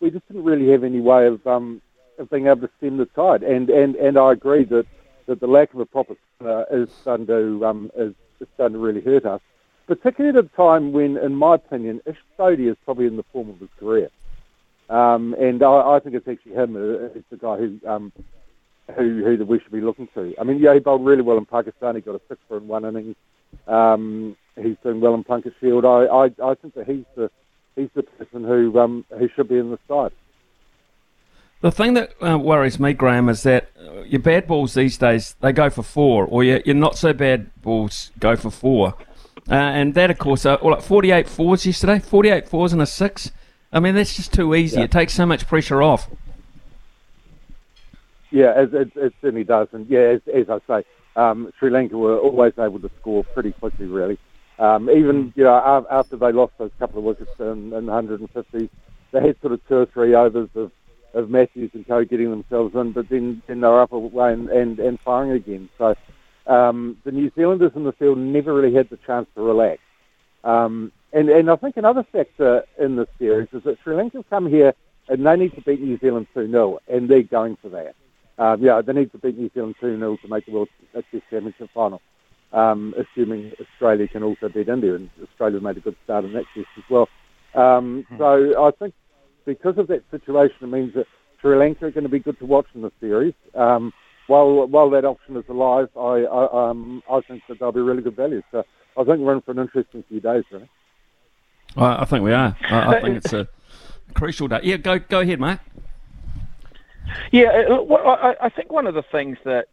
we 0.00 0.10
just 0.10 0.26
didn't 0.28 0.44
really 0.44 0.70
have 0.70 0.84
any 0.84 1.00
way 1.00 1.26
of 1.26 1.46
um, 1.46 1.80
of 2.18 2.30
being 2.30 2.46
able 2.46 2.62
to 2.62 2.70
stem 2.78 2.96
the 2.96 3.06
tide. 3.06 3.42
And 3.42 3.70
and, 3.70 3.96
and 3.96 4.18
I 4.18 4.32
agree 4.32 4.64
that, 4.64 4.86
that 5.26 5.40
the 5.40 5.46
lack 5.46 5.72
of 5.74 5.80
a 5.80 5.86
proper 5.86 6.16
uh, 6.44 6.64
is 6.70 6.88
starting 7.00 7.26
to 7.26 7.64
um, 7.66 7.90
is, 7.96 8.14
is 8.40 8.48
starting 8.54 8.74
to 8.74 8.80
really 8.80 9.00
hurt 9.00 9.24
us, 9.24 9.40
particularly 9.86 10.38
at 10.38 10.44
a 10.44 10.48
time 10.56 10.92
when, 10.92 11.16
in 11.16 11.34
my 11.34 11.54
opinion, 11.54 12.00
Ish 12.06 12.18
Sodhi 12.38 12.70
is 12.70 12.76
probably 12.84 13.06
in 13.06 13.16
the 13.16 13.24
form 13.32 13.50
of 13.50 13.58
his 13.58 13.70
career. 13.78 14.10
Um, 14.88 15.34
and 15.38 15.62
I, 15.62 15.96
I 15.96 16.00
think 16.00 16.14
it's 16.14 16.28
actually 16.28 16.54
him. 16.54 16.76
Uh, 16.76 17.06
it's 17.14 17.28
the 17.30 17.36
guy 17.36 17.56
who 17.58 17.78
um, 17.86 18.12
who 18.96 19.22
who 19.24 19.44
we 19.44 19.60
should 19.60 19.72
be 19.72 19.80
looking 19.80 20.08
to. 20.14 20.34
I 20.40 20.44
mean, 20.44 20.58
yeah, 20.58 20.74
he 20.74 20.80
bowled 20.80 21.04
really 21.04 21.22
well 21.22 21.36
in 21.36 21.44
Pakistan. 21.44 21.94
He 21.94 22.00
got 22.00 22.14
a 22.14 22.20
six 22.28 22.40
for 22.48 22.56
in 22.56 22.68
one 22.68 22.84
innings. 22.84 23.16
Um, 23.66 24.36
he's 24.56 24.76
doing 24.82 25.00
well 25.00 25.14
in 25.14 25.24
Plunket 25.24 25.54
Shield. 25.60 25.84
I, 25.84 26.04
I, 26.04 26.50
I 26.50 26.54
think 26.54 26.74
that 26.74 26.86
he's 26.86 27.04
the 27.14 27.30
he's 27.76 27.90
the 27.94 28.02
person 28.02 28.44
who 28.44 28.78
um, 28.78 29.04
who 29.18 29.28
should 29.34 29.48
be 29.48 29.58
in 29.58 29.70
the 29.70 29.78
side. 29.88 30.12
The 31.60 31.72
thing 31.72 31.94
that 31.94 32.12
uh, 32.22 32.38
worries 32.38 32.78
me, 32.78 32.92
Graham, 32.92 33.28
is 33.28 33.42
that 33.42 33.70
uh, 33.80 34.02
your 34.02 34.20
bad 34.20 34.46
balls 34.46 34.74
these 34.74 34.96
days 34.96 35.34
they 35.40 35.52
go 35.52 35.70
for 35.70 35.82
four, 35.82 36.24
or 36.24 36.44
your, 36.44 36.60
your 36.64 36.76
not 36.76 36.96
so 36.96 37.12
bad 37.12 37.50
balls 37.62 38.12
go 38.20 38.36
for 38.36 38.50
four, 38.50 38.94
uh, 39.50 39.54
and 39.54 39.94
that 39.94 40.10
of 40.10 40.18
course, 40.18 40.46
uh, 40.46 40.56
well, 40.62 40.74
like 40.74 40.82
48 40.82 41.28
fours 41.28 41.66
yesterday, 41.66 41.98
48 41.98 42.48
fours 42.48 42.72
and 42.72 42.80
a 42.80 42.86
six. 42.86 43.32
I 43.72 43.80
mean, 43.80 43.96
that's 43.96 44.14
just 44.14 44.32
too 44.32 44.54
easy. 44.54 44.78
Yeah. 44.78 44.84
It 44.84 44.92
takes 44.92 45.14
so 45.14 45.26
much 45.26 45.46
pressure 45.46 45.82
off. 45.82 46.08
Yeah, 48.30 48.62
it, 48.62 48.72
it, 48.72 48.92
it 48.94 49.14
certainly 49.20 49.44
does, 49.44 49.68
and 49.72 49.86
yeah, 49.88 50.00
as, 50.00 50.20
as 50.32 50.48
I 50.48 50.58
say, 50.66 50.86
um, 51.16 51.52
Sri 51.58 51.70
Lanka 51.70 51.96
were 51.96 52.18
always 52.18 52.52
able 52.58 52.80
to 52.80 52.90
score 53.00 53.24
pretty 53.24 53.52
quickly, 53.52 53.86
really. 53.86 54.18
Um, 54.58 54.90
even 54.90 55.32
you 55.36 55.44
know 55.44 55.86
after 55.88 56.16
they 56.16 56.32
lost 56.32 56.52
those 56.58 56.72
couple 56.78 56.98
of 56.98 57.04
wickets 57.04 57.30
in, 57.38 57.72
in 57.72 57.86
the 57.86 57.92
150s, 57.92 58.68
they 59.12 59.20
had 59.20 59.40
sort 59.40 59.52
of 59.52 59.66
two 59.68 59.76
or 59.76 59.86
three 59.86 60.14
overs 60.14 60.48
of, 60.54 60.72
of 61.14 61.30
Mathews 61.30 61.70
and 61.74 61.86
Co 61.86 62.04
getting 62.04 62.30
themselves 62.30 62.74
in, 62.74 62.92
but 62.92 63.08
then, 63.08 63.42
then 63.46 63.60
they 63.60 63.68
were 63.68 63.80
up 63.80 63.92
away 63.92 64.32
and, 64.32 64.48
and, 64.48 64.78
and 64.78 65.00
firing 65.00 65.30
again. 65.32 65.68
So 65.78 65.94
um, 66.46 66.96
the 67.04 67.12
New 67.12 67.30
Zealanders 67.36 67.72
in 67.76 67.84
the 67.84 67.92
field 67.92 68.18
never 68.18 68.52
really 68.52 68.74
had 68.74 68.90
the 68.90 68.98
chance 68.98 69.28
to 69.34 69.42
relax. 69.42 69.80
Um, 70.44 70.92
and, 71.12 71.30
and 71.30 71.50
I 71.50 71.56
think 71.56 71.76
another 71.76 72.02
factor 72.02 72.64
in 72.78 72.96
this 72.96 73.08
series 73.18 73.48
is 73.52 73.62
that 73.62 73.78
Sri 73.82 73.94
Lanka 73.94 74.24
come 74.28 74.46
here 74.46 74.74
and 75.08 75.24
they 75.24 75.36
need 75.36 75.54
to 75.54 75.62
beat 75.62 75.80
New 75.80 75.98
Zealand 75.98 76.26
2 76.34 76.50
0, 76.50 76.80
and 76.88 77.08
they're 77.08 77.22
going 77.22 77.56
for 77.62 77.70
that 77.70 77.94
um, 78.38 78.62
yeah, 78.62 78.80
they 78.80 78.92
need 78.92 79.12
to 79.12 79.18
beat 79.18 79.36
New 79.36 79.50
Zealand 79.52 79.74
2 79.80 79.98
0 79.98 80.16
to 80.22 80.28
make 80.28 80.46
the 80.46 80.52
World 80.52 80.68
Test 80.92 81.06
Championship 81.28 81.70
final, 81.74 82.00
um, 82.52 82.94
assuming 82.96 83.52
Australia 83.60 84.06
can 84.06 84.22
also 84.22 84.48
beat 84.48 84.68
India, 84.68 84.94
and 84.94 85.10
Australia 85.22 85.60
made 85.60 85.76
a 85.76 85.80
good 85.80 85.96
start 86.04 86.24
in 86.24 86.32
that 86.34 86.44
test 86.54 86.68
as 86.76 86.84
well. 86.88 87.08
Um, 87.54 88.06
hmm. 88.08 88.18
so 88.18 88.64
I 88.64 88.70
think 88.78 88.94
because 89.44 89.76
of 89.78 89.88
that 89.88 90.02
situation, 90.10 90.56
it 90.60 90.66
means 90.66 90.94
that 90.94 91.06
Sri 91.40 91.56
Lanka 91.56 91.86
are 91.86 91.90
going 91.90 92.04
to 92.04 92.10
be 92.10 92.20
good 92.20 92.38
to 92.38 92.46
watch 92.46 92.66
in 92.74 92.82
the 92.82 92.92
series. 93.00 93.34
Um, 93.54 93.92
while 94.28 94.66
while 94.66 94.90
that 94.90 95.04
option 95.04 95.36
is 95.36 95.44
alive, 95.48 95.88
I 95.96 96.24
I, 96.24 96.70
um, 96.70 97.02
I 97.10 97.20
think 97.22 97.42
that 97.48 97.58
they'll 97.58 97.72
be 97.72 97.80
really 97.80 98.02
good 98.02 98.16
value. 98.16 98.42
So 98.52 98.64
I 98.96 99.04
think 99.04 99.18
we're 99.20 99.34
in 99.34 99.40
for 99.40 99.50
an 99.50 99.58
interesting 99.58 100.04
few 100.08 100.20
days, 100.20 100.44
really. 100.52 100.68
I 101.76 102.04
think 102.04 102.24
we 102.24 102.32
are. 102.32 102.56
I, 102.70 102.96
I 102.96 103.00
think 103.00 103.16
it's 103.16 103.32
a 103.32 103.48
crucial 104.14 104.48
day. 104.48 104.60
Yeah, 104.62 104.76
go 104.76 104.98
go 104.98 105.20
ahead, 105.20 105.40
Mark. 105.40 105.60
Yeah, 107.30 107.66
uh, 107.70 108.34
I, 108.40 108.48
think 108.48 108.72
one 108.72 108.86
of 108.86 108.94
the 108.94 109.02
things 109.02 109.38
that 109.44 109.68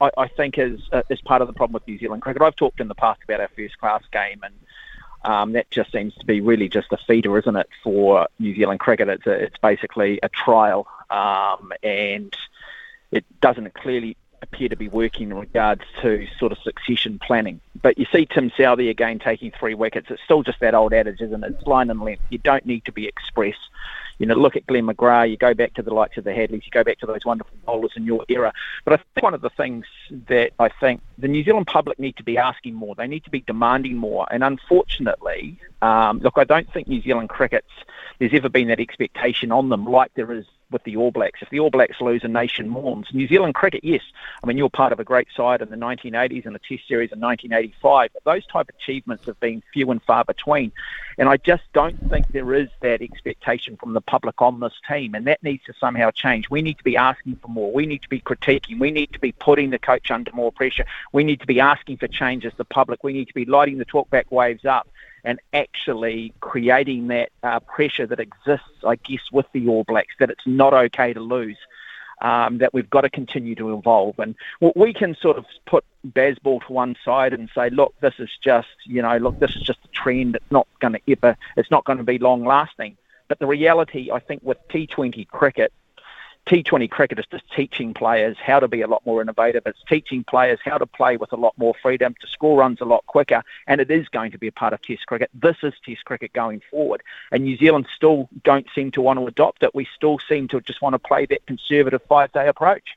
I, 0.00 0.10
I 0.16 0.28
think 0.28 0.58
is 0.58 0.80
uh, 0.92 1.02
is 1.10 1.20
part 1.20 1.42
of 1.42 1.48
the 1.48 1.54
problem 1.54 1.74
with 1.74 1.86
New 1.86 1.98
Zealand 1.98 2.22
cricket. 2.22 2.42
I've 2.42 2.56
talked 2.56 2.80
in 2.80 2.88
the 2.88 2.94
past 2.94 3.20
about 3.24 3.40
our 3.40 3.50
first 3.56 3.78
class 3.78 4.02
game, 4.12 4.40
and 4.42 4.54
um, 5.24 5.52
that 5.52 5.70
just 5.70 5.92
seems 5.92 6.14
to 6.16 6.26
be 6.26 6.40
really 6.40 6.68
just 6.68 6.92
a 6.92 6.96
feeder, 6.96 7.36
isn't 7.38 7.56
it, 7.56 7.68
for 7.82 8.28
New 8.38 8.54
Zealand 8.54 8.80
cricket? 8.80 9.08
It's 9.08 9.26
a, 9.26 9.32
it's 9.32 9.58
basically 9.58 10.18
a 10.22 10.28
trial, 10.28 10.86
um, 11.10 11.72
and 11.82 12.36
it 13.10 13.24
doesn't 13.40 13.74
clearly 13.74 14.16
appear 14.42 14.68
to 14.68 14.76
be 14.76 14.88
working 14.88 15.30
in 15.30 15.36
regards 15.36 15.82
to 16.02 16.26
sort 16.38 16.52
of 16.52 16.58
succession 16.58 17.18
planning. 17.18 17.60
But 17.80 17.98
you 17.98 18.06
see 18.12 18.26
Tim 18.26 18.50
Southee 18.50 18.90
again 18.90 19.18
taking 19.18 19.50
three 19.50 19.74
wickets. 19.74 20.08
It's 20.10 20.22
still 20.22 20.42
just 20.42 20.60
that 20.60 20.74
old 20.74 20.92
adage, 20.92 21.20
isn't 21.20 21.44
it? 21.44 21.56
It's 21.58 21.66
line 21.66 21.90
and 21.90 22.00
length. 22.00 22.22
You 22.30 22.38
don't 22.38 22.66
need 22.66 22.84
to 22.84 22.92
be 22.92 23.06
express 23.06 23.56
you 24.18 24.26
know, 24.26 24.34
look 24.34 24.56
at 24.56 24.66
Glenn 24.66 24.86
McGrath, 24.86 25.30
you 25.30 25.36
go 25.36 25.54
back 25.54 25.74
to 25.74 25.82
the 25.82 25.92
likes 25.92 26.16
of 26.16 26.24
the 26.24 26.30
Hadlees, 26.30 26.64
you 26.64 26.70
go 26.70 26.84
back 26.84 26.98
to 27.00 27.06
those 27.06 27.24
wonderful 27.24 27.56
bowlers 27.64 27.92
in 27.96 28.04
your 28.04 28.24
era. 28.28 28.52
But 28.84 28.94
I 28.94 28.96
think 28.96 29.22
one 29.22 29.34
of 29.34 29.42
the 29.42 29.50
things 29.50 29.86
that 30.28 30.52
I 30.58 30.68
think 30.68 31.00
the 31.18 31.28
New 31.28 31.44
Zealand 31.44 31.66
public 31.66 31.98
need 31.98 32.16
to 32.16 32.22
be 32.22 32.38
asking 32.38 32.74
more, 32.74 32.94
they 32.94 33.06
need 33.06 33.24
to 33.24 33.30
be 33.30 33.40
demanding 33.40 33.96
more. 33.96 34.26
And 34.30 34.42
unfortunately, 34.42 35.58
um, 35.82 36.20
look, 36.20 36.34
I 36.36 36.44
don't 36.44 36.70
think 36.72 36.88
New 36.88 37.02
Zealand 37.02 37.28
cricket's 37.28 37.66
there's 38.18 38.32
ever 38.32 38.48
been 38.48 38.68
that 38.68 38.80
expectation 38.80 39.52
on 39.52 39.68
them 39.68 39.84
like 39.84 40.12
there 40.14 40.32
is 40.32 40.46
with 40.70 40.82
the 40.84 40.96
All 40.96 41.10
Blacks. 41.10 41.40
If 41.42 41.50
the 41.50 41.60
All 41.60 41.70
Blacks 41.70 42.00
lose, 42.00 42.24
a 42.24 42.28
nation 42.28 42.68
mourns. 42.68 43.08
New 43.12 43.28
Zealand 43.28 43.54
cricket, 43.54 43.84
yes. 43.84 44.02
I 44.42 44.46
mean, 44.46 44.56
you're 44.56 44.70
part 44.70 44.92
of 44.92 45.00
a 45.00 45.04
great 45.04 45.28
side 45.36 45.62
in 45.62 45.70
the 45.70 45.76
1980s 45.76 46.46
and 46.46 46.54
the 46.54 46.60
Test 46.60 46.88
series 46.88 47.12
in 47.12 47.20
1985, 47.20 48.10
but 48.12 48.24
those 48.24 48.46
type 48.46 48.68
achievements 48.68 49.26
have 49.26 49.38
been 49.40 49.62
few 49.72 49.90
and 49.90 50.02
far 50.02 50.24
between. 50.24 50.72
And 51.18 51.28
I 51.28 51.36
just 51.36 51.62
don't 51.72 52.10
think 52.10 52.28
there 52.28 52.54
is 52.54 52.68
that 52.82 53.00
expectation 53.00 53.76
from 53.76 53.92
the 53.92 54.00
public 54.00 54.42
on 54.42 54.60
this 54.60 54.74
team, 54.88 55.14
and 55.14 55.26
that 55.26 55.42
needs 55.42 55.64
to 55.64 55.74
somehow 55.78 56.10
change. 56.10 56.50
We 56.50 56.62
need 56.62 56.78
to 56.78 56.84
be 56.84 56.96
asking 56.96 57.36
for 57.36 57.48
more. 57.48 57.72
We 57.72 57.86
need 57.86 58.02
to 58.02 58.08
be 58.08 58.20
critiquing. 58.20 58.78
We 58.78 58.90
need 58.90 59.12
to 59.12 59.18
be 59.18 59.32
putting 59.32 59.70
the 59.70 59.78
coach 59.78 60.10
under 60.10 60.32
more 60.32 60.52
pressure. 60.52 60.84
We 61.12 61.24
need 61.24 61.40
to 61.40 61.46
be 61.46 61.60
asking 61.60 61.98
for 61.98 62.08
change 62.08 62.44
as 62.44 62.52
the 62.56 62.64
public. 62.64 63.02
We 63.02 63.12
need 63.12 63.28
to 63.28 63.34
be 63.34 63.44
lighting 63.44 63.78
the 63.78 63.84
talkback 63.84 64.30
waves 64.30 64.64
up 64.64 64.88
and 65.26 65.40
actually 65.52 66.32
creating 66.40 67.08
that 67.08 67.30
uh, 67.42 67.60
pressure 67.60 68.06
that 68.06 68.20
exists, 68.20 68.84
I 68.86 68.94
guess, 68.94 69.20
with 69.32 69.46
the 69.52 69.68
All 69.68 69.84
Blacks 69.84 70.14
that 70.20 70.30
it's 70.30 70.46
not 70.46 70.72
okay 70.72 71.12
to 71.12 71.20
lose. 71.20 71.58
Um, 72.18 72.58
that 72.58 72.72
we've 72.72 72.88
got 72.88 73.02
to 73.02 73.10
continue 73.10 73.54
to 73.56 73.74
evolve, 73.76 74.18
and 74.18 74.36
we 74.74 74.94
can 74.94 75.14
sort 75.20 75.36
of 75.36 75.44
put 75.66 75.84
Bazball 76.02 76.66
to 76.66 76.72
one 76.72 76.96
side 77.04 77.34
and 77.34 77.50
say, 77.54 77.68
look, 77.68 77.92
this 78.00 78.14
is 78.18 78.30
just, 78.42 78.68
you 78.86 79.02
know, 79.02 79.18
look, 79.18 79.38
this 79.38 79.54
is 79.54 79.60
just 79.60 79.80
a 79.84 79.88
trend. 79.88 80.34
It's 80.34 80.50
not 80.50 80.66
going 80.80 80.94
to 80.94 81.00
ever, 81.12 81.36
it's 81.58 81.70
not 81.70 81.84
going 81.84 81.98
to 81.98 82.04
be 82.04 82.16
long 82.16 82.42
lasting. 82.42 82.96
But 83.28 83.38
the 83.38 83.46
reality, 83.46 84.10
I 84.10 84.20
think, 84.20 84.42
with 84.42 84.56
T20 84.68 85.28
cricket 85.28 85.74
T20 86.46 86.88
cricket 86.88 87.18
is 87.18 87.26
just 87.26 87.44
teaching 87.54 87.92
players 87.92 88.36
how 88.38 88.60
to 88.60 88.68
be 88.68 88.80
a 88.80 88.86
lot 88.86 89.04
more 89.04 89.20
innovative. 89.20 89.64
It's 89.66 89.82
teaching 89.88 90.22
players 90.22 90.60
how 90.64 90.78
to 90.78 90.86
play 90.86 91.16
with 91.16 91.32
a 91.32 91.36
lot 91.36 91.54
more 91.58 91.74
freedom, 91.82 92.14
to 92.20 92.26
score 92.28 92.58
runs 92.58 92.80
a 92.80 92.84
lot 92.84 93.04
quicker, 93.06 93.42
and 93.66 93.80
it 93.80 93.90
is 93.90 94.08
going 94.08 94.30
to 94.30 94.38
be 94.38 94.46
a 94.46 94.52
part 94.52 94.72
of 94.72 94.80
Test 94.80 95.06
cricket. 95.06 95.28
This 95.34 95.56
is 95.64 95.74
Test 95.84 96.04
cricket 96.04 96.32
going 96.32 96.62
forward, 96.70 97.02
and 97.32 97.42
New 97.42 97.56
Zealand 97.56 97.86
still 97.94 98.28
don't 98.44 98.66
seem 98.74 98.92
to 98.92 99.00
want 99.00 99.18
to 99.18 99.26
adopt 99.26 99.64
it. 99.64 99.74
We 99.74 99.88
still 99.96 100.18
seem 100.28 100.46
to 100.48 100.60
just 100.60 100.80
want 100.80 100.94
to 100.94 101.00
play 101.00 101.26
that 101.26 101.44
conservative 101.46 102.02
five-day 102.08 102.46
approach. 102.46 102.96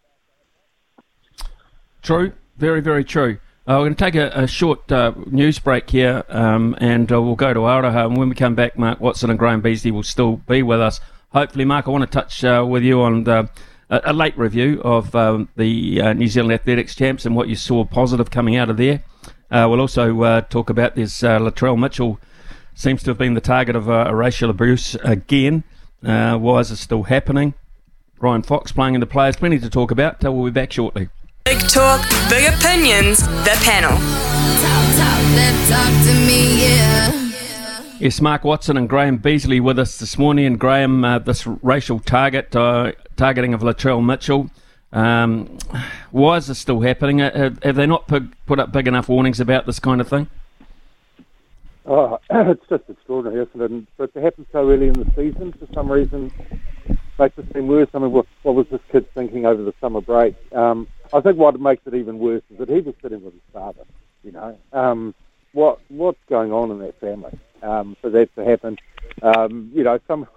True, 2.03 2.33
very, 2.57 2.81
very 2.81 3.03
true. 3.03 3.39
Uh, 3.67 3.77
we're 3.77 3.85
going 3.85 3.95
to 3.95 4.03
take 4.03 4.15
a, 4.15 4.29
a 4.33 4.47
short 4.47 4.91
uh, 4.91 5.13
news 5.27 5.57
break 5.59 5.89
here, 5.89 6.23
um, 6.29 6.75
and 6.79 7.11
uh, 7.11 7.21
we'll 7.21 7.35
go 7.35 7.53
to 7.53 7.61
Aroha. 7.61 8.05
And 8.05 8.17
when 8.17 8.29
we 8.29 8.35
come 8.35 8.55
back, 8.55 8.77
Mark 8.77 8.99
Watson 8.99 9.29
and 9.29 9.37
Graham 9.37 9.61
Beasley 9.61 9.91
will 9.91 10.03
still 10.03 10.37
be 10.37 10.63
with 10.63 10.81
us 10.81 10.99
hopefully, 11.31 11.65
Mark, 11.65 11.87
I 11.87 11.91
want 11.91 12.03
to 12.03 12.07
touch 12.07 12.43
uh, 12.43 12.65
with 12.67 12.83
you 12.83 13.01
on 13.01 13.23
the 13.23 13.49
a, 13.89 14.01
a 14.05 14.13
late 14.13 14.37
review 14.37 14.81
of 14.83 15.15
um, 15.15 15.49
the 15.55 16.01
uh, 16.01 16.13
New 16.13 16.27
Zealand 16.27 16.53
Athletics 16.53 16.95
champs 16.95 17.25
and 17.25 17.35
what 17.35 17.47
you 17.47 17.55
saw 17.55 17.83
positive 17.85 18.31
coming 18.31 18.55
out 18.55 18.69
of 18.69 18.77
there. 18.77 19.03
Uh, 19.51 19.67
we'll 19.69 19.81
also 19.81 20.21
uh, 20.21 20.41
talk 20.41 20.69
about 20.69 20.95
this 20.95 21.23
uh, 21.23 21.39
Latrell 21.39 21.77
Mitchell 21.77 22.19
seems 22.75 23.03
to 23.03 23.09
have 23.09 23.17
been 23.17 23.33
the 23.33 23.41
target 23.41 23.75
of 23.75 23.89
uh, 23.89 24.13
racial 24.13 24.49
abuse 24.49 24.95
again. 25.03 25.63
Uh, 26.05 26.37
why 26.37 26.59
is 26.59 26.71
it 26.71 26.77
still 26.77 27.03
happening? 27.03 27.53
Ryan 28.19 28.43
Fox 28.43 28.71
playing 28.71 28.95
in 28.95 29.01
the 29.01 29.07
players. 29.07 29.35
Plenty 29.35 29.59
to 29.59 29.69
talk 29.69 29.91
about. 29.91 30.23
we'll 30.23 30.45
be 30.45 30.51
back 30.51 30.71
shortly. 30.71 31.09
Big 31.45 31.59
talk, 31.67 32.01
big 32.29 32.53
opinions. 32.53 33.19
The 33.19 33.57
panel. 33.63 33.91
Talk, 33.91 34.95
talk, 34.95 35.69
talk 35.69 36.05
to 36.05 36.13
me, 36.27 36.63
yeah. 36.63 37.18
Yes, 37.99 38.21
Mark 38.21 38.45
Watson 38.45 38.77
and 38.77 38.87
Graham 38.87 39.17
Beasley 39.17 39.59
with 39.59 39.77
us 39.77 39.97
this 39.97 40.17
morning. 40.17 40.45
And 40.45 40.57
Graham, 40.57 41.03
uh, 41.03 41.19
this 41.19 41.45
racial 41.45 41.99
target, 41.99 42.55
uh, 42.55 42.93
targeting 43.17 43.53
of 43.53 43.59
Latrell 43.59 44.01
Mitchell, 44.01 44.49
um, 44.93 45.57
why 46.11 46.37
is 46.37 46.47
this 46.47 46.59
still 46.59 46.79
happening? 46.79 47.21
Uh, 47.21 47.53
have, 47.61 47.75
they 47.75 47.85
not 47.85 48.07
put, 48.07 48.57
up 48.57 48.71
big 48.71 48.87
enough 48.87 49.09
warnings 49.09 49.41
about 49.41 49.65
this 49.65 49.81
kind 49.81 49.99
of 49.99 50.07
thing? 50.07 50.29
Oh, 51.85 52.17
it's 52.29 52.65
just 52.69 52.89
extraordinary, 52.89 53.45
isn't 53.45 53.61
it? 53.61 53.69
And, 53.69 53.85
but 53.97 54.13
to 54.13 54.21
happen 54.21 54.45
so 54.53 54.59
early 54.59 54.87
in 54.87 54.93
the 54.93 55.11
season, 55.13 55.51
for 55.51 55.67
some 55.73 55.91
reason, 55.91 56.31
makes 57.19 57.37
it 57.37 57.51
seem 57.53 57.67
worse. 57.67 57.89
I 57.93 57.99
mean, 57.99 58.13
what, 58.13 58.27
what 58.43 58.55
was 58.55 58.67
this 58.71 58.81
kid 58.93 59.13
thinking 59.13 59.45
over 59.45 59.61
the 59.61 59.73
summer 59.81 59.99
break? 59.99 60.35
Um, 60.53 60.87
I 61.11 61.19
think 61.19 61.37
what 61.37 61.59
makes 61.59 61.85
it 61.85 61.95
even 61.95 62.17
worse 62.17 62.43
is 62.49 62.59
that 62.59 62.69
he 62.69 62.79
was 62.79 62.95
sitting 63.01 63.21
with 63.21 63.33
his 63.33 63.43
father. 63.51 63.83
You 64.23 64.31
know, 64.31 64.57
um, 64.71 65.13
what 65.51 65.81
what's 65.89 66.23
going 66.29 66.53
on 66.53 66.71
in 66.71 66.79
that 66.79 66.97
family 67.01 67.37
um, 67.61 67.95
for 68.01 68.09
that 68.09 68.33
to 68.35 68.45
happen? 68.45 68.77
Um, 69.21 69.71
you 69.73 69.83
know, 69.83 69.99
some 70.07 70.27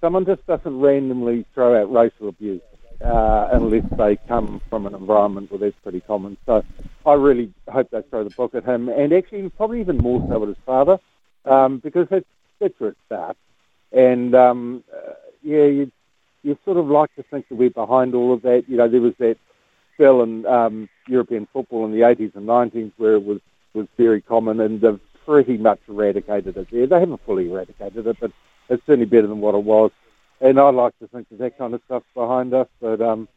someone 0.00 0.26
just 0.26 0.46
doesn't 0.46 0.80
randomly 0.80 1.44
throw 1.54 1.80
out 1.80 1.92
racial 1.92 2.28
abuse 2.28 2.62
uh, 3.04 3.48
unless 3.52 3.84
they 3.96 4.16
come 4.28 4.60
from 4.68 4.86
an 4.86 4.94
environment 4.94 5.50
where 5.50 5.58
that's 5.58 5.76
pretty 5.82 6.00
common. 6.00 6.36
So 6.46 6.64
I 7.06 7.14
really 7.14 7.52
hope 7.68 7.90
they 7.90 8.02
throw 8.02 8.24
the 8.24 8.30
book 8.30 8.54
at 8.54 8.64
him, 8.64 8.88
and 8.88 9.12
actually 9.12 9.48
probably 9.50 9.80
even 9.80 9.98
more 9.98 10.24
so 10.28 10.42
at 10.42 10.48
his 10.48 10.56
father, 10.66 10.98
um, 11.44 11.78
because 11.78 12.08
that's 12.08 12.26
that's 12.60 12.78
where 12.78 12.90
it 12.90 12.96
starts. 13.06 13.38
And 13.92 14.34
um, 14.34 14.84
uh, 14.92 15.12
yeah, 15.42 15.64
you 15.64 15.92
you 16.42 16.58
sort 16.64 16.76
of 16.76 16.86
like 16.86 17.14
to 17.16 17.22
think 17.24 17.48
that 17.48 17.54
we're 17.54 17.70
behind 17.70 18.14
all 18.14 18.32
of 18.32 18.42
that. 18.42 18.64
You 18.68 18.76
know, 18.76 18.88
there 18.88 19.00
was 19.00 19.14
that 19.18 19.36
spell 19.94 20.22
in 20.22 20.46
um, 20.46 20.88
European 21.08 21.48
football 21.52 21.84
in 21.84 21.92
the 21.92 22.00
80s 22.00 22.34
and 22.36 22.46
90s 22.46 22.92
where 22.96 23.14
it 23.14 23.24
was 23.24 23.40
was 23.74 23.86
very 23.96 24.20
common, 24.20 24.60
and 24.60 24.80
they've 24.80 25.00
pretty 25.28 25.58
much 25.58 25.78
eradicated 25.88 26.56
it 26.56 26.68
there. 26.70 26.86
They 26.86 27.00
haven't 27.00 27.20
fully 27.26 27.50
eradicated 27.50 28.06
it, 28.06 28.16
but 28.18 28.32
it's 28.70 28.82
certainly 28.86 29.04
better 29.04 29.26
than 29.26 29.40
what 29.40 29.54
it 29.54 29.62
was. 29.62 29.90
And 30.40 30.58
I 30.58 30.70
like 30.70 30.98
to 31.00 31.06
think 31.08 31.28
that 31.28 31.38
that 31.40 31.58
kind 31.58 31.74
of 31.74 31.82
stuff's 31.84 32.06
behind 32.14 32.54
us, 32.54 32.66
but 32.80 33.02
um, 33.02 33.28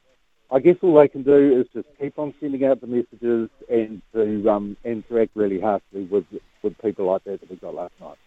I 0.49 0.59
guess 0.59 0.77
all 0.81 0.93
they 0.93 1.09
can 1.09 1.23
do 1.23 1.59
is 1.59 1.67
just 1.73 1.89
keep 1.99 2.17
on 2.17 2.33
sending 2.39 2.63
out 2.63 2.79
the 2.79 2.87
messages 2.87 3.49
and 3.69 4.01
to 4.13 4.49
um, 4.49 4.77
and 4.85 5.05
to 5.09 5.19
act 5.19 5.31
really 5.35 5.59
harshly 5.59 6.03
with 6.03 6.23
with 6.61 6.77
people 6.81 7.07
like 7.07 7.25
that 7.25 7.41
that 7.41 7.49
we 7.49 7.57
got 7.57 7.75
last 7.75 7.93
night. 7.99 8.17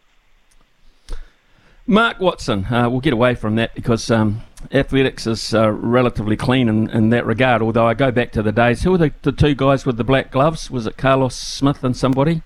Mark 1.86 2.20
Watson, 2.20 2.66
uh, 2.66 2.90
we'll 2.90 3.00
get 3.00 3.12
away 3.14 3.34
from 3.34 3.56
that 3.56 3.74
because 3.74 4.10
um, 4.10 4.42
athletics 4.72 5.26
is 5.26 5.54
uh, 5.54 5.70
relatively 5.70 6.36
clean 6.36 6.68
in, 6.68 6.90
in 6.90 7.08
that 7.10 7.24
regard. 7.24 7.62
Although 7.62 7.86
I 7.86 7.94
go 7.94 8.10
back 8.10 8.32
to 8.32 8.42
the 8.42 8.52
days, 8.52 8.82
who 8.82 8.90
were 8.90 8.98
the, 8.98 9.12
the 9.22 9.32
two 9.32 9.54
guys 9.54 9.86
with 9.86 9.96
the 9.96 10.04
black 10.04 10.30
gloves? 10.32 10.70
Was 10.70 10.86
it 10.86 10.98
Carlos 10.98 11.36
Smith 11.36 11.82
and 11.82 11.96
somebody 11.96 12.42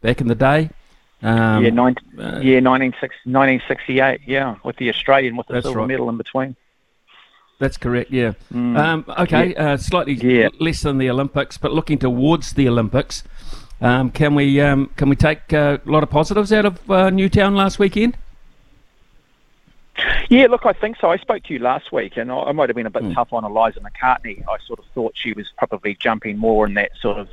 back 0.00 0.20
in 0.20 0.28
the 0.28 0.34
day? 0.34 0.70
Um, 1.22 1.64
yeah, 1.64 1.70
19, 1.70 2.20
uh, 2.20 2.22
yeah 2.42 2.60
1968, 2.60 4.20
yeah, 4.26 4.56
with 4.62 4.76
the 4.76 4.88
Australian 4.88 5.36
with 5.36 5.48
the 5.48 5.60
silver 5.60 5.80
right. 5.80 5.88
medal 5.88 6.08
in 6.08 6.16
between. 6.16 6.54
That's 7.58 7.76
correct, 7.76 8.12
yeah. 8.12 8.34
Mm. 8.52 8.78
Um, 8.78 9.04
okay, 9.18 9.50
yeah. 9.50 9.72
Uh, 9.72 9.76
slightly 9.76 10.14
yeah. 10.14 10.48
less 10.60 10.82
than 10.82 10.98
the 10.98 11.10
Olympics, 11.10 11.58
but 11.58 11.72
looking 11.72 11.98
towards 11.98 12.52
the 12.52 12.68
Olympics. 12.68 13.24
Um, 13.80 14.10
can 14.10 14.34
we 14.34 14.60
um, 14.60 14.90
can 14.96 15.08
we 15.08 15.16
take 15.16 15.52
uh, 15.52 15.78
a 15.84 15.90
lot 15.90 16.02
of 16.02 16.10
positives 16.10 16.52
out 16.52 16.64
of 16.64 16.90
uh, 16.90 17.10
Newtown 17.10 17.54
last 17.54 17.78
weekend? 17.78 18.16
Yeah, 20.28 20.46
look, 20.46 20.66
I 20.66 20.72
think 20.72 20.96
so. 21.00 21.10
I 21.10 21.16
spoke 21.16 21.42
to 21.44 21.52
you 21.52 21.58
last 21.58 21.90
week, 21.90 22.16
and 22.16 22.30
I, 22.30 22.52
might 22.52 22.68
have 22.68 22.76
been 22.76 22.86
a 22.86 22.90
bit 22.90 23.02
mm. 23.02 23.14
tough 23.14 23.32
on 23.32 23.44
Eliza 23.44 23.80
McCartney. 23.80 24.44
I 24.48 24.58
sort 24.64 24.78
of 24.78 24.84
thought 24.94 25.14
she 25.16 25.32
was 25.32 25.46
probably 25.56 25.94
jumping 25.94 26.38
more 26.38 26.66
in 26.66 26.74
that 26.74 26.92
sort 27.00 27.18
of 27.18 27.28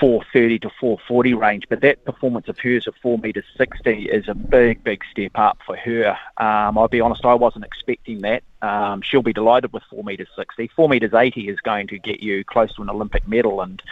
430 0.00 0.58
to 0.60 0.70
440 0.80 1.34
range, 1.34 1.64
but 1.68 1.82
that 1.82 2.04
performance 2.04 2.48
of 2.48 2.58
hers 2.58 2.86
of 2.86 2.94
4 3.02 3.18
metres 3.18 3.44
60 3.56 4.06
is 4.06 4.28
a 4.28 4.34
big, 4.34 4.82
big 4.82 5.02
step 5.10 5.32
up 5.34 5.58
for 5.66 5.76
her. 5.76 6.16
Um, 6.38 6.78
I'll 6.78 6.88
be 6.88 7.02
honest, 7.02 7.24
I 7.24 7.34
wasn't 7.34 7.66
expecting 7.66 8.22
that. 8.22 8.42
Um, 8.62 9.02
she'll 9.02 9.22
be 9.22 9.34
delighted 9.34 9.72
with 9.72 9.82
4 9.90 10.02
metres 10.02 10.28
60. 10.34 10.68
4 10.74 10.88
metres 10.88 11.12
80 11.12 11.48
is 11.48 11.60
going 11.60 11.86
to 11.88 11.98
get 11.98 12.20
you 12.20 12.42
close 12.44 12.74
to 12.76 12.82
an 12.82 12.88
Olympic 12.88 13.28
medal, 13.28 13.60
and 13.60 13.82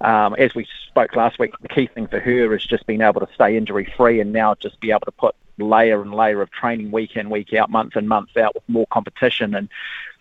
um, 0.00 0.34
as 0.34 0.54
we 0.54 0.66
spoke 0.88 1.14
last 1.14 1.38
week, 1.38 1.52
the 1.60 1.68
key 1.68 1.86
thing 1.86 2.08
for 2.08 2.18
her 2.18 2.54
is 2.54 2.66
just 2.66 2.86
being 2.86 3.00
able 3.00 3.20
to 3.20 3.32
stay 3.34 3.56
injury 3.56 3.90
free 3.96 4.20
and 4.20 4.32
now 4.32 4.54
just 4.56 4.80
be 4.80 4.90
able 4.90 5.00
to 5.00 5.12
put 5.12 5.36
layer 5.58 6.00
and 6.02 6.14
layer 6.14 6.42
of 6.42 6.50
training 6.50 6.90
week 6.90 7.16
in, 7.16 7.30
week 7.30 7.52
out, 7.54 7.70
month 7.70 7.96
in, 7.96 8.08
month 8.08 8.36
out 8.36 8.54
with 8.54 8.64
more 8.68 8.86
competition. 8.88 9.54
And 9.54 9.68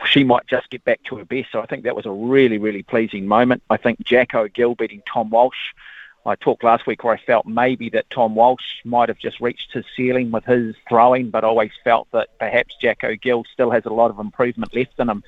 she 0.05 0.23
might 0.23 0.47
just 0.47 0.69
get 0.69 0.83
back 0.83 1.01
to 1.05 1.15
her 1.17 1.25
best. 1.25 1.51
So 1.51 1.61
I 1.61 1.65
think 1.65 1.83
that 1.83 1.95
was 1.95 2.05
a 2.05 2.11
really, 2.11 2.57
really 2.57 2.83
pleasing 2.83 3.27
moment. 3.27 3.63
I 3.69 3.77
think 3.77 4.03
Jacko 4.03 4.47
Gill 4.47 4.75
beating 4.75 5.01
Tom 5.11 5.29
Walsh. 5.29 5.73
I 6.25 6.35
talked 6.35 6.63
last 6.63 6.87
week 6.87 7.03
where 7.03 7.13
I 7.13 7.17
felt 7.17 7.45
maybe 7.45 7.89
that 7.89 8.09
Tom 8.09 8.33
Walsh 8.33 8.63
might 8.85 9.09
have 9.09 9.17
just 9.17 9.41
reached 9.41 9.73
his 9.73 9.83
ceiling 9.95 10.31
with 10.31 10.45
his 10.45 10.73
throwing, 10.87 11.29
but 11.29 11.43
always 11.43 11.71
felt 11.83 12.07
that 12.11 12.29
perhaps 12.39 12.75
Jacko 12.79 13.15
Gill 13.15 13.43
still 13.51 13.71
has 13.71 13.83
a 13.85 13.91
lot 13.91 14.09
of 14.09 14.19
improvement 14.19 14.73
left 14.73 14.97
in 14.99 15.09
him. 15.09 15.23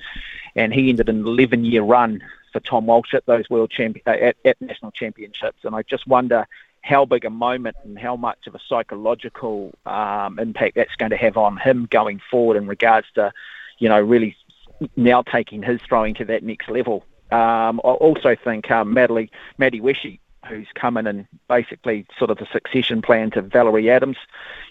And 0.54 0.72
he 0.72 0.88
ended 0.88 1.10
an 1.10 1.26
11 1.26 1.66
year 1.66 1.82
run 1.82 2.22
for 2.52 2.60
Tom 2.60 2.86
Walsh 2.86 3.12
at 3.12 3.26
those 3.26 3.50
world 3.50 3.70
champion, 3.70 4.02
uh, 4.06 4.12
at, 4.12 4.36
at 4.46 4.60
national 4.62 4.92
championships. 4.92 5.64
And 5.64 5.74
I 5.74 5.82
just 5.82 6.06
wonder 6.06 6.46
how 6.86 7.04
big 7.04 7.24
a 7.24 7.30
moment 7.30 7.76
and 7.82 7.98
how 7.98 8.14
much 8.14 8.46
of 8.46 8.54
a 8.54 8.60
psychological 8.68 9.74
um, 9.86 10.38
impact 10.38 10.76
that's 10.76 10.94
going 10.94 11.10
to 11.10 11.16
have 11.16 11.36
on 11.36 11.56
him 11.56 11.88
going 11.90 12.20
forward 12.30 12.56
in 12.56 12.68
regards 12.68 13.08
to, 13.16 13.32
you 13.80 13.88
know, 13.88 14.00
really 14.00 14.36
now 14.94 15.20
taking 15.20 15.62
his 15.62 15.80
throwing 15.82 16.14
to 16.14 16.24
that 16.24 16.44
next 16.44 16.68
level. 16.68 17.04
Um, 17.32 17.80
I 17.82 17.88
also 17.88 18.36
think 18.36 18.70
um, 18.70 18.94
Maddie, 18.94 19.32
Maddie 19.58 19.80
Wesche, 19.80 20.20
who's 20.48 20.68
come 20.76 20.96
in 20.96 21.08
and 21.08 21.26
basically 21.48 22.06
sort 22.16 22.30
of 22.30 22.38
the 22.38 22.46
succession 22.52 23.02
plan 23.02 23.32
to 23.32 23.42
Valerie 23.42 23.90
Adams, 23.90 24.18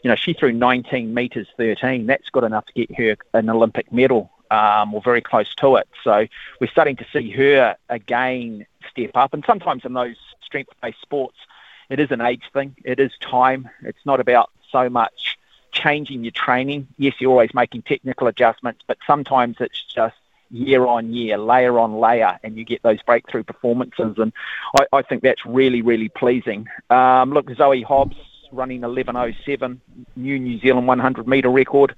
you 0.02 0.10
know, 0.10 0.16
she 0.16 0.32
threw 0.32 0.54
19 0.54 1.14
metres 1.14 1.48
13. 1.58 2.06
That's 2.06 2.30
good 2.30 2.46
enough 2.46 2.66
to 2.68 2.74
get 2.74 2.96
her 2.98 3.18
an 3.34 3.50
Olympic 3.50 3.92
medal 3.92 4.32
um, 4.52 4.94
or 4.94 5.02
very 5.02 5.22
close 5.22 5.54
to 5.56 5.76
it. 5.76 5.90
So 6.02 6.28
we're 6.62 6.72
starting 6.72 6.96
to 6.96 7.06
see 7.12 7.30
her 7.32 7.76
again 7.90 8.66
step 8.90 9.12
up. 9.16 9.34
And 9.34 9.44
sometimes 9.46 9.84
in 9.84 9.92
those 9.92 10.16
strength-based 10.46 11.02
sports– 11.02 11.36
it 11.90 12.00
is 12.00 12.12
an 12.12 12.22
age 12.22 12.44
thing. 12.54 12.76
It 12.84 13.00
is 13.00 13.12
time. 13.20 13.70
It's 13.82 14.06
not 14.06 14.20
about 14.20 14.52
so 14.72 14.90
much 14.90 15.38
changing 15.72 16.24
your 16.24 16.32
training. 16.32 16.88
Yes, 16.98 17.16
you're 17.20 17.32
always 17.32 17.54
making 17.54 17.84
technical 17.84 18.28
adjustments, 18.28 18.82
but 18.88 18.98
sometimes 19.06 19.58
it's 19.60 19.84
just 19.84 20.16
year 20.50 20.86
on 20.86 21.14
year, 21.14 21.38
layer 21.38 21.80
on 21.80 22.00
layer, 22.00 22.40
and 22.44 22.58
you 22.58 22.64
get 22.64 22.82
those 22.82 23.02
breakthrough 23.02 23.44
performances. 23.44 24.16
And 24.18 24.32
I, 24.80 24.86
I 24.94 25.02
think 25.02 25.22
that's 25.22 25.46
really, 25.46 25.82
really 25.82 26.10
pleasing. 26.10 26.68
Um, 26.90 27.32
look, 27.32 27.50
Zoe 27.56 27.82
Hobbs 27.82 28.16
running 28.52 28.82
11.07, 28.82 29.80
new 30.16 30.40
New 30.40 30.60
Zealand 30.60 30.88
100 30.88 31.28
metre 31.28 31.50
record. 31.50 31.96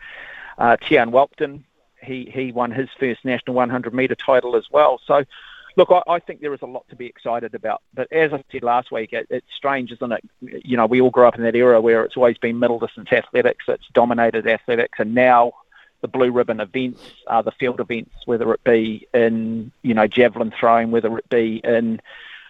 Uh, 0.58 0.76
Tiaan 0.82 1.12
Whelpton, 1.12 1.64
he, 2.02 2.32
he 2.34 2.52
won 2.52 2.72
his 2.72 2.90
first 3.00 3.24
national 3.24 3.56
100 3.56 3.94
metre 3.94 4.16
title 4.16 4.56
as 4.56 4.66
well. 4.72 5.00
So 5.06 5.24
look, 5.78 5.92
I, 5.92 6.02
I, 6.12 6.20
think 6.20 6.42
there 6.42 6.54
is 6.54 6.62
a 6.62 6.66
lot 6.66 6.86
to 6.90 6.96
be 6.98 7.06
excited 7.06 7.56
about. 7.56 7.82
But 7.94 8.12
as 8.12 8.34
I 8.34 8.44
said 8.52 8.64
last 8.64 8.92
week, 8.92 9.14
it, 9.14 9.28
it's 9.30 9.48
strange, 9.56 9.92
isn't 9.92 10.12
it? 10.12 10.24
You 10.42 10.76
know, 10.76 10.88
we 10.88 11.00
all 11.00 11.12
grew 11.12 11.28
up 11.28 11.38
in 11.38 11.44
that 11.44 11.56
era 11.56 11.80
where 11.80 12.04
it's 12.04 12.18
always 12.18 12.38
been 12.38 12.60
middle 12.60 12.80
distance 12.80 13.10
athletics, 13.12 13.66
it's 13.70 13.88
dominated 13.94 14.46
athletics, 14.48 15.00
and 15.00 15.14
now 15.14 15.54
the 16.02 16.08
blue 16.08 16.32
ribbon 16.32 16.60
events, 16.60 17.02
uh, 17.28 17.42
the 17.42 17.52
field 17.52 17.80
events, 17.80 18.14
whether 18.26 18.52
it 18.54 18.64
be 18.64 19.08
in 19.14 19.72
you 19.84 19.94
know 19.94 20.08
javelin 20.08 20.52
throwing, 20.60 20.92
whether 20.92 21.18
it 21.18 21.30
be 21.30 21.62
in 21.64 22.02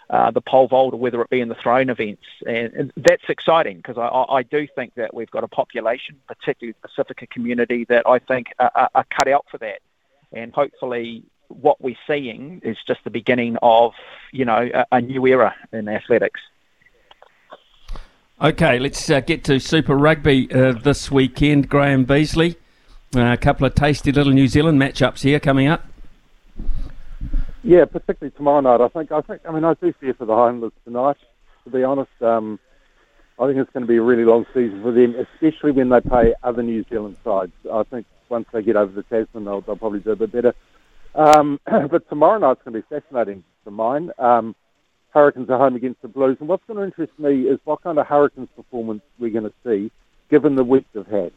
uh, 0.09 0.31
the 0.31 0.41
pole 0.41 0.67
vault, 0.67 0.93
or 0.93 0.99
whether 0.99 1.21
it 1.21 1.29
be 1.29 1.41
in 1.41 1.49
the 1.49 1.55
thrown 1.55 1.89
events, 1.89 2.23
and, 2.45 2.73
and 2.73 2.93
that's 2.95 3.23
exciting 3.27 3.77
because 3.77 3.97
I, 3.97 4.35
I, 4.35 4.43
do 4.43 4.65
think 4.73 4.95
that 4.95 5.13
we've 5.13 5.29
got 5.29 5.43
a 5.43 5.49
population, 5.49 6.15
particularly 6.27 6.75
the 6.81 6.87
Pacifica 6.87 7.27
community, 7.27 7.83
that 7.89 8.07
I 8.07 8.19
think 8.19 8.47
are, 8.57 8.89
are 8.95 9.05
cut 9.09 9.27
out 9.27 9.45
for 9.51 9.57
that, 9.57 9.79
and 10.31 10.53
hopefully 10.53 11.25
what 11.49 11.81
we're 11.81 11.95
seeing 12.05 12.61
is 12.63 12.77
just 12.85 13.03
the 13.03 13.09
beginning 13.09 13.57
of, 13.61 13.93
you 14.31 14.45
know, 14.45 14.69
a, 14.73 14.85
a 14.91 15.01
new 15.01 15.25
era 15.25 15.55
in 15.71 15.87
athletics. 15.87 16.39
Okay, 18.41 18.77
let's 18.77 19.09
uh, 19.09 19.19
get 19.19 19.43
to 19.45 19.59
Super 19.59 19.95
Rugby 19.95 20.51
uh, 20.51 20.73
this 20.73 21.09
weekend. 21.09 21.69
Graham 21.69 22.05
Beasley, 22.05 22.55
uh, 23.15 23.21
a 23.21 23.37
couple 23.37 23.65
of 23.65 23.73
tasty 23.73 24.11
little 24.11 24.31
New 24.31 24.47
Zealand 24.47 24.79
matchups 24.79 25.21
here 25.21 25.39
coming 25.39 25.67
up. 25.67 25.85
Yeah, 27.63 27.85
particularly 27.85 28.31
tomorrow 28.37 28.61
night. 28.61 28.79
I 28.79 28.87
think. 28.89 29.11
I 29.11 29.21
think. 29.21 29.41
I 29.47 29.51
mean, 29.51 29.63
I 29.63 29.73
do 29.73 29.91
fear 29.99 30.13
for 30.13 30.25
the 30.25 30.35
Highlanders 30.35 30.71
tonight. 30.85 31.17
To 31.63 31.69
be 31.71 31.83
honest, 31.83 32.11
um, 32.21 32.59
I 33.39 33.47
think 33.47 33.57
it's 33.57 33.71
going 33.71 33.81
to 33.81 33.87
be 33.87 33.97
a 33.97 34.01
really 34.01 34.23
long 34.23 34.45
season 34.53 34.81
for 34.81 34.91
them, 34.91 35.15
especially 35.15 35.71
when 35.71 35.89
they 35.89 35.99
play 35.99 36.33
other 36.43 36.63
New 36.63 36.85
Zealand 36.89 37.17
sides. 37.23 37.51
I 37.71 37.83
think 37.83 38.05
once 38.29 38.47
they 38.53 38.61
get 38.61 38.75
over 38.75 38.91
the 38.93 39.03
Tasman, 39.03 39.45
they'll, 39.45 39.61
they'll 39.61 39.75
probably 39.75 39.99
do 39.99 40.11
a 40.11 40.15
bit 40.15 40.31
better. 40.31 40.53
Um, 41.17 41.59
but 41.65 42.07
tomorrow 42.09 42.37
night's 42.37 42.61
going 42.63 42.81
to 42.81 42.87
be 42.87 43.01
fascinating 43.01 43.43
for 43.63 43.71
mine. 43.71 44.11
Um, 44.19 44.55
Hurricanes 45.09 45.49
are 45.49 45.57
home 45.57 45.75
against 45.75 46.01
the 46.01 46.07
Blues, 46.07 46.37
and 46.39 46.47
what's 46.47 46.63
going 46.67 46.77
to 46.77 46.83
interest 46.83 47.17
me 47.17 47.43
is 47.43 47.59
what 47.65 47.81
kind 47.81 47.97
of 47.97 48.05
Hurricanes 48.05 48.49
performance 48.55 49.01
we're 49.17 49.31
going 49.31 49.45
to 49.45 49.53
see, 49.65 49.91
given 50.29 50.55
the 50.55 50.63
week 50.63 50.85
they've 50.93 51.05
had. 51.07 51.31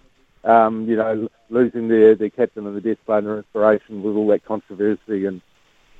Um, 0.44 0.88
you 0.88 0.96
know, 0.96 1.28
losing 1.48 1.88
their, 1.88 2.14
their 2.14 2.30
captain 2.30 2.66
and 2.66 2.76
the 2.76 2.80
death 2.80 2.98
and 3.08 3.26
their 3.26 3.38
inspiration 3.38 4.02
with 4.02 4.16
all 4.16 4.28
that 4.28 4.44
controversy 4.44 5.26
and 5.26 5.42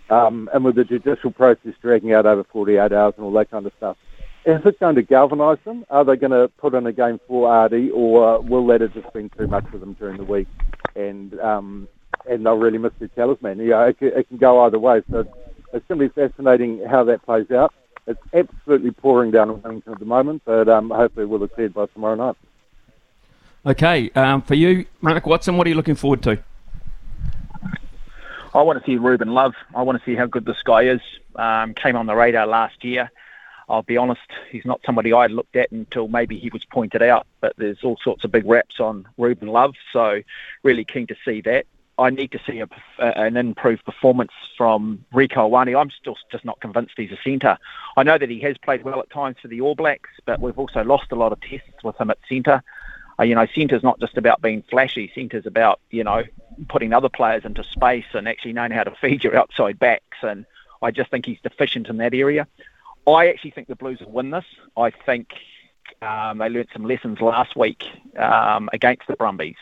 um, 0.09 0.51
and 0.53 0.65
with 0.65 0.75
the 0.75 0.85
judicial 0.85 1.31
process 1.31 1.73
dragging 1.81 2.13
out 2.13 2.27
over 2.27 2.43
48 2.43 2.93
hours 2.93 3.15
and 3.17 3.25
all 3.25 3.33
that 3.33 3.51
kind 3.51 3.65
of 3.65 3.73
stuff. 3.77 3.97
Is 4.45 4.61
it 4.65 4.81
going 4.81 4.97
to 4.97 5.03
galvanise 5.03 5.59
them? 5.65 5.85
Are 5.89 6.05
they 6.05 6.17
going 6.17 6.33
to 6.33 6.49
put 6.59 6.75
in 6.75 6.87
a 6.87 6.93
game 6.93 7.21
for 7.29 7.49
Ardie, 7.49 7.91
or 7.95 8.41
will 8.41 8.67
that 8.69 8.81
have 8.81 8.95
just 8.95 9.13
been 9.13 9.31
too 9.39 9.47
much 9.47 9.67
for 9.71 9.79
them 9.79 9.95
during 10.01 10.17
the 10.17 10.25
week, 10.25 10.49
and 10.97 11.39
um, 11.39 11.89
and 12.29 12.45
they'll 12.45 12.57
really 12.57 12.79
miss 12.79 12.93
their 12.99 13.09
talisman? 13.09 13.59
Yeah, 13.59 13.87
it, 13.87 13.97
it 14.01 14.29
can 14.29 14.37
go 14.37 14.61
either 14.65 14.79
way. 14.79 15.03
So 15.11 15.21
it's 15.73 15.87
going 15.87 16.01
to 16.01 16.09
be 16.09 16.09
fascinating 16.09 16.85
how 16.87 17.05
that 17.05 17.23
plays 17.25 17.51
out. 17.51 17.73
It's 18.07 18.21
absolutely 18.33 18.91
pouring 18.91 19.31
down 19.31 19.51
in 19.51 19.63
Wellington 19.63 19.93
at 19.93 19.99
the 19.99 20.05
moment, 20.05 20.43
but 20.45 20.69
um, 20.69 20.91
hopefully 20.91 21.25
it 21.25 21.29
will 21.29 21.41
have 21.41 21.53
cleared 21.53 21.75
by 21.75 21.87
tomorrow 21.87 22.17
night. 22.17 22.37
Okay, 23.65 24.11
um, 24.15 24.43
for 24.43 24.55
you, 24.55 24.87
Mark 25.01 25.27
Watson, 25.27 25.57
what 25.57 25.67
are 25.67 25.71
you 25.71 25.77
looking 25.77 25.95
forward 25.95 26.23
to? 26.23 26.43
I 28.55 28.63
want 28.63 28.83
to 28.83 28.91
see 28.91 28.97
Ruben 28.97 29.33
Love. 29.33 29.55
I 29.75 29.83
want 29.83 29.99
to 29.99 30.05
see 30.05 30.17
how 30.17 30.27
good 30.27 30.45
this 30.45 30.61
guy 30.65 30.85
is. 30.85 31.01
Um, 31.37 31.75
came 31.75 31.95
on 31.95 32.07
the 32.07 32.15
radar 32.17 32.47
last 32.47 32.83
year. 32.83 33.11
I'll 33.69 33.83
be 33.83 33.97
honest, 33.97 34.21
he's 34.51 34.65
not 34.65 34.81
somebody 34.85 35.13
I'd 35.13 35.31
looked 35.31 35.55
at 35.55 35.71
until 35.71 36.09
maybe 36.09 36.39
he 36.39 36.51
was 36.51 36.65
pointed 36.65 37.03
out. 37.03 37.27
But 37.41 37.53
there's 37.57 37.85
all 37.85 37.97
sorts 38.03 38.25
of 38.25 38.33
big 38.33 38.45
raps 38.45 38.81
on 38.81 39.07
Ruben 39.17 39.47
Love, 39.47 39.75
so 39.93 40.23
really 40.65 40.85
keen 40.85 41.07
to 41.07 41.17
see 41.25 41.41
that. 41.43 41.67
I 42.01 42.09
need 42.11 42.33
to 42.33 42.41
see 42.47 42.61
a, 42.61 42.69
an 42.99 43.37
improved 43.37 43.85
performance 43.85 44.33
from 44.57 45.05
Rieko 45.13 45.51
Ioane. 45.51 45.79
I'm 45.79 45.91
still 45.91 46.17
just 46.33 46.45
not 46.47 46.61
convinced 46.61 46.95
he's 46.97 47.13
a 47.13 47.19
centre. 47.23 47.59
I 47.97 48.03
know 48.03 48.17
that 48.17 48.31
he 48.31 48.41
has 48.41 48.57
played 48.59 48.83
well 48.83 49.01
at 49.01 49.11
times 49.11 49.37
for 49.41 49.49
the 49.49 49.61
All 49.61 49.75
Blacks, 49.75 50.09
but 50.25 50.41
we've 50.41 50.59
also 50.59 50.83
lost 50.83 51.13
a 51.13 51.15
lot 51.15 51.33
of 51.33 51.41
tests 51.43 51.85
with 51.85 52.01
him 52.01 52.11
at 52.11 52.19
centre. 52.27 52.63
Uh, 53.19 53.25
you 53.25 53.35
know, 53.35 53.47
centre's 53.55 53.83
not 53.83 54.01
just 54.01 54.17
about 54.17 54.41
being 54.41 54.63
flashy. 54.71 55.13
Centre's 55.15 55.45
about, 55.45 55.81
you 55.91 56.03
know, 56.03 56.25
putting 56.69 56.95
other 56.95 57.11
players 57.11 57.45
into 57.45 57.63
space 57.65 58.07
and 58.15 58.27
actually 58.27 58.55
knowing 58.55 58.71
how 58.71 58.85
to 58.85 58.95
feed 59.01 59.23
your 59.23 59.37
outside 59.37 59.79
backs. 59.79 60.19
And 60.23 60.47
I 60.81 60.91
just 60.91 61.11
think 61.11 61.27
he's 61.27 61.41
deficient 61.43 61.89
in 61.89 61.99
that 61.99 62.15
area. 62.15 62.49
I 63.07 63.29
actually 63.29 63.51
think 63.51 63.69
the 63.69 63.77
Blues 63.77 64.01
will 64.01 64.11
win 64.11 64.31
this. 64.31 64.47
I 64.75 64.91
think 64.91 65.35
um, 66.01 66.39
they 66.39 66.49
learnt 66.49 66.71
some 66.73 66.87
lessons 66.87 67.21
last 67.21 67.57
week 67.57 67.85
um, 68.17 68.71
against 68.73 69.07
the 69.07 69.17
Brumbies. 69.17 69.57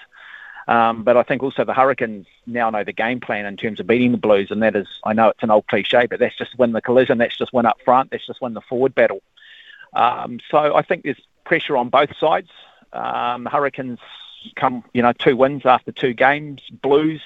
Um, 0.69 1.03
but 1.03 1.17
I 1.17 1.23
think 1.23 1.43
also 1.43 1.65
the 1.65 1.73
Hurricanes 1.73 2.27
now 2.47 2.69
know 2.69 2.85
the 2.85 2.93
game 2.93 3.21
plan 3.21 3.47
in 3.47 3.57
terms 3.57 3.81
of 3.81 3.87
beating 3.87 4.13
the 4.13 4.19
Blues, 4.19 4.51
and 4.51 4.63
that 4.63 4.77
is, 4.77 4.87
I 5.03 5.15
know 5.15 5.31
it's 5.31 5.43
an 5.43 5.51
old 5.51 5.67
cliche, 5.67 6.07
but 6.07 6.21
that's 6.21 6.37
just 6.37 6.59
win 6.59 6.73
the 6.73 6.83
collision, 6.83 7.17
that's 7.17 7.39
just 7.39 7.55
win 7.55 7.65
up 7.65 7.79
front, 7.87 8.11
that's 8.11 8.27
just 8.27 8.43
win 8.43 8.53
the 8.53 8.61
forward 8.61 8.95
battle. 8.95 9.23
Um, 9.95 10.41
so 10.51 10.77
I 10.77 10.83
think 10.83 11.05
there's 11.05 11.21
pressure 11.45 11.79
on 11.79 11.89
both 11.89 12.15
sides. 12.19 12.51
Um, 12.93 13.47
Hurricanes 13.47 13.99
come, 14.57 14.85
you 14.93 15.01
know, 15.01 15.15
two 15.15 15.37
wins 15.39 15.65
after 15.65 15.91
two 15.91 16.13
games. 16.13 16.61
Blues 16.83 17.23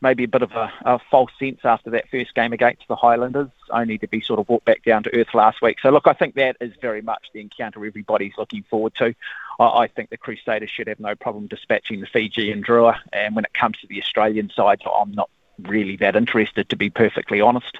maybe 0.00 0.24
a 0.24 0.28
bit 0.28 0.42
of 0.42 0.52
a, 0.52 0.72
a, 0.84 0.98
false 1.10 1.30
sense 1.38 1.60
after 1.64 1.90
that 1.90 2.08
first 2.08 2.34
game 2.34 2.52
against 2.52 2.86
the 2.88 2.96
Highlanders, 2.96 3.50
only 3.70 3.98
to 3.98 4.08
be 4.08 4.20
sort 4.20 4.38
of 4.38 4.46
brought 4.46 4.64
back 4.64 4.84
down 4.84 5.02
to 5.04 5.18
earth 5.18 5.34
last 5.34 5.60
week. 5.60 5.78
So, 5.80 5.90
look, 5.90 6.06
I 6.06 6.12
think 6.12 6.34
that 6.34 6.56
is 6.60 6.72
very 6.80 7.02
much 7.02 7.26
the 7.32 7.40
encounter 7.40 7.84
everybody's 7.84 8.34
looking 8.38 8.64
forward 8.70 8.94
to. 8.96 9.14
I, 9.58 9.64
I 9.64 9.86
think 9.88 10.10
the 10.10 10.16
Crusaders 10.16 10.70
should 10.70 10.88
have 10.88 11.00
no 11.00 11.14
problem 11.14 11.46
dispatching 11.46 12.00
the 12.00 12.06
Fijian 12.06 12.62
Drua. 12.62 12.98
And 13.12 13.34
when 13.34 13.44
it 13.44 13.54
comes 13.54 13.78
to 13.80 13.86
the 13.86 14.00
Australian 14.00 14.50
side, 14.50 14.82
I'm 14.86 15.12
not 15.12 15.30
really 15.58 15.96
that 15.96 16.16
interested, 16.16 16.68
to 16.68 16.76
be 16.76 16.90
perfectly 16.90 17.40
honest, 17.40 17.78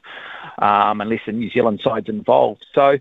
um, 0.59 1.01
unless 1.01 1.21
the 1.27 1.33
New 1.33 1.51
Zealand 1.51 1.81
side's 1.83 2.09
involved. 2.09 2.67
So, 2.75 2.99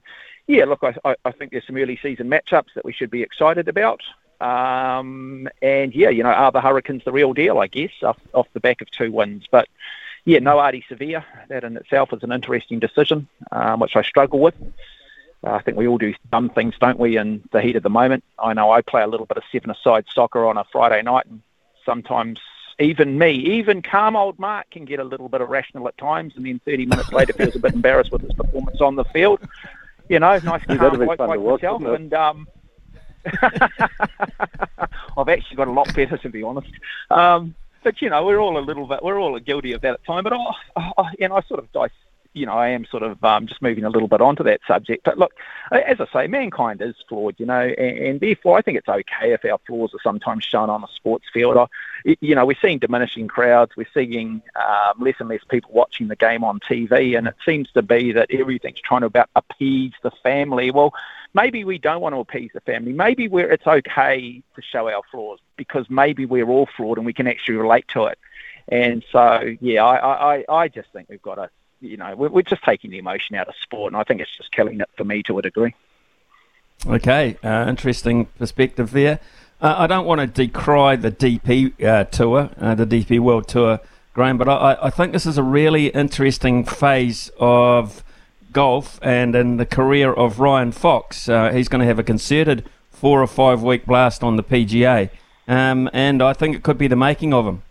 yeah, 0.48 0.66
look, 0.66 0.84
I, 0.84 1.16
I 1.26 1.32
think 1.32 1.52
there's 1.52 1.66
some 1.66 1.78
early 1.78 2.00
season 2.02 2.30
matchups 2.30 2.74
that 2.76 2.86
we 2.86 2.94
should 2.94 3.12
be 3.12 3.24
excited 3.24 3.68
about. 3.68 4.02
Um, 4.40 5.48
and 5.62 5.94
yeah, 5.96 6.10
you 6.10 6.24
know, 6.24 6.30
are 6.30 6.52
the 6.52 6.62
Hurricanes 6.62 7.04
the 7.04 7.12
real 7.12 7.34
deal? 7.34 7.60
I 7.60 7.68
guess 7.68 7.92
off, 8.04 8.20
off 8.34 8.48
the 8.54 8.60
back 8.60 8.82
of 8.82 8.92
two 8.92 9.12
wins, 9.12 9.46
but 9.50 9.68
yeah, 10.26 10.40
no 10.40 10.58
Ardie 10.58 10.84
Savea. 10.90 11.24
That 11.50 11.64
in 11.64 11.78
itself 11.78 12.14
is 12.14 12.24
an 12.24 12.32
interesting 12.32 12.80
decision, 12.80 13.28
um, 13.52 13.80
which 13.80 13.96
I 13.96 14.04
struggle 14.04 14.40
with. 14.40 14.56
Uh, 15.46 15.52
I 15.52 15.62
think 15.62 15.78
we 15.78 15.88
all 15.88 15.98
do 15.98 16.14
dumb 16.32 16.50
things, 16.50 16.76
don't 16.80 17.00
we, 17.00 17.18
in 17.18 17.44
the 17.52 17.62
heat 17.62 17.76
of 17.76 17.84
the 17.84 17.90
moment. 17.90 18.24
I 18.38 18.54
know 18.54 18.72
I 18.72 18.82
play 18.82 19.04
a 19.04 19.08
little 19.08 19.26
bit 19.26 19.38
of 19.38 19.44
seven-a-side 19.52 20.06
soccer 20.14 20.46
on 20.46 20.58
a 20.58 20.66
Friday 20.72 21.02
night, 21.02 21.26
and 21.28 21.42
sometimes 21.86 22.40
even 22.80 23.18
me, 23.18 23.32
even 23.32 23.82
calm 23.82 24.16
old 24.16 24.38
Mark 24.38 24.70
can 24.70 24.86
get 24.86 25.00
a 25.00 25.04
little 25.04 25.30
bit 25.30 25.42
irrational 25.42 25.88
at 25.88 25.98
times, 25.98 26.34
and 26.36 26.46
then 26.46 26.60
30 26.66 26.86
minutes 26.88 27.12
later 27.12 27.34
feels 27.34 27.56
a 27.56 27.60
bit 27.60 27.74
embarrassed 27.74 28.12
with 28.12 28.22
his 28.22 28.34
performance 28.34 28.82
on 28.82 28.96
the 28.96 29.06
field. 29.06 29.40
You 30.10 30.20
know, 30.20 30.38
nice 30.40 30.64
calm 30.66 30.98
bloke 30.98 31.20
like 31.20 31.40
myself, 31.40 31.82
and 31.84 32.14
um, 32.14 32.48
I've 35.18 35.30
actually 35.30 35.58
got 35.58 35.68
a 35.68 35.72
lot 35.72 35.94
better, 35.94 36.18
to 36.18 36.30
be 36.30 36.44
honest. 36.44 36.72
Um, 37.10 37.56
but 37.84 38.02
you 38.02 38.10
know, 38.10 38.26
we're 38.26 38.40
all 38.40 38.58
a 38.58 38.60
little 38.60 38.88
bit, 38.88 39.04
we're 39.04 39.20
all 39.20 39.38
guilty 39.40 39.74
of 39.74 39.82
that 39.82 39.94
at 39.96 40.06
time. 40.06 40.24
But 40.24 40.34
I, 40.34 40.92
I, 40.98 41.12
know, 41.20 41.36
I 41.36 41.42
sort 41.42 41.60
of 41.60 41.68
I, 41.76 41.88
you 42.34 42.46
know, 42.46 42.54
I 42.54 42.70
am 42.70 42.86
sort 42.86 43.04
of 43.04 43.22
um, 43.24 43.48
just 43.48 43.62
moving 43.62 43.84
a 43.84 43.90
little 43.90 44.08
bit 44.08 44.22
onto 44.22 44.44
that 44.44 44.62
subject. 44.68 45.04
But 45.04 45.18
look, 45.18 45.34
as 45.72 46.00
I 46.00 46.06
say, 46.14 46.28
mankind 46.28 46.82
is 46.82 46.96
flawed, 47.10 47.36
you 47.40 47.46
know, 47.46 47.62
and, 47.62 47.98
and 47.98 48.20
therefore 48.20 48.58
I 48.58 48.62
think 48.62 48.78
it's 48.78 48.88
okay 48.88 49.34
if 49.34 49.44
our 49.46 49.60
flaws 49.66 49.94
are 49.94 50.02
sometimes 50.04 50.44
shown 50.44 50.70
on 50.70 50.84
a 50.84 50.88
sports 50.96 51.26
field. 51.34 51.58
I, 51.58 51.68
you 52.22 52.36
know, 52.36 52.46
we're 52.46 52.58
seeing 52.62 52.80
diminishing 52.80 53.28
crowds, 53.28 53.76
we're 53.76 53.88
seeing 53.94 54.42
um, 54.56 55.00
less 55.00 55.16
and 55.20 55.30
less 55.30 55.44
people 55.50 55.72
watching 55.74 56.08
the 56.08 56.16
game 56.16 56.44
on 56.44 56.60
TV, 56.60 57.18
and 57.18 57.28
it 57.28 57.36
seems 57.46 57.72
to 57.72 57.82
be 57.82 58.12
that 58.12 58.32
everything's 58.32 58.82
trying 58.82 59.02
to 59.02 59.08
about 59.08 59.30
appease 59.36 59.94
the 60.04 60.12
family. 60.12 60.72
Well, 60.72 60.94
maybe 61.34 61.64
we 61.64 61.78
don't 61.78 62.02
want 62.02 62.14
to 62.14 62.20
appease 62.20 62.52
the 62.54 62.62
family. 62.62 62.94
Maybe 62.94 63.28
we're, 63.28 63.52
it's 63.52 63.68
okay 63.68 64.42
to 64.56 64.62
show 64.62 64.90
our 64.90 65.02
flaws 65.12 65.40
because 65.56 65.90
maybe 65.90 66.26
we're 66.26 66.48
all 66.48 66.68
flawed 66.78 66.98
and 66.98 67.06
we 67.06 67.14
can 67.14 67.28
actually 67.28 67.56
relate 67.56 67.88
to 67.90 68.06
it. 68.06 68.20
And 68.70 69.04
so, 69.12 69.56
yeah, 69.62 69.86
I, 69.86 70.38
I, 70.38 70.46
I 70.50 70.68
just 70.68 70.92
think 70.92 71.08
we've 71.10 71.22
got 71.22 71.36
to 71.36 71.50
you 71.82 71.98
know, 71.98 72.16
we're, 72.16 72.30
we're 72.30 72.42
just 72.42 72.64
taking 72.64 72.92
the 72.92 72.98
emotion 72.98 73.36
out 73.36 73.48
of 73.48 73.56
sport, 73.62 73.94
and 73.94 74.00
I 74.00 74.04
think 74.04 74.22
it's 74.22 74.36
just 74.36 74.52
killing 74.52 74.80
it 74.80 74.90
for 74.98 75.04
me 75.04 75.24
to 75.24 75.38
a 75.40 75.42
degree. 75.42 75.76
Okay, 76.86 77.38
uh, 77.44 77.66
interesting 77.68 78.26
perspective 78.38 78.92
there. 78.92 79.20
Uh, 79.60 79.76
I 79.78 79.88
don't 79.88 80.06
want 80.06 80.22
to 80.22 80.28
decry 80.28 80.96
the 80.96 81.12
DP 81.12 81.84
uh, 81.84 82.04
tour, 82.06 82.52
uh, 82.60 82.76
the 82.76 82.86
DP 82.86 83.20
World 83.20 83.48
Tour, 83.48 83.80
Graham, 84.14 84.38
but 84.38 84.48
I, 84.48 84.78
I, 84.82 84.90
think 84.90 85.14
this 85.14 85.26
is 85.26 85.38
a 85.38 85.44
really 85.44 85.88
interesting 85.88 86.64
phase 86.64 87.32
of 87.40 88.04
golf 88.52 89.00
and 89.02 89.36
in 89.36 89.58
the 89.58 89.66
career 89.66 90.14
of 90.14 90.40
Ryan 90.40 90.72
Fox. 90.72 91.30
Uh, 91.30 91.52
he's 91.52 91.68
going 91.68 91.82
to 91.82 91.88
have 91.88 92.00
a 92.00 92.04
concerted 92.04 92.70
four 92.92 93.22
or 93.22 93.28
five 93.28 93.62
week 93.62 93.86
blast 93.86 94.24
on 94.24 94.36
the 94.36 94.44
PGA, 94.44 95.10
um, 95.48 95.90
and 95.94 96.22
I 96.22 96.34
think 96.34 96.56
it 96.56 96.64
could 96.64 96.78
be 96.78 96.88
the 96.88 96.96
making 96.96 97.34
of 97.34 97.46
him. 97.46 97.64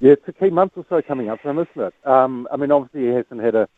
Yeah, 0.00 0.12
it's 0.12 0.26
a 0.26 0.32
key 0.32 0.50
month 0.50 0.72
or 0.76 0.86
so 0.88 1.02
coming 1.02 1.28
up 1.28 1.40
for 1.42 1.50
him, 1.50 1.58
isn't 1.58 1.82
it? 1.82 1.94
Um, 2.06 2.48
I 2.50 2.56
mean, 2.56 2.72
obviously 2.72 3.02
he 3.02 3.14
hasn't 3.14 3.40
had 3.42 3.54
a, 3.54 3.68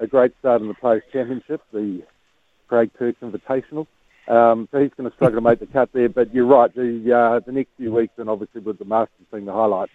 a 0.00 0.08
great 0.08 0.32
start 0.40 0.60
in 0.60 0.68
the 0.68 0.74
Players' 0.74 1.04
Championship, 1.12 1.62
the 1.72 2.02
Craig 2.66 2.90
Turks 2.98 3.20
Invitational. 3.22 3.86
Um, 4.26 4.68
so 4.72 4.80
he's 4.80 4.90
going 4.96 5.08
to 5.08 5.14
struggle 5.14 5.36
to 5.36 5.40
make 5.40 5.60
the 5.60 5.66
cut 5.66 5.90
there. 5.92 6.08
But 6.08 6.34
you're 6.34 6.46
right, 6.46 6.74
the 6.74 7.12
uh, 7.12 7.40
the 7.40 7.52
next 7.52 7.70
few 7.76 7.92
weeks, 7.92 8.14
and 8.16 8.28
obviously 8.28 8.60
with 8.60 8.78
the 8.78 8.84
Masters 8.84 9.26
being 9.30 9.44
the 9.44 9.52
highlight, 9.52 9.90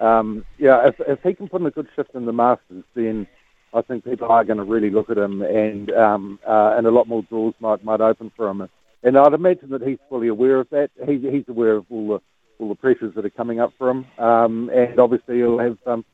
um, 0.00 0.44
yeah, 0.58 0.88
if, 0.88 1.00
if 1.00 1.22
he 1.22 1.34
can 1.34 1.48
put 1.48 1.60
in 1.60 1.66
a 1.66 1.70
good 1.70 1.88
shift 1.94 2.14
in 2.14 2.24
the 2.24 2.32
Masters, 2.32 2.84
then 2.94 3.26
I 3.72 3.82
think 3.82 4.04
people 4.04 4.28
are 4.28 4.44
going 4.44 4.58
to 4.58 4.64
really 4.64 4.90
look 4.90 5.10
at 5.10 5.18
him, 5.18 5.42
and 5.42 5.90
um, 5.92 6.38
uh, 6.46 6.74
and 6.76 6.86
a 6.86 6.90
lot 6.90 7.06
more 7.06 7.22
doors 7.24 7.54
might 7.60 7.84
might 7.84 8.00
open 8.00 8.32
for 8.36 8.48
him. 8.48 8.68
And 9.02 9.16
I'd 9.16 9.32
imagine 9.32 9.70
that 9.70 9.82
he's 9.82 9.98
fully 10.08 10.28
aware 10.28 10.58
of 10.60 10.68
that. 10.70 10.90
He's 11.06 11.22
he's 11.22 11.48
aware 11.48 11.76
of 11.76 11.86
all 11.90 12.08
the 12.08 12.20
all 12.60 12.68
the 12.68 12.74
pressures 12.74 13.14
that 13.14 13.24
are 13.24 13.30
coming 13.30 13.60
up 13.60 13.72
for 13.78 13.90
him. 13.90 14.06
Um, 14.18 14.70
and 14.70 14.98
obviously 14.98 15.36
he'll 15.38 15.58
have 15.58 15.78
um, 15.86 16.04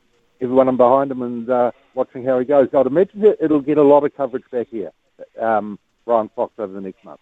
everyone 0.41 0.75
behind 0.77 1.11
him 1.11 1.21
and 1.21 1.49
uh, 1.49 1.71
watching 1.93 2.23
how 2.23 2.39
he 2.39 2.45
goes. 2.45 2.69
I'd 2.73 2.87
imagine 2.87 3.35
it'll 3.41 3.61
get 3.61 3.77
a 3.77 3.83
lot 3.83 4.03
of 4.03 4.15
coverage 4.15 4.45
back 4.51 4.67
here, 4.69 4.91
um, 5.39 5.77
Ryan 6.05 6.29
Fox, 6.35 6.53
over 6.57 6.71
the 6.71 6.81
next 6.81 7.03
month. 7.03 7.19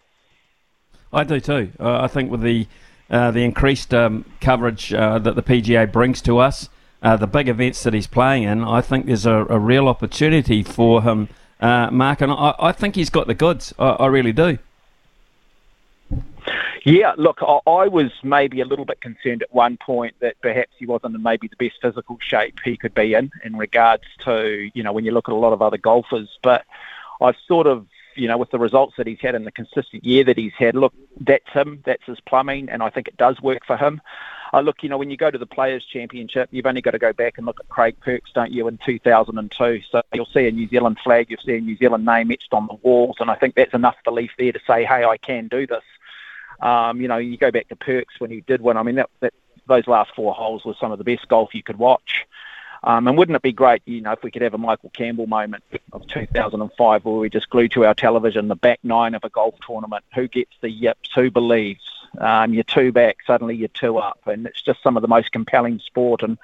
I 1.12 1.24
do 1.24 1.40
too. 1.40 1.72
Uh, 1.78 2.00
I 2.02 2.08
think 2.08 2.30
with 2.30 2.42
the 2.42 2.66
uh, 3.08 3.30
the 3.30 3.44
increased 3.44 3.94
um, 3.94 4.24
coverage 4.40 4.92
uh, 4.92 5.18
that 5.20 5.36
the 5.36 5.42
PGA 5.42 5.90
brings 5.90 6.20
to 6.22 6.38
us, 6.38 6.68
uh, 7.02 7.16
the 7.16 7.26
big 7.26 7.48
events 7.48 7.82
that 7.82 7.94
he's 7.94 8.06
playing 8.06 8.44
in, 8.44 8.64
I 8.64 8.80
think 8.80 9.06
there's 9.06 9.26
a, 9.26 9.46
a 9.48 9.58
real 9.58 9.88
opportunity 9.88 10.62
for 10.62 11.02
him, 11.02 11.28
uh, 11.60 11.90
Mark, 11.90 12.20
and 12.20 12.32
I, 12.32 12.54
I, 12.58 12.72
think 12.72 12.94
he's 12.94 13.10
got 13.10 13.26
the 13.26 13.34
goods. 13.34 13.74
I, 13.78 13.90
I 13.90 14.06
really 14.06 14.32
do. 14.32 14.58
Yeah, 16.84 17.14
look, 17.16 17.38
I, 17.42 17.58
I 17.68 17.88
was 17.88 18.12
maybe 18.22 18.60
a 18.60 18.64
little 18.64 18.84
bit 18.84 19.00
concerned 19.00 19.42
at 19.42 19.52
one 19.52 19.76
point 19.76 20.14
that 20.20 20.40
perhaps 20.40 20.70
he 20.78 20.86
wasn't 20.86 21.16
in 21.16 21.22
maybe 21.22 21.48
the 21.48 21.56
best 21.56 21.80
physical 21.82 22.16
shape 22.20 22.60
he 22.64 22.76
could 22.76 22.94
be 22.94 23.14
in, 23.14 23.32
in 23.44 23.56
regards 23.56 24.04
to, 24.24 24.70
you 24.72 24.84
know, 24.84 24.92
when 24.92 25.04
you 25.04 25.10
look 25.10 25.28
at 25.28 25.32
a 25.32 25.36
lot 25.36 25.52
of 25.52 25.60
other 25.62 25.78
golfers. 25.78 26.28
But 26.42 26.64
I've 27.20 27.34
sort 27.48 27.66
of, 27.66 27.86
you 28.14 28.28
know, 28.28 28.38
with 28.38 28.50
the 28.50 28.60
results 28.60 28.94
that 28.98 29.06
he's 29.08 29.18
had 29.20 29.34
and 29.34 29.44
the 29.44 29.50
consistent 29.50 30.04
year 30.04 30.22
that 30.24 30.38
he's 30.38 30.52
had, 30.56 30.76
look, 30.76 30.94
that's 31.20 31.48
him, 31.50 31.82
that's 31.84 32.04
his 32.04 32.20
plumbing, 32.20 32.68
and 32.68 32.84
I 32.84 32.90
think 32.90 33.08
it 33.08 33.16
does 33.16 33.40
work 33.40 33.66
for 33.66 33.76
him. 33.76 34.00
Uh, 34.56 34.62
look, 34.62 34.82
you 34.82 34.88
know, 34.88 34.96
when 34.96 35.10
you 35.10 35.18
go 35.18 35.30
to 35.30 35.36
the 35.36 35.46
Players 35.46 35.84
Championship, 35.84 36.48
you've 36.50 36.64
only 36.64 36.80
got 36.80 36.92
to 36.92 36.98
go 36.98 37.12
back 37.12 37.36
and 37.36 37.44
look 37.44 37.60
at 37.60 37.68
Craig 37.68 37.94
Perks, 38.00 38.30
don't 38.34 38.50
you, 38.50 38.66
in 38.68 38.78
2002. 38.86 39.82
So 39.90 40.02
you'll 40.14 40.24
see 40.26 40.48
a 40.48 40.50
New 40.50 40.66
Zealand 40.68 40.96
flag, 41.04 41.26
you'll 41.28 41.42
see 41.44 41.56
a 41.56 41.60
New 41.60 41.76
Zealand 41.76 42.06
name 42.06 42.30
etched 42.30 42.54
on 42.54 42.66
the 42.66 42.74
walls, 42.74 43.16
and 43.20 43.30
I 43.30 43.34
think 43.34 43.54
that's 43.54 43.74
enough 43.74 43.96
belief 44.02 44.30
there 44.38 44.52
to 44.52 44.60
say, 44.66 44.86
hey, 44.86 45.04
I 45.04 45.18
can 45.18 45.48
do 45.48 45.66
this. 45.66 45.82
Um, 46.60 47.02
you 47.02 47.08
know, 47.08 47.18
you 47.18 47.36
go 47.36 47.50
back 47.50 47.68
to 47.68 47.76
Perks 47.76 48.18
when 48.18 48.30
he 48.30 48.40
did 48.40 48.62
win. 48.62 48.78
I 48.78 48.82
mean, 48.82 48.94
that, 48.94 49.10
that 49.20 49.34
those 49.68 49.86
last 49.86 50.14
four 50.16 50.32
holes 50.32 50.64
were 50.64 50.74
some 50.80 50.90
of 50.90 50.96
the 50.96 51.04
best 51.04 51.28
golf 51.28 51.54
you 51.54 51.62
could 51.62 51.78
watch. 51.78 52.26
Um, 52.86 53.08
and 53.08 53.18
wouldn't 53.18 53.34
it 53.34 53.42
be 53.42 53.52
great, 53.52 53.82
you 53.84 54.00
know, 54.00 54.12
if 54.12 54.22
we 54.22 54.30
could 54.30 54.42
have 54.42 54.54
a 54.54 54.58
Michael 54.58 54.90
Campbell 54.90 55.26
moment 55.26 55.64
of 55.92 56.06
2005 56.06 57.04
where 57.04 57.16
we 57.16 57.28
just 57.28 57.50
glue 57.50 57.66
to 57.70 57.84
our 57.84 57.94
television 57.94 58.46
the 58.46 58.54
back 58.54 58.78
nine 58.84 59.16
of 59.16 59.24
a 59.24 59.28
golf 59.28 59.56
tournament? 59.66 60.04
Who 60.14 60.28
gets 60.28 60.52
the 60.60 60.70
yips? 60.70 61.10
Who 61.16 61.28
believes? 61.32 61.82
Um, 62.18 62.54
you're 62.54 62.62
two 62.62 62.92
back, 62.92 63.16
suddenly 63.26 63.56
you're 63.56 63.68
two 63.68 63.98
up, 63.98 64.20
and 64.26 64.46
it's 64.46 64.62
just 64.62 64.84
some 64.84 64.96
of 64.96 65.02
the 65.02 65.08
most 65.08 65.32
compelling 65.32 65.80
sport. 65.80 66.22
And 66.22 66.38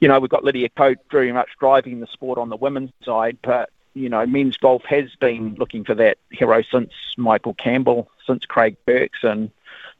you 0.00 0.08
know, 0.08 0.18
we've 0.18 0.28
got 0.28 0.42
Lydia 0.42 0.70
Ko 0.70 0.96
very 1.08 1.30
much 1.30 1.50
driving 1.60 2.00
the 2.00 2.08
sport 2.08 2.36
on 2.36 2.48
the 2.48 2.56
women's 2.56 2.90
side, 3.04 3.38
but 3.40 3.70
you 3.94 4.08
know, 4.08 4.26
men's 4.26 4.56
golf 4.56 4.82
has 4.84 5.14
been 5.20 5.54
looking 5.54 5.84
for 5.84 5.94
that 5.94 6.18
hero 6.30 6.62
since 6.62 6.92
Michael 7.16 7.54
Campbell, 7.54 8.10
since 8.26 8.44
Craig 8.44 8.76
Perks, 8.86 9.20
and 9.22 9.52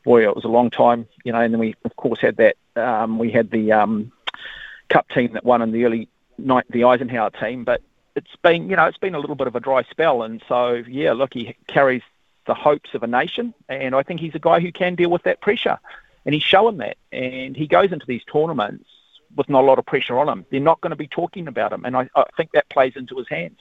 boy, 0.05 0.25
it 0.25 0.35
was 0.35 0.45
a 0.45 0.49
long 0.49 0.71
time, 0.71 1.07
you 1.25 1.33
know. 1.33 1.41
And 1.41 1.55
then 1.55 1.61
we, 1.61 1.77
of 1.85 1.95
course, 1.95 2.21
had 2.21 2.39
that. 2.39 2.57
Um, 2.75 3.19
we 3.19 3.31
had 3.31 3.51
the 3.53 3.73
um, 3.73 4.11
Cup 4.91 5.09
team 5.09 5.33
that 5.33 5.45
won 5.45 5.63
in 5.63 5.73
the 5.73 5.85
early 5.87 6.09
night, 6.37 6.67
the 6.69 6.85
Eisenhower 6.85 7.31
team, 7.31 7.65
but 7.65 7.81
it's 8.17 8.35
been, 8.43 8.69
you 8.69 8.77
know, 8.77 8.85
it's 8.87 8.99
been 8.99 9.15
a 9.15 9.19
little 9.19 9.37
bit 9.37 9.47
of 9.47 9.57
a 9.57 9.61
dry 9.61 9.83
spell, 9.85 10.23
and 10.23 10.43
so 10.49 10.83
yeah, 10.89 11.13
look, 11.13 11.33
he 11.33 11.57
carries 11.69 12.03
the 12.47 12.55
hopes 12.55 12.91
of 12.95 13.03
a 13.03 13.07
nation, 13.07 13.55
and 13.69 13.95
I 13.95 14.03
think 14.03 14.21
he's 14.21 14.35
a 14.35 14.39
guy 14.41 14.61
who 14.61 14.73
can 14.73 14.97
deal 14.97 15.11
with 15.11 15.23
that 15.23 15.41
pressure, 15.41 15.79
and 16.27 16.35
he's 16.35 16.43
shown 16.43 16.79
that, 16.79 16.97
and 17.13 17.57
he 17.57 17.67
goes 17.67 17.93
into 17.93 18.07
these 18.07 18.23
tournaments 18.31 18.85
with 19.37 19.49
not 19.49 19.63
a 19.63 19.67
lot 19.67 19.79
of 19.79 19.87
pressure 19.87 20.19
on 20.19 20.29
him. 20.29 20.45
They're 20.51 20.59
not 20.61 20.81
going 20.81 20.91
to 20.91 20.97
be 20.97 21.07
talking 21.07 21.47
about 21.47 21.73
him, 21.73 21.85
and 21.85 21.97
I, 21.97 22.11
I 22.17 22.25
think 22.37 22.51
that 22.53 22.69
plays 22.69 22.95
into 22.97 23.17
his 23.17 23.29
hands. 23.29 23.59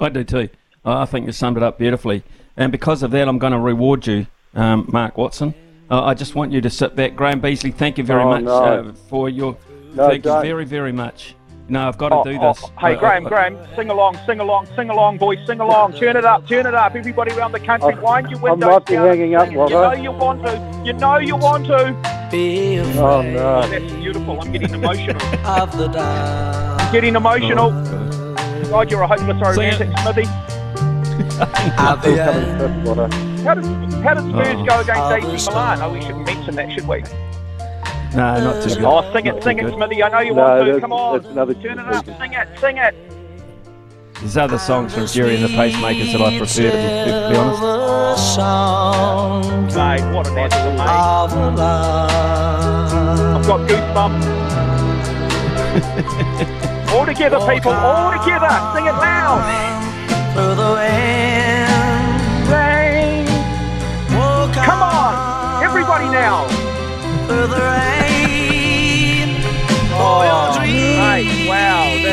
I 0.00 0.08
do 0.08 0.24
too. 0.24 0.48
I 0.84 1.04
think 1.04 1.26
you 1.26 1.32
summed 1.32 1.56
it 1.58 1.62
up 1.62 1.78
beautifully, 1.78 2.22
and 2.56 2.72
because 2.72 3.02
of 3.02 3.10
that, 3.10 3.28
I'm 3.28 3.38
going 3.38 3.52
to 3.52 3.58
reward 3.58 4.06
you, 4.06 4.26
um, 4.54 4.88
Mark 4.90 5.18
Watson. 5.18 5.52
Uh, 5.90 6.02
I 6.02 6.14
just 6.14 6.34
want 6.34 6.52
you 6.52 6.60
to 6.62 6.70
sit 6.70 6.96
back, 6.96 7.14
Graham 7.14 7.40
Beasley. 7.40 7.70
Thank 7.70 7.98
you 7.98 8.04
very 8.04 8.22
Oh, 8.22 8.28
much 8.30 8.44
no. 8.44 8.52
uh, 8.64 8.92
for 9.08 9.28
your. 9.28 9.56
No, 9.94 10.08
thank 10.08 10.22
don't. 10.24 10.36
you 10.44 10.50
very, 10.50 10.64
very 10.64 10.92
much. 10.92 11.34
No, 11.68 11.88
I've 11.88 11.98
got 11.98 12.10
to 12.10 12.16
Oh, 12.16 12.24
do 12.24 12.38
oh, 12.40 12.52
this. 12.52 12.62
hey, 12.78 12.94
Uh, 12.94 12.98
Graham, 13.00 13.24
Graham, 13.24 13.58
sing 13.74 13.90
along, 13.90 14.18
sing 14.24 14.38
along, 14.38 14.66
sing 14.76 14.88
along, 14.88 15.18
boys, 15.18 15.38
sing 15.46 15.58
along. 15.58 15.94
Turn 15.94 16.16
it 16.16 16.24
up, 16.24 16.46
turn 16.46 16.64
it 16.64 16.74
up. 16.74 16.94
Everybody 16.94 17.32
around 17.32 17.50
the 17.52 17.58
country, 17.60 17.92
I- 17.94 17.98
wind 18.00 18.30
your 18.30 18.38
I 18.38 18.42
windows 18.52 18.70
might 18.70 18.86
be 18.86 18.92
down. 18.94 19.06
hanging 19.08 19.34
up, 19.34 19.50
you 19.50 19.56
know 19.56 19.92
you 19.92 20.12
want 20.12 20.44
to. 20.46 20.82
You 20.84 20.92
know 20.92 21.18
you 21.18 21.36
want 21.36 21.66
to. 21.66 21.96
Oh 22.32 22.98
Oh, 22.98 23.22
no. 23.22 23.66
that's 23.68 23.92
beautiful. 23.94 24.40
I'm 24.40 24.52
getting 24.52 24.74
emotional. 24.74 25.20
of 25.46 25.76
the 25.76 25.88
dark. 25.88 26.82
I'm 26.82 26.92
getting 26.92 27.16
emotional. 27.16 27.72
Oh, 27.72 28.64
God, 28.70 28.90
you're 28.90 29.02
a 29.02 29.06
hopeless 29.08 29.56
Sing 29.56 29.64
it. 29.68 29.80
romantic, 29.80 29.98
Smithy. 29.98 30.28
At 31.78 31.96
the 32.02 32.12
Still 32.12 32.24
coming 32.24 32.48
end 32.50 33.14
fifth, 33.14 33.44
How 33.44 33.54
does 33.54 33.66
how 34.04 34.14
does 34.14 34.24
Spurs 34.30 34.56
Oh. 34.58 34.64
go 34.64 34.80
against 34.80 35.26
AC 35.46 35.50
Milan? 35.50 35.82
Oh, 35.82 35.92
we 35.92 36.00
shouldn't 36.00 36.26
mention 36.26 36.54
that, 36.56 36.72
should 36.72 36.86
we? 36.86 37.02
No, 38.14 38.40
not 38.40 38.62
too 38.62 38.70
oh, 38.70 38.74
good. 38.74 38.84
Oh, 38.84 39.12
sing 39.12 39.26
it, 39.26 39.34
too 39.34 39.42
sing 39.42 39.58
it, 39.58 39.62
good. 39.62 39.74
Smithy. 39.74 40.02
I 40.02 40.08
know 40.08 40.20
you 40.20 40.34
No, 40.34 40.42
want 40.42 40.66
to. 40.66 40.80
Come 40.80 40.92
on, 40.92 41.18
that's 41.20 41.32
another 41.32 41.54
turn 41.54 41.78
it 41.78 41.86
up, 41.86 42.04
sing 42.04 42.32
it, 42.32 42.58
sing 42.58 42.76
it. 42.78 42.94
There's 44.20 44.36
other 44.38 44.58
songs 44.58 44.94
from 44.94 45.06
Gerry 45.06 45.34
and 45.36 45.44
the 45.44 45.48
Pacemakers 45.48 46.12
that 46.12 46.22
I 46.22 46.38
prefer, 46.38 46.70
to 46.70 46.76
be, 46.76 47.10
to 47.10 47.28
be 47.30 47.36
honest. 47.36 47.60
silver 47.60 48.16
sound 48.16 49.66
Mate, 49.74 50.14
what 50.14 50.26
an 50.28 50.38
answer, 50.38 50.72
mate. 50.72 50.80
of 50.80 51.30
the 51.30 51.50
land. 51.52 53.36
I've 53.36 53.46
got 53.46 53.68
goosebumps. 53.68 54.46
all 56.94 57.04
together, 57.04 57.38
people, 57.40 57.72
all 57.72 58.10
together. 58.12 58.48
Sing 58.74 58.86
it 58.86 58.92
loud. 58.92 59.66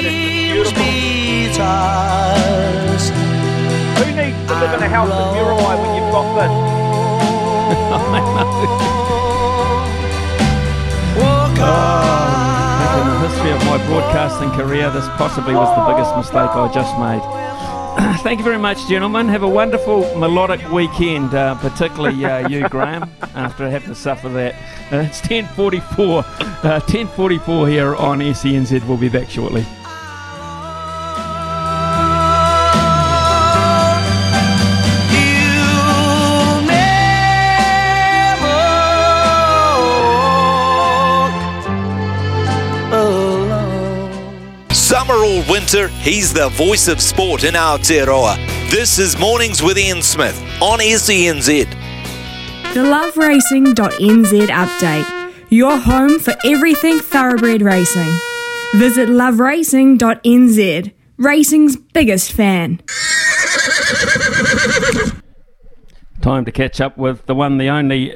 Wow, 0.05 0.11
that 0.11 0.57
is 0.57 0.71
just. 0.71 0.75
Guitars. 1.53 3.09
Who 3.99 4.05
needs 4.15 4.39
to 4.47 4.53
live 4.59 4.73
in 4.73 4.81
a 4.81 4.89
house 4.89 5.09
in 5.09 5.15
Muriwai 5.37 5.73
when 5.81 5.91
you've 5.95 6.11
got 6.11 6.23
Walk 11.19 11.59
on. 11.59 12.99
In 12.99 13.05
the 13.07 13.17
history 13.27 13.51
of 13.51 13.61
my 13.65 13.77
broadcasting 13.85 14.51
career, 14.51 14.89
this 14.89 15.07
possibly 15.09 15.53
was 15.53 15.69
the 15.77 15.83
biggest 15.93 16.15
mistake 16.17 16.49
I 16.55 16.67
just 16.73 16.97
made. 16.97 17.21
Thank 18.23 18.39
you 18.39 18.43
very 18.43 18.57
much, 18.57 18.87
gentlemen. 18.87 19.27
Have 19.27 19.43
a 19.43 19.47
wonderful 19.47 20.01
melodic 20.17 20.71
weekend, 20.71 21.35
uh, 21.35 21.53
particularly 21.55 22.25
uh, 22.25 22.47
you, 22.47 22.67
Graham, 22.75 23.09
after 23.35 23.69
having 23.69 23.89
to 23.89 23.95
suffer 23.95 24.29
that. 24.29 24.55
Uh, 24.91 25.05
it's 25.07 25.21
10.44, 25.21 26.23
uh, 26.63 26.79
10.44 26.81 27.69
here 27.69 27.95
on 27.95 28.19
SENZ. 28.19 28.87
We'll 28.87 28.97
be 28.97 29.09
back 29.09 29.29
shortly. 29.29 29.65
Or 45.75 45.81
winter, 45.81 45.95
he's 45.99 46.33
the 46.33 46.49
voice 46.49 46.87
of 46.87 47.01
sport 47.01 47.43
in 47.43 47.53
Aotearoa. 47.53 48.35
This 48.69 48.99
is 48.99 49.17
Mornings 49.17 49.61
with 49.61 49.77
Ian 49.77 50.01
Smith 50.01 50.37
on 50.61 50.79
SENZ. 50.79 51.69
The 52.73 52.79
loveracing.nz 52.79 54.47
update. 54.47 55.33
Your 55.49 55.77
home 55.77 56.19
for 56.19 56.35
everything 56.43 56.99
thoroughbred 56.99 57.61
racing. 57.61 58.11
Visit 58.75 59.09
loveracing.nz. 59.09 60.93
Racing's 61.17 61.75
biggest 61.77 62.31
fan. 62.31 62.81
Time 66.21 66.45
to 66.45 66.51
catch 66.51 66.81
up 66.81 66.97
with 66.97 67.25
the 67.27 67.35
one, 67.35 67.57
the 67.57 67.69
only 67.69 68.15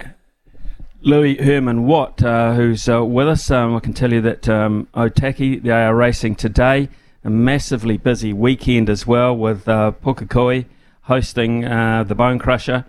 Louis 1.02 1.36
Herman 1.38 1.86
Watt, 1.86 2.24
uh, 2.24 2.56
who's 2.56 2.90
uh, 2.90 3.06
with 3.06 3.28
us. 3.28 3.52
Um, 3.52 3.76
I 3.76 3.80
can 3.80 3.94
tell 3.94 4.12
you 4.12 4.22
that 4.22 4.50
um, 4.50 4.88
Otaki, 4.96 5.62
they 5.62 5.70
are 5.70 5.96
racing 5.96 6.36
today. 6.36 6.90
A 7.24 7.30
massively 7.30 7.98
busy 7.98 8.32
weekend 8.32 8.90
as 8.90 9.06
well 9.06 9.36
with 9.36 9.68
uh, 9.68 9.92
Pukekohe 10.04 10.66
hosting 11.04 11.66
uh, 11.66 12.04
the 12.04 12.16
Bone 12.16 12.40
Crusher. 12.40 12.86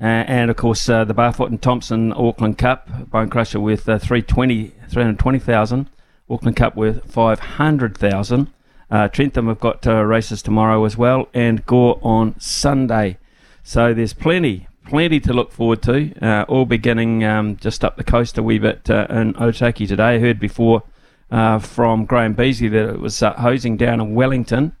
Uh, 0.00 0.04
and 0.04 0.50
of 0.50 0.56
course, 0.56 0.88
uh, 0.88 1.04
the 1.04 1.14
Barfoot 1.14 1.48
and 1.48 1.60
Thompson 1.60 2.12
Auckland 2.12 2.58
Cup, 2.58 3.10
Bone 3.10 3.28
Crusher 3.28 3.60
with 3.60 3.88
uh, 3.88 3.98
320 3.98 4.72
320,000, 4.88 5.90
Auckland 6.28 6.56
Cup 6.56 6.76
with 6.76 7.04
500,000. 7.10 8.52
Uh, 8.90 9.08
Trentham 9.08 9.46
have 9.46 9.60
got 9.60 9.86
uh, 9.86 10.02
races 10.02 10.42
tomorrow 10.42 10.84
as 10.84 10.96
well, 10.96 11.28
and 11.32 11.64
Gore 11.66 12.00
on 12.02 12.38
Sunday. 12.40 13.18
So 13.62 13.94
there's 13.94 14.14
plenty, 14.14 14.66
plenty 14.86 15.20
to 15.20 15.32
look 15.32 15.52
forward 15.52 15.82
to. 15.82 16.12
Uh, 16.20 16.44
all 16.48 16.64
beginning 16.64 17.22
um, 17.22 17.56
just 17.56 17.84
up 17.84 17.96
the 17.96 18.04
coast 18.04 18.36
a 18.38 18.42
wee 18.42 18.58
bit 18.58 18.90
uh, 18.90 19.06
in 19.10 19.34
Otaki 19.34 19.86
today. 19.86 20.16
I 20.16 20.18
heard 20.18 20.40
before 20.40 20.82
uh, 21.30 21.58
from 21.58 22.04
Graham 22.04 22.34
Beasley 22.34 22.68
that 22.68 22.88
it 22.90 23.00
was 23.00 23.22
uh, 23.22 23.34
hosing 23.34 23.76
down 23.76 24.00
in 24.00 24.14
Wellington. 24.14 24.76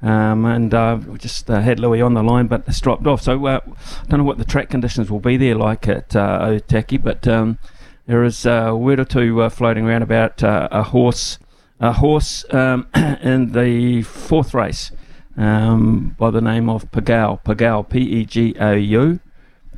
Um, 0.00 0.44
and 0.44 0.74
uh, 0.74 0.98
we 1.06 1.18
just 1.18 1.48
uh, 1.48 1.60
had 1.60 1.78
Louis 1.78 2.00
on 2.02 2.14
the 2.14 2.22
line, 2.22 2.48
but 2.48 2.64
it's 2.66 2.80
dropped 2.80 3.06
off. 3.06 3.22
So 3.22 3.46
uh, 3.46 3.60
I 3.66 4.06
don't 4.08 4.18
know 4.18 4.24
what 4.24 4.38
the 4.38 4.44
track 4.44 4.68
conditions 4.68 5.10
will 5.10 5.20
be 5.20 5.36
there 5.36 5.54
like 5.54 5.86
at 5.86 6.16
uh, 6.16 6.40
Otaki, 6.40 7.00
but 7.00 7.28
um, 7.28 7.58
there 8.06 8.24
is 8.24 8.44
a 8.44 8.74
word 8.74 8.98
or 8.98 9.04
two 9.04 9.42
uh, 9.42 9.48
floating 9.48 9.86
around 9.86 10.02
about 10.02 10.42
a 10.42 10.82
horse, 10.82 11.38
a 11.78 11.92
horse 11.92 12.44
um, 12.52 12.88
in 13.22 13.52
the 13.52 14.02
fourth 14.02 14.54
race 14.54 14.90
um, 15.36 16.16
by 16.18 16.30
the 16.30 16.40
name 16.40 16.68
of 16.68 16.90
Pagao, 16.90 17.36
Pagao, 17.44 17.82
P-E-G-O-U. 17.82 19.20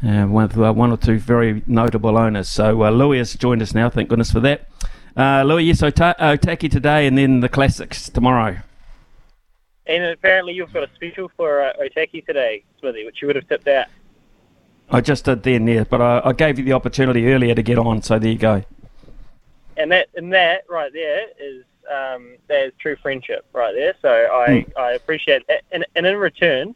Uh, 0.04 0.26
with 0.28 0.58
uh, 0.58 0.70
one 0.70 0.90
or 0.90 0.98
two 0.98 1.18
very 1.18 1.62
notable 1.66 2.18
owners. 2.18 2.50
So 2.50 2.84
uh, 2.84 2.90
Louis 2.90 3.18
has 3.18 3.34
joined 3.34 3.62
us 3.62 3.74
now. 3.74 3.88
Thank 3.88 4.10
goodness 4.10 4.30
for 4.30 4.40
that. 4.40 4.68
Uh, 5.16 5.44
Louis, 5.44 5.64
yes, 5.64 5.82
Ota- 5.82 6.16
Otaki 6.18 6.70
today, 6.70 7.06
and 7.06 7.16
then 7.16 7.40
the 7.40 7.48
classics 7.48 8.08
tomorrow. 8.08 8.58
And 9.86 10.02
apparently 10.04 10.54
you've 10.54 10.72
got 10.72 10.82
a 10.82 10.94
special 10.94 11.30
for 11.36 11.62
uh, 11.62 11.72
Otaki 11.80 12.24
today, 12.24 12.64
Smithy, 12.80 13.04
which 13.04 13.22
you 13.22 13.28
would 13.28 13.36
have 13.36 13.48
tipped 13.48 13.68
out. 13.68 13.86
I 14.90 15.00
just 15.00 15.24
did 15.24 15.42
then, 15.42 15.66
yeah, 15.66 15.84
but 15.84 16.00
I, 16.00 16.20
I 16.24 16.32
gave 16.32 16.58
you 16.58 16.64
the 16.64 16.72
opportunity 16.72 17.32
earlier 17.32 17.54
to 17.54 17.62
get 17.62 17.78
on, 17.78 18.02
so 18.02 18.18
there 18.18 18.32
you 18.32 18.38
go. 18.38 18.64
And 19.76 19.90
that 19.92 20.08
and 20.14 20.32
that 20.32 20.64
right 20.68 20.92
there 20.92 21.26
is 21.38 21.64
um, 21.90 22.36
that 22.48 22.66
is 22.66 22.72
true 22.78 22.96
friendship 22.96 23.44
right 23.52 23.74
there. 23.74 23.94
So 24.02 24.08
I, 24.08 24.64
I 24.78 24.92
appreciate 24.92 25.46
that. 25.48 25.62
And, 25.72 25.84
and 25.96 26.06
in 26.06 26.16
return, 26.16 26.74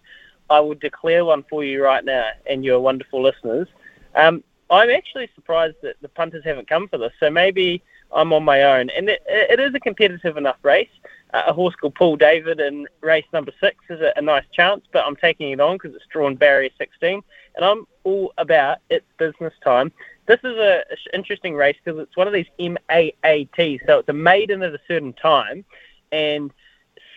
I 0.50 0.60
will 0.60 0.74
declare 0.74 1.24
one 1.24 1.44
for 1.48 1.64
you 1.64 1.82
right 1.82 2.04
now 2.04 2.28
and 2.48 2.64
your 2.64 2.80
wonderful 2.80 3.22
listeners. 3.22 3.68
Um, 4.14 4.42
I'm 4.70 4.90
actually 4.90 5.28
surprised 5.34 5.76
that 5.82 5.96
the 6.02 6.08
punters 6.08 6.44
haven't 6.44 6.68
come 6.68 6.88
for 6.88 6.98
this. 6.98 7.12
So 7.20 7.30
maybe 7.30 7.82
I'm 8.14 8.32
on 8.32 8.44
my 8.44 8.62
own. 8.62 8.90
And 8.90 9.08
it, 9.08 9.22
it 9.26 9.60
is 9.60 9.74
a 9.74 9.80
competitive 9.80 10.36
enough 10.36 10.58
race. 10.62 10.88
Uh, 11.34 11.42
a 11.46 11.52
horse 11.52 11.74
called 11.74 11.94
Paul 11.94 12.16
David 12.16 12.60
in 12.60 12.86
race 13.00 13.26
number 13.32 13.52
six 13.60 13.76
is 13.90 14.00
a, 14.00 14.12
a 14.16 14.22
nice 14.22 14.44
chance, 14.52 14.84
but 14.92 15.04
I'm 15.06 15.16
taking 15.16 15.50
it 15.50 15.60
on 15.60 15.76
because 15.76 15.94
it's 15.94 16.06
drawn 16.10 16.36
barrier 16.36 16.70
16. 16.78 17.22
And 17.56 17.64
I'm 17.64 17.86
all 18.04 18.32
about 18.38 18.78
it's 18.88 19.04
business 19.18 19.52
time. 19.62 19.92
This 20.26 20.38
is 20.44 20.56
a, 20.56 20.84
a 20.90 21.14
interesting 21.14 21.54
race 21.54 21.76
because 21.84 22.00
it's 22.00 22.16
one 22.16 22.26
of 22.26 22.32
these 22.32 22.46
MAAT, 22.58 23.80
so 23.86 23.98
it's 23.98 24.08
a 24.08 24.12
maiden 24.12 24.62
at 24.62 24.74
a 24.74 24.80
certain 24.86 25.12
time. 25.14 25.64
And 26.12 26.50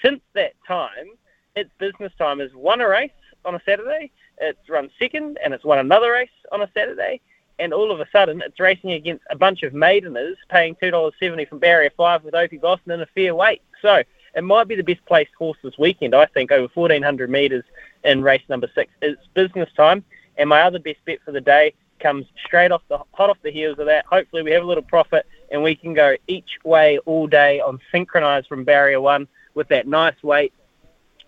since 0.04 0.22
that 0.34 0.54
time, 0.68 1.12
its 1.56 1.70
business 1.78 2.12
time 2.18 2.40
has 2.40 2.54
won 2.54 2.82
a 2.82 2.88
race 2.88 3.12
on 3.46 3.56
a 3.56 3.62
Saturday, 3.66 4.12
it's 4.40 4.70
run 4.70 4.90
second, 5.00 5.38
and 5.44 5.54
it's 5.54 5.64
won 5.64 5.80
another 5.80 6.12
race 6.12 6.30
on 6.52 6.62
a 6.62 6.70
Saturday. 6.74 7.22
And 7.60 7.73
all 7.73 7.91
of 7.91 7.99
a 7.99 8.07
sudden, 8.11 8.41
it's 8.41 8.60
racing 8.60 8.91
against 8.91 9.23
a 9.30 9.36
bunch 9.36 9.61
of 9.64 9.73
maideners, 9.73 10.38
paying 10.49 10.76
two 10.82 10.91
dollars 10.91 11.14
seventy 11.19 11.45
from 11.45 11.60
barrier 11.60 11.91
five 11.95 12.23
with 12.23 12.34
Opie 12.34 12.57
Bosson 12.57 12.91
in 12.91 13.02
a 13.02 13.06
fair 13.07 13.36
weight. 13.36 13.61
So 13.82 14.03
it 14.36 14.44
might 14.44 14.68
be 14.68 14.76
the 14.76 14.84
best 14.84 15.06
placed 15.06 15.34
horse 15.38 15.57
this 15.64 15.78
weekend. 15.78 16.15
I 16.15 16.26
think 16.26 16.52
over 16.52 16.68
fourteen 16.69 17.03
hundred 17.03 17.30
meters 17.30 17.64
in 18.03 18.23
race 18.23 18.41
number 18.49 18.69
six. 18.73 18.91
It's 19.02 19.22
business 19.34 19.69
time, 19.78 20.03
and 20.38 20.49
my 20.49 20.61
other 20.61 20.80
best 20.80 21.03
bet 21.06 21.19
for 21.23 21.32
the 21.32 21.41
day 21.41 21.73
comes 21.99 22.26
straight 22.44 22.72
off 22.72 22.82
the 22.88 22.98
hot 23.14 23.30
off 23.30 23.38
the 23.44 23.52
heels 23.52 23.78
of 23.78 23.86
that. 23.86 24.06
Hopefully, 24.06 24.41
we 24.41 24.52
have 24.52 24.64
a 24.64 24.65
little 24.65 24.84
profit, 24.84 25.28
and 25.52 25.61
we 25.61 25.76
can 25.76 25.94
go 25.94 26.15
each 26.28 26.57
way 26.64 26.98
all 26.99 27.28
day 27.28 27.60
on 27.60 27.80
synchronized 27.91 28.48
from 28.48 28.64
barrier 28.64 28.99
one 28.99 29.28
with 29.53 29.68
that 29.68 29.88
nice 29.88 30.15
weight. 30.23 30.52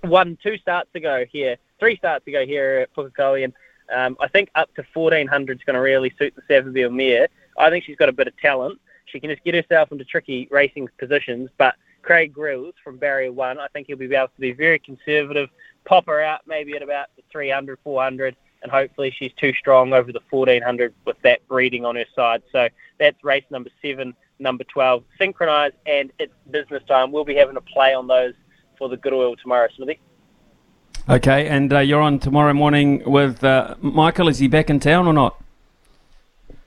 One, 0.02 0.38
two 0.42 0.58
starts 0.58 0.90
ago 0.96 1.26
here, 1.32 1.58
three 1.80 1.96
starts 1.98 2.26
ago 2.26 2.44
here 2.46 2.80
at 2.80 2.94
Pukekohe, 2.96 3.44
and 3.44 3.54
um, 3.94 4.18
I 4.20 4.28
think 4.28 4.50
up 4.56 4.74
to 4.76 4.84
1400 4.94 5.58
is 5.58 5.64
going 5.64 5.76
to 5.76 5.82
really 5.82 6.14
suit 6.18 6.34
the 6.36 6.42
Savabeel 6.54 6.94
mare. 6.94 7.28
I 7.58 7.70
think 7.70 7.86
she's 7.86 7.96
got 7.96 8.10
a 8.10 8.14
bit 8.14 8.28
of 8.28 8.38
talent. 8.38 8.80
She 9.06 9.20
can 9.20 9.30
just 9.30 9.44
get 9.44 9.54
herself 9.56 9.92
into 9.92 10.06
tricky 10.06 10.48
racing 10.52 10.90
positions, 10.98 11.50
but 11.58 11.76
Craig 12.02 12.34
Grylls 12.34 12.76
from 12.84 12.98
barrier 12.98 13.32
one, 13.32 13.60
I 13.60 13.68
think 13.68 13.88
he'll 13.88 13.98
be 13.98 14.14
able 14.14 14.28
to 14.28 14.40
be 14.40 14.52
very 14.52 14.80
conservative, 14.80 15.50
pop 15.86 16.06
her 16.08 16.22
out 16.22 16.42
maybe 16.46 16.76
at 16.76 16.82
about 16.82 17.08
the 17.16 17.24
300, 17.32 17.80
400, 17.84 18.36
and 18.62 18.72
hopefully 18.72 19.14
she's 19.18 19.32
too 19.34 19.54
strong 19.54 19.94
over 19.94 20.12
the 20.12 20.22
1400 20.30 20.94
with 21.06 21.18
that 21.24 21.46
breeding 21.48 21.86
on 21.86 21.96
her 21.96 22.06
side. 22.16 22.44
So 22.52 22.68
that's 23.00 23.22
race 23.24 23.44
number 23.50 23.70
seven, 23.82 24.14
number 24.40 24.64
12, 24.66 25.04
synchronized, 25.18 25.76
and 25.86 26.12
it's 26.20 26.34
business 26.52 26.84
time. 26.88 27.12
We'll 27.12 27.26
be 27.26 27.36
having 27.36 27.58
a 27.58 27.62
play 27.62 27.94
on 27.94 28.08
those 28.08 28.34
for 28.78 28.90
the 28.90 28.98
good 28.98 29.14
oil 29.14 29.36
tomorrow, 29.36 29.68
Smithy. 29.76 30.00
Okay, 31.10 31.48
and 31.48 31.74
uh, 31.74 31.80
you're 31.80 32.02
on 32.02 32.18
tomorrow 32.18 32.54
morning 32.54 33.04
with 33.06 33.44
uh, 33.44 33.76
Michael. 33.82 34.30
Is 34.30 34.40
he 34.40 34.48
back 34.48 34.70
in 34.70 34.80
town 34.80 35.06
or 35.06 35.12
not? 35.12 35.38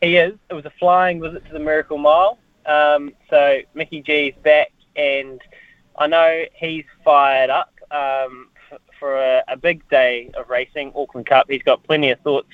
He 0.02 0.18
is. 0.18 0.34
It 0.50 0.54
was 0.54 0.66
a 0.66 0.72
flying 0.78 1.22
visit 1.22 1.46
to 1.46 1.52
the 1.54 1.58
Miracle 1.58 1.96
Mile. 1.96 2.36
Um, 2.66 3.14
so 3.30 3.60
Mickey 3.72 4.02
G 4.02 4.26
is 4.26 4.34
back, 4.42 4.72
and 4.94 5.40
I 5.98 6.06
know 6.06 6.44
he's 6.54 6.84
fired 7.02 7.48
up 7.48 7.72
um, 7.90 8.48
f- 8.70 8.80
for 9.00 9.16
a, 9.16 9.42
a 9.48 9.56
big 9.56 9.88
day 9.88 10.30
of 10.34 10.50
racing, 10.50 10.92
Auckland 10.94 11.26
Cup. 11.26 11.46
He's 11.48 11.62
got 11.62 11.82
plenty 11.84 12.10
of 12.10 12.20
thoughts, 12.20 12.50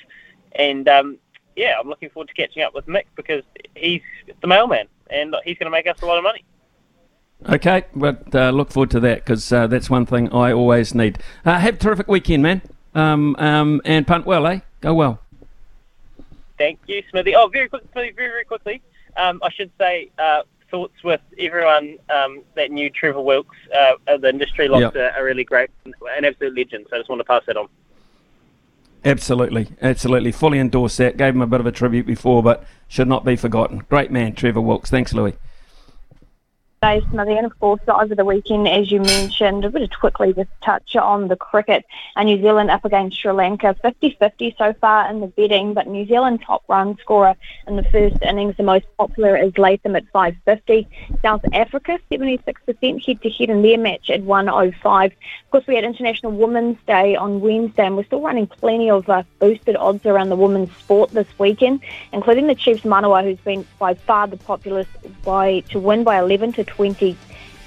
and 0.53 0.87
um, 0.87 1.17
yeah, 1.57 1.75
I'm 1.77 1.89
looking 1.89 2.09
forward 2.11 2.29
to 2.29 2.33
catching 2.33 2.63
up 2.63 2.73
with 2.73 2.87
Mick 2.87 3.07
because 3.15 3.43
he's 3.75 4.01
the 4.39 4.47
mailman, 4.47 4.87
and 5.09 5.35
he's 5.43 5.57
going 5.57 5.65
to 5.65 5.71
make 5.71 5.87
us 5.87 6.01
a 6.01 6.05
lot 6.05 6.17
of 6.17 6.23
money. 6.23 6.45
Okay, 7.49 7.83
but 7.95 8.33
uh, 8.33 8.51
look 8.51 8.71
forward 8.71 8.91
to 8.91 8.99
that 9.01 9.25
because 9.25 9.51
uh, 9.51 9.67
that's 9.67 9.89
one 9.89 10.05
thing 10.05 10.31
I 10.31 10.53
always 10.53 10.95
need. 10.95 11.19
Uh, 11.45 11.59
have 11.59 11.75
a 11.75 11.77
terrific 11.77 12.07
weekend, 12.07 12.43
man. 12.43 12.61
Um, 12.95 13.35
um, 13.37 13.81
and 13.85 14.07
punt 14.07 14.25
well, 14.25 14.47
eh? 14.47 14.59
Go 14.81 14.93
well. 14.93 15.19
Thank 16.57 16.79
you, 16.87 17.03
Smithy. 17.09 17.35
Oh, 17.35 17.47
very 17.47 17.67
quick, 17.67 17.83
Smithy, 17.91 18.11
very, 18.11 18.29
very 18.29 18.45
quickly. 18.45 18.81
Um, 19.17 19.41
I 19.43 19.49
should 19.51 19.71
say 19.77 20.09
uh, 20.17 20.43
thoughts 20.71 21.03
with 21.03 21.21
everyone 21.37 21.97
um, 22.09 22.43
that 22.55 22.71
knew 22.71 22.89
Trevor 22.89 23.21
Wilkes. 23.21 23.57
Uh, 23.75 24.17
the 24.17 24.29
industry 24.29 24.67
lost 24.67 24.95
Yep. 24.95 24.95
a, 24.95 25.19
a 25.19 25.23
really 25.23 25.43
great, 25.43 25.69
an 25.85 26.25
absolute 26.25 26.55
legend. 26.55 26.87
So 26.89 26.95
I 26.95 26.99
just 26.99 27.09
want 27.09 27.19
to 27.19 27.25
pass 27.25 27.43
that 27.47 27.57
on. 27.57 27.67
Absolutely, 29.05 29.67
absolutely. 29.81 30.31
Fully 30.31 30.59
endorse 30.59 30.95
that. 30.97 31.17
Gave 31.17 31.35
him 31.35 31.41
a 31.41 31.47
bit 31.47 31.59
of 31.59 31.65
a 31.65 31.73
tribute 31.73 32.05
before, 32.05 32.41
but 32.41 32.63
should 32.87 33.07
not 33.09 33.25
be 33.25 33.35
forgotten. 33.35 33.79
Great 33.89 34.11
man, 34.11 34.33
Trevor 34.33 34.61
Wilkes. 34.61 34.89
Thanks, 34.89 35.13
Louis. 35.13 35.33
Day, 36.83 37.01
Smithy, 37.11 37.37
and 37.37 37.45
of 37.45 37.57
course 37.61 37.79
over 37.87 38.13
the 38.13 38.25
weekend, 38.25 38.67
as 38.67 38.91
you 38.91 38.99
mentioned, 38.99 39.63
a 39.63 39.69
bit 39.69 39.83
of 39.83 39.91
quickly 39.91 40.33
just 40.33 40.49
touch 40.61 40.97
on 40.97 41.29
the 41.29 41.37
cricket. 41.37 41.85
Uh, 42.17 42.23
New 42.23 42.41
Zealand 42.41 42.69
up 42.69 42.83
against 42.83 43.21
Sri 43.21 43.31
Lanka, 43.31 43.73
50-50 43.81 44.57
so 44.57 44.73
far 44.81 45.09
in 45.09 45.21
the 45.21 45.27
betting, 45.27 45.73
but 45.73 45.87
New 45.87 46.05
Zealand 46.05 46.41
top 46.45 46.61
run 46.67 46.97
scorer 46.97 47.35
in 47.67 47.77
the 47.77 47.85
first 47.85 48.17
innings, 48.21 48.57
the 48.57 48.63
most 48.63 48.85
popular 48.97 49.37
is 49.37 49.57
Latham 49.57 49.95
at 49.95 50.03
550. 50.11 50.85
South 51.21 51.39
Africa, 51.53 51.99
76% 52.11 53.05
head-to-head 53.05 53.49
in 53.49 53.61
their 53.61 53.77
match 53.77 54.09
at 54.09 54.21
105. 54.23 55.11
Of 55.11 55.51
course, 55.51 55.65
we 55.65 55.75
had 55.75 55.85
International 55.85 56.33
Women's 56.33 56.79
Day 56.85 57.15
on 57.15 57.39
Wednesday, 57.39 57.85
and 57.85 57.95
we're 57.95 58.03
still 58.03 58.19
running 58.19 58.47
plenty 58.47 58.89
of 58.89 59.07
uh, 59.07 59.23
boosted 59.39 59.77
odds 59.77 60.05
around 60.05 60.27
the 60.27 60.35
women's 60.35 60.75
sport 60.75 61.11
this 61.11 61.27
weekend, 61.39 61.79
including 62.11 62.47
the 62.47 62.55
Chiefs 62.55 62.81
Manawa, 62.81 63.23
who's 63.23 63.39
been 63.39 63.65
by 63.79 63.93
far 63.93 64.27
the 64.27 64.35
populist 64.35 64.89
by 65.23 65.61
to 65.69 65.79
win 65.79 66.03
by 66.03 66.19
11 66.19 66.51
to 66.51 66.72
20 66.77 67.19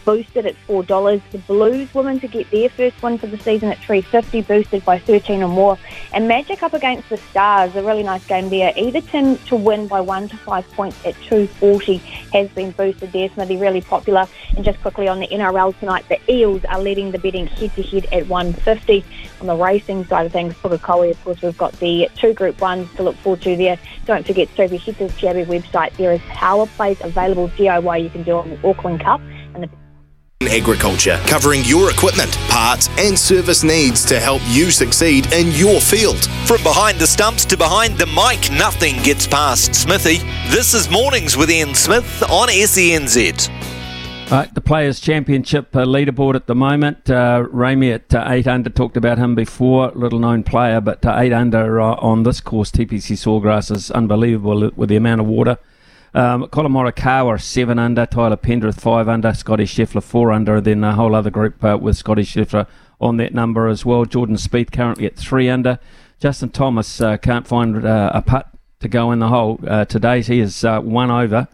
boosted 0.07 0.47
at 0.47 0.57
four 0.67 0.83
dollars. 0.83 1.21
The 1.33 1.39
Blues 1.39 1.93
women 1.93 2.19
to 2.21 2.29
get 2.29 2.51
their 2.51 2.71
first 2.71 3.03
win 3.03 3.19
for 3.19 3.27
the 3.27 3.37
season 3.39 3.69
at 3.69 3.79
three 3.79 4.01
fifty, 4.01 4.41
boosted 4.41 4.83
by 4.87 4.99
thirteen 4.99 5.43
or 5.43 5.49
more. 5.49 5.77
And 6.15 6.27
Magic 6.27 6.63
up 6.63 6.73
against 6.73 7.11
the 7.11 7.19
Stars, 7.19 7.77
a 7.77 7.83
really 7.83 8.05
nice 8.05 8.25
game 8.27 8.49
there. 8.49 8.73
Everton 8.77 9.37
to 9.49 9.57
win 9.57 9.89
by 9.89 10.01
one 10.01 10.29
to 10.29 10.37
five 10.39 10.67
points 10.73 11.05
at 11.05 11.21
two 11.23 11.47
forty 11.47 11.99
has 12.33 12.49
been 12.51 12.71
boosted 12.71 13.13
there. 13.13 13.29
Smithy 13.29 13.59
really 13.59 13.83
popular. 13.83 14.27
And 14.57 14.65
just 14.65 14.81
quickly 14.81 15.09
on 15.09 15.21
the 15.21 15.27
NRL 15.27 15.79
tonight, 15.79 16.07
the 16.09 16.19
Eels 16.33 16.65
are 16.65 16.81
leading 16.81 17.11
the 17.11 17.19
betting 17.19 17.49
head 17.49 17.75
to 17.75 17.83
head 17.83 18.07
at 18.13 18.27
one 18.29 18.55
fifty. 18.55 19.05
On 19.41 19.47
the 19.47 19.57
racing 19.57 20.07
side 20.07 20.25
of 20.25 20.33
things, 20.33 20.55
Pukekohe, 20.55 21.11
of 21.11 21.25
course, 21.25 21.43
we've 21.43 21.59
got 21.59 21.73
the 21.75 22.09
two 22.15 22.33
Group 22.33 22.61
Ones 22.61 22.89
to 22.95 23.03
look 23.03 23.17
forward 23.17 23.43
to 23.43 23.57
there. 23.57 23.79
Don't 24.07 24.25
forget, 24.25 24.49
so 24.57 24.63
if 24.63 24.73
you 24.73 24.79
to 24.79 24.93
the 24.93 25.09
TAB 25.09 25.37
website, 25.49 25.95
there 25.97 26.13
is 26.13 26.21
power 26.29 26.67
plays 26.67 26.99
available 27.03 27.49
DIY 27.51 28.03
you 28.03 28.09
can 28.09 28.23
do 28.23 28.37
on 28.37 28.49
the 28.49 28.69
Auckland 28.69 29.01
Cup 29.01 29.21
Agriculture, 30.43 31.19
covering 31.27 31.65
your 31.65 31.91
equipment, 31.91 32.31
parts, 32.51 32.91
and 32.99 33.19
service 33.19 33.65
needs 33.65 34.05
to 34.05 34.21
help 34.21 34.43
you 34.49 34.71
succeed 34.71 35.33
in 35.33 35.51
your 35.53 35.81
field. 35.81 36.27
From 36.47 36.63
behind 36.63 36.99
the 36.99 37.07
stumps 37.07 37.47
to 37.47 37.57
behind 37.57 37.97
the 37.97 38.05
mic, 38.05 38.53
nothing 38.53 39.03
gets 39.03 39.27
past 39.27 39.75
Smithy. 39.75 40.19
This 40.51 40.75
is 40.75 40.91
Mornings 40.91 41.39
with 41.39 41.51
Ian 41.51 41.75
Smith 41.75 42.23
on 42.25 42.49
SENZ. 42.49 43.51
Right, 44.31 44.53
the 44.53 44.61
Players' 44.61 45.01
Championship 45.01 45.75
uh, 45.75 45.87
leaderboard 45.87 46.35
at 46.35 46.47
the 46.47 46.55
moment. 46.55 47.09
Uh, 47.09 47.47
Ramey 47.51 47.95
at 47.95 48.15
uh, 48.15 48.27
8 48.29 48.47
under, 48.47 48.69
talked 48.69 48.99
about 48.99 49.17
him 49.17 49.35
before, 49.35 49.91
little 49.93 50.19
known 50.19 50.43
player, 50.43 50.83
but 50.83 51.05
uh, 51.07 51.17
8 51.17 51.33
under 51.33 51.81
uh, 51.81 51.95
on 51.95 52.25
this 52.25 52.43
course, 52.43 52.71
TPC 52.71 53.17
Sawgrass, 53.17 53.71
is 53.75 53.91
unbelievable 53.91 54.71
with 54.77 54.91
the 54.91 54.97
amount 54.97 55.23
of 55.23 55.27
water. 55.27 55.57
Um, 56.15 56.49
Collin 56.49 56.73
Morikawa, 56.73 57.41
7 57.41 57.79
under, 57.79 58.07
Taylor 58.07 58.37
Pendrith, 58.37 58.81
5 58.81 59.09
under, 59.09 59.35
Scottie 59.35 59.65
Scheffler, 59.65 60.03
4 60.03 60.33
under, 60.33 60.61
then 60.61 60.83
a 60.83 60.95
whole 60.95 61.15
other 61.15 61.31
group 61.31 61.63
uh, 61.63 61.77
with 61.81 61.97
Scottie 61.97 62.23
Scheffler 62.23 62.67
on 63.01 63.17
that 63.19 63.35
number 63.35 63.69
as 63.69 63.85
well. 63.85 64.05
Jordan 64.05 64.37
Spieth 64.37 64.73
currently 64.73 65.07
at 65.07 65.17
3 65.17 65.49
under. 65.49 65.79
Justin 66.19 66.49
Thomas 66.49 67.01
uh, 67.01 67.17
can't 67.19 67.47
find 67.47 67.85
uh, 67.85 68.11
a 68.15 68.23
putt 68.23 68.49
to 68.81 68.89
go 68.89 69.13
in 69.13 69.19
the 69.19 69.29
hole 69.29 69.61
uh, 69.67 69.85
today. 69.85 70.23
He 70.23 70.41
is 70.41 70.65
uh, 70.65 70.81
one 70.81 71.11
over. 71.11 71.49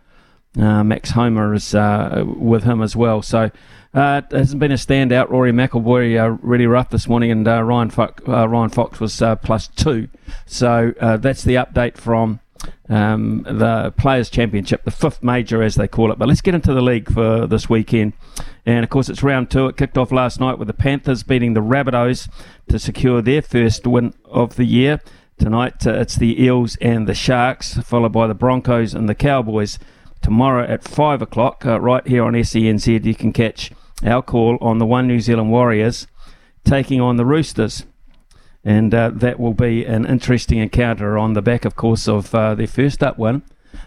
Uh, 0.59 0.85
Max 0.85 1.11
Homa 1.11 1.53
is 1.53 1.75
with 1.75 2.65
him 2.65 2.83
as 2.83 2.95
well. 2.95 3.23
So 3.23 3.51
it 3.95 4.25
hasn't 4.31 4.61
been 4.61 4.71
a 4.71 4.77
standout. 4.77 5.31
Rory 5.31 5.51
McIlroy 5.51 6.39
really 6.43 6.67
rough 6.67 6.91
this 6.91 7.09
morning, 7.09 7.31
and 7.31 7.47
Ryan, 7.47 7.91
uh, 7.99 8.49
Ryan 8.49 8.71
Fox 8.71 9.01
was 9.01 9.23
plus 9.43 9.69
two. 9.69 10.09
So 10.47 10.93
that's 10.99 11.43
the 11.43 11.55
update 11.55 11.97
from 11.97 12.41
um, 12.89 13.43
the 13.43 13.93
Players' 13.97 14.31
Championship, 14.31 14.85
the 14.85 14.91
fifth 14.91 15.23
major 15.23 15.63
as 15.63 15.75
they 15.75 15.89
call 15.89 16.13
it. 16.13 16.19
But 16.19 16.29
let's 16.29 16.41
get 16.41 16.55
into 16.55 16.75
the 16.75 16.83
league 16.83 17.13
for 17.13 17.47
this 17.47 17.69
weekend. 17.69 18.13
And 18.65 18.85
of 18.85 18.91
course, 18.91 19.09
it's 19.09 19.23
round 19.23 19.51
two. 19.51 19.67
It 19.67 19.77
kicked 19.77 19.99
off 19.99 20.13
last 20.13 20.41
night 20.41 20.59
with 20.59 20.69
the 20.69 20.75
Panthers 20.75 21.23
beating 21.23 21.55
the 21.55 21.61
Rabbitohs 21.61 22.29
to 22.69 22.79
secure 22.79 23.23
their 23.23 23.43
first 23.43 23.87
win 23.87 24.15
of 24.25 24.57
the 24.57 24.65
year. 24.65 25.01
Tonight, 25.39 25.87
uh, 25.87 25.95
it's 25.95 26.17
the 26.17 26.41
Eels 26.43 26.77
and 26.81 27.09
the 27.09 27.15
Sharks, 27.15 27.75
followed 27.79 28.13
by 28.13 28.27
the 28.27 28.35
Broncos 28.35 28.95
and 28.95 29.09
the 29.09 29.15
Cowboys. 29.15 29.79
Tomorrow 30.21 30.65
at 30.69 30.85
5 30.85 31.23
o'clock, 31.23 31.67
uh, 31.67 31.81
right 31.81 32.07
here 32.07 32.23
on 32.23 32.35
SENZ, 32.35 33.05
you 33.05 33.15
can 33.15 33.33
catch 33.33 33.73
our 34.05 34.23
call 34.23 34.57
on 34.61 34.79
the 34.79 34.87
One 34.87 35.09
New 35.09 35.21
Zealand 35.21 35.51
Warriors 35.51 36.07
taking 36.65 37.01
on 37.01 37.17
the 37.17 37.25
Roosters. 37.25 37.85
And 38.65 38.95
uh, 38.95 39.11
that 39.15 39.41
will 39.41 39.55
be 39.55 39.85
an 39.85 40.07
interesting 40.07 40.59
encounter 40.59 41.19
on 41.19 41.33
the 41.33 41.43
back, 41.43 41.65
of 41.65 41.75
course, 41.75 42.07
of 42.07 42.35
uh, 42.35 42.55
their 42.55 42.67
first 42.67 43.03
up 43.03 43.19
win. 43.19 43.43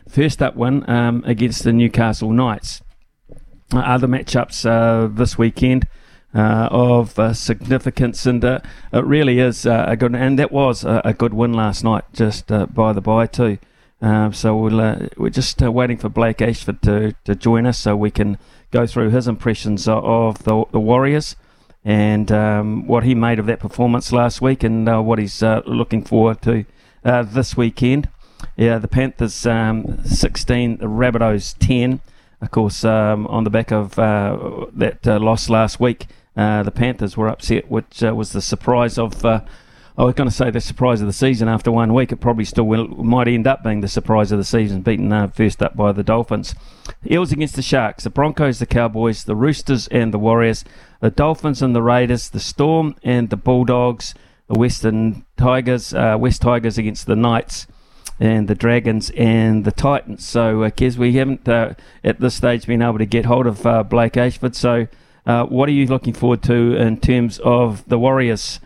First 0.09 0.41
up 0.41 0.55
win 0.55 0.87
um, 0.89 1.23
against 1.25 1.63
the 1.63 1.71
Newcastle 1.71 2.31
Knights. 2.31 2.81
Uh, 3.73 3.79
other 3.79 4.07
matchups 4.07 4.65
uh, 4.65 5.07
this 5.07 5.37
weekend 5.37 5.87
uh, 6.33 6.67
of 6.69 7.17
uh, 7.17 7.33
significance, 7.33 8.25
and 8.25 8.43
it 8.43 8.63
really 8.93 9.39
is 9.39 9.65
a 9.65 9.95
good. 9.97 10.13
And 10.13 10.37
that 10.37 10.51
was 10.51 10.83
a, 10.83 11.01
a 11.05 11.13
good 11.13 11.33
win 11.33 11.53
last 11.53 11.83
night, 11.83 12.03
just 12.13 12.47
by 12.47 12.93
the 12.93 13.01
by 13.01 13.27
too. 13.27 13.57
Uh, 14.01 14.31
so 14.31 14.55
we'll, 14.55 14.81
uh, 14.81 15.07
we're 15.17 15.29
just 15.29 15.61
waiting 15.61 15.97
for 15.97 16.09
Blake 16.09 16.37
Ayshford 16.37 16.81
to, 16.81 17.15
to 17.23 17.33
join 17.33 17.65
us 17.65 17.79
so 17.79 17.95
we 17.95 18.11
can 18.11 18.37
go 18.71 18.85
through 18.85 19.09
his 19.09 19.27
impressions 19.27 19.87
of, 19.87 20.03
of 20.03 20.43
the, 20.43 20.65
the 20.71 20.79
Warriors 20.79 21.35
and 21.85 22.31
um, 22.31 22.87
what 22.87 23.03
he 23.03 23.13
made 23.13 23.37
of 23.37 23.45
that 23.45 23.59
performance 23.59 24.11
last 24.11 24.41
week 24.41 24.63
and 24.63 24.89
uh, 24.89 24.99
what 25.01 25.19
he's 25.19 25.43
uh, 25.43 25.61
looking 25.67 26.03
forward 26.03 26.41
to 26.41 26.65
uh, 27.05 27.21
this 27.21 27.55
weekend. 27.55 28.09
Yeah, 28.57 28.79
the 28.79 28.87
Panthers 28.87 29.45
um, 29.45 30.03
16, 30.03 30.77
the 30.77 30.87
Rabbitohs 30.87 31.55
10. 31.59 32.01
Of 32.41 32.51
course, 32.51 32.83
um, 32.83 33.27
on 33.27 33.43
the 33.43 33.49
back 33.49 33.71
of 33.71 33.97
uh, 33.99 34.65
that 34.73 35.07
uh, 35.07 35.19
loss 35.19 35.47
last 35.47 35.79
week, 35.79 36.07
uh, 36.35 36.63
the 36.63 36.71
Panthers 36.71 37.15
were 37.15 37.29
upset, 37.29 37.69
which 37.69 38.01
was 38.01 38.33
the 38.33 38.41
surprise 38.41 38.97
of. 38.97 39.23
I 39.97 40.03
was 40.03 40.13
going 40.13 40.29
to 40.29 40.35
say 40.35 40.49
the 40.49 40.59
surprise 40.59 40.99
of 40.99 41.07
the 41.07 41.13
season 41.13 41.47
after 41.47 41.71
one 41.71 41.93
week. 41.93 42.11
It 42.11 42.17
probably 42.17 42.43
still 42.43 42.65
will, 42.65 42.87
might 42.87 43.29
end 43.29 43.47
up 43.47 43.63
being 43.63 43.79
the 43.79 43.87
surprise 43.87 44.29
of 44.33 44.37
the 44.37 44.43
season, 44.43 44.81
beaten 44.81 45.13
uh, 45.13 45.27
first 45.27 45.63
up 45.63 45.77
by 45.77 45.93
the 45.93 46.03
Dolphins. 46.03 46.53
Eels 47.09 47.31
against 47.31 47.55
the 47.55 47.61
Sharks, 47.61 48.03
the 48.03 48.09
Broncos, 48.09 48.59
the 48.59 48.65
Cowboys, 48.65 49.23
the 49.23 49.37
Roosters, 49.37 49.87
and 49.87 50.13
the 50.13 50.19
Warriors, 50.19 50.65
the 50.99 51.09
Dolphins 51.09 51.61
and 51.61 51.73
the 51.73 51.81
Raiders, 51.81 52.29
the 52.29 52.41
Storm 52.41 52.95
and 53.03 53.29
the 53.29 53.37
Bulldogs, 53.37 54.13
the 54.47 54.59
Western 54.59 55.25
Tigers, 55.37 55.93
uh, 55.93 56.17
West 56.19 56.41
Tigers 56.41 56.77
against 56.77 57.05
the 57.07 57.15
Knights, 57.15 57.65
and 58.19 58.49
the 58.49 58.55
Dragons 58.55 59.11
and 59.11 59.63
the 59.63 59.71
Titans. 59.71 60.27
So, 60.27 60.63
uh, 60.63 60.71
Kez, 60.71 60.97
we 60.97 61.13
haven't 61.13 61.47
uh, 61.47 61.73
at 62.03 62.19
this 62.19 62.35
stage 62.35 62.67
been 62.67 62.81
able 62.81 62.97
to 62.97 63.05
get 63.05 63.25
hold 63.25 63.47
of 63.47 63.65
uh, 63.65 63.83
Blake 63.83 64.13
Ayshford. 64.13 64.55
So, 64.55 64.87
uh, 65.25 65.45
what 65.45 65.69
are 65.69 65.73
you 65.73 65.87
looking 65.87 66.13
forward 66.13 66.43
to 66.43 66.75
in 66.75 66.99
terms 66.99 67.39
of 67.39 67.87
the 67.87 67.97
Warriors 67.97 68.59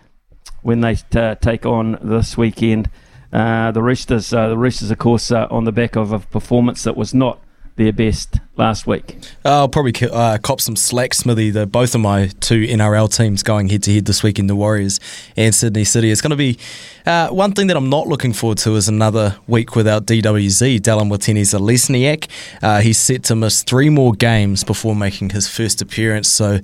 when 0.62 0.82
they 0.82 0.98
uh, 1.16 1.36
take 1.36 1.66
on 1.66 1.98
this 2.02 2.38
weekend? 2.38 2.90
Uh, 3.32 3.72
the 3.72 3.82
Roosters, 3.82 4.34
uh, 4.34 4.50
the 4.50 4.58
Roosters, 4.58 4.90
of 4.90 4.98
course, 4.98 5.32
uh, 5.32 5.48
on 5.52 5.66
the 5.66 5.72
back 5.72 5.96
of 5.96 6.12
a 6.12 6.20
performance 6.20 6.84
that 6.84 6.98
was 6.98 7.14
not 7.14 7.40
their 7.80 7.94
best 7.94 8.40
last 8.58 8.86
week. 8.86 9.18
I'll 9.46 9.70
probably 9.70 9.94
uh, 10.12 10.38
cop 10.40 10.60
some 10.60 10.76
slack, 10.76 11.14
Smithy. 11.14 11.50
The 11.50 11.66
both 11.66 11.96
of 11.96 12.02
my 12.02 12.28
two 12.42 12.68
NRL 12.68 13.16
teams 13.16 13.42
going 13.42 13.70
head 13.70 13.84
to 13.84 13.94
head 13.94 14.06
this 14.06 14.22
week 14.22 14.38
in 14.38 14.48
the 14.48 14.56
Warriors 14.56 15.00
and 15.38 15.56
Sydney 15.56 15.86
City. 15.86 16.12
It's 16.12 16.22
going 16.22 16.32
to 16.32 16.36
be 16.36 16.60
uh, 17.06 17.30
one 17.30 17.54
thing 17.54 17.68
that 17.68 17.78
I'm 17.78 17.90
not 17.90 18.08
looking 18.08 18.34
forward 18.34 18.58
to 18.60 18.76
is 18.76 18.90
another 18.90 19.38
week 19.48 19.76
without 19.76 20.06
DWZ. 20.06 20.82
Dallin 20.82 21.10
Watene 21.10 21.42
Zelezniak. 21.42 22.30
Uh, 22.62 22.82
he's 22.82 22.98
set 23.00 23.24
to 23.24 23.36
miss 23.36 23.64
three 23.64 23.90
more 23.90 24.14
games 24.14 24.64
before 24.66 24.96
making 24.96 25.30
his 25.30 25.48
first 25.48 25.82
appearance. 25.82 26.28
So 26.28 26.60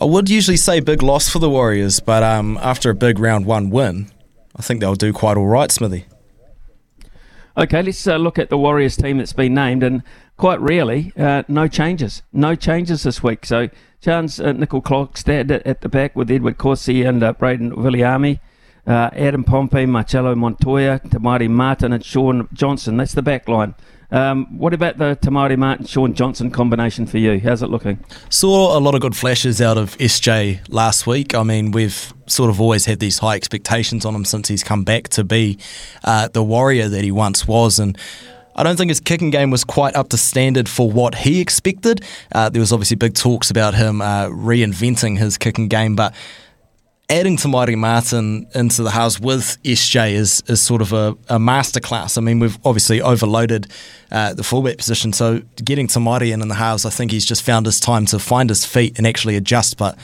I 0.00 0.04
would 0.04 0.30
usually 0.30 0.56
say 0.56 0.78
big 0.78 1.02
loss 1.02 1.28
for 1.28 1.40
the 1.40 1.50
Warriors, 1.50 1.98
but 1.98 2.22
um, 2.22 2.56
after 2.62 2.88
a 2.88 2.94
big 2.94 3.18
round 3.18 3.46
one 3.46 3.68
win, 3.68 4.08
I 4.54 4.62
think 4.62 4.80
they'll 4.80 4.94
do 4.94 5.12
quite 5.12 5.36
all 5.36 5.48
right, 5.48 5.72
Smithy. 5.72 6.06
Okay, 7.56 7.82
let's 7.82 8.06
uh, 8.06 8.16
look 8.16 8.38
at 8.38 8.48
the 8.48 8.58
Warriors 8.58 8.96
team 8.96 9.18
that's 9.18 9.32
been 9.32 9.54
named, 9.54 9.82
and 9.82 10.04
quite 10.36 10.60
rarely, 10.60 11.12
uh, 11.16 11.42
no 11.48 11.66
changes. 11.66 12.22
No 12.32 12.54
changes 12.54 13.02
this 13.02 13.24
week. 13.24 13.44
So, 13.44 13.68
Charnze 14.00 14.38
uh, 14.38 14.52
Nicoll-Klokstad 14.52 15.62
at, 15.66 15.80
the 15.80 15.88
back 15.88 16.14
with 16.14 16.30
Edward 16.30 16.58
Kosi 16.58 17.04
and 17.04 17.20
uh, 17.20 17.32
Braden 17.32 17.72
Villiami, 17.72 18.38
uh, 18.86 19.10
Adam 19.12 19.42
Pompey, 19.42 19.84
Marcelo 19.84 20.36
Montoya, 20.36 21.00
Te 21.00 21.18
Maire 21.18 21.48
Martin, 21.48 21.92
and 21.92 22.04
Shaun 22.04 22.46
Johnson. 22.52 22.98
That's 22.98 23.14
the 23.14 23.22
back 23.22 23.48
line. 23.48 23.74
Um, 24.10 24.58
what 24.58 24.72
about 24.72 24.96
the 24.96 25.16
Te 25.16 25.30
Maire 25.30 25.56
Martin 25.56 25.84
Shaun 25.84 26.14
Johnson 26.14 26.50
combination 26.50 27.04
for 27.04 27.18
you? 27.18 27.38
How's 27.40 27.62
it 27.62 27.68
looking? 27.68 28.02
Saw 28.30 28.76
a 28.76 28.80
lot 28.80 28.94
of 28.94 29.02
good 29.02 29.14
flashes 29.14 29.60
out 29.60 29.76
of 29.76 29.96
SJ 29.98 30.60
last 30.70 31.06
week. 31.06 31.34
I 31.34 31.42
mean, 31.42 31.72
we've 31.72 32.12
sort 32.26 32.48
of 32.48 32.60
always 32.60 32.86
had 32.86 33.00
these 33.00 33.18
high 33.18 33.34
expectations 33.36 34.06
on 34.06 34.14
him 34.14 34.24
since 34.24 34.48
he's 34.48 34.64
come 34.64 34.82
back 34.82 35.08
to 35.10 35.24
be 35.24 35.58
uh, 36.04 36.28
the 36.28 36.42
warrior 36.42 36.88
that 36.88 37.04
he 37.04 37.10
once 37.10 37.46
was, 37.46 37.78
and. 37.78 37.96
I 38.56 38.64
don't 38.64 38.76
think 38.76 38.88
his 38.88 38.98
kicking 38.98 39.30
game 39.30 39.52
was 39.52 39.62
quite 39.62 39.94
up 39.94 40.08
to 40.08 40.16
standard 40.16 40.68
for 40.68 40.90
what 40.90 41.14
he 41.14 41.40
expected. 41.40 42.04
Uh, 42.32 42.48
there 42.48 42.58
was 42.58 42.72
obviously 42.72 42.96
big 42.96 43.14
talks 43.14 43.52
about 43.52 43.74
him 43.74 44.02
uh, 44.02 44.26
reinventing 44.26 45.16
his 45.16 45.38
kicking 45.38 45.68
game, 45.68 45.94
but 45.94 46.12
adding 47.10 47.36
Te 47.36 47.48
Maire 47.48 47.76
Martin 47.76 48.46
into 48.54 48.82
the 48.82 48.90
house 48.90 49.18
with 49.18 49.56
SJ 49.62 50.12
is, 50.12 50.42
is 50.46 50.60
sort 50.60 50.82
of 50.82 50.92
a, 50.92 51.16
a 51.28 51.38
masterclass. 51.38 52.18
I 52.18 52.20
mean, 52.20 52.38
we've 52.38 52.58
obviously 52.64 53.00
overloaded 53.00 53.68
uh, 54.10 54.34
the 54.34 54.44
fullback 54.44 54.76
position, 54.76 55.12
so 55.12 55.40
getting 55.64 55.86
Te 55.86 56.00
Maire 56.00 56.24
in 56.24 56.42
in 56.42 56.48
the 56.48 56.54
house, 56.54 56.84
I 56.84 56.90
think 56.90 57.10
he's 57.10 57.24
just 57.24 57.42
found 57.42 57.66
his 57.66 57.80
time 57.80 58.04
to 58.06 58.18
find 58.18 58.50
his 58.50 58.64
feet 58.64 58.98
and 58.98 59.06
actually 59.06 59.36
adjust. 59.36 59.78
But 59.78 59.98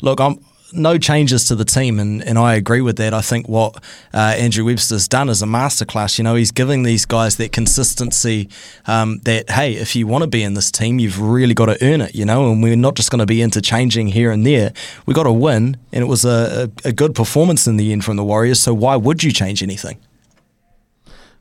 look, 0.00 0.20
I'm 0.20 0.38
no 0.76 0.98
changes 0.98 1.44
to 1.46 1.54
the 1.54 1.64
team, 1.64 1.98
and, 1.98 2.22
and 2.22 2.38
I 2.38 2.54
agree 2.54 2.80
with 2.80 2.96
that. 2.96 3.14
I 3.14 3.20
think 3.20 3.48
what 3.48 3.82
uh, 4.14 4.34
Andrew 4.36 4.64
Webster's 4.64 5.08
done 5.08 5.28
is 5.28 5.42
a 5.42 5.46
masterclass. 5.46 6.18
You 6.18 6.24
know, 6.24 6.34
he's 6.34 6.50
giving 6.50 6.82
these 6.82 7.04
guys 7.04 7.36
that 7.36 7.52
consistency 7.52 8.48
um, 8.86 9.18
that, 9.24 9.50
hey, 9.50 9.74
if 9.74 9.96
you 9.96 10.06
want 10.06 10.22
to 10.22 10.28
be 10.28 10.42
in 10.42 10.54
this 10.54 10.70
team, 10.70 10.98
you've 10.98 11.20
really 11.20 11.54
got 11.54 11.66
to 11.66 11.78
earn 11.84 12.00
it, 12.00 12.14
you 12.14 12.24
know, 12.24 12.50
and 12.50 12.62
we're 12.62 12.76
not 12.76 12.94
just 12.94 13.10
going 13.10 13.20
to 13.20 13.26
be 13.26 13.42
interchanging 13.42 14.08
here 14.08 14.30
and 14.30 14.46
there. 14.46 14.72
we 15.06 15.14
got 15.14 15.24
to 15.24 15.32
win, 15.32 15.76
and 15.92 16.02
it 16.02 16.06
was 16.06 16.24
a, 16.24 16.70
a, 16.84 16.88
a 16.88 16.92
good 16.92 17.14
performance 17.14 17.66
in 17.66 17.76
the 17.76 17.92
end 17.92 18.04
from 18.04 18.16
the 18.16 18.24
Warriors, 18.24 18.60
so 18.60 18.74
why 18.74 18.96
would 18.96 19.22
you 19.22 19.32
change 19.32 19.62
anything? 19.62 19.98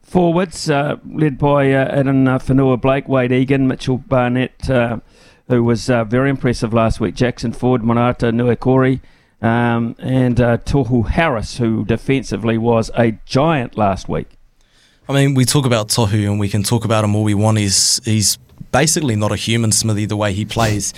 Forwards, 0.02 0.70
uh, 0.70 0.98
led 1.06 1.38
by 1.38 1.72
uh, 1.74 1.99
Addin 1.99 2.28
uh, 2.28 2.40
Fonua-Blake, 2.40 3.07
Wade 3.10 3.32
Egan, 3.32 3.68
Mitchell 3.68 3.98
Barnett, 3.98 4.70
uh, 4.70 4.99
who 5.48 5.64
was 5.64 5.90
uh, 5.90 6.03
very 6.03 6.30
impressive 6.30 6.74
last 6.74 6.99
week, 6.99 7.16
Jackson 7.16 7.52
Ford, 7.52 7.82
Marata 7.82 8.32
Niukore, 8.32 9.02
um, 9.41 9.95
and 9.99 10.40
uh, 10.40 10.57
Tohu 10.57 11.07
Harris, 11.07 11.57
who 11.57 11.86
defensively 11.86 12.57
was 12.57 12.91
a 12.98 13.12
giant 13.26 13.78
last 13.78 14.07
week. 14.10 14.30
I 15.07 15.14
mean, 15.14 15.36
we 15.36 15.45
talk 15.45 15.66
about 15.66 15.90
Tohu 15.90 16.30
and 16.30 16.40
we 16.40 16.49
can 16.49 16.64
talk 16.64 16.84
about 16.84 17.03
him 17.03 17.16
all 17.16 17.24
we 17.24 17.36
want. 17.36 17.60
He's, 17.60 18.02
he's 18.06 18.38
basically 18.72 19.16
not 19.16 19.32
a 19.32 19.36
human, 19.36 19.72
Smithy, 19.72 20.06
the 20.06 20.18
way 20.18 20.34
he 20.34 20.45
plays. 20.45 20.94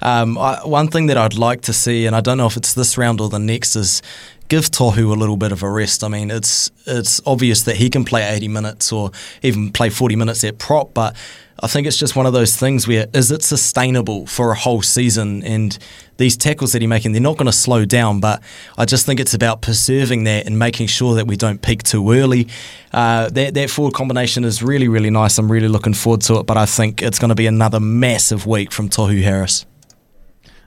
Um, 0.00 0.38
I, 0.38 0.66
one 0.66 0.88
thing 0.88 1.06
that 1.06 1.18
I'd 1.18 1.36
like 1.36 1.60
to 1.62 1.72
see, 1.72 2.06
and 2.06 2.16
I 2.16 2.20
don't 2.20 2.38
know 2.38 2.46
if 2.46 2.56
it's 2.56 2.72
this 2.74 2.96
round 2.96 3.20
or 3.20 3.28
the 3.28 3.38
next, 3.38 3.76
is 3.76 4.02
give 4.50 4.64
Tohu 4.64 5.12
a 5.12 5.18
little 5.18 5.36
bit 5.36 5.52
of 5.52 5.62
a 5.62 5.70
rest. 5.70 6.04
I 6.04 6.08
mean, 6.08 6.30
it's 6.30 6.70
it's 6.86 7.20
obvious 7.24 7.62
that 7.62 7.76
he 7.76 7.88
can 7.88 8.04
play 8.04 8.28
80 8.28 8.48
minutes 8.48 8.92
or 8.92 9.12
even 9.42 9.72
play 9.72 9.88
40 9.88 10.16
minutes 10.16 10.44
at 10.44 10.58
prop, 10.58 10.92
but 10.92 11.16
I 11.62 11.68
think 11.68 11.86
it's 11.86 11.96
just 11.96 12.16
one 12.16 12.26
of 12.26 12.32
those 12.32 12.56
things 12.56 12.88
where 12.88 13.06
is 13.14 13.30
it 13.30 13.42
sustainable 13.42 14.26
for 14.26 14.50
a 14.50 14.54
whole 14.54 14.82
season? 14.82 15.42
And 15.44 15.78
these 16.16 16.36
tackles 16.36 16.72
that 16.72 16.82
he's 16.82 16.88
making, 16.88 17.12
they're 17.12 17.20
not 17.20 17.36
going 17.36 17.46
to 17.46 17.52
slow 17.52 17.84
down, 17.84 18.18
but 18.18 18.42
I 18.76 18.86
just 18.86 19.06
think 19.06 19.20
it's 19.20 19.34
about 19.34 19.62
preserving 19.62 20.24
that 20.24 20.46
and 20.46 20.58
making 20.58 20.88
sure 20.88 21.14
that 21.14 21.26
we 21.26 21.36
don't 21.36 21.62
peak 21.62 21.82
too 21.82 22.12
early. 22.12 22.48
Uh, 22.92 23.28
that, 23.30 23.54
that 23.54 23.70
forward 23.70 23.94
combination 23.94 24.44
is 24.44 24.62
really, 24.62 24.88
really 24.88 25.10
nice. 25.10 25.38
I'm 25.38 25.52
really 25.52 25.68
looking 25.68 25.94
forward 25.94 26.22
to 26.22 26.38
it, 26.40 26.46
but 26.46 26.56
I 26.56 26.66
think 26.66 27.02
it's 27.02 27.18
going 27.18 27.28
to 27.28 27.34
be 27.34 27.46
another 27.46 27.78
massive 27.78 28.46
week 28.46 28.72
from 28.72 28.88
Tohu 28.88 29.22
Harris 29.22 29.66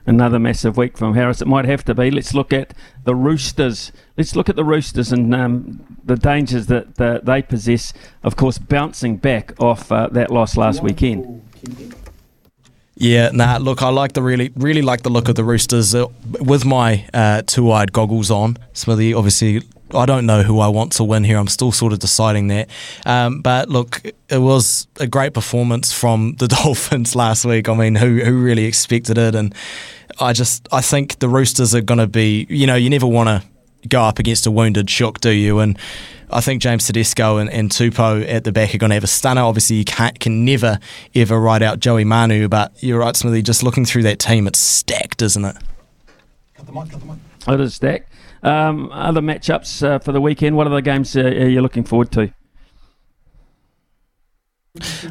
another 0.06 0.38
massive 0.38 0.76
week 0.76 0.96
from 0.96 1.14
Harris. 1.14 1.40
It 1.40 1.48
might 1.48 1.64
have 1.64 1.84
to 1.84 1.94
be. 1.94 2.10
Let's 2.10 2.34
look 2.34 2.52
at 2.52 2.74
the 3.04 3.14
Roosters. 3.14 3.92
Let's 4.16 4.36
look 4.36 4.48
at 4.48 4.56
the 4.56 4.64
Roosters 4.64 5.12
and 5.12 5.34
um, 5.34 5.98
the 6.04 6.16
dangers 6.16 6.66
that, 6.66 6.96
that, 6.96 7.24
they 7.24 7.42
possess. 7.42 7.92
Of 8.22 8.36
course, 8.36 8.58
bouncing 8.58 9.16
back 9.16 9.60
off 9.60 9.90
uh, 9.90 10.08
that 10.12 10.30
loss 10.30 10.56
last 10.56 10.82
weekend. 10.82 11.42
Yeah, 12.96 13.30
nah. 13.32 13.56
Look, 13.56 13.82
I 13.82 13.88
like 13.88 14.12
the 14.12 14.22
really, 14.22 14.52
really 14.54 14.82
like 14.82 15.02
the 15.02 15.10
look 15.10 15.28
of 15.28 15.34
the 15.34 15.44
Roosters 15.44 15.94
uh, 15.94 16.06
with 16.40 16.64
my 16.64 17.06
uh, 17.12 17.42
two-eyed 17.44 17.92
goggles 17.92 18.30
on. 18.30 18.56
Smithy, 18.72 19.12
obviously, 19.14 19.62
I 19.94 20.06
don't 20.06 20.26
know 20.26 20.42
who 20.42 20.60
I 20.60 20.68
want 20.68 20.92
to 20.92 21.04
win 21.04 21.24
here. 21.24 21.38
I'm 21.38 21.48
still 21.48 21.72
sort 21.72 21.92
of 21.92 21.98
deciding 21.98 22.48
that. 22.48 22.68
Um, 23.06 23.40
but 23.40 23.68
look, 23.68 24.02
it 24.28 24.38
was 24.38 24.86
a 24.98 25.06
great 25.06 25.34
performance 25.34 25.92
from 25.92 26.34
the 26.38 26.48
Dolphins 26.62 27.14
last 27.14 27.44
week. 27.44 27.68
I 27.68 27.74
mean, 27.74 27.94
who 27.94 28.20
who 28.20 28.42
really 28.42 28.64
expected 28.64 29.18
it? 29.18 29.34
And 29.34 29.54
I 30.20 30.32
just 30.32 30.68
I 30.72 30.80
think 30.80 31.18
the 31.18 31.28
Roosters 31.28 31.74
are 31.74 31.80
going 31.80 31.98
to 31.98 32.06
be. 32.06 32.46
You 32.48 32.66
know, 32.66 32.76
you 32.76 32.90
never 32.90 33.06
want 33.06 33.28
to 33.28 33.88
go 33.88 34.02
up 34.02 34.18
against 34.18 34.46
a 34.46 34.50
wounded 34.50 34.88
shook, 34.88 35.20
do 35.20 35.30
you? 35.30 35.58
And 35.58 35.78
I 36.30 36.40
think 36.40 36.62
James 36.62 36.86
Tedesco 36.86 37.36
and, 37.36 37.50
and 37.50 37.70
Tupou 37.70 38.26
at 38.28 38.44
the 38.44 38.52
back 38.52 38.74
are 38.74 38.78
going 38.78 38.90
to 38.90 38.94
have 38.94 39.04
a 39.04 39.08
stunner. 39.08 39.42
Obviously, 39.42 39.76
you 39.76 39.84
can't, 39.84 40.18
can 40.18 40.44
never 40.44 40.78
ever 41.14 41.38
write 41.38 41.62
out 41.62 41.80
Joey 41.80 42.04
Manu, 42.04 42.48
but 42.48 42.72
you're 42.82 42.98
right, 42.98 43.14
Smithy. 43.14 43.42
Just 43.42 43.62
looking 43.62 43.84
through 43.84 44.02
that 44.04 44.18
team, 44.18 44.46
it's 44.46 44.58
stacked, 44.58 45.22
isn't 45.22 45.44
it? 45.44 45.56
Cut 46.54 46.66
the 46.66 46.72
mic, 46.72 46.90
cut 46.90 47.00
the 47.00 47.06
mic. 47.06 47.18
It 47.46 47.60
is 47.60 47.74
stacked. 47.74 48.10
Um, 48.44 48.92
other 48.92 49.22
matchups 49.22 49.82
uh, 49.82 49.98
for 49.98 50.12
the 50.12 50.20
weekend. 50.20 50.56
What 50.56 50.66
other 50.66 50.82
games 50.82 51.16
uh, 51.16 51.22
are 51.22 51.48
you 51.48 51.62
looking 51.62 51.82
forward 51.82 52.12
to? 52.12 52.32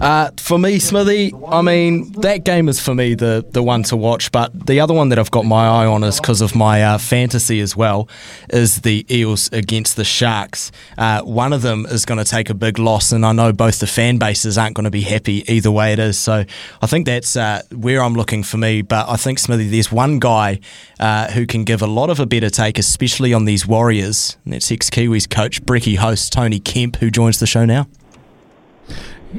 Uh, 0.01 0.29
for 0.37 0.59
me, 0.59 0.77
Smithy, 0.77 1.33
I 1.47 1.61
mean, 1.61 2.11
that 2.19 2.43
game 2.43 2.67
is 2.67 2.81
for 2.81 2.93
me 2.93 3.13
the, 3.13 3.45
the 3.51 3.63
one 3.63 3.83
to 3.83 3.95
watch. 3.95 4.29
But 4.29 4.67
the 4.67 4.81
other 4.81 4.93
one 4.93 5.07
that 5.09 5.19
I've 5.19 5.31
got 5.31 5.45
my 5.45 5.65
eye 5.65 5.85
on 5.85 6.03
is 6.03 6.19
because 6.19 6.41
of 6.41 6.53
my 6.53 6.83
uh, 6.83 6.97
fantasy 6.97 7.61
as 7.61 7.73
well, 7.73 8.09
is 8.49 8.81
the 8.81 9.05
Eels 9.09 9.49
against 9.53 9.95
the 9.95 10.03
Sharks. 10.03 10.73
Uh, 10.97 11.21
one 11.21 11.53
of 11.53 11.61
them 11.61 11.85
is 11.85 12.03
going 12.03 12.17
to 12.17 12.29
take 12.29 12.49
a 12.49 12.53
big 12.53 12.77
loss, 12.77 13.13
and 13.13 13.25
I 13.25 13.31
know 13.31 13.53
both 13.53 13.79
the 13.79 13.87
fan 13.87 14.17
bases 14.17 14.57
aren't 14.57 14.75
going 14.75 14.83
to 14.83 14.91
be 14.91 15.01
happy 15.01 15.49
either 15.49 15.71
way 15.71 15.93
it 15.93 15.99
is. 15.99 16.17
So 16.17 16.43
I 16.81 16.87
think 16.87 17.05
that's 17.05 17.37
uh, 17.37 17.61
where 17.71 18.03
I'm 18.03 18.15
looking 18.15 18.43
for 18.43 18.57
me. 18.57 18.81
But 18.81 19.07
I 19.07 19.15
think, 19.15 19.39
Smithy, 19.39 19.69
there's 19.69 19.93
one 19.93 20.19
guy 20.19 20.59
uh, 20.99 21.31
who 21.31 21.45
can 21.45 21.63
give 21.63 21.81
a 21.81 21.87
lot 21.87 22.09
of 22.09 22.19
a 22.19 22.25
better 22.25 22.49
take, 22.49 22.77
especially 22.77 23.33
on 23.33 23.45
these 23.45 23.65
Warriors. 23.65 24.35
And 24.43 24.53
that's 24.53 24.69
ex 24.73 24.89
Kiwis 24.89 25.29
coach, 25.29 25.63
Brecky 25.63 25.95
host 25.95 26.33
Tony 26.33 26.59
Kemp, 26.59 26.97
who 26.97 27.09
joins 27.09 27.39
the 27.39 27.47
show 27.47 27.63
now. 27.63 27.87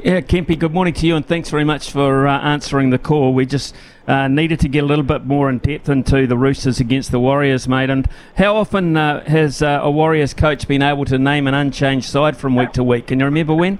Yeah, 0.03 0.19
Kempy, 0.19 0.59
good 0.59 0.73
morning 0.73 0.93
to 0.95 1.07
you, 1.07 1.15
and 1.15 1.25
thanks 1.25 1.49
very 1.49 1.63
much 1.63 1.89
for 1.89 2.27
uh, 2.27 2.39
answering 2.39 2.89
the 2.89 2.97
call. 2.97 3.33
We 3.33 3.45
just 3.45 3.73
uh, 4.09 4.27
needed 4.27 4.59
to 4.59 4.67
get 4.67 4.83
a 4.83 4.85
little 4.85 5.05
bit 5.05 5.25
more 5.25 5.49
in 5.49 5.59
depth 5.59 5.87
into 5.87 6.27
the 6.27 6.37
Roosters 6.37 6.81
against 6.81 7.11
the 7.11 7.19
Warriors, 7.19 7.65
mate. 7.65 7.89
And 7.89 8.05
how 8.35 8.57
often 8.57 8.97
uh, 8.97 9.23
has 9.23 9.61
uh, 9.61 9.79
a 9.81 9.89
Warriors 9.89 10.33
coach 10.33 10.67
been 10.67 10.81
able 10.81 11.05
to 11.05 11.17
name 11.17 11.47
an 11.47 11.53
unchanged 11.53 12.09
side 12.09 12.35
from 12.35 12.57
week 12.57 12.73
to 12.73 12.83
week? 12.83 13.07
Can 13.07 13.19
you 13.19 13.25
remember 13.25 13.53
when? 13.53 13.79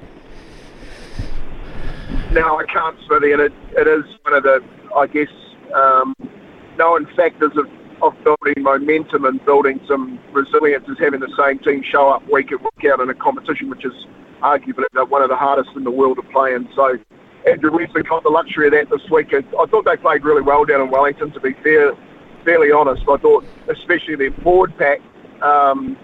No, 2.31 2.59
I 2.59 2.65
can't, 2.71 2.97
Smithy, 3.07 3.33
and 3.33 3.41
it, 3.41 3.53
it 3.73 3.85
is 3.85 4.05
one 4.21 4.35
of 4.35 4.43
the, 4.43 4.63
I 4.95 5.07
guess, 5.07 5.27
um, 5.73 6.15
known 6.77 7.07
factors 7.17 7.51
of, 7.57 7.69
of 8.01 8.13
building 8.23 8.61
momentum 8.61 9.25
and 9.25 9.43
building 9.45 9.79
some 9.87 10.19
resilience 10.31 10.87
is 10.87 10.97
having 10.99 11.19
the 11.19 11.33
same 11.37 11.59
team 11.59 11.83
show 11.83 12.09
up 12.09 12.23
week 12.31 12.51
in, 12.51 12.57
week 12.59 12.91
out 12.91 12.99
in 12.99 13.09
a 13.09 13.13
competition, 13.13 13.69
which 13.69 13.85
is 13.85 13.93
arguably 14.41 14.83
one 15.09 15.21
of 15.21 15.29
the 15.29 15.35
hardest 15.35 15.69
in 15.75 15.83
the 15.83 15.91
world 15.91 16.17
to 16.17 16.23
play 16.23 16.53
in. 16.53 16.67
So 16.75 16.97
Andrew 17.47 17.71
Wesley 17.71 18.03
got 18.03 18.23
the 18.23 18.29
luxury 18.29 18.67
of 18.67 18.73
that 18.73 18.89
this 18.89 19.09
week. 19.09 19.33
I 19.33 19.65
thought 19.67 19.85
they 19.85 19.97
played 19.97 20.23
really 20.23 20.41
well 20.41 20.65
down 20.65 20.81
in 20.81 20.89
Wellington, 20.89 21.31
to 21.31 21.39
be 21.39 21.53
fair, 21.63 21.93
fairly 22.43 22.71
honest. 22.71 23.03
I 23.03 23.17
thought, 23.17 23.45
especially 23.69 24.15
their 24.15 24.31
forward 24.43 24.77
pack, 24.77 24.99
um, 25.41 25.97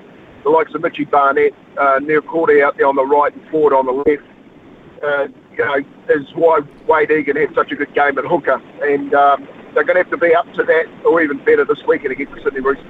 the 0.43 0.49
likes 0.49 0.73
of 0.73 0.81
Mitchy 0.81 1.05
Barnett, 1.05 1.53
uh, 1.77 1.99
Niukore 1.99 2.63
out 2.63 2.77
there 2.77 2.87
on 2.87 2.95
the 2.95 3.05
right 3.05 3.33
and 3.33 3.47
Ford 3.49 3.73
on 3.73 3.85
the 3.85 3.91
left, 3.91 4.23
uh, 5.03 5.27
you 5.51 5.65
know, 5.65 5.77
is 6.09 6.27
why 6.35 6.61
Wade 6.87 7.11
Egan 7.11 7.35
had 7.35 7.53
such 7.53 7.71
a 7.71 7.75
good 7.75 7.93
game 7.93 8.17
at 8.17 8.25
hooker. 8.25 8.61
And 8.81 9.13
um, 9.13 9.47
they're 9.73 9.83
going 9.83 9.95
to 9.95 10.03
have 10.03 10.11
to 10.11 10.17
be 10.17 10.33
up 10.35 10.51
to 10.53 10.63
that 10.63 10.85
or 11.05 11.21
even 11.21 11.37
better 11.43 11.65
this 11.65 11.81
weekend 11.87 12.11
against 12.13 12.33
the 12.33 12.41
Sydney 12.43 12.61
Roosters. 12.61 12.85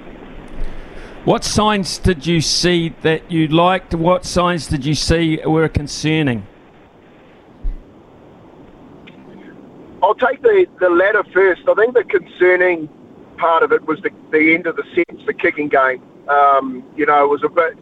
What 1.24 1.44
signs 1.44 2.00
did 2.00 2.26
you 2.26 2.42
see 2.42 2.90
that 3.04 3.32
you 3.32 3.48
liked? 3.48 3.94
What 3.94 4.26
signs 4.26 4.66
did 4.66 4.86
you 4.86 4.96
see 4.96 5.40
were 5.46 5.70
concerning? 5.70 6.48
I'll 10.02 10.16
take 10.16 10.42
the, 10.42 10.66
the 10.80 10.90
latter 10.90 11.24
first. 11.32 11.62
I 11.68 11.76
think 11.76 11.94
the 11.94 12.04
concerning 12.04 12.90
part 13.38 13.62
of 13.62 13.72
it 13.72 13.86
was 13.86 14.02
the, 14.02 14.10
the 14.32 14.56
end 14.56 14.66
of 14.66 14.76
the 14.76 14.84
sets, 14.96 15.24
the 15.28 15.34
kicking 15.34 15.68
game. 15.68 16.02
Um, 16.28 16.84
you 16.96 17.06
know, 17.06 17.24
it 17.24 17.28
was 17.28 17.44
a 17.44 17.50
bit 17.50 17.78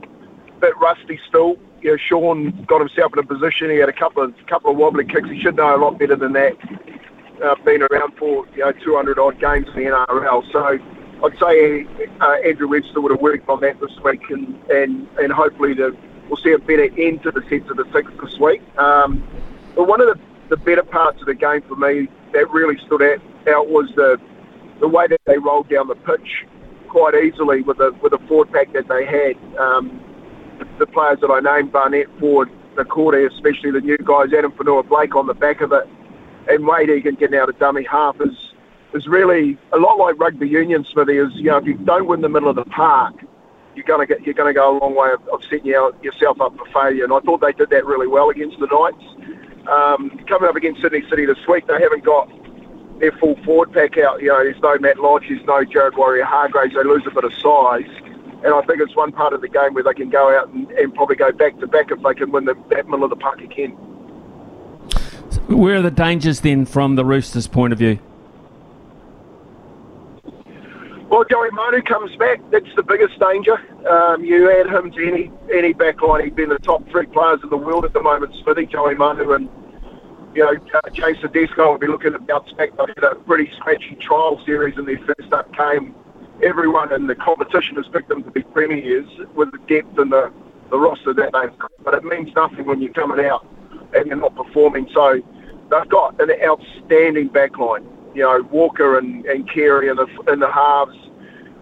bit 0.59 0.77
rusty 0.77 1.17
still. 1.27 1.57
You 1.81 1.91
know, 1.91 1.97
Shaun 1.97 2.65
got 2.67 2.79
himself 2.79 3.13
in 3.13 3.19
a 3.19 3.23
position. 3.23 3.69
He 3.69 3.77
had 3.77 3.87
a 3.87 3.93
couple 3.93 4.21
of 4.23 4.33
couple 4.47 4.71
of 4.71 4.77
wobbly 4.77 5.05
kicks. 5.05 5.29
He 5.29 5.39
should 5.39 5.55
know 5.55 5.73
a 5.73 5.77
lot 5.77 5.97
better 5.97 6.17
than 6.17 6.33
that. 6.33 6.57
Uh, 7.43 7.55
been 7.63 7.81
around 7.83 8.17
for 8.17 8.45
you 8.53 8.59
know 8.59 8.71
200 8.71 9.17
odd 9.17 9.39
games 9.39 9.65
in 9.69 9.83
the 9.83 9.89
NRL, 9.89 10.51
so 10.51 10.77
I'd 11.23 11.39
say 11.39 11.85
uh, 12.21 12.37
Andrew 12.45 12.67
Webster 12.67 13.01
would 13.01 13.11
have 13.11 13.21
worked 13.21 13.47
on 13.49 13.61
that 13.61 13.79
this 13.79 13.97
week, 14.03 14.21
and 14.29 14.59
and, 14.69 15.07
and 15.17 15.31
hopefully 15.31 15.73
the, 15.73 15.95
we'll 16.27 16.37
see 16.37 16.51
a 16.51 16.59
better 16.59 16.89
end 16.97 17.23
to 17.23 17.31
the 17.31 17.41
sets 17.49 17.69
of 17.69 17.77
the 17.77 17.85
six 17.93 18.11
this 18.21 18.37
week. 18.39 18.61
Um, 18.77 19.23
but 19.75 19.87
one 19.87 20.01
of 20.01 20.07
the, 20.07 20.19
the 20.49 20.57
better 20.57 20.83
parts 20.83 21.21
of 21.21 21.27
the 21.27 21.33
game 21.33 21.61
for 21.61 21.75
me 21.75 22.07
that 22.33 22.49
really 22.51 22.77
stood 22.85 23.01
out, 23.01 23.21
out 23.47 23.69
was 23.69 23.89
the 23.95 24.19
the 24.79 24.87
way 24.87 25.07
that 25.07 25.21
they 25.25 25.37
rolled 25.37 25.69
down 25.69 25.87
the 25.87 25.95
pitch 25.95 26.45
quite 26.87 27.15
easily 27.15 27.61
with 27.61 27.77
the 27.77 27.91
with 28.01 28.11
the 28.11 28.19
forward 28.27 28.51
pack 28.51 28.73
that 28.73 28.87
they 28.87 29.05
had. 29.05 29.37
Um, 29.57 30.03
the 30.77 30.87
players 30.87 31.19
that 31.21 31.29
I 31.29 31.39
named, 31.39 31.71
Barnett, 31.71 32.07
Ford, 32.19 32.49
Niukore, 32.75 33.29
especially 33.31 33.71
the 33.71 33.81
new 33.81 33.97
guys, 33.97 34.33
Addin 34.33 34.51
Fanua 34.51 34.83
Blake 34.83 35.15
on 35.15 35.27
the 35.27 35.33
back 35.33 35.61
of 35.61 35.71
it, 35.71 35.87
and 36.47 36.65
Wade 36.65 36.89
Egan 36.89 37.15
getting 37.15 37.39
out 37.39 37.49
of 37.49 37.59
dummy 37.59 37.83
half 37.83 38.19
is 38.21 38.53
is 38.93 39.07
really 39.07 39.57
a 39.71 39.77
lot 39.77 39.97
like 39.97 40.19
rugby 40.19 40.47
union, 40.47 40.85
Smithy. 40.91 41.17
Is 41.17 41.29
you 41.35 41.51
know 41.51 41.57
if 41.57 41.65
you 41.65 41.75
don't 41.75 42.07
win 42.07 42.21
the 42.21 42.29
middle 42.29 42.49
of 42.49 42.55
the 42.55 42.65
park, 42.65 43.15
you're 43.75 43.85
gonna 43.85 44.05
get 44.05 44.21
you're 44.25 44.33
gonna 44.33 44.53
go 44.53 44.77
a 44.77 44.79
long 44.79 44.95
way 44.95 45.11
of, 45.11 45.27
of 45.29 45.43
setting 45.43 45.65
you 45.65 45.93
yourself 46.01 46.41
up 46.41 46.55
for 46.57 46.65
failure. 46.67 47.03
And 47.03 47.13
I 47.13 47.19
thought 47.19 47.41
they 47.41 47.53
did 47.53 47.69
that 47.69 47.85
really 47.85 48.07
well 48.07 48.29
against 48.29 48.59
the 48.59 48.67
Knights. 48.67 49.03
Um, 49.67 50.19
coming 50.27 50.49
up 50.49 50.55
against 50.55 50.81
Sydney 50.81 51.03
City 51.09 51.25
this 51.25 51.45
week, 51.47 51.67
they 51.67 51.79
haven't 51.79 52.03
got 52.03 52.29
their 52.99 53.11
full 53.13 53.35
forward 53.43 53.71
pack 53.71 53.97
out. 53.97 54.21
You 54.21 54.29
know, 54.29 54.43
there's 54.43 54.61
no 54.61 54.77
Matt 54.79 54.99
Lodge, 54.99 55.25
there's 55.29 55.45
no 55.45 55.63
Jared 55.63 55.93
Waerea-Hargreaves. 55.93 56.73
They 56.73 56.83
lose 56.83 57.03
a 57.05 57.11
bit 57.11 57.23
of 57.23 57.33
size. 57.33 57.89
And 58.43 58.53
I 58.53 58.61
think 58.61 58.81
it's 58.81 58.95
one 58.95 59.11
part 59.11 59.33
of 59.33 59.41
the 59.41 59.49
game 59.49 59.73
where 59.73 59.83
they 59.83 59.93
can 59.93 60.09
go 60.09 60.35
out 60.35 60.49
and, 60.49 60.71
and 60.71 60.93
probably 60.95 61.17
go 61.17 61.31
back 61.31 61.59
to 61.59 61.67
back 61.67 61.91
if 61.91 62.01
they 62.01 62.13
can 62.13 62.31
win 62.31 62.45
the, 62.45 62.55
that 62.69 62.87
middle 62.87 63.03
of 63.03 63.09
the 63.09 63.17
park 63.17 63.41
again. 63.41 63.77
Where 65.49 65.77
are 65.77 65.81
the 65.81 65.91
dangers 65.91 66.41
then 66.41 66.65
from 66.65 66.95
the 66.95 67.03
Roosters' 67.03 67.47
point 67.47 67.73
of 67.73 67.79
view? 67.79 67.97
Well, 71.09 71.25
Joey 71.27 71.49
Manu 71.51 71.81
comes 71.81 72.15
back. 72.17 72.39
That's 72.51 72.69
the 72.75 72.83
biggest 72.83 73.19
danger. 73.19 73.57
Um, 73.89 74.23
you 74.23 74.51
add 74.51 74.67
him 74.67 74.91
to 74.91 75.07
any 75.07 75.31
any 75.51 75.73
backline, 75.73 76.23
he'd 76.23 76.35
be 76.35 76.45
the 76.45 76.59
top 76.59 76.87
three 76.91 77.07
players 77.07 77.39
in 77.41 77.49
the 77.49 77.57
world 77.57 77.83
at 77.83 77.93
the 77.93 78.01
moment. 78.01 78.35
Smithy, 78.43 78.67
Joey 78.67 78.93
Manu, 78.93 79.33
and 79.33 79.49
you 80.35 80.43
know 80.43 80.53
uh, 80.75 80.89
James 80.91 81.17
Tedesco 81.19 81.71
will 81.71 81.79
be 81.79 81.87
looking 81.87 82.13
to 82.13 82.19
bounce 82.19 82.51
back. 82.51 82.69
They 82.77 82.93
had 82.95 83.11
a 83.11 83.15
pretty 83.15 83.51
scratchy 83.57 83.97
trial 83.99 84.39
series 84.45 84.77
in 84.77 84.85
their 84.85 84.99
first 84.99 85.33
up 85.33 85.51
game. 85.57 85.95
Everyone 86.43 86.93
in 86.93 87.07
the 87.07 87.15
competition 87.15 87.75
has 87.77 87.87
picked 87.91 88.09
them 88.09 88.23
to 88.23 88.29
be 88.29 88.43
premiers 88.43 89.09
with 89.33 89.51
the 89.51 89.57
depth 89.67 89.97
and 89.97 90.11
the, 90.11 90.31
the 90.69 90.77
roster 90.77 91.13
that 91.15 91.31
they've 91.33 91.57
got. 91.57 91.71
But 91.83 91.95
it 91.95 92.03
means 92.03 92.29
nothing 92.35 92.65
when 92.67 92.81
you're 92.81 92.93
coming 92.93 93.25
out 93.25 93.45
and 93.93 94.05
you're 94.05 94.15
not 94.15 94.35
performing. 94.35 94.87
So 94.93 95.21
they've 95.69 95.89
got 95.89 96.19
an 96.21 96.31
outstanding 96.43 97.29
backline 97.29 97.85
you 98.15 98.23
know, 98.23 98.41
Walker 98.51 98.97
and, 98.97 99.25
and 99.25 99.49
Keary 99.49 99.89
in 99.89 99.95
the, 99.95 100.07
in 100.31 100.39
the 100.39 100.51
halves. 100.51 100.97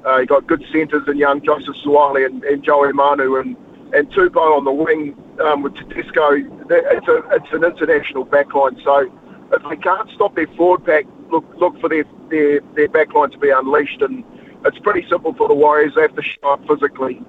Uh, 0.05 0.17
you 0.19 0.25
got 0.25 0.47
good 0.47 0.63
centres 0.71 1.03
and 1.07 1.19
young 1.19 1.43
Joseph 1.43 1.75
Suaalii 1.85 2.25
and, 2.25 2.43
and 2.43 2.63
Joey 2.63 2.93
Manu 2.93 3.35
and, 3.35 3.57
and 3.93 4.09
Tupou 4.11 4.57
on 4.57 4.63
the 4.63 4.71
wing 4.71 5.15
um, 5.43 5.61
with 5.63 5.75
Tedesco. 5.75 6.31
It's, 6.69 7.07
a, 7.07 7.23
it's 7.31 7.51
an 7.51 7.63
international 7.63 8.25
backline. 8.25 8.81
So 8.83 9.11
if 9.51 9.63
they 9.69 9.75
can't 9.77 10.09
stop 10.11 10.35
their 10.35 10.47
forward 10.55 10.85
pack, 10.85 11.05
look 11.29 11.45
look 11.57 11.79
for 11.81 11.89
their, 11.89 12.05
their, 12.29 12.61
their 12.75 12.87
backline 12.87 13.31
to 13.31 13.37
be 13.37 13.49
unleashed. 13.49 14.01
And 14.01 14.23
it's 14.65 14.79
pretty 14.79 15.07
simple 15.09 15.33
for 15.33 15.47
the 15.47 15.55
Warriors. 15.55 15.93
They 15.95 16.01
have 16.01 16.15
to 16.15 16.21
show 16.21 16.53
up 16.53 16.65
physically 16.67 17.21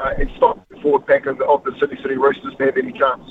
uh, 0.00 0.14
and 0.18 0.30
stop 0.36 0.68
the 0.68 0.80
forward 0.80 1.06
pack 1.06 1.26
of 1.26 1.40
of 1.42 1.62
the 1.64 1.72
Sydney 1.78 1.98
City 2.02 2.16
Roosters 2.16 2.54
to 2.56 2.64
have 2.64 2.76
any 2.76 2.92
chance. 2.92 3.22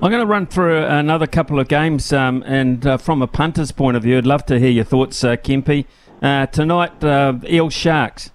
I'm 0.00 0.12
going 0.12 0.20
to 0.20 0.26
run 0.26 0.46
through 0.46 0.84
another 0.84 1.26
couple 1.26 1.58
of 1.58 1.66
games, 1.66 2.12
um, 2.12 2.44
and 2.46 2.86
uh, 2.86 2.98
from 2.98 3.20
a 3.20 3.26
punter's 3.26 3.72
point 3.72 3.96
of 3.96 4.04
view, 4.04 4.16
I'd 4.16 4.26
love 4.26 4.46
to 4.46 4.60
hear 4.60 4.70
your 4.70 4.84
thoughts, 4.84 5.24
uh, 5.24 5.34
Kempy. 5.34 5.86
Uh, 6.22 6.46
tonight, 6.46 7.02
uh, 7.02 7.34
Eel 7.50 7.68
Sharks. 7.68 8.30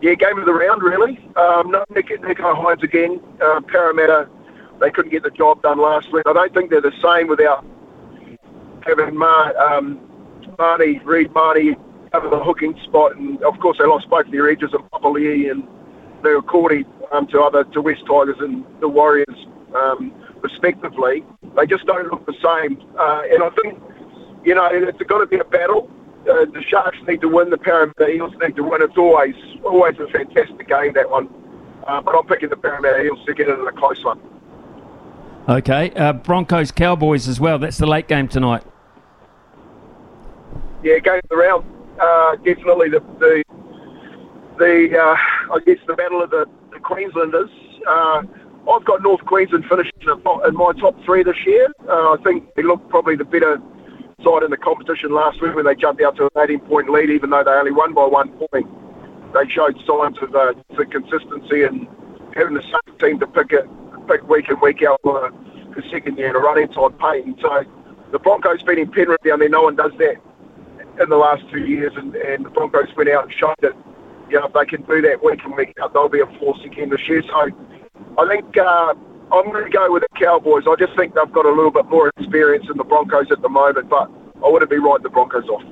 Yeah, 0.00 0.14
game 0.14 0.38
of 0.38 0.46
the 0.46 0.54
round, 0.54 0.84
really. 0.84 1.18
Um, 1.34 1.72
no 1.72 1.84
Nick, 1.92 2.10
Nicho 2.10 2.54
Hynes 2.54 2.84
again. 2.84 3.20
Uh, 3.42 3.60
Parramatta, 3.62 4.28
they 4.78 4.92
couldn't 4.92 5.10
get 5.10 5.24
the 5.24 5.30
job 5.30 5.62
done 5.62 5.78
last 5.78 6.12
week. 6.12 6.22
I 6.24 6.32
don't 6.32 6.54
think 6.54 6.70
they're 6.70 6.80
the 6.80 6.92
same 7.02 7.26
without 7.26 7.66
having 8.82 9.16
Mar, 9.16 9.56
um, 9.58 9.98
Mahoney, 10.58 11.00
Reed 11.00 11.32
Mahoney 11.34 11.74
over 12.14 12.28
the 12.28 12.38
hooking 12.38 12.78
spot. 12.84 13.16
And, 13.16 13.42
of 13.42 13.58
course, 13.58 13.78
they 13.78 13.84
lost 13.84 14.08
both 14.08 14.30
their 14.30 14.48
edges 14.48 14.72
of 14.74 14.82
Papali'i 14.92 15.50
and 15.50 15.66
Niukore 16.26 16.84
um, 17.12 17.26
to 17.28 17.40
other 17.40 17.64
to 17.64 17.80
West 17.80 18.02
Tigers 18.06 18.36
and 18.40 18.64
the 18.80 18.88
Warriors, 18.88 19.46
um, 19.74 20.12
respectively. 20.40 21.24
They 21.54 21.66
just 21.66 21.86
don't 21.86 22.10
look 22.10 22.26
the 22.26 22.34
same. 22.34 22.80
Uh, 22.98 23.22
and 23.30 23.42
I 23.42 23.50
think, 23.62 23.80
you 24.44 24.54
know, 24.54 24.68
it's 24.70 25.02
got 25.02 25.18
to 25.18 25.26
be 25.26 25.38
a 25.38 25.44
battle. 25.44 25.90
Uh, 26.28 26.44
the 26.46 26.62
Sharks 26.68 26.98
need 27.06 27.20
to 27.20 27.28
win. 27.28 27.50
The 27.50 27.58
Parramatta 27.58 28.08
Eels 28.08 28.34
need 28.42 28.56
to 28.56 28.62
win. 28.62 28.82
It's 28.82 28.96
always 28.96 29.34
always 29.64 29.96
a 29.98 30.08
fantastic 30.08 30.68
game 30.68 30.92
that 30.94 31.08
one. 31.08 31.28
Uh, 31.86 32.00
but 32.00 32.16
I'm 32.16 32.26
picking 32.26 32.48
the 32.48 32.56
Parramatta 32.56 33.04
Eels 33.04 33.24
to 33.26 33.34
get 33.34 33.48
it 33.48 33.58
in 33.58 33.66
a 33.66 33.72
close 33.72 34.04
one. 34.04 34.20
Okay, 35.48 35.92
uh, 35.92 36.12
Broncos 36.12 36.72
Cowboys 36.72 37.28
as 37.28 37.38
well. 37.38 37.60
That's 37.60 37.78
the 37.78 37.86
late 37.86 38.08
game 38.08 38.26
tonight. 38.26 38.64
Yeah, 40.82 40.98
game 40.98 41.20
of 41.22 41.28
the 41.30 41.36
round. 41.36 41.64
Uh, 42.00 42.34
definitely 42.36 42.88
the 42.88 43.00
the, 43.20 43.44
the 44.58 44.98
uh, 44.98 45.54
I 45.54 45.58
guess 45.64 45.78
the 45.86 45.94
battle 45.94 46.22
of 46.22 46.30
the, 46.30 46.46
the 46.72 46.80
Queenslanders. 46.80 47.50
Uh, 47.86 48.22
I've 48.70 48.84
got 48.84 49.02
North 49.02 49.24
Queensland 49.26 49.64
finishing 49.68 49.92
in 50.02 50.54
my 50.54 50.72
top 50.80 50.96
three 51.04 51.22
this 51.22 51.36
year. 51.46 51.68
Uh, 51.88 52.14
I 52.14 52.16
think 52.24 52.52
they 52.54 52.62
looked 52.62 52.88
probably 52.88 53.14
the 53.14 53.24
better 53.24 53.58
side 54.24 54.42
in 54.42 54.50
the 54.50 54.56
competition 54.56 55.14
last 55.14 55.40
week 55.40 55.54
when 55.54 55.66
they 55.66 55.74
jumped 55.74 56.02
out 56.02 56.16
to 56.16 56.24
an 56.24 56.30
18 56.36 56.60
point 56.66 56.90
lead, 56.90 57.10
even 57.10 57.30
though 57.30 57.44
they 57.44 57.52
only 57.52 57.70
won 57.70 57.94
by 57.94 58.04
one 58.04 58.30
point. 58.50 58.66
They 59.34 59.48
showed 59.50 59.76
signs 59.86 60.18
of 60.20 60.34
uh, 60.34 60.54
consistency 60.90 61.62
and 61.62 61.86
having 62.34 62.54
the 62.54 62.62
same 62.62 62.98
team 62.98 63.20
to 63.20 63.26
pick 63.26 63.52
it, 63.52 63.66
pick 64.08 64.26
week 64.28 64.48
in, 64.48 64.58
week 64.60 64.82
out 64.82 65.00
for 65.02 65.30
the 65.76 65.82
second 65.92 66.18
year 66.18 66.30
in 66.30 66.36
a 66.36 66.38
run 66.38 66.58
inside 66.58 66.98
Payten. 66.98 67.40
So 67.40 67.64
the 68.10 68.18
Broncos 68.18 68.62
beating 68.62 68.90
Penrith 68.90 69.22
down 69.22 69.38
there, 69.38 69.48
no 69.48 69.62
one 69.62 69.76
does 69.76 69.92
that 69.98 70.16
in 71.00 71.10
the 71.10 71.16
last 71.16 71.42
two 71.52 71.60
years, 71.60 71.92
and, 71.96 72.14
and 72.16 72.46
the 72.46 72.50
Broncos 72.50 72.88
went 72.96 73.10
out 73.10 73.24
and 73.24 73.32
showed 73.38 73.54
that 73.60 73.72
you 74.28 74.38
know, 74.40 74.46
if 74.46 74.52
they 74.52 74.64
can 74.64 74.82
do 74.82 75.00
that 75.02 75.22
week 75.22 75.40
in, 75.44 75.54
week 75.56 75.74
out, 75.80 75.92
they'll 75.92 76.08
be 76.08 76.20
a 76.20 76.26
force 76.38 76.60
again 76.64 76.90
this 76.90 77.08
year. 77.08 77.22
So 77.22 77.50
I 78.18 78.28
think 78.28 78.56
uh, 78.56 78.94
I'm 79.32 79.50
going 79.50 79.64
to 79.64 79.70
go 79.70 79.92
with 79.92 80.02
the 80.02 80.18
Cowboys. 80.18 80.64
I 80.68 80.74
just 80.76 80.96
think 80.96 81.14
they've 81.14 81.32
got 81.32 81.46
a 81.46 81.50
little 81.50 81.70
bit 81.70 81.86
more 81.86 82.10
experience 82.16 82.66
than 82.68 82.76
the 82.76 82.84
Broncos 82.84 83.30
at 83.30 83.42
the 83.42 83.48
moment, 83.48 83.88
but 83.88 84.10
I 84.44 84.48
wouldn't 84.48 84.70
be 84.70 84.78
writing 84.78 85.02
the 85.02 85.10
Broncos 85.10 85.48
off. 85.48 85.62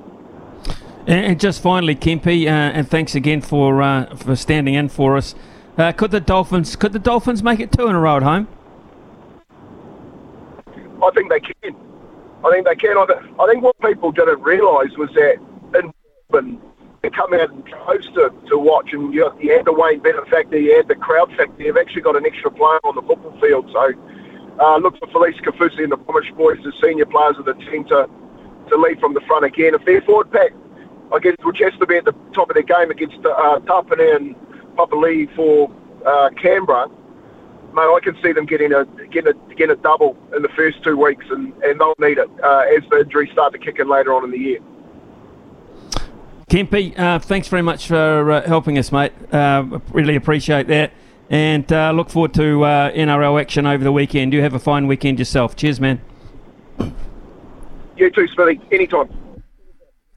And 1.07 1.39
just 1.39 1.61
finally, 1.61 1.95
Kempy, 1.95 2.45
uh, 2.47 2.49
and 2.49 2.89
thanks 2.89 3.13
again 3.13 3.41
for 3.41 3.81
uh, 3.83 4.15
for 4.15 4.35
standing 4.35 4.73
in 4.73 4.89
for 4.89 5.17
us. 5.17 5.35
Uh, 5.77 5.91
could 5.91 6.09
the 6.09 6.19
Dolphins 6.19 6.75
could 6.75 6.93
the 6.93 6.99
Dolphins 6.99 7.43
make 7.43 7.59
it 7.59 7.71
two 7.71 7.87
in 7.87 7.95
a 7.95 7.99
row 7.99 8.17
at 8.17 8.23
home? 8.23 8.47
I 11.03 11.11
think 11.13 11.29
they 11.29 11.39
can. 11.39 11.75
I 12.43 12.49
think 12.49 12.65
they 12.65 12.75
can. 12.75 12.97
I, 12.97 13.05
I 13.39 13.47
think 13.47 13.63
what 13.63 13.79
people 13.81 14.11
didn't 14.11 14.41
realise 14.41 14.97
was 14.97 15.09
that 15.13 15.37
in 15.77 15.93
They 17.05 17.11
come 17.11 17.35
out 17.35 17.51
in 17.51 17.61
droves 17.61 18.07
to, 18.15 18.33
to 18.49 18.57
watch, 18.57 18.91
and 18.91 19.13
you, 19.13 19.31
you 19.39 19.55
had 19.55 19.65
the 19.65 19.73
Wayne 19.73 19.99
Bennett 19.99 20.27
factor, 20.27 20.57
you 20.57 20.75
had 20.75 20.87
the 20.87 20.95
crowd 20.95 21.31
factor. 21.37 21.61
You've 21.61 21.77
actually 21.77 22.01
got 22.01 22.15
an 22.15 22.25
extra 22.25 22.49
player 22.49 22.79
on 22.83 22.95
the 22.95 23.03
football 23.03 23.39
field. 23.39 23.69
So 23.71 23.93
uh, 24.59 24.77
look 24.77 24.97
for 24.97 25.05
Felise 25.09 25.39
Kaufusi 25.39 25.83
and 25.83 25.91
the 25.91 25.97
Pomish 25.97 26.35
boys, 26.35 26.57
the 26.63 26.73
senior 26.81 27.05
players 27.05 27.37
of 27.37 27.45
the 27.45 27.53
team, 27.53 27.83
to, 27.89 28.09
to 28.69 28.75
lead 28.77 28.99
from 28.99 29.13
the 29.13 29.21
front 29.21 29.45
again. 29.45 29.75
If 29.75 29.85
their 29.85 30.01
forward 30.01 30.31
pack, 30.31 30.49
I 31.13 31.19
guess, 31.19 31.35
has 31.43 31.77
to 31.77 31.85
be 31.85 31.97
at 31.97 32.05
the 32.05 32.15
top 32.33 32.49
of 32.49 32.55
their 32.55 32.63
game 32.63 32.89
against 32.89 33.23
uh, 33.23 33.59
Tapine 33.59 34.15
and 34.15 34.35
Papali 34.75 35.29
for 35.35 35.71
uh, 36.07 36.31
Canberra, 36.41 36.87
mate, 36.87 37.81
I 37.83 37.99
can 38.01 38.17
see 38.23 38.31
them 38.31 38.47
getting 38.47 38.73
a 38.73 38.85
getting 39.11 39.35
a 39.35 39.53
getting 39.53 39.77
a 39.77 39.79
double 39.79 40.17
in 40.35 40.41
the 40.41 40.49
first 40.49 40.81
two 40.81 40.97
weeks, 40.97 41.25
and, 41.29 41.53
and 41.61 41.79
they'll 41.79 41.93
need 41.99 42.17
it 42.17 42.29
uh, 42.43 42.63
as 42.75 42.81
the 42.89 43.01
injuries 43.01 43.31
start 43.31 43.53
to 43.53 43.59
kick 43.59 43.77
in 43.77 43.87
later 43.87 44.11
on 44.11 44.23
in 44.23 44.31
the 44.31 44.39
year. 44.39 44.59
Kempy, 46.49 46.97
uh, 46.97 47.17
thanks 47.17 47.47
very 47.47 47.63
much 47.63 47.87
for 47.87 48.31
uh, 48.31 48.47
helping 48.47 48.77
us, 48.77 48.91
mate. 48.91 49.13
Uh, 49.31 49.79
really 49.91 50.15
appreciate 50.15 50.67
that. 50.67 50.91
And 51.27 51.71
uh, 51.73 51.91
look 51.91 52.11
forward 52.11 52.35
to 52.35 52.63
uh, 52.63 52.91
NRL 52.91 53.41
action 53.41 53.65
over 53.65 53.83
the 53.83 53.91
weekend. 53.91 54.31
You 54.31 54.41
have 54.41 54.53
a 54.53 54.59
fine 54.59 54.85
weekend 54.85 55.17
yourself. 55.17 55.55
Cheers, 55.55 55.79
man. 55.79 56.01
You 57.97 58.11
too, 58.11 58.27
Smithy. 58.27 58.61
Anytime. 58.71 59.09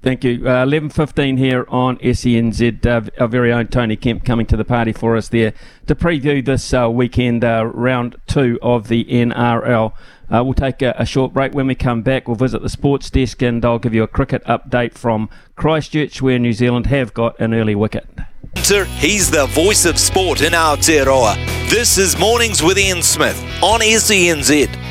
Thank 0.09 0.25
you. 0.25 0.49
Uh, 0.49 0.65
11.15 0.65 1.37
here 1.37 1.67
on 1.69 1.99
SENZ. 1.99 2.87
Uh, 2.87 3.11
our 3.21 3.29
very 3.29 3.53
own 3.53 3.67
Tony 3.67 3.95
Kemp 3.95 4.25
coming 4.25 4.47
to 4.47 4.57
the 4.57 4.65
party 4.65 4.91
for 4.91 5.19
us 5.19 5.29
there 5.29 5.53
to 5.87 5.95
preview 5.95 6.43
this 6.43 6.73
uh, 6.73 6.89
weekend, 6.89 7.45
uh, 7.45 7.67
round 7.67 8.17
two 8.27 8.59
of 8.63 8.89
the 8.89 9.05
NRL. 9.05 9.93
Uh, 10.33 10.43
we'll 10.43 10.55
take 10.55 10.81
a, 10.81 10.95
a, 10.97 11.05
short 11.05 11.35
break. 11.35 11.53
When 11.53 11.67
we 11.67 11.75
come 11.75 12.01
back, 12.01 12.27
we'll 12.27 12.37
visit 12.37 12.63
the 12.63 12.71
sports 12.71 13.11
desk 13.11 13.43
and 13.43 13.63
I'll 13.63 13.79
give 13.79 13.93
you 13.93 14.03
a 14.03 14.09
cricket 14.09 14.43
update 14.45 14.95
from 14.95 15.29
Christchurch, 15.57 16.23
where 16.23 16.39
New 16.39 16.55
Zealand 16.55 16.87
have 16.87 17.13
got 17.13 17.39
an 17.39 17.53
early 17.53 17.75
wicket. 17.75 18.09
He's 18.55 19.31
the 19.31 19.45
voice 19.51 19.85
of 19.85 19.99
sport 19.99 20.41
in 20.41 20.55
Aotearoa. 20.55 21.69
This 21.69 21.99
is 21.99 22.19
Mornings 22.19 22.63
with 22.63 22.79
Ian 22.79 23.03
Smith 23.03 23.39
on 23.63 23.81
SENZ. 23.81 24.88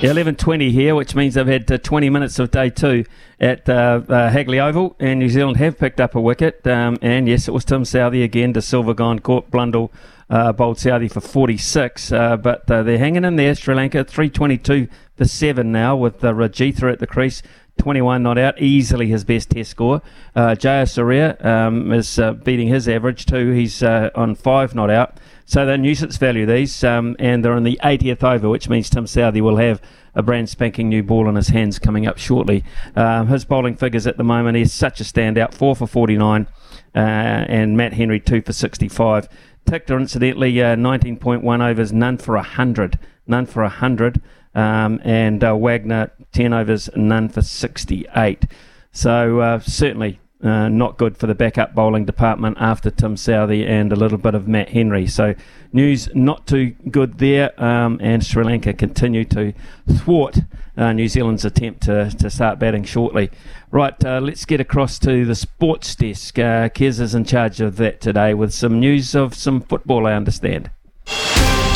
11.20 0.00 0.70
here, 0.70 0.94
which 0.94 1.14
means 1.14 1.34
they've 1.34 1.46
had 1.46 1.70
uh, 1.70 1.76
20 1.76 2.08
minutes 2.08 2.38
of 2.38 2.50
day 2.50 2.70
two 2.70 3.04
at 3.38 3.68
uh, 3.68 4.00
uh, 4.08 4.30
Hagley 4.30 4.58
Oval, 4.58 4.96
and 4.98 5.18
New 5.18 5.28
Zealand 5.28 5.58
have 5.58 5.78
picked 5.78 6.00
up 6.00 6.14
a 6.14 6.20
wicket. 6.20 6.66
Um, 6.66 6.96
and 7.02 7.28
yes, 7.28 7.48
it 7.48 7.50
was 7.50 7.66
Tim 7.66 7.82
Southee 7.82 8.24
again. 8.24 8.52
De 8.52 8.62
Silva 8.62 8.94
gone, 8.94 9.18
caught 9.18 9.50
Blundell, 9.50 9.92
uh, 10.30 10.54
bowled 10.54 10.78
Southee 10.78 11.12
for 11.12 11.20
46. 11.20 12.12
Uh, 12.12 12.38
but 12.38 12.70
uh, 12.70 12.82
they're 12.82 12.96
hanging 12.96 13.26
in 13.26 13.36
there. 13.36 13.54
Sri 13.54 13.74
Lanka 13.74 14.02
322 14.02 14.88
for 15.16 15.26
7 15.26 15.70
now 15.70 15.94
with 15.96 16.24
uh, 16.24 16.32
Rajitha 16.32 16.90
at 16.90 16.98
the 16.98 17.06
crease. 17.06 17.42
21 17.76 18.22
not 18.22 18.38
out, 18.38 18.60
easily 18.60 19.06
his 19.06 19.24
best 19.24 19.50
test 19.50 19.70
score. 19.70 20.00
Uh, 20.34 20.54
Jayasuriya 20.54 21.44
um, 21.44 21.92
is 21.92 22.18
beating 22.42 22.68
his 22.68 22.88
average 22.88 23.26
too. 23.26 23.50
He's 23.52 23.82
on 23.82 24.34
5 24.34 24.74
not 24.74 24.88
out. 24.88 25.18
So 25.50 25.66
they're 25.66 25.76
nuisance 25.76 26.16
value, 26.16 26.46
these, 26.46 26.84
um, 26.84 27.16
and 27.18 27.44
they're 27.44 27.56
in 27.56 27.64
the 27.64 27.80
80th 27.82 28.22
over, 28.22 28.48
which 28.48 28.68
means 28.68 28.88
Tim 28.88 29.06
Southee 29.06 29.40
will 29.40 29.56
have 29.56 29.82
a 30.14 30.22
brand 30.22 30.48
spanking 30.48 30.88
new 30.88 31.02
ball 31.02 31.28
in 31.28 31.34
his 31.34 31.48
hands 31.48 31.80
coming 31.80 32.06
up 32.06 32.18
shortly. 32.18 32.62
Um, 32.94 33.26
his 33.26 33.44
bowling 33.44 33.74
figures 33.74 34.06
at 34.06 34.16
the 34.16 34.22
moment 34.22 34.56
is 34.58 34.72
such 34.72 35.00
a 35.00 35.02
standout 35.02 35.52
4 35.52 35.74
for 35.74 35.88
49, 35.88 36.46
uh, 36.94 36.98
and 36.98 37.76
Matt 37.76 37.94
Henry 37.94 38.20
2 38.20 38.42
for 38.42 38.52
65. 38.52 39.28
Tickner, 39.66 40.00
incidentally, 40.00 40.62
uh, 40.62 40.76
19.1 40.76 41.68
overs, 41.68 41.92
none 41.92 42.16
for 42.16 42.36
100. 42.36 43.00
None 43.26 43.46
for 43.46 43.64
100. 43.64 44.22
Um, 44.54 45.00
and 45.02 45.42
uh, 45.42 45.56
Wagner, 45.56 46.12
10 46.30 46.52
overs, 46.52 46.88
none 46.94 47.28
for 47.28 47.42
68. 47.42 48.44
So 48.92 49.40
uh, 49.40 49.58
certainly 49.58 50.20
uh, 50.42 50.68
not 50.68 50.96
good 50.96 51.16
for 51.16 51.26
the 51.26 51.34
backup 51.34 51.74
bowling 51.74 52.04
department 52.04 52.56
after 52.60 52.90
Tim 52.90 53.16
Southee 53.16 53.66
and 53.66 53.92
a 53.92 53.96
little 53.96 54.18
bit 54.18 54.34
of 54.34 54.48
Matt 54.48 54.70
Henry. 54.70 55.06
So 55.06 55.34
news 55.72 56.08
not 56.14 56.46
too 56.46 56.70
good 56.90 57.18
there, 57.18 57.52
um, 57.62 57.98
and 58.02 58.24
Sri 58.24 58.42
Lanka 58.44 58.72
continue 58.72 59.24
to 59.26 59.52
thwart 59.98 60.40
uh, 60.76 60.92
New 60.92 61.08
Zealand's 61.08 61.44
attempt 61.44 61.82
to, 61.82 62.10
to 62.10 62.30
start 62.30 62.58
batting 62.58 62.84
shortly. 62.84 63.30
Right, 63.70 64.02
uh, 64.04 64.20
let's 64.20 64.44
get 64.44 64.60
across 64.60 64.98
to 65.00 65.24
the 65.24 65.34
sports 65.34 65.94
desk. 65.94 66.38
Uh, 66.38 66.68
Kez 66.70 67.00
is 67.00 67.14
in 67.14 67.24
charge 67.24 67.60
of 67.60 67.76
that 67.76 68.00
today 68.00 68.34
with 68.34 68.52
some 68.54 68.80
news 68.80 69.14
of 69.14 69.34
some 69.34 69.60
football, 69.60 70.06
I 70.06 70.14
understand. 70.14 70.70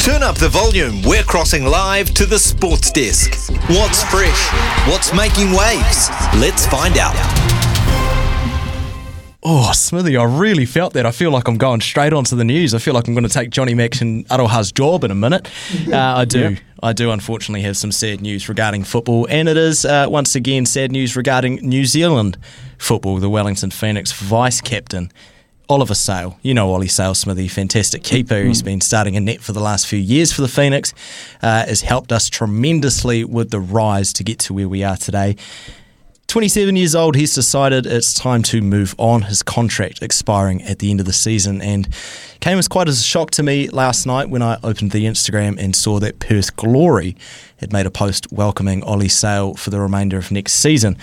Turn 0.01 0.23
up 0.23 0.36
the 0.36 0.49
volume. 0.51 1.03
We're 1.03 1.23
crossing 1.23 1.65
live 1.65 2.12
to 2.15 2.27
the 2.27 2.39
sports 2.39 2.91
desk. 2.91 3.51
What's 3.70 4.03
fresh? 4.05 4.51
What's 4.86 5.15
making 5.15 5.53
waves? 5.53 6.11
Let's 6.36 6.66
find 6.66 6.99
out. 6.99 7.53
Oh, 9.47 9.73
Smithy, 9.73 10.16
I 10.16 10.25
really 10.25 10.65
felt 10.65 10.95
that. 10.95 11.05
I 11.05 11.11
feel 11.11 11.31
like 11.31 11.47
I'm 11.49 11.59
going 11.59 11.83
straight 11.83 12.15
onto 12.15 12.35
the 12.35 12.45
news. 12.45 12.73
I 12.73 12.79
feel 12.79 12.95
like 12.95 13.07
I'm 13.07 13.12
going 13.12 13.29
to 13.29 13.33
take 13.33 13.51
Johnny 13.51 13.75
Max 13.75 14.01
and 14.01 14.27
Aroha's 14.29 14.73
job 14.73 15.05
in 15.05 15.11
a 15.11 15.15
minute. 15.15 15.51
Uh, 15.95 15.97
I 16.16 16.25
do. 16.25 16.41
Yep. 16.41 16.59
I 16.83 16.93
do 16.93 17.11
unfortunately 17.11 17.62
have 17.62 17.77
some 17.77 17.93
sad 17.93 18.21
news 18.21 18.49
regarding 18.49 18.85
football, 18.85 19.27
and 19.31 19.49
it 19.49 19.57
is 19.57 19.85
uh, 19.85 20.07
once 20.09 20.35
again 20.35 20.66
sad 20.66 20.91
news 20.93 21.15
regarding 21.15 21.57
New 21.57 21.85
Zealand 21.85 22.37
football. 22.79 23.19
The 23.19 23.29
Wellington 23.29 23.71
Phoenix 23.71 24.11
vice 24.12 24.61
captain 24.61 25.12
Oliver 25.69 25.95
Sail, 25.95 26.39
you 26.43 26.53
know 26.53 26.73
Ollie 26.73 26.89
Sail 26.89 27.15
Smithy, 27.15 27.49
fantastic 27.49 28.03
keeper. 28.03 28.43
He's 28.43 28.62
been 28.62 28.81
starting 28.81 29.16
a 29.16 29.21
net 29.21 29.41
for 29.41 29.53
the 29.53 29.61
last 29.61 29.87
few 29.87 29.99
years 29.99 30.33
for 30.33 30.43
the 30.43 30.49
Phoenix, 30.49 30.93
uh, 31.43 31.65
has 31.66 31.83
helped 31.83 32.12
us 32.12 32.29
tremendously 32.29 33.25
with 33.25 33.51
the 33.51 33.61
rise 33.61 34.12
to 34.15 34.25
get 34.25 34.39
to 34.41 34.55
where 34.55 34.69
we 34.69 34.83
are 34.83 34.97
today. 34.97 35.37
27 36.27 36.75
years 36.75 36.95
old, 36.95 37.17
he's 37.17 37.35
decided 37.35 37.87
it's 37.87 38.13
time 38.13 38.43
to 38.45 38.61
move 38.61 38.95
on. 38.99 39.23
His 39.23 39.43
contract 39.43 40.03
expiring 40.03 40.63
at 40.63 40.79
the 40.79 40.91
end 40.91 41.01
of 41.01 41.07
the 41.07 41.13
season, 41.13 41.61
and 41.61 41.89
came 42.41 42.59
as 42.59 42.67
quite 42.67 42.89
as 42.89 43.01
a 43.01 43.03
shock 43.03 43.31
to 43.33 43.43
me 43.43 43.69
last 43.69 44.07
night 44.07 44.29
when 44.29 44.43
I 44.43 44.59
opened 44.63 44.91
the 44.91 45.05
Instagram 45.05 45.59
and 45.59 45.77
saw 45.77 46.01
that 46.01 46.19
Perth 46.19 46.57
Glory 46.57 47.17
had 47.59 47.73
made 47.73 47.87
a 47.87 47.91
post 47.91 48.33
welcoming 48.33 48.83
Ollie 48.83 49.09
Sail 49.09 49.55
for 49.55 49.71
the 49.71 49.81
remainder 49.81 50.19
of 50.19 50.31
next 50.31 50.55
season. 50.55 50.97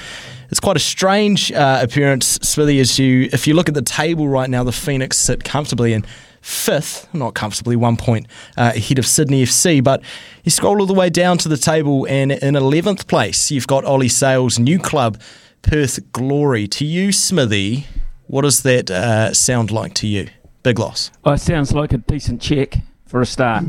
It's 0.50 0.60
quite 0.60 0.76
a 0.76 0.82
strange 0.82 1.52
uh, 1.52 1.80
appearance, 1.82 2.28
Smithy, 2.42 2.80
as 2.80 3.00
you 3.00 3.30
if 3.32 3.48
you 3.48 3.54
look 3.54 3.70
at 3.70 3.76
the 3.76 3.82
table 3.82 4.28
right 4.28 4.50
now, 4.50 4.64
the 4.64 4.72
Phoenix 4.72 5.18
sit 5.18 5.44
comfortably 5.44 5.94
in 5.94 6.06
fifth, 6.42 7.12
not 7.14 7.34
comfortably, 7.34 7.76
one 7.76 7.98
point 7.98 8.28
uh, 8.58 8.74
ahead 8.76 9.00
of 9.00 9.06
Sydney 9.06 9.44
FC. 9.44 9.84
But 9.84 10.02
you 10.44 10.52
scroll 10.52 10.80
all 10.80 10.86
the 10.86 10.94
way 10.94 11.10
down 11.10 11.38
to 11.40 11.50
the 11.50 11.58
table, 11.58 12.06
and 12.10 12.32
in 12.32 12.56
11th 12.56 13.08
place, 13.08 13.52
you've 13.52 13.68
got 13.68 13.86
Ollie 13.86 14.10
Sail's 14.10 14.60
new 14.60 14.80
club, 14.80 15.22
Perth 15.62 16.12
Glory. 16.12 16.68
To 16.68 16.86
you, 16.86 17.12
Smithy, 17.12 17.86
what 18.28 18.42
does 18.42 18.64
that 18.64 18.90
uh, 18.90 19.34
sound 19.34 19.72
like 19.72 19.94
to 19.96 20.08
you? 20.08 20.30
Big 20.64 20.80
loss. 20.80 21.12
Oh, 21.24 21.34
it 21.34 21.42
sounds 21.42 21.74
like 21.74 21.94
a 21.94 21.98
decent 21.98 22.42
check 22.42 22.78
for 23.06 23.22
a 23.22 23.26
start. 23.26 23.64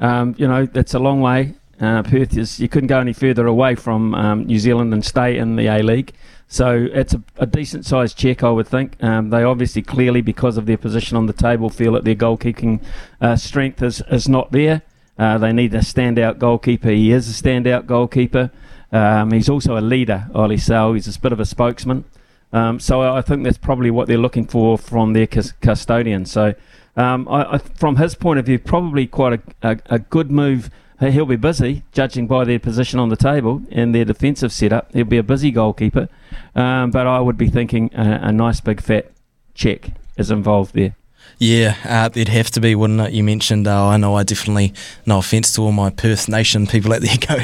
Um, 0.00 0.34
you 0.38 0.46
know, 0.46 0.66
that's 0.66 0.94
a 0.94 0.98
long 0.98 1.20
way. 1.20 1.54
Uh, 1.80 2.02
Perth 2.02 2.36
is 2.36 2.58
you 2.58 2.68
couldn't 2.68 2.88
go 2.88 2.98
any 2.98 3.12
further 3.12 3.46
away 3.46 3.74
from 3.74 4.14
um, 4.14 4.46
New 4.46 4.58
Zealand 4.58 4.92
and 4.92 5.04
stay 5.04 5.38
in 5.38 5.56
the 5.56 5.66
A 5.68 5.82
League. 5.82 6.12
So 6.48 6.88
it's 6.90 7.12
a, 7.12 7.22
a 7.36 7.46
decent 7.46 7.84
sized 7.84 8.16
check, 8.16 8.42
I 8.42 8.50
would 8.50 8.66
think. 8.66 9.02
Um, 9.02 9.28
they 9.30 9.42
obviously 9.42 9.82
clearly, 9.82 10.22
because 10.22 10.56
of 10.56 10.64
their 10.64 10.78
position 10.78 11.16
on 11.16 11.26
the 11.26 11.34
table, 11.34 11.68
feel 11.68 11.92
that 11.92 12.04
their 12.04 12.14
goalkeeping 12.14 12.82
uh, 13.20 13.36
strength 13.36 13.82
is, 13.82 14.02
is 14.10 14.28
not 14.28 14.50
there. 14.50 14.82
Uh, 15.18 15.36
they 15.36 15.52
need 15.52 15.74
a 15.74 15.78
standout 15.78 16.38
goalkeeper. 16.38 16.88
He 16.88 17.12
is 17.12 17.28
a 17.28 17.42
standout 17.42 17.86
goalkeeper. 17.86 18.50
Um, 18.90 19.32
he's 19.32 19.50
also 19.50 19.76
a 19.76 19.82
leader, 19.82 20.26
Ollie 20.34 20.56
Sail. 20.56 20.94
He's 20.94 21.14
a 21.14 21.20
bit 21.20 21.32
of 21.32 21.40
a 21.40 21.44
spokesman. 21.44 22.04
Um, 22.50 22.80
so 22.80 23.02
I 23.02 23.20
think 23.20 23.44
that's 23.44 23.58
probably 23.58 23.90
what 23.90 24.08
they're 24.08 24.16
looking 24.16 24.46
for 24.46 24.78
from 24.78 25.12
their 25.12 25.26
custodian. 25.26 26.24
So 26.24 26.54
um, 26.96 27.28
I, 27.28 27.54
I, 27.54 27.58
from 27.58 27.96
his 27.96 28.14
point 28.14 28.38
of 28.38 28.46
view, 28.46 28.58
probably 28.58 29.06
quite 29.06 29.40
a, 29.62 29.68
a, 29.70 29.78
a 29.90 29.98
good 29.98 30.30
move 30.30 30.70
he'll 31.00 31.26
be 31.26 31.36
busy, 31.36 31.82
judging 31.92 32.26
by 32.26 32.44
their 32.44 32.58
position 32.58 32.98
on 32.98 33.08
the 33.08 33.16
table 33.16 33.62
and 33.70 33.94
their 33.94 34.04
defensive 34.04 34.52
setup. 34.52 34.92
He'll 34.92 35.04
be 35.04 35.18
a 35.18 35.22
busy 35.22 35.50
goalkeeper, 35.50 36.08
um, 36.54 36.90
but 36.90 37.06
I 37.06 37.20
would 37.20 37.38
be 37.38 37.48
thinking 37.48 37.90
a, 37.94 38.20
a, 38.24 38.32
nice 38.32 38.60
big 38.60 38.80
fat 38.80 39.10
check 39.54 39.92
is 40.16 40.30
involved 40.30 40.74
there. 40.74 40.96
Yeah, 41.38 41.76
uh, 41.84 42.08
there'd 42.08 42.28
have 42.28 42.50
to 42.52 42.60
be, 42.60 42.74
wouldn't 42.74 43.00
it? 43.00 43.12
You 43.12 43.22
mentioned, 43.22 43.68
uh, 43.68 43.86
I 43.86 43.96
know 43.96 44.16
I 44.16 44.24
definitely, 44.24 44.74
no 45.06 45.18
offence 45.18 45.52
to 45.52 45.62
all 45.62 45.72
my 45.72 45.90
Perth 45.90 46.28
Nation 46.28 46.66
people 46.66 46.92
out 46.92 47.02
there 47.02 47.16
go 47.28 47.38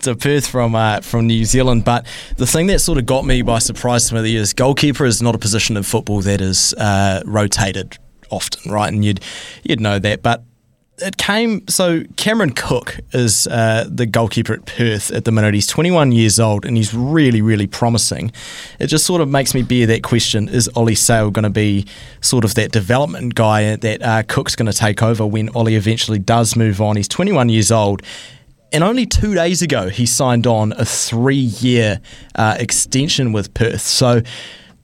to 0.00 0.16
Perth 0.16 0.48
from 0.48 0.74
uh, 0.74 1.00
from 1.00 1.28
New 1.28 1.44
Zealand, 1.44 1.84
but 1.84 2.06
the 2.38 2.46
thing 2.46 2.66
that 2.68 2.80
sort 2.80 2.98
of 2.98 3.06
got 3.06 3.24
me 3.24 3.42
by 3.42 3.60
surprise 3.60 4.10
of 4.10 4.20
the 4.20 4.30
years, 4.30 4.52
goalkeeper 4.52 5.04
is 5.04 5.22
not 5.22 5.34
a 5.36 5.38
position 5.38 5.76
in 5.76 5.84
football 5.84 6.22
that 6.22 6.40
is 6.40 6.74
uh, 6.74 7.22
rotated 7.24 7.98
often, 8.30 8.72
right? 8.72 8.92
And 8.92 9.04
you'd 9.04 9.20
you'd 9.62 9.80
know 9.80 10.00
that, 10.00 10.22
but 10.22 10.42
it 10.98 11.16
came 11.18 11.66
so 11.68 12.04
Cameron 12.16 12.50
Cook 12.50 13.00
is 13.12 13.46
uh, 13.46 13.86
the 13.88 14.06
goalkeeper 14.06 14.54
at 14.54 14.64
Perth 14.66 15.10
at 15.10 15.24
the 15.24 15.32
minute. 15.32 15.52
He's 15.52 15.66
21 15.66 16.12
years 16.12 16.40
old 16.40 16.64
and 16.64 16.76
he's 16.76 16.94
really, 16.94 17.42
really 17.42 17.66
promising. 17.66 18.32
It 18.78 18.86
just 18.86 19.04
sort 19.04 19.20
of 19.20 19.28
makes 19.28 19.54
me 19.54 19.62
bear 19.62 19.86
that 19.86 20.02
question: 20.02 20.48
Is 20.48 20.68
Ollie 20.74 20.94
Sail 20.94 21.30
going 21.30 21.44
to 21.44 21.50
be 21.50 21.86
sort 22.20 22.44
of 22.44 22.54
that 22.54 22.72
development 22.72 23.34
guy 23.34 23.76
that 23.76 24.02
uh, 24.02 24.22
Cook's 24.22 24.56
going 24.56 24.70
to 24.70 24.76
take 24.76 25.02
over 25.02 25.26
when 25.26 25.50
Ollie 25.50 25.74
eventually 25.74 26.18
does 26.18 26.56
move 26.56 26.80
on? 26.80 26.96
He's 26.96 27.08
21 27.08 27.48
years 27.48 27.70
old. 27.70 28.02
And 28.72 28.82
only 28.82 29.06
two 29.06 29.34
days 29.34 29.62
ago, 29.62 29.88
he 29.88 30.06
signed 30.06 30.46
on 30.46 30.72
a 30.72 30.84
three 30.84 31.36
year 31.36 32.00
uh, 32.34 32.56
extension 32.58 33.32
with 33.32 33.54
Perth. 33.54 33.80
So, 33.80 34.22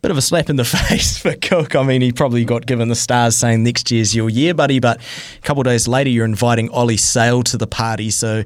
bit 0.02 0.10
of 0.10 0.16
a 0.16 0.22
slap 0.22 0.50
in 0.50 0.56
the 0.56 0.64
face 0.88 1.16
for 1.16 1.32
Cook. 1.36 1.76
I 1.76 1.84
mean, 1.84 2.02
he 2.02 2.10
probably 2.10 2.44
got 2.44 2.66
given 2.66 2.88
the 2.88 2.96
stars 2.96 3.36
saying 3.36 3.62
next 3.62 3.88
year's 3.92 4.16
your 4.16 4.28
year, 4.28 4.52
buddy. 4.52 4.80
But 4.80 5.00
a 5.00 5.40
couple 5.42 5.60
of 5.60 5.66
days 5.66 5.86
later, 5.86 6.10
you're 6.10 6.24
inviting 6.24 6.68
Ollie 6.70 6.96
Sail 6.96 7.44
to 7.44 7.56
the 7.56 7.68
party. 7.68 8.10
So, 8.10 8.42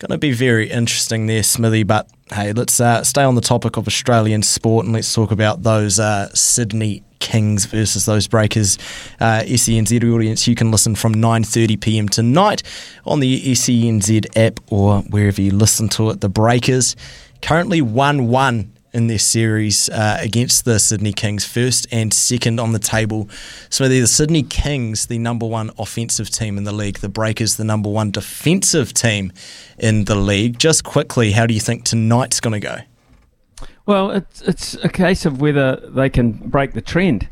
going 0.00 0.10
to 0.10 0.18
be 0.18 0.32
very 0.32 0.68
interesting 0.68 1.28
there, 1.28 1.44
Smithy. 1.44 1.84
But 1.84 2.10
hey, 2.32 2.52
let's 2.52 2.80
uh, 2.80 3.04
stay 3.04 3.22
on 3.22 3.36
the 3.36 3.40
topic 3.40 3.76
of 3.76 3.86
Australian 3.86 4.42
sport 4.42 4.84
and 4.84 4.92
let's 4.92 5.14
talk 5.14 5.30
about 5.30 5.62
those 5.62 6.00
uh, 6.00 6.28
Sydney 6.34 7.04
Kings 7.20 7.66
versus 7.66 8.04
those 8.04 8.26
Breakers. 8.26 8.76
Uh, 9.20 9.42
SENZ 9.46 10.12
audience, 10.12 10.48
you 10.48 10.56
can 10.56 10.72
listen 10.72 10.96
from 10.96 11.14
9:30 11.14 11.80
p.m. 11.80 12.08
tonight 12.08 12.64
on 13.04 13.20
the 13.20 13.42
SENZ 13.52 14.26
app 14.36 14.58
or 14.72 15.02
wherever 15.02 15.40
you 15.40 15.52
listen 15.52 15.88
to 15.90 16.10
it. 16.10 16.20
The 16.20 16.28
Breakers 16.28 16.96
currently 17.42 17.80
1-1 17.80 18.70
in 18.92 19.08
their 19.08 19.18
series 19.18 19.88
uh, 19.88 20.18
against 20.20 20.64
the 20.64 20.78
Sydney 20.78 21.12
Kings, 21.12 21.44
first 21.44 21.86
and 21.92 22.12
second 22.12 22.58
on 22.58 22.72
the 22.72 22.78
table. 22.78 23.28
So 23.68 23.88
they're 23.88 24.00
the 24.00 24.06
Sydney 24.06 24.42
Kings, 24.42 25.06
the 25.06 25.18
number 25.18 25.46
one 25.46 25.70
offensive 25.78 26.30
team 26.30 26.56
in 26.58 26.64
the 26.64 26.72
league, 26.72 26.98
the 26.98 27.08
Breakers, 27.08 27.56
the 27.56 27.64
number 27.64 27.88
one 27.88 28.10
defensive 28.10 28.94
team 28.94 29.32
in 29.78 30.04
the 30.04 30.14
league. 30.14 30.58
Just 30.58 30.84
quickly, 30.84 31.32
how 31.32 31.46
do 31.46 31.54
you 31.54 31.60
think 31.60 31.84
tonight's 31.84 32.40
going 32.40 32.60
to 32.60 32.60
go? 32.60 32.78
Well, 33.86 34.10
it's 34.10 34.42
it's 34.42 34.74
a 34.84 34.88
case 34.88 35.24
of 35.24 35.40
whether 35.40 35.76
they 35.76 36.08
can 36.08 36.32
break 36.32 36.72
the 36.72 36.80
trend, 36.80 37.28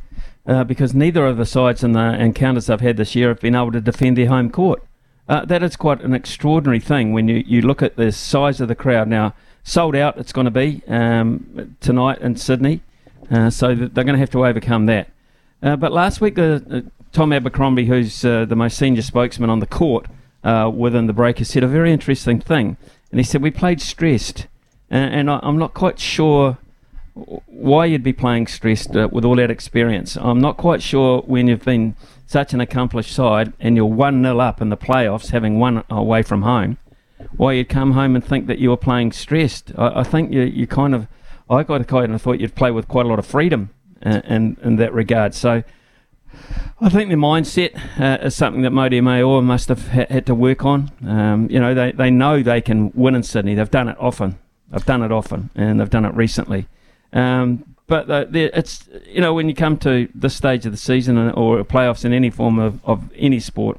uh, 0.46 0.64
because 0.64 0.94
neither 0.94 1.26
of 1.26 1.36
the 1.36 1.46
sides 1.46 1.82
in 1.82 1.92
the 1.92 2.14
encounters 2.14 2.66
they've 2.66 2.80
had 2.80 2.96
this 2.96 3.14
year 3.14 3.28
have 3.28 3.40
been 3.40 3.54
able 3.56 3.72
to 3.72 3.80
defend 3.80 4.16
their 4.16 4.28
home 4.28 4.50
court. 4.50 4.84
Uh, 5.28 5.44
that 5.46 5.62
is 5.62 5.74
quite 5.74 6.02
an 6.02 6.12
extraordinary 6.12 6.78
thing 6.78 7.12
when 7.12 7.28
you, 7.28 7.42
you 7.46 7.62
look 7.62 7.82
at 7.82 7.96
the 7.96 8.12
size 8.12 8.60
of 8.60 8.68
the 8.68 8.74
crowd. 8.74 9.08
Now, 9.08 9.34
sold 9.64 9.96
out 9.96 10.16
it's 10.18 10.32
going 10.32 10.44
to 10.44 10.50
be 10.50 10.82
um, 10.86 11.76
tonight 11.80 12.18
in 12.20 12.36
Sydney, 12.36 12.82
uh, 13.30 13.50
so 13.50 13.74
they're 13.74 14.04
going 14.04 14.14
to 14.14 14.18
have 14.18 14.30
to 14.30 14.46
overcome 14.46 14.86
that. 14.86 15.08
Uh, 15.62 15.74
but 15.76 15.90
last 15.92 16.20
week, 16.20 16.38
uh, 16.38 16.60
Tom 17.12 17.32
Abercrombie, 17.32 17.86
who's 17.86 18.24
uh, 18.24 18.44
the 18.44 18.54
most 18.54 18.78
senior 18.78 19.02
spokesman 19.02 19.50
on 19.50 19.60
the 19.60 19.66
court 19.66 20.06
uh, 20.44 20.70
within 20.72 21.06
the 21.06 21.12
Breakers, 21.12 21.48
said 21.48 21.64
a 21.64 21.68
very 21.68 21.90
interesting 21.92 22.40
thing. 22.40 22.76
And 23.10 23.18
he 23.18 23.24
said, 23.24 23.42
We 23.42 23.50
played 23.50 23.80
stressed. 23.80 24.46
And, 24.90 25.14
and 25.14 25.30
I, 25.30 25.40
I'm 25.42 25.58
not 25.58 25.72
quite 25.72 25.98
sure 25.98 26.58
why 27.14 27.86
you'd 27.86 28.02
be 28.02 28.12
playing 28.12 28.48
stressed 28.48 28.90
with 28.90 29.24
all 29.24 29.36
that 29.36 29.50
experience. 29.50 30.16
I'm 30.16 30.40
not 30.40 30.56
quite 30.56 30.82
sure 30.82 31.22
when 31.22 31.46
you've 31.46 31.64
been 31.64 31.96
such 32.26 32.52
an 32.52 32.60
accomplished 32.60 33.14
side 33.14 33.52
and 33.60 33.76
you're 33.76 33.86
1 33.86 34.22
0 34.22 34.40
up 34.40 34.60
in 34.60 34.68
the 34.68 34.76
playoffs, 34.76 35.30
having 35.30 35.60
one 35.60 35.84
away 35.88 36.22
from 36.22 36.42
home, 36.42 36.76
why 37.36 37.52
you'd 37.52 37.68
come 37.68 37.92
home 37.92 38.14
and 38.14 38.24
think 38.24 38.46
that 38.46 38.58
you 38.58 38.70
were 38.70 38.76
playing 38.76 39.12
stressed. 39.12 39.72
I, 39.76 40.00
I 40.00 40.02
think 40.02 40.32
you, 40.32 40.42
you 40.42 40.66
kind 40.66 40.94
of, 40.94 41.06
I 41.48 41.62
got 41.62 41.80
a 41.80 41.84
kind 41.84 42.14
of 42.14 42.22
thought 42.22 42.40
you'd 42.40 42.54
play 42.54 42.70
with 42.70 42.88
quite 42.88 43.06
a 43.06 43.08
lot 43.08 43.18
of 43.18 43.26
freedom 43.26 43.70
uh, 44.04 44.20
in, 44.24 44.56
in 44.62 44.76
that 44.76 44.92
regard. 44.92 45.34
So 45.34 45.62
I 46.80 46.88
think 46.88 47.10
the 47.10 47.16
mindset 47.16 47.76
uh, 48.00 48.24
is 48.24 48.34
something 48.34 48.62
that 48.62 48.72
Mody 48.72 49.00
Maor 49.00 49.42
must 49.42 49.68
have 49.68 49.88
ha- 49.88 50.06
had 50.10 50.26
to 50.26 50.34
work 50.34 50.64
on. 50.64 50.90
Um, 51.06 51.48
you 51.50 51.60
know, 51.60 51.74
they, 51.74 51.92
they 51.92 52.10
know 52.10 52.42
they 52.42 52.60
can 52.60 52.92
win 52.94 53.14
in 53.14 53.22
Sydney. 53.22 53.54
They've 53.54 53.70
done 53.70 53.88
it 53.88 53.96
often. 53.98 54.38
They've 54.70 54.84
done 54.84 55.02
it 55.02 55.12
often, 55.12 55.50
and 55.54 55.80
they've 55.80 55.90
done 55.90 56.04
it 56.04 56.14
recently. 56.14 56.66
Um, 57.12 57.76
but 57.86 58.10
uh, 58.10 58.26
it's 58.32 58.88
you 59.06 59.20
know 59.20 59.34
when 59.34 59.48
you 59.48 59.54
come 59.54 59.76
to 59.78 60.08
this 60.14 60.34
stage 60.34 60.64
of 60.66 60.72
the 60.72 60.78
season 60.78 61.18
or 61.32 61.62
playoffs 61.64 62.04
in 62.04 62.12
any 62.12 62.30
form 62.30 62.58
of, 62.58 62.84
of 62.84 63.10
any 63.14 63.40
sport, 63.40 63.78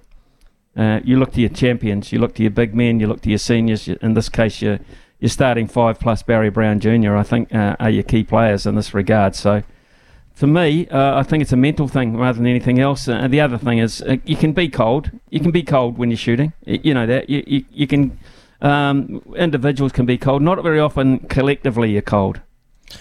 uh, 0.75 0.99
you 1.03 1.17
look 1.17 1.33
to 1.33 1.41
your 1.41 1.49
champions, 1.49 2.11
you 2.11 2.19
look 2.19 2.35
to 2.35 2.43
your 2.43 2.51
big 2.51 2.75
men, 2.75 2.99
you 2.99 3.07
look 3.07 3.21
to 3.21 3.29
your 3.29 3.37
seniors. 3.37 3.87
In 3.87 4.13
this 4.13 4.29
case, 4.29 4.61
your 4.61 4.79
your 5.19 5.29
starting 5.29 5.67
five 5.67 5.99
plus 5.99 6.23
Barry 6.23 6.49
Brown 6.49 6.79
Jr. 6.79 7.15
I 7.15 7.23
think 7.23 7.53
uh, 7.53 7.75
are 7.79 7.89
your 7.89 8.03
key 8.03 8.23
players 8.23 8.65
in 8.65 8.75
this 8.75 8.93
regard. 8.93 9.35
So. 9.35 9.63
For 10.33 10.47
me, 10.47 10.85
uh, 10.89 11.17
I 11.17 11.23
think 11.23 11.43
it's 11.43 11.53
a 11.53 11.55
mental 11.55 11.87
thing 11.87 12.17
rather 12.17 12.39
than 12.39 12.45
anything 12.45 12.77
else. 12.77 13.07
And 13.07 13.31
the 13.31 13.39
other 13.39 13.57
thing 13.57 13.77
is, 13.77 14.01
uh, 14.01 14.17
you 14.25 14.35
can 14.35 14.51
be 14.51 14.67
cold. 14.67 15.09
You 15.29 15.39
can 15.39 15.51
be 15.51 15.63
cold 15.63 15.97
when 15.97 16.11
you're 16.11 16.17
shooting. 16.17 16.51
You 16.65 16.93
know 16.93 17.05
that. 17.05 17.29
You, 17.29 17.41
you, 17.47 17.65
you 17.71 17.87
can. 17.87 18.19
Um, 18.61 19.21
individuals 19.37 19.93
can 19.93 20.05
be 20.05 20.17
cold. 20.17 20.41
Not 20.41 20.61
very 20.61 20.81
often, 20.81 21.19
collectively, 21.19 21.93
you're 21.93 22.01
cold 22.01 22.41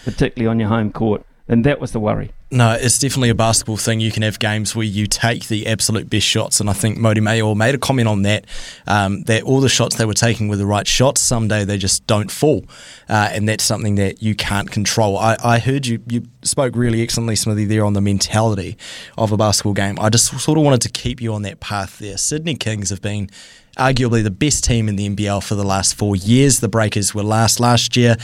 particularly 0.05 0.49
on 0.49 0.61
your 0.61 0.69
home 0.69 0.93
court. 0.93 1.25
And 1.49 1.65
that 1.65 1.81
was 1.81 1.93
the 1.93 2.01
worry. 2.01 2.33
No, 2.55 2.71
it's 2.71 3.01
definitely 3.01 3.31
a 3.31 3.35
basketball 3.35 3.77
thing. 3.77 3.99
You 3.99 4.13
can 4.13 4.23
have 4.23 4.39
games 4.39 4.77
where 4.77 4.87
you 4.87 5.09
take 5.09 5.49
the 5.49 5.67
absolute 5.67 6.09
best 6.09 6.25
shots, 6.25 6.61
and 6.61 6.71
I 6.71 6.73
think 6.73 6.99
Mody 6.99 7.19
Maor 7.19 7.57
made 7.57 7.75
a 7.75 7.79
comment 7.79 8.07
on 8.07 8.23
that. 8.23 8.47
Um, 8.87 9.25
that 9.25 9.43
all 9.43 9.61
the 9.61 9.69
shots 9.69 9.97
they 9.97 10.05
were 10.05 10.15
taking 10.15 10.47
were 10.47 10.55
the 10.55 10.65
right 10.65 10.87
shots. 10.87 11.21
Someday 11.21 11.65
they 11.65 11.79
just 11.79 12.07
don't 12.07 12.31
fall, 12.31 12.65
uh, 13.09 13.31
and 13.33 13.49
that's 13.49 13.65
something 13.65 13.97
that 13.97 14.23
you 14.23 14.37
can't 14.37 14.71
control. 14.71 15.19
I, 15.19 15.37
I 15.43 15.59
heard 15.59 15.85
you 15.89 16.01
you 16.07 16.29
spoke 16.43 16.77
really 16.77 17.03
excellently, 17.03 17.35
Smithy, 17.35 17.65
there 17.65 17.85
on 17.85 17.95
the 17.95 18.01
mentality 18.01 18.79
of 19.19 19.33
a 19.33 19.37
basketball 19.37 19.75
game. 19.75 19.99
I 19.99 20.09
just 20.09 20.27
sort 20.41 20.57
of 20.57 20.63
wanted 20.63 20.83
to 20.83 20.91
keep 20.91 21.21
you 21.21 21.35
on 21.35 21.43
that 21.43 21.59
path 21.59 21.99
there. 21.99 22.17
Sydney 22.17 22.55
Kings 22.55 22.91
have 22.91 23.03
been 23.03 23.31
arguably 23.77 24.23
the 24.23 24.31
best 24.31 24.65
team 24.65 24.89
in 24.89 24.97
the 24.97 25.09
NBL 25.09 25.43
for 25.43 25.55
the 25.55 25.65
last 25.65 25.95
four 25.95 26.17
years. 26.17 26.61
The 26.61 26.69
Breakers 26.69 27.15
were 27.15 27.23
last 27.23 27.61
last 27.61 27.97
year. 27.97 28.17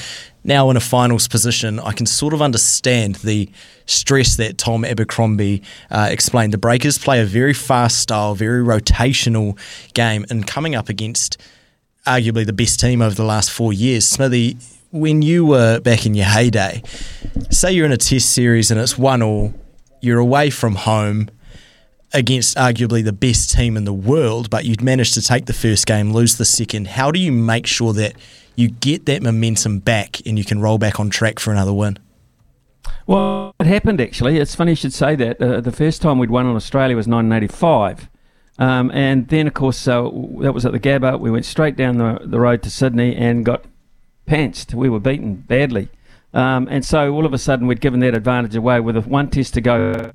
Now 0.44 0.70
in 0.70 0.76
a 0.76 0.80
finals 0.80 1.28
position, 1.28 1.78
I 1.80 1.92
can 1.92 2.06
sort 2.06 2.32
of 2.32 2.40
understand 2.40 3.16
the 3.16 3.50
stress 3.86 4.36
that 4.36 4.58
Tom 4.58 4.84
Abercrombie 4.84 5.62
uh, 5.90 6.08
explained. 6.10 6.52
The 6.52 6.58
Breakers 6.58 6.98
play 6.98 7.20
a 7.20 7.24
very 7.24 7.52
fast 7.52 7.98
style, 8.00 8.34
very 8.34 8.62
rotational 8.64 9.58
game, 9.92 10.24
and 10.30 10.46
coming 10.46 10.74
up 10.74 10.88
against 10.88 11.36
arguably 12.06 12.46
the 12.46 12.52
best 12.52 12.80
team 12.80 13.02
over 13.02 13.14
the 13.14 13.24
last 13.24 13.50
four 13.50 13.72
years. 13.72 14.06
Smithy, 14.06 14.56
when 14.90 15.22
you 15.22 15.44
were 15.44 15.80
back 15.80 16.06
in 16.06 16.14
your 16.14 16.26
heyday, 16.26 16.82
say 17.50 17.72
you're 17.72 17.86
in 17.86 17.92
a 17.92 17.96
test 17.96 18.32
series 18.32 18.70
and 18.70 18.80
it's 18.80 18.96
one 18.96 19.22
all, 19.22 19.52
you're 20.00 20.18
away 20.18 20.50
from 20.50 20.74
home 20.74 21.28
against 22.12 22.56
arguably 22.56 23.04
the 23.04 23.12
best 23.12 23.50
team 23.50 23.76
in 23.76 23.84
the 23.84 23.92
world, 23.92 24.50
but 24.50 24.64
you'd 24.64 24.82
managed 24.82 25.14
to 25.14 25.22
take 25.22 25.46
the 25.46 25.52
first 25.52 25.86
game, 25.86 26.12
lose 26.12 26.36
the 26.36 26.44
second. 26.44 26.88
How 26.88 27.10
do 27.10 27.20
you 27.20 27.32
make 27.32 27.66
sure 27.66 27.92
that 27.92 28.14
you 28.56 28.68
get 28.68 29.06
that 29.06 29.22
momentum 29.22 29.78
back 29.78 30.20
and 30.26 30.38
you 30.38 30.44
can 30.44 30.60
roll 30.60 30.78
back 30.78 30.98
on 30.98 31.10
track 31.10 31.38
for 31.38 31.52
another 31.52 31.72
win? 31.72 31.98
Well, 33.06 33.54
it 33.58 33.66
happened 33.66 34.00
actually. 34.00 34.38
It's 34.38 34.54
funny 34.54 34.72
you 34.72 34.76
should 34.76 34.92
say 34.92 35.16
that. 35.16 35.40
Uh, 35.40 35.60
the 35.60 35.72
first 35.72 36.02
time 36.02 36.18
we'd 36.18 36.30
won 36.30 36.46
in 36.46 36.56
Australia 36.56 36.96
was 36.96 37.06
1985. 37.06 38.08
Um, 38.58 38.90
and 38.92 39.26
then, 39.28 39.46
of 39.46 39.54
course, 39.54 39.88
uh, 39.88 40.02
that 40.40 40.52
was 40.52 40.66
at 40.66 40.72
the 40.72 40.80
Gabba. 40.80 41.18
We 41.18 41.30
went 41.30 41.46
straight 41.46 41.76
down 41.76 41.96
the, 41.96 42.20
the 42.22 42.38
road 42.38 42.62
to 42.64 42.70
Sydney 42.70 43.16
and 43.16 43.44
got 43.44 43.64
pantsed. 44.26 44.74
We 44.74 44.90
were 44.90 45.00
beaten 45.00 45.36
badly. 45.36 45.88
Um, 46.34 46.68
and 46.70 46.84
so 46.84 47.12
all 47.12 47.24
of 47.24 47.32
a 47.32 47.38
sudden, 47.38 47.66
we'd 47.66 47.80
given 47.80 48.00
that 48.00 48.14
advantage 48.14 48.54
away 48.54 48.80
with 48.80 49.06
one 49.06 49.30
test 49.30 49.54
to 49.54 49.60
go. 49.60 50.12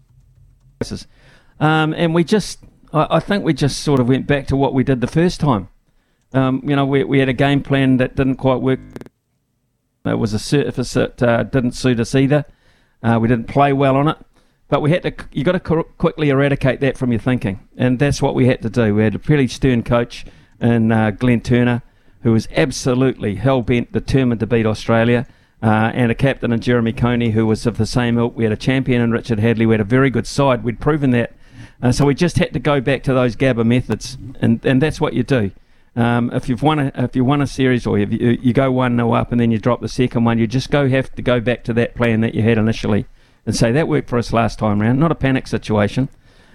Um, 1.59 1.93
and 1.93 2.13
we 2.13 2.23
just, 2.23 2.59
I, 2.93 3.07
I, 3.11 3.19
think 3.19 3.43
we 3.43 3.53
just 3.53 3.81
sort 3.81 3.99
of 3.99 4.09
went 4.09 4.27
back 4.27 4.47
to 4.47 4.55
what 4.55 4.73
we 4.73 4.83
did 4.83 5.01
the 5.01 5.07
first 5.07 5.39
time. 5.39 5.69
Um, 6.33 6.61
you 6.65 6.75
know, 6.75 6.85
we, 6.85 7.03
we 7.03 7.19
had 7.19 7.29
a 7.29 7.33
game 7.33 7.61
plan 7.61 7.97
that 7.97 8.15
didn't 8.15 8.35
quite 8.35 8.61
work. 8.61 8.79
It 10.05 10.19
was 10.19 10.33
a 10.33 10.39
surface 10.39 10.93
that 10.93 11.23
uh, 11.23 11.43
didn't 11.43 11.71
suit 11.71 11.99
us 11.99 12.13
either. 12.13 12.45
Uh, 13.01 13.17
we 13.21 13.27
didn't 13.27 13.47
play 13.47 13.71
well 13.73 13.95
on 13.95 14.07
it. 14.09 14.17
But 14.67 14.81
we 14.81 14.91
had 14.91 15.03
to, 15.03 15.13
you 15.31 15.43
got 15.43 15.63
to 15.63 15.83
quickly 15.97 16.29
eradicate 16.29 16.79
that 16.81 16.97
from 16.97 17.11
your 17.11 17.19
thinking. 17.19 17.67
And 17.77 17.99
that's 17.99 18.21
what 18.21 18.33
we 18.33 18.47
had 18.47 18.61
to 18.63 18.69
do. 18.69 18.95
We 18.95 19.03
had 19.03 19.15
a 19.15 19.19
pretty 19.19 19.47
stern 19.47 19.83
coach 19.83 20.25
in 20.59 20.91
uh, 20.91 21.11
Glenn 21.11 21.41
Turner, 21.41 21.83
who 22.21 22.31
was 22.31 22.47
absolutely 22.55 23.35
hell 23.35 23.61
bent, 23.61 23.91
determined 23.91 24.39
to 24.39 24.47
beat 24.47 24.65
Australia. 24.65 25.27
Uh, 25.61 25.91
and 25.93 26.11
a 26.11 26.15
captain 26.15 26.51
in 26.51 26.59
Jeremy 26.59 26.93
Coney, 26.93 27.31
who 27.31 27.45
was 27.45 27.65
of 27.65 27.77
the 27.77 27.85
same 27.85 28.17
ilk. 28.17 28.35
We 28.35 28.43
had 28.43 28.53
a 28.53 28.57
champion 28.57 29.01
in 29.01 29.11
Richard 29.11 29.39
Hadlee. 29.39 29.67
We 29.67 29.73
had 29.73 29.81
a 29.81 29.85
very 29.85 30.09
good 30.09 30.27
side. 30.27 30.63
We'd 30.63 30.79
proven 30.79 31.11
that 31.11 31.33
uh, 31.81 31.91
so 31.91 32.05
we 32.05 32.15
just 32.15 32.37
had 32.37 32.53
to 32.53 32.59
go 32.59 32.81
back 32.81 33.03
to 33.03 33.13
those 33.13 33.35
Gabba 33.35 33.65
methods, 33.65 34.17
and, 34.41 34.63
and 34.65 34.81
that's 34.81 35.01
what 35.01 35.13
you 35.13 35.23
do. 35.23 35.51
Um, 35.95 36.29
if 36.33 36.49
you've 36.49 36.61
won 36.61 36.79
a 36.79 36.91
if 36.95 37.15
you 37.15 37.23
won 37.23 37.41
a 37.41 37.47
series 37.47 37.87
or 37.87 37.97
you, 37.97 38.37
you 38.41 38.51
go 38.51 38.69
one 38.69 38.97
0 38.97 39.13
up 39.13 39.31
and 39.31 39.39
then 39.39 39.51
you 39.51 39.57
drop 39.57 39.79
the 39.79 39.87
second 39.87 40.25
one, 40.25 40.37
you 40.37 40.45
just 40.45 40.69
go 40.69 40.89
have 40.89 41.13
to 41.15 41.21
go 41.21 41.39
back 41.39 41.63
to 41.65 41.73
that 41.73 41.95
plan 41.95 42.19
that 42.21 42.35
you 42.35 42.41
had 42.41 42.57
initially 42.57 43.05
and 43.45 43.55
say 43.55 43.71
that 43.71 43.87
worked 43.87 44.09
for 44.09 44.17
us 44.17 44.33
last 44.33 44.59
time 44.59 44.81
round. 44.81 44.99
Not 44.99 45.11
a 45.11 45.15
panic 45.15 45.47
situation 45.47 46.09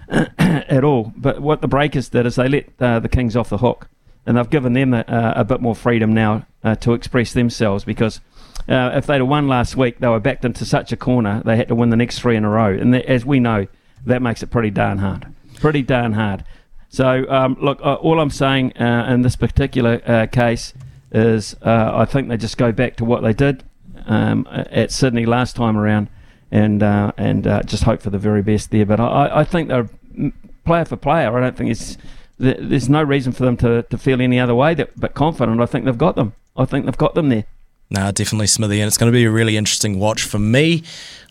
at 0.37 0.83
all. 0.83 1.11
But 1.15 1.41
what 1.41 1.61
the 1.61 1.67
Breakers 1.67 2.09
did 2.09 2.27
is 2.27 2.35
they 2.35 2.47
let 2.49 2.69
uh, 2.79 2.99
the 2.99 3.09
Kings 3.09 3.35
off 3.35 3.49
the 3.49 3.57
hook, 3.57 3.87
and 4.27 4.37
they've 4.37 4.49
given 4.49 4.73
them 4.73 4.93
a, 4.93 5.05
a 5.37 5.43
bit 5.43 5.59
more 5.59 5.75
freedom 5.75 6.13
now 6.13 6.45
uh, 6.63 6.75
to 6.75 6.93
express 6.93 7.33
themselves 7.33 7.83
because. 7.83 8.21
Uh, 8.69 8.91
if 8.93 9.07
they'd 9.07 9.17
have 9.17 9.27
won 9.27 9.47
last 9.47 9.75
week, 9.75 9.97
they 9.99 10.07
were 10.07 10.19
backed 10.19 10.45
into 10.45 10.63
such 10.65 10.91
a 10.91 10.95
corner. 10.95 11.41
They 11.43 11.57
had 11.57 11.67
to 11.69 11.75
win 11.75 11.89
the 11.89 11.95
next 11.95 12.19
three 12.19 12.35
in 12.35 12.45
a 12.45 12.49
row, 12.49 12.71
and 12.71 12.95
as 12.95 13.25
we 13.25 13.39
know, 13.39 13.65
that 14.05 14.21
makes 14.21 14.43
it 14.43 14.47
pretty 14.47 14.69
darn 14.69 14.99
hard. 14.99 15.27
Pretty 15.59 15.81
darn 15.81 16.13
hard. 16.13 16.43
So, 16.89 17.29
um, 17.29 17.57
look, 17.61 17.79
uh, 17.81 17.95
all 17.95 18.19
I'm 18.19 18.29
saying 18.29 18.75
uh, 18.77 19.07
in 19.09 19.21
this 19.21 19.35
particular 19.35 20.01
uh, 20.05 20.27
case 20.27 20.73
is 21.11 21.55
uh, 21.61 21.91
I 21.93 22.05
think 22.05 22.29
they 22.29 22.37
just 22.37 22.57
go 22.57 22.71
back 22.71 22.95
to 22.97 23.05
what 23.05 23.21
they 23.23 23.33
did 23.33 23.63
um, 24.05 24.47
at 24.51 24.91
Sydney 24.91 25.25
last 25.25 25.55
time 25.55 25.77
around 25.77 26.09
and 26.51 26.83
uh, 26.83 27.11
and 27.17 27.47
uh, 27.47 27.63
just 27.63 27.83
hope 27.83 28.01
for 28.01 28.09
the 28.09 28.17
very 28.17 28.41
best 28.41 28.71
there. 28.71 28.85
But 28.85 28.99
I, 28.99 29.39
I 29.39 29.43
think 29.43 29.69
they're 29.69 29.89
mm, 30.17 30.33
player 30.65 30.85
for 30.85 30.97
player. 30.97 31.35
I 31.35 31.41
don't 31.41 31.55
think 31.55 31.71
it's 31.71 31.97
there's 32.37 32.89
no 32.89 33.03
reason 33.03 33.31
for 33.31 33.45
them 33.45 33.55
to, 33.57 33.83
to 33.83 33.97
feel 33.97 34.19
any 34.19 34.39
other 34.39 34.55
way 34.55 34.73
that, 34.73 34.99
but 34.99 35.13
confident. 35.13 35.61
I 35.61 35.67
think 35.67 35.85
they've 35.85 35.97
got 35.97 36.15
them. 36.15 36.33
I 36.57 36.65
think 36.65 36.85
they've 36.85 36.97
got 36.97 37.13
them 37.13 37.29
there. 37.29 37.45
No, 37.91 38.09
definitely 38.09 38.47
Smithy, 38.47 38.79
and 38.79 38.87
it's 38.87 38.97
going 38.97 39.11
to 39.11 39.15
be 39.15 39.25
a 39.25 39.29
really 39.29 39.57
interesting 39.57 39.99
watch 39.99 40.23
for 40.23 40.39
me. 40.39 40.81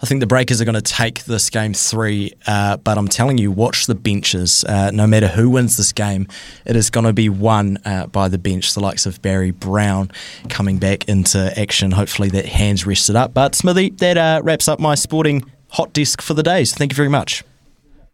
I 0.03 0.07
think 0.07 0.21
the 0.21 0.27
Breakers 0.27 0.61
are 0.61 0.67
going 0.67 0.75
to 0.75 0.83
take 0.83 1.25
this 1.25 1.49
game 1.49 1.73
three, 1.73 2.35
uh, 2.47 2.77
but 2.77 2.99
I'm 2.99 3.09
telling 3.09 3.39
you, 3.39 3.51
watch 3.51 3.87
the 3.87 3.95
benches. 3.95 4.63
Uh, 4.65 4.91
no 4.91 5.07
matter 5.07 5.27
who 5.27 5.49
wins 5.49 5.79
this 5.79 5.91
game, 5.91 6.29
it 6.67 6.77
is 6.77 6.91
going 6.91 7.07
to 7.07 7.15
be 7.15 7.31
won 7.31 7.79
uh, 7.87 8.09
by 8.09 8.29
the 8.29 8.37
bench, 8.37 8.75
the 8.75 8.81
likes 8.81 9.07
of 9.07 9.23
Barry 9.23 9.53
Brown 9.53 10.11
coming 10.51 10.77
back 10.77 11.09
into 11.09 11.51
action. 11.59 11.93
Hopefully 11.93 12.29
that 12.29 12.45
hand's 12.45 12.85
rested 12.85 13.17
up. 13.17 13.33
But 13.33 13.55
Smithy, 13.55 13.91
that 13.97 14.19
uh, 14.19 14.43
wraps 14.45 14.69
up 14.69 14.79
my 14.79 14.95
sporting 14.95 15.51
hot 15.69 15.95
desk 15.95 16.21
for 16.21 16.35
the 16.35 16.43
day. 16.43 16.65
So 16.65 16.77
thank 16.77 16.93
you 16.93 16.97
very 16.97 17.09
much. 17.09 17.43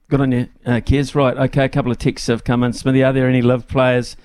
Good 0.08 0.20
on 0.20 0.30
you, 0.30 0.48
uh, 0.64 0.74
Kez. 0.74 1.16
Right, 1.16 1.36
okay, 1.36 1.64
a 1.64 1.68
couple 1.68 1.90
of 1.90 1.98
texts 1.98 2.28
have 2.28 2.44
come 2.44 2.62
in. 2.62 2.72
Smithy, 2.72 3.02
are 3.02 3.12
there 3.12 3.28
any 3.28 3.42
LIV 3.42 3.66
players 3.66 4.16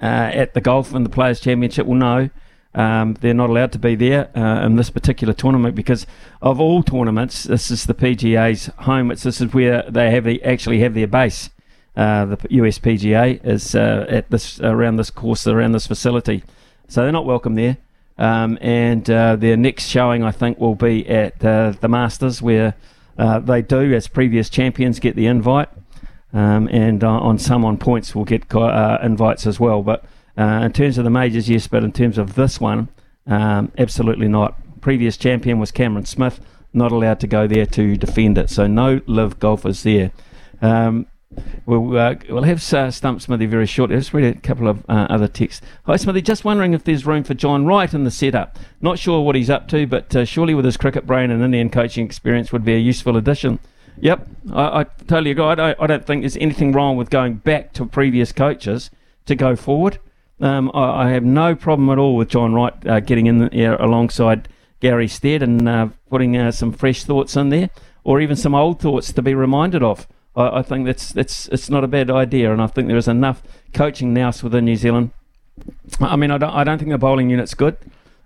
uh, 0.00 0.30
at 0.32 0.54
the 0.54 0.62
golf 0.62 0.94
and 0.94 1.04
the 1.04 1.10
Players' 1.10 1.40
Championship? 1.40 1.86
Well, 1.86 1.98
no. 1.98 2.30
Um, 2.76 3.14
they're 3.14 3.32
not 3.32 3.48
allowed 3.48 3.72
to 3.72 3.78
be 3.78 3.94
there 3.94 4.28
uh, 4.36 4.64
in 4.66 4.76
this 4.76 4.90
particular 4.90 5.32
tournament 5.32 5.74
because 5.74 6.06
of 6.42 6.60
all 6.60 6.82
tournaments, 6.82 7.44
this 7.44 7.70
is 7.70 7.86
the 7.86 7.94
PGA's 7.94 8.66
home. 8.80 9.10
It's, 9.10 9.22
this 9.22 9.40
is 9.40 9.54
where 9.54 9.82
they 9.88 10.10
have 10.10 10.24
the, 10.24 10.42
actually 10.44 10.80
have 10.80 10.92
their 10.92 11.06
base. 11.06 11.48
Uh, 11.96 12.26
the 12.26 12.38
US 12.50 12.78
PGA 12.78 13.42
is 13.42 13.74
uh, 13.74 14.04
at 14.10 14.28
this 14.30 14.60
around 14.60 14.96
this 14.96 15.08
course, 15.08 15.46
around 15.46 15.72
this 15.72 15.86
facility, 15.86 16.44
so 16.86 17.02
they're 17.02 17.12
not 17.12 17.24
welcome 17.24 17.54
there. 17.54 17.78
Um, 18.18 18.58
and 18.60 19.08
uh, 19.08 19.36
their 19.36 19.56
next 19.56 19.86
showing, 19.86 20.22
I 20.22 20.30
think, 20.30 20.58
will 20.58 20.74
be 20.74 21.08
at 21.08 21.42
uh, 21.42 21.72
the 21.80 21.88
Masters, 21.88 22.42
where 22.42 22.74
uh, 23.16 23.38
they 23.38 23.62
do, 23.62 23.94
as 23.94 24.08
previous 24.08 24.50
champions, 24.50 25.00
get 25.00 25.16
the 25.16 25.26
invite, 25.26 25.70
um, 26.34 26.68
and 26.70 27.02
on 27.02 27.38
some 27.38 27.64
on 27.64 27.78
points 27.78 28.14
will 28.14 28.26
get 28.26 28.44
invites 29.02 29.46
as 29.46 29.58
well. 29.58 29.82
But 29.82 30.04
uh, 30.36 30.62
in 30.64 30.72
terms 30.72 30.98
of 30.98 31.04
the 31.04 31.10
majors, 31.10 31.48
yes, 31.48 31.66
but 31.66 31.82
in 31.84 31.92
terms 31.92 32.18
of 32.18 32.34
this 32.34 32.60
one, 32.60 32.88
um, 33.26 33.72
absolutely 33.78 34.28
not. 34.28 34.54
Previous 34.80 35.16
champion 35.16 35.58
was 35.58 35.70
Cameron 35.70 36.04
Smith, 36.04 36.40
not 36.72 36.92
allowed 36.92 37.20
to 37.20 37.26
go 37.26 37.46
there 37.46 37.66
to 37.66 37.96
defend 37.96 38.38
it. 38.38 38.50
So 38.50 38.66
no 38.66 39.00
LIV 39.06 39.38
golfers 39.38 39.82
there. 39.82 40.12
Um, 40.62 41.06
We'll, 41.66 41.98
uh, 41.98 42.14
we'll 42.28 42.44
have 42.44 42.72
uh, 42.72 42.90
Stump 42.90 43.20
Smithy 43.20 43.46
very 43.46 43.66
shortly. 43.66 43.96
Let's 43.96 44.14
read 44.14 44.36
a 44.36 44.40
couple 44.40 44.68
of 44.68 44.84
uh, 44.88 45.06
other 45.10 45.28
texts. 45.28 45.60
Hi, 45.84 45.96
Smithy. 45.96 46.22
Just 46.22 46.44
wondering 46.44 46.72
if 46.72 46.84
there's 46.84 47.04
room 47.04 47.24
for 47.24 47.34
John 47.34 47.66
Wright 47.66 47.92
in 47.92 48.04
the 48.04 48.10
setup. 48.10 48.58
Not 48.80 48.98
sure 48.98 49.20
what 49.22 49.34
he's 49.34 49.50
up 49.50 49.68
to, 49.68 49.86
but 49.86 50.14
uh, 50.14 50.24
surely 50.24 50.54
with 50.54 50.64
his 50.64 50.76
cricket 50.76 51.06
brain 51.06 51.30
and 51.30 51.42
Indian 51.42 51.68
coaching 51.68 52.06
experience 52.06 52.52
would 52.52 52.64
be 52.64 52.74
a 52.74 52.78
useful 52.78 53.16
addition. 53.16 53.58
Yep, 53.98 54.28
I, 54.52 54.80
I 54.80 54.84
totally 54.84 55.32
agree. 55.32 55.44
I 55.44 55.74
I 55.78 55.86
don't 55.86 56.06
think 56.06 56.22
there's 56.22 56.36
anything 56.36 56.72
wrong 56.72 56.96
with 56.96 57.10
going 57.10 57.34
back 57.34 57.72
to 57.74 57.86
previous 57.86 58.30
coaches 58.30 58.90
to 59.26 59.34
go 59.34 59.56
forward. 59.56 59.98
Um, 60.40 60.70
I, 60.74 61.04
I 61.04 61.10
have 61.10 61.24
no 61.24 61.54
problem 61.54 61.88
at 61.90 61.98
all 61.98 62.16
with 62.16 62.28
John 62.28 62.52
Wright 62.52 62.74
uh, 62.86 63.00
getting 63.00 63.26
in 63.26 63.48
there 63.48 63.76
alongside 63.76 64.48
Gary 64.80 65.08
Stead 65.08 65.42
and 65.42 65.68
uh, 65.68 65.88
putting 66.10 66.36
uh, 66.36 66.52
some 66.52 66.72
fresh 66.72 67.04
thoughts 67.04 67.36
in 67.36 67.48
there, 67.48 67.70
or 68.04 68.20
even 68.20 68.36
some 68.36 68.54
old 68.54 68.80
thoughts 68.80 69.12
to 69.12 69.22
be 69.22 69.34
reminded 69.34 69.82
of. 69.82 70.06
I, 70.36 70.58
I 70.58 70.62
think 70.62 70.86
that's 70.86 71.12
that's 71.12 71.48
it's 71.48 71.70
not 71.70 71.84
a 71.84 71.88
bad 71.88 72.10
idea, 72.10 72.52
and 72.52 72.60
I 72.60 72.66
think 72.66 72.88
there 72.88 72.96
is 72.96 73.08
enough 73.08 73.42
coaching 73.72 74.12
now 74.12 74.32
within 74.42 74.66
New 74.66 74.76
Zealand. 74.76 75.10
I 76.00 76.16
mean, 76.16 76.30
I 76.30 76.38
don't 76.38 76.52
I 76.52 76.64
don't 76.64 76.78
think 76.78 76.90
the 76.90 76.98
bowling 76.98 77.30
unit's 77.30 77.54
good, 77.54 77.76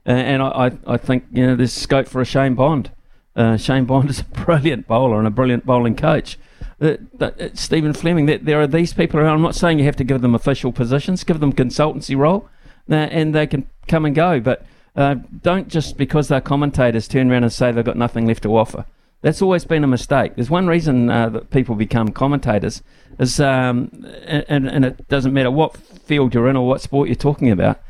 and 0.04 0.42
I, 0.42 0.48
I 0.48 0.72
I 0.86 0.96
think 0.96 1.24
you 1.32 1.46
know 1.46 1.54
there's 1.54 1.72
scope 1.72 2.08
for 2.08 2.20
a 2.20 2.24
Shane 2.24 2.54
Bond. 2.54 2.90
Uh, 3.36 3.56
Shane 3.56 3.84
Bond 3.84 4.10
is 4.10 4.20
a 4.20 4.24
brilliant 4.24 4.88
bowler 4.88 5.18
and 5.18 5.26
a 5.28 5.30
brilliant 5.30 5.64
bowling 5.64 5.94
coach. 5.94 6.36
Uh, 6.80 6.96
that, 7.18 7.38
uh, 7.38 7.48
Stephen 7.52 7.92
Fleming, 7.92 8.24
that 8.24 8.46
there 8.46 8.58
are 8.60 8.66
these 8.66 8.94
people 8.94 9.20
around. 9.20 9.34
I'm 9.34 9.42
not 9.42 9.54
saying 9.54 9.78
you 9.78 9.84
have 9.84 9.96
to 9.96 10.04
give 10.04 10.22
them 10.22 10.34
official 10.34 10.72
positions, 10.72 11.24
give 11.24 11.38
them 11.38 11.52
consultancy 11.52 12.16
role, 12.16 12.48
uh, 12.90 12.94
and 12.94 13.34
they 13.34 13.46
can 13.46 13.66
come 13.86 14.06
and 14.06 14.14
go. 14.14 14.40
But 14.40 14.64
uh, 14.96 15.16
don't 15.42 15.68
just 15.68 15.98
because 15.98 16.28
they're 16.28 16.40
commentators 16.40 17.06
turn 17.06 17.30
around 17.30 17.42
and 17.44 17.52
say 17.52 17.70
they've 17.70 17.84
got 17.84 17.98
nothing 17.98 18.26
left 18.26 18.42
to 18.44 18.56
offer. 18.56 18.86
That's 19.22 19.42
always 19.42 19.66
been 19.66 19.84
a 19.84 19.86
mistake. 19.86 20.36
There's 20.36 20.48
one 20.48 20.66
reason 20.66 21.10
uh, 21.10 21.28
that 21.28 21.50
people 21.50 21.74
become 21.74 22.08
commentators 22.08 22.82
is, 23.18 23.38
um, 23.38 24.06
and, 24.24 24.66
and 24.66 24.84
it 24.86 25.06
doesn't 25.08 25.34
matter 25.34 25.50
what 25.50 25.76
field 25.76 26.32
you're 26.32 26.48
in 26.48 26.56
or 26.56 26.66
what 26.66 26.80
sport 26.80 27.08
you're 27.08 27.16
talking 27.16 27.50
about, 27.50 27.82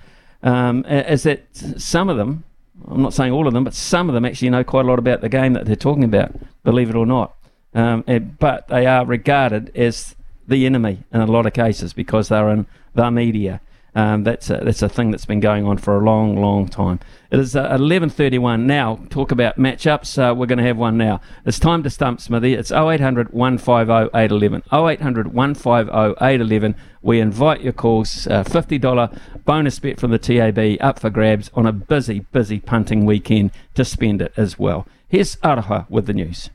um, 0.43 0.85
is 0.87 1.23
that 1.23 1.45
some 1.53 2.09
of 2.09 2.17
them, 2.17 2.43
I'm 2.89 3.03
not 3.03 3.15
saying 3.15 3.33
all 3.33 3.47
of 3.47 3.55
them, 3.55 3.63
but 3.63 3.75
some 3.75 4.09
of 4.09 4.15
them 4.15 4.25
actually 4.25 4.51
know 4.51 4.65
quite 4.65 4.85
a 4.85 4.89
lot 4.89 4.99
about 4.99 5.21
the 5.21 5.29
game 5.29 5.53
that 5.53 5.67
they're 5.67 5.77
talking 5.77 6.03
about, 6.03 6.35
believe 6.65 6.91
it 6.91 6.97
or 6.97 7.07
not. 7.07 7.37
Um, 7.75 8.05
and, 8.07 8.39
but 8.39 8.69
they 8.69 8.87
are 8.87 9.05
regarded 9.05 9.75
as 9.77 10.17
the 10.47 10.67
enemy 10.67 11.05
in 11.13 11.21
a 11.21 11.27
lot 11.27 11.47
of 11.47 11.53
cases 11.53 11.93
because 11.93 12.29
they're 12.29 12.51
in 12.51 12.67
the 12.95 13.11
media. 13.11 13.61
Um, 13.95 14.23
that's 14.23 14.49
a, 14.51 14.61
that's 14.63 14.83
a 14.83 14.89
thing 14.89 15.11
that's 15.11 15.27
been 15.27 15.41
going 15.41 15.67
on 15.67 15.79
for 15.79 15.97
a 15.97 16.05
long, 16.05 16.41
long 16.41 16.69
time. 16.69 17.01
It 17.31 17.41
is 17.41 17.57
uh, 17.57 17.77
11:31 17.77 18.63
now. 18.63 19.01
Talk 19.11 19.33
about 19.33 19.59
matchups. 19.59 20.17
Uh, 20.17 20.35
we're 20.35 20.47
going 20.47 20.59
to 20.59 20.65
have 20.65 20.77
one 20.77 20.97
now. 20.97 21.21
It's 21.45 21.59
time 21.59 21.83
to 21.83 21.91
stump 21.91 22.21
Smithy. 22.21 22.55
It's 22.55 22.71
0800 22.71 23.33
150 23.33 24.17
811. 24.17 24.63
0800 24.73 25.35
150 25.35 25.91
811. 26.25 26.77
We 27.03 27.19
invite 27.19 27.63
your 27.63 27.73
calls. 27.73 28.29
Uh, 28.29 28.45
$50 28.45 29.19
bonus 29.45 29.79
bet 29.81 29.99
from 29.99 30.13
the 30.13 30.19
TAB 30.19 30.77
up 30.81 31.01
for 31.01 31.11
grabs 31.11 31.51
on 31.55 31.67
a 31.67 31.73
busy, 31.73 32.21
busy 32.33 32.61
punting 32.61 33.07
weekend 33.07 33.51
to 33.75 33.85
spend 33.85 34.23
it 34.23 34.33
as 34.37 34.59
well. 34.59 34.87
Here's 35.09 35.37
Aroha 35.37 35.91
with 35.91 36.07
the 36.07 36.13
news. 36.13 36.51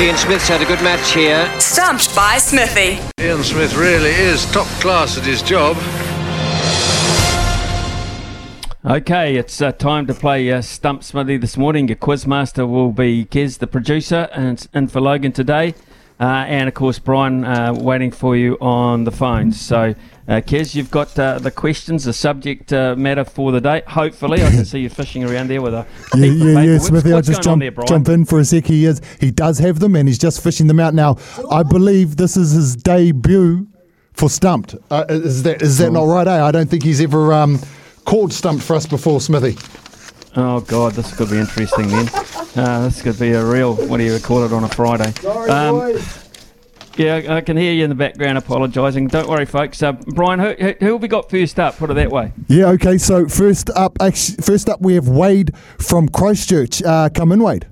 Ian 0.00 0.16
Smith's 0.16 0.46
had 0.46 0.62
a 0.62 0.64
good 0.64 0.80
match 0.80 1.12
here. 1.12 1.52
Stumped 1.58 2.14
by 2.14 2.38
Smithy. 2.38 3.00
Ian 3.20 3.42
Smith 3.42 3.74
really 3.74 4.10
is 4.10 4.48
top 4.52 4.68
class 4.80 5.18
at 5.18 5.24
his 5.24 5.42
job. 5.42 5.76
Okay, 8.84 9.34
it's 9.34 9.60
uh, 9.60 9.72
time 9.72 10.06
to 10.06 10.14
play 10.14 10.52
uh, 10.52 10.60
Stump 10.60 11.02
Smithy 11.02 11.36
this 11.36 11.56
morning. 11.56 11.88
Your 11.88 11.96
quizmaster 11.96 12.70
will 12.70 12.92
be 12.92 13.24
Kez, 13.24 13.58
the 13.58 13.66
producer, 13.66 14.28
and 14.32 14.68
and 14.72 14.90
for 14.90 15.00
Logan 15.00 15.32
today. 15.32 15.74
Uh, 16.20 16.44
and 16.48 16.68
of 16.68 16.74
course, 16.74 16.98
Brian 16.98 17.44
uh, 17.44 17.72
waiting 17.74 18.10
for 18.10 18.36
you 18.36 18.58
on 18.60 19.04
the 19.04 19.12
phone. 19.12 19.52
So, 19.52 19.94
uh, 20.26 20.40
Kez, 20.40 20.74
you've 20.74 20.90
got 20.90 21.16
uh, 21.16 21.38
the 21.38 21.52
questions, 21.52 22.04
the 22.04 22.12
subject 22.12 22.72
uh, 22.72 22.96
matter 22.96 23.24
for 23.24 23.52
the 23.52 23.60
day. 23.60 23.82
Hopefully, 23.86 24.42
I 24.42 24.50
can 24.50 24.64
see 24.64 24.80
you 24.80 24.88
fishing 24.88 25.22
around 25.22 25.48
there 25.48 25.62
with 25.62 25.74
a. 25.74 25.86
Yeah, 26.16 26.24
yeah, 26.26 26.62
yeah. 26.62 26.78
Smithy. 26.78 27.10
I'll 27.10 27.16
What's 27.16 27.28
just 27.28 27.42
jump, 27.42 27.60
there, 27.62 27.70
jump 27.86 28.08
in 28.08 28.24
for 28.24 28.40
a 28.40 28.44
sec. 28.44 28.66
He 28.66 28.84
is, 28.84 29.00
he 29.20 29.30
does 29.30 29.58
have 29.60 29.78
them, 29.78 29.94
and 29.94 30.08
he's 30.08 30.18
just 30.18 30.42
fishing 30.42 30.66
them 30.66 30.80
out 30.80 30.94
now. 30.94 31.18
I 31.50 31.62
believe 31.62 32.16
this 32.16 32.36
is 32.36 32.50
his 32.50 32.74
debut 32.74 33.68
for 34.12 34.28
Stumped. 34.28 34.74
Uh, 34.90 35.04
is 35.08 35.44
that 35.44 35.62
is 35.62 35.78
that 35.78 35.92
not 35.92 36.04
right? 36.04 36.26
Eh? 36.26 36.44
I 36.44 36.50
don't 36.50 36.68
think 36.68 36.82
he's 36.82 37.00
ever 37.00 37.32
um, 37.32 37.60
called 38.04 38.32
Stumped 38.32 38.64
for 38.64 38.74
us 38.74 38.86
before, 38.86 39.20
Smithy. 39.20 39.56
Oh 40.40 40.60
God, 40.60 40.92
this 40.92 41.16
could 41.16 41.30
be 41.30 41.38
interesting 41.38 41.88
then. 41.88 42.08
Uh, 42.54 42.82
this 42.84 43.02
could 43.02 43.18
be 43.18 43.32
a 43.32 43.44
real. 43.44 43.74
What 43.74 43.96
do 43.96 44.04
you 44.04 44.18
call 44.20 44.44
it 44.44 44.52
on 44.52 44.62
a 44.62 44.68
Friday? 44.68 45.10
Sorry, 45.20 45.50
Um, 45.50 45.98
yeah, 46.96 47.34
I 47.36 47.40
can 47.40 47.56
hear 47.56 47.72
you 47.72 47.82
in 47.82 47.90
the 47.90 47.96
background 47.96 48.38
apologising. 48.38 49.08
Don't 49.08 49.28
worry, 49.28 49.46
folks. 49.46 49.82
Uh, 49.82 49.92
Brian, 49.92 50.38
who, 50.38 50.52
who, 50.54 50.74
who 50.78 50.92
have 50.92 51.02
we 51.02 51.08
got 51.08 51.28
first 51.28 51.58
up? 51.58 51.76
Put 51.76 51.90
it 51.90 51.94
that 51.94 52.10
way. 52.10 52.32
Yeah. 52.46 52.66
Okay. 52.70 52.98
So 52.98 53.26
first 53.26 53.68
up, 53.70 53.96
actually, 54.00 54.36
first 54.42 54.68
up, 54.68 54.80
we 54.80 54.94
have 54.94 55.08
Wade 55.08 55.56
from 55.80 56.08
Christchurch. 56.08 56.82
Uh, 56.84 57.08
come 57.08 57.32
in, 57.32 57.42
Wade. 57.42 57.66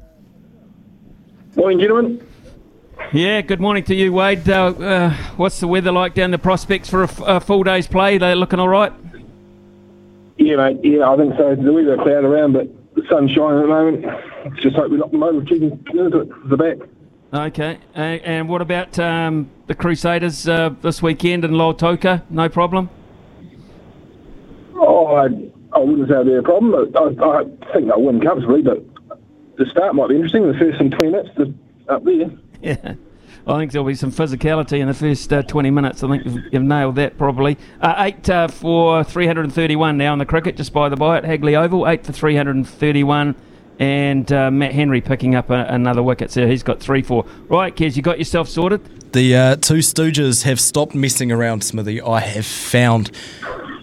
Morning, 1.55 1.79
gentlemen. 1.79 2.27
Yeah, 3.13 3.43
good 3.43 3.61
morning 3.61 3.85
to 3.85 3.95
you, 3.95 4.13
Wade. 4.13 4.49
Uh, 4.49 4.67
uh, 4.67 5.11
what's 5.37 5.61
the 5.61 5.69
weather 5.69 5.93
like 5.93 6.15
down 6.15 6.33
the 6.33 6.39
prospects 6.39 6.91
for 6.91 7.03
a, 7.03 7.05
f- 7.05 7.21
a 7.25 7.41
full 7.41 7.63
day's 7.63 7.87
play? 7.87 8.19
They're 8.19 8.35
looking 8.35 8.59
all 8.59 8.69
right. 8.69 8.93
Yeah, 10.39 10.57
mate. 10.57 10.81
Yeah, 10.83 11.11
I 11.11 11.17
think 11.17 11.35
so. 11.37 11.55
The 11.55 11.73
weather 11.73 11.97
cloud 11.97 12.25
around, 12.25 12.53
but 12.53 12.69
the 12.95 13.03
sun's 13.09 13.31
shining 13.33 13.59
at 13.59 13.63
the 13.63 13.69
moment. 13.69 14.05
Let's 14.45 14.63
just 14.63 14.77
hope 14.77 14.91
we're 14.91 14.99
not 14.99 15.13
motor 15.13 15.45
chicken 15.45 15.83
into 15.93 16.21
it, 16.21 16.49
the 16.49 16.57
back. 16.57 16.77
Okay, 17.33 17.79
and 17.95 18.49
what 18.49 18.63
about 18.63 18.99
um, 18.99 19.51
the 19.67 19.75
Crusaders 19.75 20.47
uh, 20.47 20.71
this 20.81 21.03
weekend 21.03 21.45
in 21.45 21.53
Lautoka? 21.53 22.23
No 22.31 22.49
problem. 22.49 22.89
Oh, 24.75 25.07
I, 25.17 25.27
I 25.73 25.79
wouldn't 25.79 26.09
say 26.09 26.23
be 26.25 26.35
a 26.35 26.43
problem. 26.43 26.91
But 26.93 27.23
I, 27.23 27.41
I 27.41 27.45
think 27.73 27.89
they'll 27.89 28.03
win 28.03 28.21
comfortably, 28.21 28.63
but 28.63 28.85
the 29.57 29.67
start 29.67 29.95
might 29.95 30.09
be 30.09 30.17
interesting. 30.17 30.47
The 30.47 30.59
first 30.59 30.79
some 30.79 30.91
20 30.91 31.11
minutes 31.11 31.31
up 31.89 32.05
there. 32.05 32.31
Yeah. 32.63 32.95
I 33.47 33.59
think 33.59 33.71
there'll 33.71 33.87
be 33.87 33.95
some 33.95 34.11
physicality 34.11 34.81
in 34.81 34.89
the 34.89 34.95
first 34.95 35.33
uh, 35.33 35.43
20 35.43 35.71
minutes. 35.71 36.03
I 36.03 36.09
think 36.09 36.25
you've, 36.25 36.53
you've 36.53 36.63
nailed 36.65 36.97
that 36.97 37.17
probably. 37.17 37.57
Uh, 37.81 37.95
eight 37.99 38.29
uh, 38.29 38.49
for 38.49 39.05
331 39.05 39.97
now 39.97 40.13
in 40.13 40.19
the 40.19 40.27
cricket, 40.27 40.57
just 40.57 40.73
by 40.73 40.89
the 40.89 40.97
by 40.97 41.19
at 41.19 41.25
Hagley 41.25 41.55
Oval. 41.55 41.87
Eight 41.87 42.05
for 42.05 42.13
331. 42.13 43.37
And 43.79 44.33
uh, 44.33 44.51
Matt 44.51 44.73
Henry 44.73 45.01
picking 45.01 45.35
up 45.35 45.51
a, 45.51 45.67
another 45.69 46.03
wicket, 46.03 46.31
so 46.31 46.47
he's 46.47 46.63
got 46.63 46.81
three, 46.81 47.03
four. 47.03 47.27
Right, 47.49 47.77
Kez, 47.77 47.95
you 47.95 48.03
got 48.03 48.19
yourself 48.19 48.49
sorted? 48.49 49.13
The 49.13 49.37
uh, 49.37 49.57
two 49.57 49.79
Stooges 49.79 50.45
have 50.45 50.59
stopped 50.59 50.95
messing 50.95 51.31
around, 51.31 51.63
Smithy. 51.63 52.01
I 52.01 52.21
have 52.21 52.47
found 52.47 53.11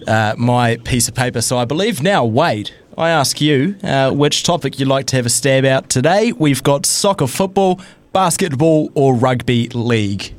uh, 0.08 0.34
my 0.38 0.78
piece 0.78 1.08
of 1.08 1.14
paper. 1.14 1.42
So 1.42 1.58
I 1.58 1.66
believe 1.66 2.02
now, 2.02 2.26
Wade, 2.26 2.72
I 2.98 3.10
ask 3.10 3.40
you 3.40 3.76
uh, 3.84 4.12
which 4.12 4.44
topic 4.44 4.80
you'd 4.80 4.88
like 4.88 5.06
to 5.08 5.16
have 5.16 5.28
a 5.28 5.30
stab 5.30 5.64
out 5.64 5.90
today. 5.90 6.32
We've 6.32 6.64
got 6.64 6.86
soccer, 6.86 7.28
football, 7.28 7.80
basketball, 8.14 8.92
or 8.94 9.16
rugby 9.16 9.68
league. 9.70 10.34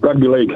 Rugby 0.00 0.28
league. 0.28 0.52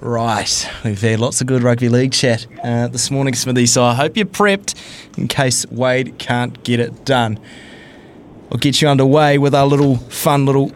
Right, 0.00 0.70
we've 0.84 1.00
had 1.00 1.18
lots 1.18 1.40
of 1.40 1.48
good 1.48 1.62
rugby 1.62 1.88
league 1.88 2.12
chat 2.12 2.46
uh, 2.62 2.86
this 2.86 3.10
morning, 3.10 3.34
Smithy. 3.34 3.66
So 3.66 3.82
I 3.82 3.94
hope 3.94 4.16
you're 4.16 4.26
prepped 4.26 4.74
in 5.16 5.26
case 5.26 5.66
Wade 5.66 6.18
can't 6.18 6.62
get 6.62 6.78
it 6.78 7.04
done. 7.04 7.40
I'll 8.52 8.58
get 8.58 8.80
you 8.80 8.88
underway 8.88 9.38
with 9.38 9.54
our 9.54 9.66
little 9.66 9.96
fun 9.96 10.46
little. 10.46 10.70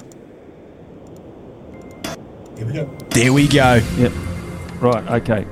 Here 2.57 2.67
we 2.67 2.73
go. 2.73 2.85
There 3.11 3.33
we 3.33 3.49
go. 3.49 3.81
Yep. 3.97 4.13
Right. 4.81 5.11
Okay. 5.23 5.47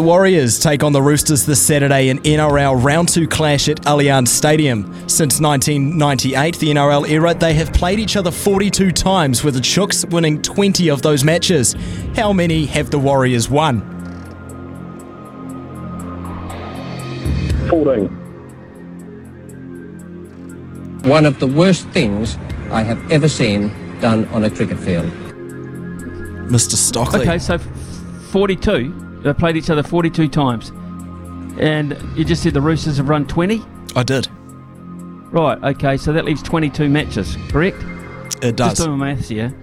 The 0.00 0.06
Warriors 0.06 0.58
take 0.58 0.82
on 0.82 0.94
the 0.94 1.02
Roosters 1.02 1.44
this 1.44 1.60
Saturday 1.60 2.08
in 2.08 2.20
NRL 2.20 2.82
Round 2.82 3.06
2 3.06 3.28
clash 3.28 3.68
at 3.68 3.82
Allianz 3.82 4.28
Stadium. 4.28 4.84
Since 5.06 5.42
1998, 5.42 6.56
the 6.56 6.68
NRL 6.68 7.06
era, 7.06 7.34
they 7.34 7.52
have 7.52 7.70
played 7.74 7.98
each 7.98 8.16
other 8.16 8.30
42 8.30 8.92
times, 8.92 9.44
with 9.44 9.52
the 9.52 9.60
Chooks 9.60 10.10
winning 10.10 10.40
20 10.40 10.88
of 10.88 11.02
those 11.02 11.22
matches. 11.22 11.76
How 12.16 12.32
many 12.32 12.64
have 12.64 12.88
the 12.90 12.98
Warriors 12.98 13.50
won? 13.50 13.82
14. 17.68 18.06
One 21.02 21.26
of 21.26 21.38
the 21.40 21.46
worst 21.46 21.86
things 21.90 22.38
I 22.70 22.82
have 22.84 23.12
ever 23.12 23.28
seen 23.28 23.70
done 24.00 24.24
on 24.28 24.44
a 24.44 24.50
cricket 24.50 24.78
field. 24.78 25.10
Mr. 26.48 26.76
Stockley. 26.76 27.20
Okay, 27.20 27.38
so 27.38 27.58
42. 27.58 29.08
They 29.22 29.32
played 29.32 29.56
each 29.56 29.70
other 29.70 29.82
42 29.82 30.28
times. 30.28 30.70
And 31.58 31.96
you 32.16 32.24
just 32.24 32.42
said 32.42 32.54
the 32.54 32.60
Roosters 32.60 32.96
have 32.96 33.08
run 33.08 33.26
20? 33.26 33.62
I 33.94 34.02
did. 34.02 34.28
Right, 35.32 35.62
okay, 35.62 35.96
so 35.96 36.12
that 36.12 36.24
leaves 36.24 36.42
22 36.42 36.88
matches, 36.88 37.36
correct? 37.50 37.76
It 38.42 38.56
does. 38.56 38.70
Just 38.70 38.86
doing 38.86 38.98
my 38.98 39.14
maths 39.14 39.28
here. 39.28 39.54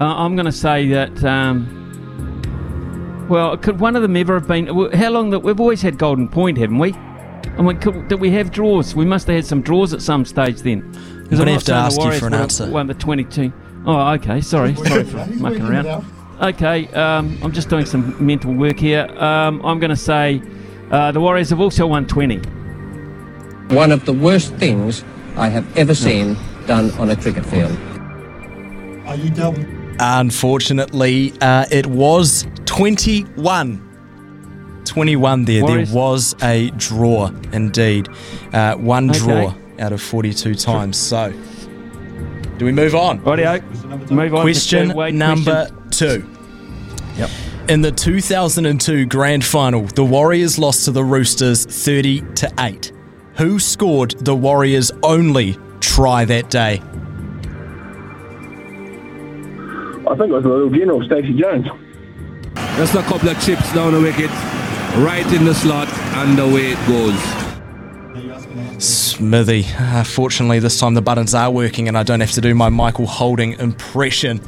Uh, 0.00 0.04
I'm 0.04 0.34
going 0.34 0.46
to 0.46 0.52
say 0.52 0.88
that. 0.88 1.24
Um, 1.24 3.26
well, 3.28 3.56
could 3.56 3.80
one 3.80 3.96
of 3.96 4.02
them 4.02 4.16
ever 4.16 4.34
have 4.34 4.48
been? 4.48 4.66
How 4.92 5.10
long 5.10 5.30
that 5.30 5.40
we've 5.40 5.60
always 5.60 5.80
had 5.80 5.98
Golden 5.98 6.28
Point, 6.28 6.58
haven't 6.58 6.78
we? 6.78 6.92
I 6.92 7.62
mean, 7.62 7.78
could, 7.78 8.08
did 8.08 8.20
we 8.20 8.30
have 8.32 8.50
draws? 8.50 8.94
We 8.94 9.04
must 9.04 9.26
have 9.28 9.36
had 9.36 9.46
some 9.46 9.62
draws 9.62 9.94
at 9.94 10.02
some 10.02 10.24
stage 10.24 10.62
then. 10.62 10.82
I'm 11.30 11.38
gonna 11.38 11.52
have 11.52 11.64
to 11.64 11.72
ask 11.72 11.98
you 11.98 12.12
for 12.12 12.26
an 12.26 12.32
Warriors 12.32 12.60
answer. 12.60 12.64
One 12.64 12.70
have 12.70 12.74
Won 12.74 12.86
the 12.88 12.94
22. 12.94 13.52
Oh, 13.86 14.12
okay. 14.14 14.40
Sorry, 14.40 14.74
sorry 14.74 15.04
for 15.04 15.26
mucking 15.26 15.62
around. 15.62 16.04
Okay, 16.40 16.88
um, 16.88 17.38
I'm 17.42 17.52
just 17.52 17.68
doing 17.68 17.86
some 17.86 18.14
mental 18.24 18.52
work 18.52 18.78
here. 18.78 19.06
Um, 19.18 19.64
I'm 19.64 19.78
going 19.78 19.90
to 19.90 19.96
say 19.96 20.42
uh, 20.90 21.12
the 21.12 21.20
Warriors 21.20 21.50
have 21.50 21.60
also 21.60 21.86
won 21.86 22.06
20. 22.06 22.38
One 23.74 23.92
of 23.92 24.04
the 24.04 24.12
worst 24.12 24.52
things 24.56 25.04
I 25.36 25.48
have 25.48 25.64
ever 25.76 25.94
seen 25.94 26.36
done 26.66 26.90
on 26.92 27.10
a 27.10 27.16
cricket 27.16 27.46
field. 27.46 27.76
Are 29.06 29.16
you 29.16 29.30
done? 29.30 29.96
Unfortunately, 30.00 31.32
uh, 31.40 31.66
it 31.70 31.86
was 31.86 32.46
21. 32.66 33.80
21 34.84 35.44
there. 35.44 35.62
Warriors- 35.62 35.92
There 35.92 35.96
was 36.02 36.34
a 36.42 36.70
draw, 36.76 37.30
indeed. 37.52 38.08
Uh, 38.52 38.74
one 38.74 39.10
Okay. 39.10 39.18
draw 39.20 39.54
out 39.78 39.92
of 39.92 40.02
42 40.02 40.54
times. 40.54 40.96
So, 40.96 41.32
do 42.58 42.64
we 42.64 42.72
move 42.72 42.94
on? 42.94 43.20
Rightio. 43.20 43.62
Move 44.10 44.34
on. 44.34 44.42
Question 44.42 44.88
number 45.16 45.66
question. 45.66 45.83
Two. 45.98 46.26
Yep. 47.16 47.30
In 47.68 47.80
the 47.80 47.92
2002 47.92 49.06
Grand 49.06 49.44
Final, 49.44 49.82
the 49.82 50.04
Warriors 50.04 50.58
lost 50.58 50.84
to 50.84 50.90
the 50.90 51.04
Roosters 51.04 51.64
30 51.64 52.20
to 52.34 52.52
8. 52.58 52.92
Who 53.36 53.58
scored 53.58 54.12
the 54.18 54.34
Warriors' 54.34 54.92
only 55.02 55.56
try 55.80 56.24
that 56.26 56.50
day? 56.50 56.82
I 60.06 60.14
think 60.16 60.28
it 60.28 60.34
was 60.34 60.42
the 60.42 60.50
little 60.50 60.70
general, 60.70 61.02
Stacey 61.04 61.32
Jones. 61.32 61.66
Just 62.76 62.94
a 62.94 63.02
couple 63.02 63.28
of 63.30 63.40
chips 63.42 63.72
down 63.72 63.94
the 63.94 64.00
wicket, 64.00 64.30
right 64.98 65.26
in 65.32 65.44
the 65.44 65.54
slot, 65.54 65.88
and 65.88 66.38
away 66.38 66.72
it 66.72 66.86
goes. 66.86 67.44
Smithy. 68.78 69.64
Uh, 69.78 70.04
fortunately, 70.04 70.58
this 70.58 70.78
time 70.78 70.94
the 70.94 71.02
buttons 71.02 71.34
are 71.34 71.50
working 71.50 71.88
and 71.88 71.96
I 71.96 72.02
don't 72.02 72.20
have 72.20 72.32
to 72.32 72.40
do 72.40 72.54
my 72.54 72.68
Michael 72.68 73.06
Holding 73.06 73.52
impression. 73.54 74.40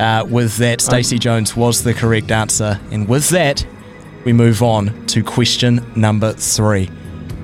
Uh, 0.00 0.24
with 0.24 0.56
that, 0.56 0.80
Stacey 0.80 1.18
Jones 1.18 1.54
was 1.54 1.84
the 1.84 1.92
correct 1.92 2.30
answer. 2.30 2.80
And 2.90 3.06
with 3.06 3.28
that, 3.28 3.66
we 4.24 4.32
move 4.32 4.62
on 4.62 5.06
to 5.08 5.22
question 5.22 5.84
number 5.94 6.32
three. 6.32 6.88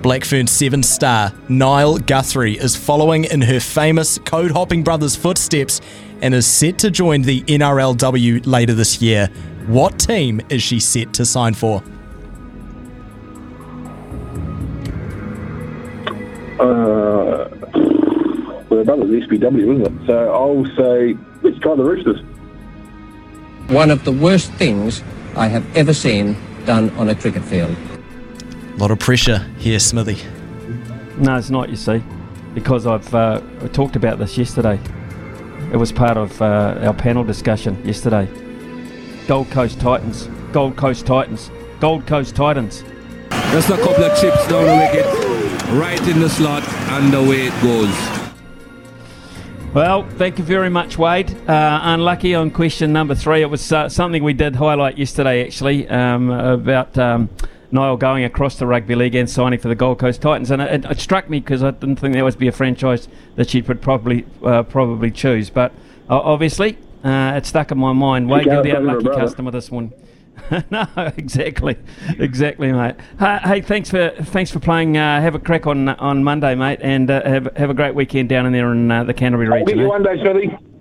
Blackfern 0.01 0.49
seven 0.49 0.83
star 0.83 1.35
Niall 1.51 1.99
Guthrie 1.99 2.57
is 2.57 2.75
following 2.75 3.25
in 3.25 3.43
her 3.43 3.61
famous 3.61 4.17
code 4.21 4.53
hopping 4.53 4.83
brothers' 4.83 5.15
footsteps 5.15 5.83
and 6.23 6.33
is 6.33 6.47
set 6.47 6.79
to 6.79 6.91
join 6.91 7.21
the 7.21 7.43
NRLW 7.43 8.47
later 8.47 8.73
this 8.73 9.03
year. 9.03 9.27
What 9.67 9.99
team 9.99 10.41
is 10.49 10.63
she 10.63 10.81
set 10.81 11.13
to 11.15 11.27
sign 11.27 11.53
for? 11.53 11.83
Uh, 16.59 17.51
well, 18.71 18.83
that 18.83 18.97
was 18.97 19.11
SBW, 19.11 19.67
wasn't 19.67 19.89
it? 19.89 20.07
So 20.07 20.33
I'll 20.33 20.65
say, 20.75 21.19
let's 21.43 21.59
try 21.59 21.75
the 21.75 21.85
Roosters. 21.85 22.23
One 23.69 23.91
of 23.91 24.05
the 24.05 24.13
worst 24.13 24.53
things 24.53 25.03
I 25.35 25.49
have 25.49 25.77
ever 25.77 25.93
seen 25.93 26.37
done 26.67 26.91
on 26.91 27.09
a 27.09 27.17
cricket 27.17 27.43
field. 27.43 27.77
A 28.75 28.77
lot 28.77 28.93
of 28.93 29.01
pressure 29.01 29.39
here, 29.59 29.81
Smithy. 29.81 30.19
No, 31.19 31.37
it's 31.37 31.51
not, 31.51 31.69
you 31.69 31.77
see, 31.77 32.01
because 32.55 32.87
I've 32.87 33.13
uh, 33.13 33.41
I 33.63 33.67
talked 33.69 33.97
about 33.97 34.21
this 34.21 34.39
yesterday. 34.39 34.79
It 35.73 35.77
was 35.79 35.91
part 35.91 36.17
of 36.17 36.41
uh, 36.41 36.79
our 36.83 36.95
panel 36.95 37.25
discussion 37.25 37.85
yesterday. 37.85 38.29
Gold 39.27 39.51
Coast 39.51 39.81
Titans. 39.81 40.29
Gold 40.53 40.77
Coast 40.77 41.05
Titans. 41.05 41.51
Gold 41.81 42.07
Coast 42.07 42.37
Titans. 42.37 42.85
Just 43.51 43.71
a 43.71 43.77
couple 43.79 44.05
of 44.05 44.21
chips 44.21 44.47
down 44.47 44.65
the 44.65 44.77
wicket, 44.77 45.07
right 45.73 46.09
in 46.09 46.21
the 46.21 46.31
slot, 46.31 46.63
and 46.69 47.13
away 47.15 47.49
it 47.49 47.63
goes. 47.63 48.16
Well, 49.77 50.09
thank 50.09 50.39
you 50.39 50.45
very 50.45 50.71
much, 50.71 50.97
Wade. 50.97 51.31
Uh, 51.47 51.81
unlucky 51.83 52.35
on 52.35 52.51
question 52.51 52.95
number 52.95 53.15
three. 53.15 53.43
It 53.43 53.51
was 53.51 53.71
uh, 53.71 53.91
something 53.91 54.25
we 54.25 54.33
did 54.33 54.57
highlight 54.57 54.97
yesterday, 54.97 55.45
actually, 55.45 55.87
um, 55.91 56.31
about 56.31 56.97
um, 56.97 57.29
Niall 57.71 57.99
going 57.99 58.25
across 58.25 58.59
the 58.59 58.67
rugby 58.67 58.95
league 58.95 59.15
and 59.15 59.29
signing 59.29 59.59
for 59.59 59.69
the 59.69 59.75
Gold 59.75 59.99
Coast 59.99 60.23
Titans, 60.23 60.51
and 60.51 60.63
it, 60.63 60.87
it 60.87 60.99
struck 60.99 61.29
me 61.29 61.41
because 61.41 61.63
I 61.63 61.73
didn't 61.73 61.97
think 61.97 62.15
there 62.15 62.25
was 62.25 62.37
be 62.37 62.49
a 62.49 62.53
franchise 62.53 63.07
that 63.35 63.51
she 63.51 63.61
would 63.61 63.83
probably 63.83 64.25
uh, 64.43 64.63
probably 64.63 65.11
choose. 65.11 65.51
But 65.51 65.75
obviously, 66.09 66.79
uh, 67.05 67.35
it 67.37 67.45
stuck 67.45 67.71
in 67.71 67.77
my 67.77 67.93
mind. 67.93 68.31
Wade, 68.31 68.47
you're 68.47 68.63
the 68.63 68.71
say 68.71 68.79
you're 68.79 68.79
a 68.79 68.97
unlucky 68.97 69.09
customer 69.09 69.51
this 69.51 69.71
one. 69.71 69.93
no, 70.71 70.87
exactly, 71.17 71.77
exactly, 72.19 72.73
mate. 72.73 72.97
Hey, 73.19 73.39
hey, 73.45 73.61
thanks 73.61 73.91
for 73.91 74.11
thanks 74.11 74.51
for 74.51 74.61
playing. 74.61 74.97
Uh, 74.97 75.21
have 75.21 75.35
a 75.35 75.39
crack 75.39 75.67
on 75.67 75.89
on 75.89 76.23
Monday, 76.25 76.55
mate, 76.55 76.81
and 76.83 77.11
uh, 77.11 77.23
have 77.25 77.49
have 77.57 77.71
a 77.71 77.75
great 77.75 77.95
weekend 77.95 78.29
down 78.29 78.47
in 78.47 78.53
there 78.53 78.73
in 78.73 78.91
uh, 78.91 79.05
the 79.05 79.15
Canterbury 79.15 79.49
I'll 79.49 79.55
region. 79.65 79.67
get 79.67 79.77
you 79.79 79.85
eh? 79.85 79.89
one 79.89 80.03
day, 80.03 80.21
Smithy. 80.21 80.76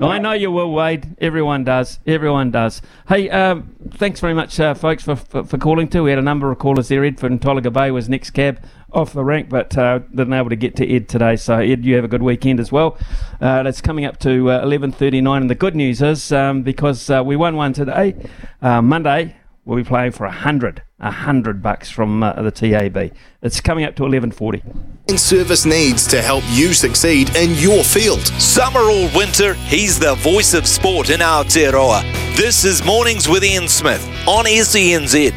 I 0.00 0.18
know 0.18 0.32
you 0.32 0.50
will, 0.50 0.72
Wade. 0.72 1.16
Everyone 1.20 1.64
does. 1.64 1.98
Everyone 2.06 2.50
does. 2.50 2.82
Hey, 3.08 3.30
um, 3.30 3.74
thanks 3.90 4.20
very 4.20 4.34
much, 4.34 4.58
uh, 4.58 4.74
folks, 4.74 5.04
for, 5.04 5.16
for 5.16 5.44
for 5.44 5.58
calling 5.58 5.88
too. 5.88 6.02
We 6.04 6.10
had 6.10 6.18
a 6.18 6.22
number 6.22 6.50
of 6.50 6.58
callers 6.58 6.88
there. 6.88 7.04
Ed 7.04 7.20
from 7.20 7.38
Tolaga 7.38 7.72
Bay 7.72 7.90
was 7.90 8.08
next 8.08 8.30
cab 8.30 8.62
off 8.92 9.12
the 9.12 9.24
rank, 9.24 9.48
but 9.48 9.76
uh, 9.76 9.98
didn't 10.14 10.32
able 10.32 10.50
to 10.50 10.56
get 10.56 10.76
to 10.76 10.88
Ed 10.88 11.08
today. 11.08 11.36
So 11.36 11.58
Ed, 11.58 11.84
you 11.84 11.94
have 11.96 12.04
a 12.04 12.08
good 12.08 12.22
weekend 12.22 12.60
as 12.60 12.70
well. 12.72 12.98
Uh, 13.40 13.64
it's 13.66 13.80
coming 13.80 14.04
up 14.04 14.18
to 14.20 14.50
uh, 14.50 14.62
eleven 14.62 14.92
thirty 14.92 15.20
nine, 15.20 15.42
and 15.42 15.50
the 15.50 15.54
good 15.54 15.76
news 15.76 16.02
is 16.02 16.32
um, 16.32 16.62
because 16.62 17.10
uh, 17.10 17.22
we 17.24 17.36
won 17.36 17.56
one 17.56 17.72
today, 17.72 18.14
uh, 18.62 18.82
Monday. 18.82 19.36
We'll 19.64 19.78
be 19.78 19.84
playing 19.84 20.12
for 20.12 20.26
a 20.26 20.30
hundred, 20.30 20.82
a 21.00 21.10
hundred 21.10 21.62
bucks 21.62 21.88
from 21.88 22.22
uh, 22.22 22.34
the 22.42 22.50
TAB. 22.50 23.12
It's 23.40 23.62
coming 23.62 23.84
up 23.86 23.96
to 23.96 24.04
eleven 24.04 24.30
forty. 24.30 24.62
And 25.08 25.18
service 25.18 25.64
needs 25.64 26.06
to 26.08 26.20
help 26.20 26.44
you 26.50 26.74
succeed 26.74 27.34
in 27.34 27.54
your 27.54 27.82
field. 27.82 28.26
Summer 28.40 28.80
or 28.80 29.08
winter, 29.16 29.54
he's 29.54 29.98
the 29.98 30.16
voice 30.16 30.52
of 30.52 30.66
sport 30.66 31.08
in 31.08 31.20
Aotearoa. 31.20 32.02
This 32.36 32.64
is 32.66 32.84
Mornings 32.84 33.26
with 33.26 33.42
Ian 33.42 33.68
Smith 33.68 34.06
on 34.28 34.44
SENZ. 34.44 35.32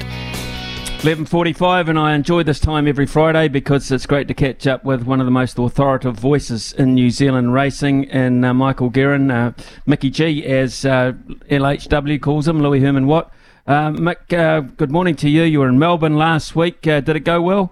11.45 0.97 1.89
and 1.89 1.99
I 1.99 2.15
enjoy 2.15 2.41
this 2.41 2.59
time 2.59 2.87
every 2.87 3.05
Friday 3.05 3.47
because 3.47 3.91
it's 3.91 4.07
great 4.07 4.27
to 4.29 4.33
catch 4.33 4.65
up 4.65 4.83
with 4.83 5.03
one 5.03 5.19
of 5.19 5.27
the 5.27 5.31
most 5.31 5.59
authoritative 5.59 6.19
voices 6.19 6.73
in 6.73 6.95
New 6.95 7.11
Zealand 7.11 7.53
racing 7.53 8.09
and 8.09 8.43
uh, 8.43 8.53
Michael 8.53 8.89
Guerin, 8.89 9.29
uh, 9.29 9.53
Mickey 9.85 10.09
G 10.09 10.43
as 10.43 10.83
uh, 10.85 11.13
LHW 11.51 12.19
calls 12.19 12.47
him, 12.47 12.61
Louis 12.61 12.81
Herman 12.81 13.05
Watt. 13.05 13.31
Uh, 13.67 13.91
Mick, 13.91 14.31
uh, 14.31 14.61
good 14.61 14.91
morning 14.91 15.15
to 15.17 15.29
you. 15.29 15.43
You 15.43 15.59
were 15.59 15.67
in 15.67 15.77
Melbourne 15.77 16.15
last 16.17 16.55
week. 16.55 16.87
Uh, 16.87 17.01
did 17.01 17.15
it 17.17 17.21
go 17.21 17.41
well? 17.41 17.71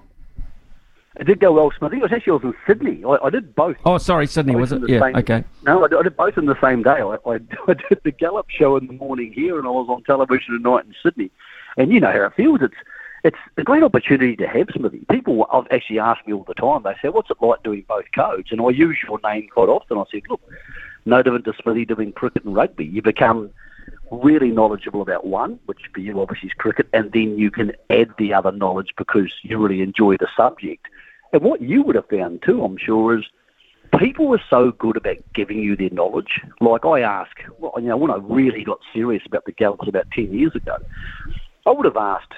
It 1.17 1.23
did 1.25 1.39
go 1.39 1.53
well, 1.53 1.71
Smithy. 1.77 1.97
It 1.97 2.01
was 2.01 2.11
actually 2.11 2.31
I 2.31 2.33
was 2.35 2.43
in 2.43 2.53
Sydney. 2.67 3.03
I, 3.05 3.17
I 3.23 3.29
did 3.29 3.55
both. 3.55 3.77
Oh, 3.85 3.97
sorry, 3.97 4.27
Sydney, 4.27 4.51
Both 4.53 4.59
was 4.61 4.71
it? 4.73 4.89
Yeah, 4.89 4.99
same- 4.99 5.15
okay. 5.15 5.43
No, 5.63 5.85
I 5.85 5.87
did, 5.87 5.97
I 5.99 6.03
did 6.03 6.17
both 6.17 6.37
in 6.37 6.45
the 6.47 6.59
same 6.59 6.83
day. 6.83 6.89
I, 6.89 7.15
I, 7.25 7.35
I 7.69 7.73
did 7.89 8.01
the 8.03 8.11
Gallup 8.11 8.49
show 8.49 8.75
in 8.75 8.87
the 8.87 8.93
morning 8.93 9.31
here, 9.31 9.57
and 9.57 9.65
I 9.65 9.69
was 9.71 9.87
on 9.87 10.03
television 10.03 10.55
at 10.55 10.61
night 10.61 10.83
in 10.85 10.93
Sydney. 11.01 11.31
And 11.77 11.93
you 11.93 12.01
know 12.01 12.11
how 12.11 12.25
it 12.25 12.33
feels. 12.35 12.61
It's 12.61 12.75
it's 13.23 13.37
a 13.57 13.63
great 13.63 13.81
opportunity 13.83 14.35
to 14.35 14.47
have 14.47 14.67
Smithy. 14.75 15.05
People 15.09 15.47
have 15.51 15.65
actually 15.71 15.99
asked 15.99 16.27
me 16.27 16.33
all 16.33 16.43
the 16.43 16.53
time. 16.53 16.83
They 16.83 16.95
say, 17.01 17.07
"What's 17.09 17.29
it 17.31 17.37
like 17.41 17.63
doing 17.63 17.85
both 17.87 18.05
codes?" 18.13 18.51
And 18.51 18.59
I 18.61 18.69
use 18.69 18.97
your 19.07 19.19
name 19.23 19.47
quite 19.51 19.69
often. 19.69 19.97
I 19.97 20.03
said, 20.11 20.23
"Look, 20.29 20.41
no 21.05 21.23
different 21.23 21.45
to 21.45 21.53
Smithy 21.63 21.85
doing 21.85 22.11
cricket 22.11 22.43
and 22.43 22.53
rugby. 22.55 22.85
You 22.85 23.01
become 23.01 23.49
really 24.11 24.49
knowledgeable 24.49 25.01
about 25.01 25.25
one, 25.25 25.59
which 25.65 25.81
for 25.93 25.99
you 25.99 26.19
obviously 26.21 26.49
is 26.49 26.53
cricket, 26.53 26.87
and 26.93 27.11
then 27.11 27.37
you 27.37 27.51
can 27.51 27.73
add 27.89 28.09
the 28.17 28.33
other 28.33 28.51
knowledge 28.51 28.93
because 28.97 29.31
you 29.41 29.57
really 29.57 29.81
enjoy 29.81 30.17
the 30.17 30.27
subject. 30.35 30.87
And 31.33 31.41
what 31.41 31.61
you 31.61 31.81
would 31.83 31.95
have 31.95 32.09
found 32.09 32.43
too, 32.43 32.63
I'm 32.63 32.77
sure, 32.77 33.17
is 33.17 33.25
people 33.99 34.27
were 34.27 34.41
so 34.49 34.71
good 34.71 34.97
about 34.97 35.17
giving 35.33 35.59
you 35.59 35.75
their 35.75 35.89
knowledge. 35.89 36.41
Like 36.61 36.85
I 36.85 37.01
ask, 37.01 37.31
well, 37.59 37.73
you 37.77 37.87
know, 37.87 37.97
when 37.97 38.11
I 38.11 38.17
really 38.17 38.63
got 38.63 38.79
serious 38.93 39.23
about 39.25 39.45
the 39.45 39.51
Gallops 39.51 39.87
about 39.87 40.09
10 40.11 40.33
years 40.33 40.55
ago, 40.55 40.77
I 41.65 41.71
would 41.71 41.85
have 41.85 41.97
asked, 41.97 42.33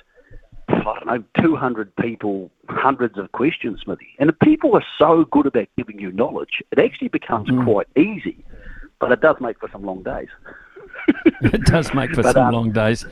I 0.70 0.84
don't 0.84 1.06
know, 1.06 1.24
200 1.44 1.96
people, 1.98 2.50
hundreds 2.70 3.18
of 3.18 3.32
questions, 3.32 3.82
Smithy. 3.84 4.16
And 4.20 4.30
if 4.30 4.40
people 4.40 4.76
are 4.76 4.86
so 4.98 5.26
good 5.26 5.46
about 5.46 5.68
giving 5.78 6.00
you 6.00 6.12
knowledge, 6.12 6.62
it 6.72 6.80
actually 6.80 7.10
becomes 7.10 7.50
mm-hmm. 7.50 7.66
quite 7.66 7.88
easy, 7.98 8.44
but 9.00 9.12
it 9.12 9.22
does 9.22 9.38
make 9.40 9.60
for 9.60 9.70
some 9.72 9.84
long 9.84 10.04
days. 10.04 10.30
it 11.42 11.64
does 11.66 11.94
make 11.94 12.12
for 12.14 12.24
But, 12.24 12.34
some 12.34 12.48
um, 12.48 12.54
long 12.54 12.72
days. 12.72 13.06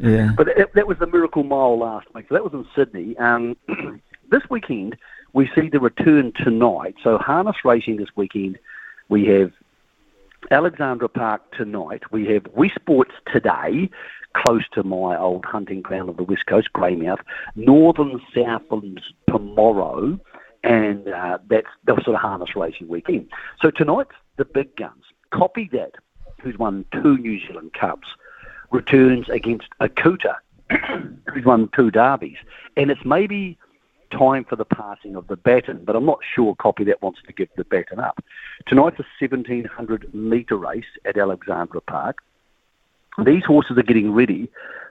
Yeah. 0.00 0.32
But 0.36 0.46
that, 0.46 0.74
that 0.74 0.86
was 0.86 0.98
the 0.98 1.06
Miracle 1.06 1.44
Mile 1.44 1.78
last 1.78 2.12
week. 2.14 2.26
So 2.28 2.34
that 2.34 2.44
was 2.44 2.52
in 2.52 2.66
Sydney. 2.74 3.16
Um, 3.18 3.56
this 4.30 4.42
weekend, 4.50 4.96
we 5.32 5.48
see 5.54 5.68
the 5.68 5.80
return 5.80 6.32
tonight. 6.36 6.96
So 7.02 7.18
harness 7.18 7.56
racing 7.64 7.96
this 7.96 8.08
weekend, 8.16 8.58
we 9.08 9.26
have 9.26 9.52
Alexandra 10.50 11.08
Park 11.08 11.42
tonight. 11.56 12.02
We 12.10 12.26
have 12.26 12.44
Westports 12.44 13.12
today, 13.32 13.88
close 14.36 14.64
to 14.72 14.82
my 14.82 15.16
old 15.18 15.44
hunting 15.44 15.82
ground 15.82 16.08
of 16.08 16.16
the 16.16 16.24
West 16.24 16.46
Coast, 16.46 16.68
Greymouth. 16.74 17.20
Northern 17.54 18.20
Southlands 18.34 19.02
tomorrow, 19.28 20.18
and 20.64 21.08
uh, 21.08 21.38
that's 21.48 21.68
the 21.86 21.94
sort 22.04 22.16
of 22.16 22.20
harness 22.20 22.56
racing 22.56 22.88
weekend. 22.88 23.28
So 23.60 23.70
tonight's 23.70 24.10
the 24.36 24.44
big 24.44 24.74
guns. 24.76 25.04
Copy 25.32 25.68
that, 25.72 25.92
who's 26.42 26.58
won 26.58 26.84
two 26.92 27.16
New 27.18 27.40
Zealand 27.46 27.72
Cups, 27.74 28.08
returns 28.70 29.28
against 29.28 29.68
Akuta, 29.80 30.36
who's 31.32 31.44
won 31.44 31.68
two 31.74 31.90
derbies. 31.90 32.38
And 32.76 32.90
it's 32.90 33.04
maybe 33.04 33.58
time 34.10 34.44
for 34.44 34.56
the 34.56 34.64
passing 34.64 35.16
of 35.16 35.26
the 35.28 35.36
baton, 35.36 35.84
but 35.84 35.96
I'm 35.96 36.04
not 36.04 36.20
sure 36.34 36.54
Copy 36.56 36.84
that 36.84 37.02
wants 37.02 37.20
to 37.26 37.32
give 37.32 37.48
the 37.56 37.64
baton 37.64 37.98
up. 37.98 38.22
Tonight's 38.66 38.98
a 38.98 39.04
1700 39.18 40.14
metre 40.14 40.56
race 40.56 40.84
at 41.04 41.16
Alexandra 41.16 41.80
Park. 41.80 42.18
These 43.24 43.44
horses 43.44 43.78
are 43.78 43.82
getting 43.82 44.12
ready 44.12 44.50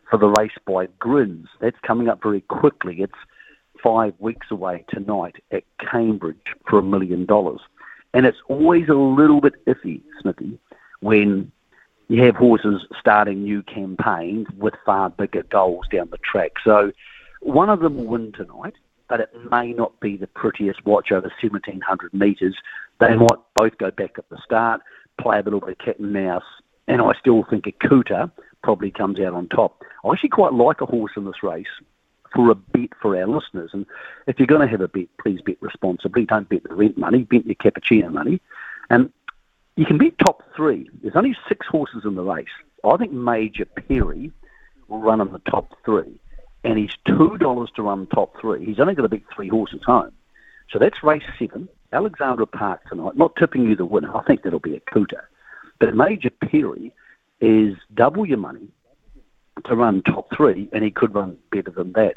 for 0.09 0.17
the 0.17 0.29
race 0.29 0.51
by 0.65 0.87
Grins. 0.99 1.47
That's 1.59 1.79
coming 1.81 2.09
up 2.09 2.21
very 2.21 2.41
quickly. 2.41 3.01
It's 3.01 3.13
five 3.81 4.13
weeks 4.19 4.47
away 4.51 4.85
tonight 4.89 5.37
at 5.51 5.63
Cambridge 5.79 6.55
for 6.69 6.79
a 6.79 6.83
million 6.83 7.25
dollars. 7.25 7.61
And 8.13 8.25
it's 8.25 8.37
always 8.47 8.89
a 8.89 8.93
little 8.93 9.41
bit 9.41 9.65
iffy, 9.65 10.01
Smithy, 10.21 10.59
when 11.01 11.51
you 12.07 12.23
have 12.23 12.35
horses 12.35 12.85
starting 12.99 13.43
new 13.43 13.63
campaigns 13.63 14.47
with 14.57 14.73
far 14.85 15.09
bigger 15.09 15.43
goals 15.43 15.85
down 15.91 16.09
the 16.09 16.17
track. 16.17 16.53
So 16.63 16.91
one 17.39 17.69
of 17.69 17.79
them 17.79 17.97
will 17.97 18.05
win 18.05 18.31
tonight, 18.33 18.73
but 19.07 19.19
it 19.19 19.29
may 19.49 19.73
not 19.73 19.99
be 19.99 20.17
the 20.17 20.27
prettiest 20.27 20.85
watch 20.85 21.11
over 21.11 21.31
1700 21.41 22.13
metres. 22.13 22.55
They 22.99 23.15
might 23.15 23.39
both 23.55 23.77
go 23.77 23.91
back 23.91 24.11
at 24.17 24.29
the 24.29 24.37
start, 24.43 24.81
play 25.19 25.39
a 25.39 25.43
little 25.43 25.59
bit 25.59 25.69
of 25.69 25.77
cat 25.77 25.99
and 25.99 26.13
mouse, 26.13 26.43
and 26.87 27.01
I 27.01 27.13
still 27.19 27.43
think 27.49 27.65
Akuta 27.65 28.31
probably 28.61 28.91
comes 28.91 29.19
out 29.19 29.33
on 29.33 29.47
top. 29.47 29.81
I 30.05 30.11
actually 30.11 30.29
quite 30.29 30.53
like 30.53 30.81
a 30.81 30.85
horse 30.85 31.13
in 31.15 31.25
this 31.25 31.43
race 31.43 31.65
for 32.33 32.49
a 32.49 32.55
bet 32.55 32.89
for 33.01 33.17
our 33.17 33.27
listeners. 33.27 33.71
And 33.73 33.85
if 34.27 34.39
you're 34.39 34.47
going 34.47 34.61
to 34.61 34.71
have 34.71 34.81
a 34.81 34.87
bet, 34.87 35.07
please 35.21 35.41
bet 35.41 35.57
responsibly. 35.61 36.25
Don't 36.25 36.49
bet 36.49 36.63
the 36.63 36.75
rent 36.75 36.97
money, 36.97 37.23
bet 37.23 37.45
your 37.45 37.55
cappuccino 37.55 38.11
money. 38.11 38.41
And 38.89 39.11
you 39.75 39.85
can 39.85 39.97
bet 39.97 40.17
top 40.19 40.43
three. 40.55 40.89
There's 41.01 41.15
only 41.15 41.35
six 41.47 41.65
horses 41.67 42.03
in 42.05 42.15
the 42.15 42.23
race. 42.23 42.47
I 42.83 42.97
think 42.97 43.11
Major 43.11 43.65
Perry 43.65 44.31
will 44.87 44.99
run 44.99 45.21
in 45.21 45.31
the 45.31 45.39
top 45.39 45.73
three. 45.85 46.19
And 46.63 46.77
he's 46.77 46.95
$2 47.07 47.73
to 47.73 47.81
run 47.81 48.05
top 48.07 48.39
three. 48.39 48.65
He's 48.65 48.79
only 48.79 48.93
got 48.93 49.03
to 49.03 49.09
beat 49.09 49.25
three 49.35 49.47
horses 49.47 49.81
home. 49.83 50.11
So 50.69 50.79
that's 50.79 51.03
race 51.03 51.23
seven, 51.39 51.67
Alexandra 51.91 52.45
Park 52.45 52.81
tonight. 52.87 53.17
Not 53.17 53.35
tipping 53.35 53.63
you 53.63 53.75
the 53.75 53.85
winner. 53.85 54.15
I 54.15 54.23
think 54.23 54.43
that'll 54.43 54.59
be 54.59 54.79
Akuta. 54.79 55.21
But 55.79 55.95
Major 55.95 56.29
Perry 56.29 56.93
is 57.41 57.75
double 57.93 58.25
your 58.25 58.37
money 58.37 58.67
to 59.65 59.75
run 59.75 60.01
top 60.03 60.27
three, 60.35 60.69
and 60.71 60.83
he 60.83 60.91
could 60.91 61.13
run 61.13 61.37
better 61.51 61.71
than 61.71 61.93
that. 61.93 62.13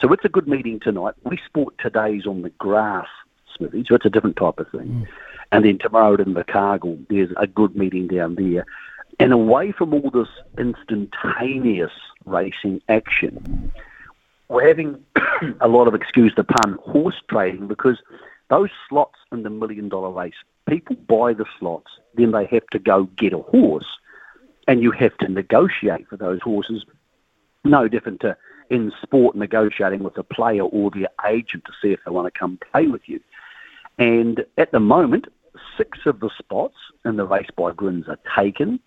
So 0.00 0.12
it's 0.12 0.24
a 0.24 0.28
good 0.28 0.46
meeting 0.46 0.78
tonight. 0.78 1.14
Westport 1.24 1.74
today's 1.78 2.26
on 2.26 2.42
the 2.42 2.50
grass, 2.50 3.08
Smithy, 3.56 3.84
so 3.88 3.94
it's 3.94 4.04
a 4.04 4.10
different 4.10 4.36
type 4.36 4.58
of 4.58 4.70
thing. 4.70 5.06
Mm. 5.06 5.06
And 5.52 5.64
then 5.64 5.78
tomorrow 5.78 6.14
at 6.14 6.20
Invercargill, 6.20 7.06
there's 7.08 7.30
a 7.36 7.46
good 7.46 7.76
meeting 7.76 8.08
down 8.08 8.34
there. 8.34 8.66
And 9.18 9.32
away 9.32 9.72
from 9.72 9.94
all 9.94 10.10
this 10.10 10.28
instantaneous 10.58 11.92
racing 12.24 12.82
action, 12.88 13.72
we're 14.48 14.66
having 14.66 15.02
a 15.60 15.68
lot 15.68 15.88
of, 15.88 15.94
excuse 15.94 16.34
the 16.36 16.44
pun, 16.44 16.78
horse 16.84 17.20
trading 17.28 17.66
because 17.68 17.98
those 18.48 18.70
slots 18.88 19.18
in 19.32 19.42
the 19.42 19.50
million 19.50 19.88
dollar 19.88 20.10
race, 20.10 20.34
people 20.68 20.96
buy 20.96 21.32
the 21.32 21.46
slots, 21.58 21.90
then 22.14 22.32
they 22.32 22.46
have 22.46 22.66
to 22.68 22.78
go 22.78 23.04
get 23.16 23.32
a 23.32 23.38
horse, 23.38 23.86
and 24.68 24.82
you 24.82 24.90
have 24.90 25.16
to 25.18 25.28
negotiate 25.28 26.08
for 26.08 26.16
those 26.16 26.40
horses. 26.42 26.84
No 27.64 27.88
different 27.88 28.20
to 28.20 28.36
in 28.68 28.92
sport 29.00 29.36
negotiating 29.36 30.02
with 30.02 30.18
a 30.18 30.24
player 30.24 30.62
or 30.62 30.90
their 30.90 31.08
agent 31.24 31.64
to 31.64 31.72
see 31.80 31.92
if 31.92 32.00
they 32.04 32.10
want 32.10 32.32
to 32.32 32.36
come 32.36 32.58
play 32.72 32.86
with 32.88 33.08
you. 33.08 33.20
And 33.98 34.44
at 34.58 34.72
the 34.72 34.80
moment, 34.80 35.26
six 35.76 36.06
of 36.06 36.20
the 36.20 36.30
spots 36.38 36.76
in 37.04 37.16
the 37.16 37.26
race 37.26 37.48
by 37.56 37.72
Grins 37.72 38.08
are 38.08 38.18
taken 38.36 38.80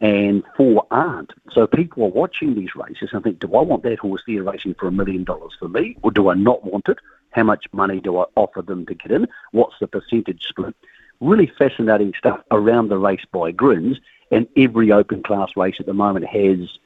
and 0.00 0.44
four 0.56 0.86
aren't. 0.90 1.32
So 1.52 1.66
people 1.66 2.04
are 2.04 2.10
watching 2.10 2.54
these 2.54 2.74
races 2.76 3.10
and 3.12 3.22
think, 3.22 3.40
do 3.40 3.54
I 3.54 3.62
want 3.62 3.82
that 3.82 3.98
horse 3.98 4.22
there 4.26 4.42
racing 4.42 4.74
for 4.74 4.86
a 4.86 4.92
million 4.92 5.24
dollars 5.24 5.52
for 5.58 5.68
me 5.68 5.96
or 6.02 6.10
do 6.10 6.28
I 6.28 6.34
not 6.34 6.64
want 6.64 6.88
it? 6.88 6.98
How 7.30 7.42
much 7.42 7.66
money 7.72 8.00
do 8.00 8.18
I 8.18 8.24
offer 8.36 8.62
them 8.62 8.86
to 8.86 8.94
get 8.94 9.10
in? 9.10 9.26
What's 9.52 9.74
the 9.80 9.86
percentage 9.86 10.44
split? 10.44 10.74
Really 11.20 11.50
fascinating 11.58 12.14
stuff 12.16 12.40
around 12.50 12.88
the 12.88 12.98
race 12.98 13.24
by 13.32 13.50
Grins 13.50 13.98
and 14.30 14.46
every 14.56 14.92
open 14.92 15.22
class 15.22 15.50
race 15.56 15.76
at 15.80 15.86
the 15.86 15.94
moment 15.94 16.26
has 16.26 16.78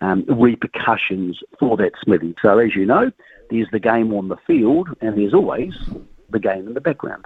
um, 0.00 0.24
repercussions 0.28 1.40
for 1.58 1.76
that 1.78 1.92
Smithy. 2.02 2.34
So 2.42 2.58
as 2.58 2.74
you 2.74 2.84
know, 2.84 3.10
there's 3.50 3.70
the 3.72 3.80
game 3.80 4.12
on 4.12 4.28
the 4.28 4.36
field 4.46 4.88
and 5.00 5.16
there's 5.16 5.34
always 5.34 5.74
the 6.30 6.38
game 6.38 6.68
in 6.68 6.74
the 6.74 6.80
background. 6.80 7.24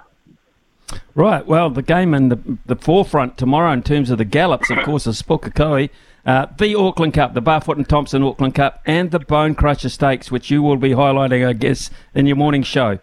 Right. 1.15 1.45
Well, 1.45 1.69
the 1.69 1.81
game 1.81 2.13
in 2.13 2.29
the, 2.29 2.39
the 2.65 2.75
forefront 2.75 3.37
tomorrow 3.37 3.71
in 3.71 3.83
terms 3.83 4.09
of 4.09 4.17
the 4.17 4.25
gallops, 4.25 4.69
of 4.69 4.79
course, 4.79 5.07
is 5.07 5.21
Pukekohe, 5.21 5.89
uh, 6.25 6.47
the 6.57 6.75
Auckland 6.75 7.13
Cup, 7.13 7.33
the 7.33 7.41
Barfoot 7.41 7.77
and 7.77 7.87
Thompson 7.87 8.23
Auckland 8.23 8.55
Cup, 8.55 8.81
and 8.85 9.11
the 9.11 9.19
Bone 9.19 9.55
Crusher 9.55 9.89
Stakes, 9.89 10.31
which 10.31 10.49
you 10.49 10.61
will 10.61 10.77
be 10.77 10.91
highlighting, 10.91 11.47
I 11.47 11.53
guess, 11.53 11.89
in 12.15 12.25
your 12.25 12.35
morning 12.35 12.63
show. 12.63 12.99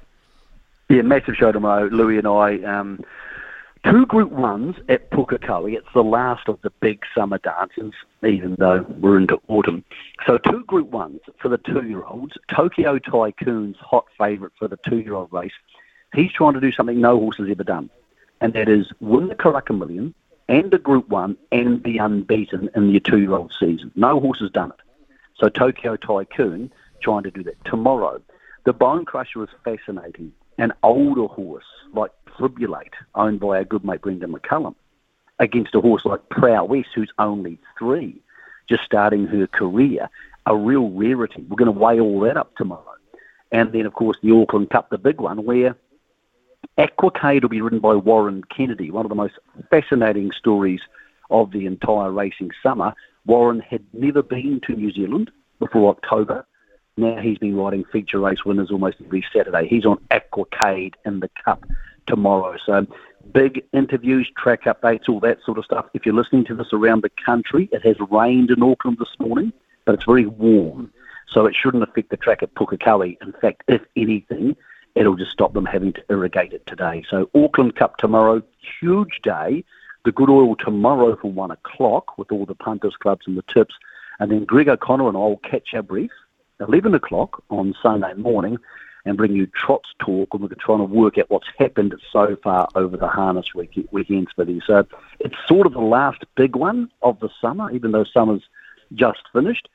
Yeah, 0.88 1.02
massive 1.02 1.36
show 1.36 1.52
tomorrow. 1.52 1.86
Louis 1.86 2.18
and 2.18 2.26
I, 2.26 2.58
um, 2.62 3.00
two 3.84 4.06
Group 4.06 4.32
Ones 4.32 4.76
at 4.88 5.10
Pukekohe. 5.10 5.74
It's 5.74 5.86
the 5.94 6.02
last 6.02 6.48
of 6.48 6.58
the 6.62 6.70
big 6.80 7.02
summer 7.14 7.38
dances, 7.38 7.92
even 8.26 8.56
though 8.58 8.84
we're 8.98 9.18
into 9.18 9.40
autumn. 9.48 9.84
So 10.26 10.38
two 10.38 10.64
Group 10.64 10.88
Ones 10.88 11.20
for 11.38 11.48
the 11.48 11.58
two-year-olds. 11.58 12.32
Tokyo 12.48 12.98
Tycoon's 12.98 13.76
hot 13.78 14.06
favourite 14.18 14.52
for 14.58 14.66
the 14.66 14.78
two-year-old 14.88 15.32
race. 15.32 15.52
He's 16.14 16.32
trying 16.32 16.54
to 16.54 16.60
do 16.60 16.72
something 16.72 17.00
no 17.00 17.18
horse 17.18 17.36
has 17.38 17.48
ever 17.48 17.64
done, 17.64 17.90
and 18.40 18.52
that 18.54 18.68
is 18.68 18.86
win 19.00 19.28
the 19.28 19.34
Karaka 19.34 19.76
Million 19.76 20.14
and 20.48 20.70
the 20.70 20.78
Group 20.78 21.08
One 21.08 21.36
and 21.52 21.82
be 21.82 21.98
unbeaten 21.98 22.68
in 22.74 22.90
your 22.90 23.00
two-year-old 23.00 23.52
season. 23.58 23.92
No 23.94 24.18
horse 24.18 24.40
has 24.40 24.50
done 24.50 24.70
it. 24.70 24.80
So 25.36 25.48
Tokyo 25.48 25.96
Tycoon 25.96 26.72
trying 27.00 27.22
to 27.22 27.30
do 27.30 27.42
that 27.44 27.64
tomorrow. 27.64 28.20
The 28.64 28.72
Bone 28.72 29.04
Crusher 29.04 29.44
is 29.44 29.50
fascinating. 29.64 30.32
An 30.58 30.72
older 30.82 31.26
horse 31.26 31.64
like 31.94 32.10
Tribulate, 32.36 32.94
owned 33.14 33.40
by 33.40 33.58
our 33.58 33.64
good 33.64 33.84
mate 33.84 34.02
Brendon 34.02 34.32
McCullum, 34.32 34.74
against 35.38 35.74
a 35.74 35.80
horse 35.80 36.04
like 36.04 36.28
Prowess, 36.28 36.86
who's 36.94 37.12
only 37.18 37.58
three, 37.78 38.20
just 38.68 38.82
starting 38.84 39.26
her 39.26 39.46
career, 39.46 40.10
a 40.46 40.56
real 40.56 40.90
rarity. 40.90 41.42
We're 41.48 41.56
going 41.56 41.72
to 41.72 41.78
weigh 41.78 42.00
all 42.00 42.20
that 42.20 42.36
up 42.36 42.56
tomorrow. 42.56 42.84
And 43.52 43.72
then, 43.72 43.86
of 43.86 43.94
course, 43.94 44.18
the 44.22 44.32
Auckland 44.32 44.70
Cup, 44.70 44.90
the 44.90 44.98
big 44.98 45.20
one, 45.20 45.44
where 45.44 45.76
Aquacade 46.78 47.42
will 47.42 47.48
be 47.48 47.60
ridden 47.60 47.80
by 47.80 47.94
Warren 47.94 48.42
Kennedy, 48.44 48.90
one 48.90 49.04
of 49.04 49.10
the 49.10 49.14
most 49.14 49.34
fascinating 49.70 50.30
stories 50.32 50.80
of 51.30 51.52
the 51.52 51.66
entire 51.66 52.10
racing 52.10 52.50
summer. 52.62 52.94
Warren 53.26 53.60
had 53.60 53.84
never 53.92 54.22
been 54.22 54.60
to 54.66 54.74
New 54.74 54.92
Zealand 54.92 55.30
before 55.58 55.90
October. 55.90 56.46
Now 56.96 57.20
he's 57.20 57.38
been 57.38 57.56
riding 57.56 57.84
feature 57.84 58.18
race 58.18 58.44
winners 58.44 58.70
almost 58.70 58.96
every 59.04 59.24
Saturday. 59.32 59.68
He's 59.68 59.86
on 59.86 59.98
Aquacade 60.10 60.94
in 61.04 61.20
the 61.20 61.30
Cup 61.44 61.64
tomorrow. 62.06 62.56
So 62.64 62.86
big 63.32 63.64
interviews, 63.72 64.30
track 64.36 64.64
updates, 64.64 65.08
all 65.08 65.20
that 65.20 65.38
sort 65.44 65.58
of 65.58 65.64
stuff. 65.64 65.86
If 65.94 66.04
you're 66.04 66.14
listening 66.14 66.44
to 66.46 66.54
this 66.54 66.72
around 66.72 67.02
the 67.02 67.10
country, 67.24 67.68
it 67.72 67.84
has 67.86 67.96
rained 68.10 68.50
in 68.50 68.62
Auckland 68.62 68.98
this 68.98 69.14
morning, 69.18 69.52
but 69.84 69.94
it's 69.94 70.04
very 70.04 70.26
warm. 70.26 70.92
So 71.28 71.46
it 71.46 71.54
shouldn't 71.54 71.84
affect 71.84 72.10
the 72.10 72.16
track 72.16 72.42
at 72.42 72.54
Pukekohe. 72.54 73.16
In 73.22 73.32
fact, 73.32 73.62
if 73.68 73.82
anything, 73.96 74.56
it'll 74.94 75.16
just 75.16 75.30
stop 75.30 75.52
them 75.52 75.66
having 75.66 75.92
to 75.94 76.04
irrigate 76.08 76.52
it 76.52 76.66
today. 76.66 77.04
So 77.08 77.30
Auckland 77.34 77.76
Cup 77.76 77.96
tomorrow, 77.96 78.42
huge 78.80 79.20
day. 79.22 79.64
The 80.04 80.12
Good 80.12 80.30
Oil 80.30 80.56
tomorrow 80.56 81.16
from 81.16 81.34
one 81.34 81.50
o'clock 81.50 82.16
with 82.16 82.32
all 82.32 82.46
the 82.46 82.54
punters 82.54 82.96
clubs 82.96 83.26
and 83.26 83.36
the 83.36 83.44
tips. 83.52 83.74
And 84.18 84.30
then 84.30 84.44
Greg 84.44 84.68
O'Connor 84.68 85.08
and 85.08 85.16
I 85.16 85.20
will 85.20 85.40
catch 85.44 85.74
our 85.74 85.82
brief 85.82 86.10
11 86.60 86.94
o'clock 86.94 87.42
on 87.50 87.74
Sunday 87.82 88.14
morning 88.14 88.58
and 89.04 89.16
bring 89.16 89.34
you 89.34 89.46
Trots 89.46 89.88
Talk, 89.98 90.28
and 90.32 90.42
we're 90.42 90.48
trying 90.48 90.58
to 90.58 90.64
try 90.64 90.74
and 90.76 90.90
work 90.90 91.18
out 91.18 91.30
what's 91.30 91.48
happened 91.58 91.94
so 92.12 92.36
far 92.42 92.68
over 92.74 92.96
the 92.96 93.08
harness 93.08 93.54
week, 93.54 93.88
weekends 93.90 94.30
for 94.32 94.44
these. 94.44 94.62
So 94.66 94.86
it's 95.18 95.36
sort 95.46 95.66
of 95.66 95.72
the 95.72 95.80
last 95.80 96.22
big 96.34 96.54
one 96.54 96.90
of 97.02 97.18
the 97.20 97.30
summer, 97.40 97.70
even 97.70 97.92
though 97.92 98.04
summer's 98.04 98.42
just 98.94 99.20
finished. 99.32 99.68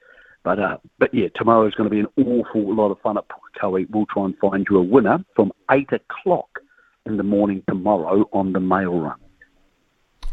But 0.46 0.60
uh, 0.60 0.78
but 1.00 1.12
yeah, 1.12 1.28
tomorrow 1.36 1.68
is 1.68 1.74
going 1.74 1.90
to 1.90 1.94
be 1.94 2.00
an 2.00 2.08
awful 2.24 2.74
lot 2.74 2.92
of 2.92 3.02
fun 3.02 3.18
at 3.18 3.26
Pukekohe. 3.28 3.90
We'll 3.90 4.06
try 4.06 4.26
and 4.26 4.38
find 4.38 4.66
you 4.70 4.78
a 4.78 4.82
winner 4.82 5.26
from 5.36 5.52
8 5.72 5.90
o'clock 5.92 6.60
in 7.08 7.18
the 7.18 7.24
morning 7.24 7.64
tomorrow 7.68 8.30
on 8.32 8.54
the 8.54 8.60
mail 8.60 9.00
run. 9.00 9.18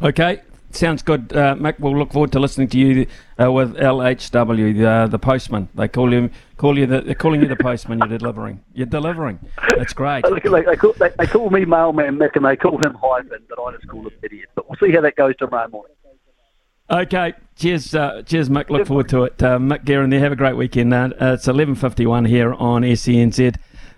Okay, 0.03 0.43
sounds 0.71 1.03
good, 1.03 1.35
uh, 1.35 1.55
Mick. 1.55 1.81
We'll 1.81 1.97
look 1.97 2.13
forward 2.13 2.31
to 2.33 2.41
listening 2.41 2.69
to 2.69 2.79
you 2.79 3.07
uh, 3.43 3.51
with 3.51 3.75
LHW, 3.77 4.77
the, 4.77 4.87
uh, 4.87 5.07
the 5.07 5.19
postman. 5.19 5.71
They 5.75 5.89
call 5.89 6.13
you 6.13 6.29
call 6.59 6.79
you 6.79 6.85
the, 6.85 7.01
they're 7.01 7.15
calling 7.15 7.41
you 7.41 7.49
the 7.49 7.57
postman. 7.57 7.99
You're 8.01 8.19
delivering. 8.19 8.61
You're 8.75 8.87
delivering. 8.87 9.41
That's 9.79 9.95
great. 9.95 10.25
They, 10.25 10.51
they, 10.51 10.77
call, 10.77 10.93
they, 10.93 11.09
they 11.19 11.27
call 11.27 11.49
me 11.49 11.65
mailman 11.65 12.19
Mick, 12.19 12.37
and 12.37 12.45
they 12.45 12.57
call 12.57 12.77
him 12.77 12.99
hyphen, 13.03 13.45
but 13.49 13.59
I 13.59 13.73
just 13.73 13.89
call 13.89 14.03
him 14.03 14.13
idiot. 14.23 14.51
But 14.55 14.69
we'll 14.69 14.77
see 14.77 14.95
how 14.95 15.01
that 15.01 15.17
goes 15.17 15.37
tomorrow 15.39 15.69
morning. 15.69 15.97
Okay, 16.93 17.33
cheers, 17.57 17.95
uh, 17.95 18.21
cheers, 18.27 18.51
Mick. 18.51 18.69
Look 18.69 18.87
forward 18.87 19.09
to 19.09 19.25
it. 19.25 19.43
Uh, 19.43 19.59
Mick 19.59 19.87
Guerin 19.87 20.11
there. 20.11 20.21
Have 20.21 20.33
a 20.33 20.37
great 20.37 20.59
weekend. 20.59 20.93
Uh, 20.93 21.09
it's 21.21 21.47
11:51 21.47 22.29
here 22.29 22.53
on 22.53 22.83
SENZ. 22.83 23.57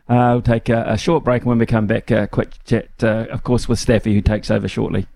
Uh, 0.09 0.31
we'll 0.35 0.43
take 0.43 0.69
a, 0.69 0.85
a 0.87 0.97
short 0.97 1.25
break, 1.25 1.43
and 1.43 1.49
when 1.49 1.59
we 1.59 1.67
come 1.67 1.89
back, 1.89 2.13
a 2.13 2.29
quick 2.29 2.53
chat, 2.65 2.91
uh, 3.03 3.27
of 3.31 3.43
course, 3.43 3.69
with 3.69 3.81
Staffy, 3.81 4.15
who 4.15 4.21
takes 4.21 4.49
over 4.49 4.69
shortly. 4.69 5.09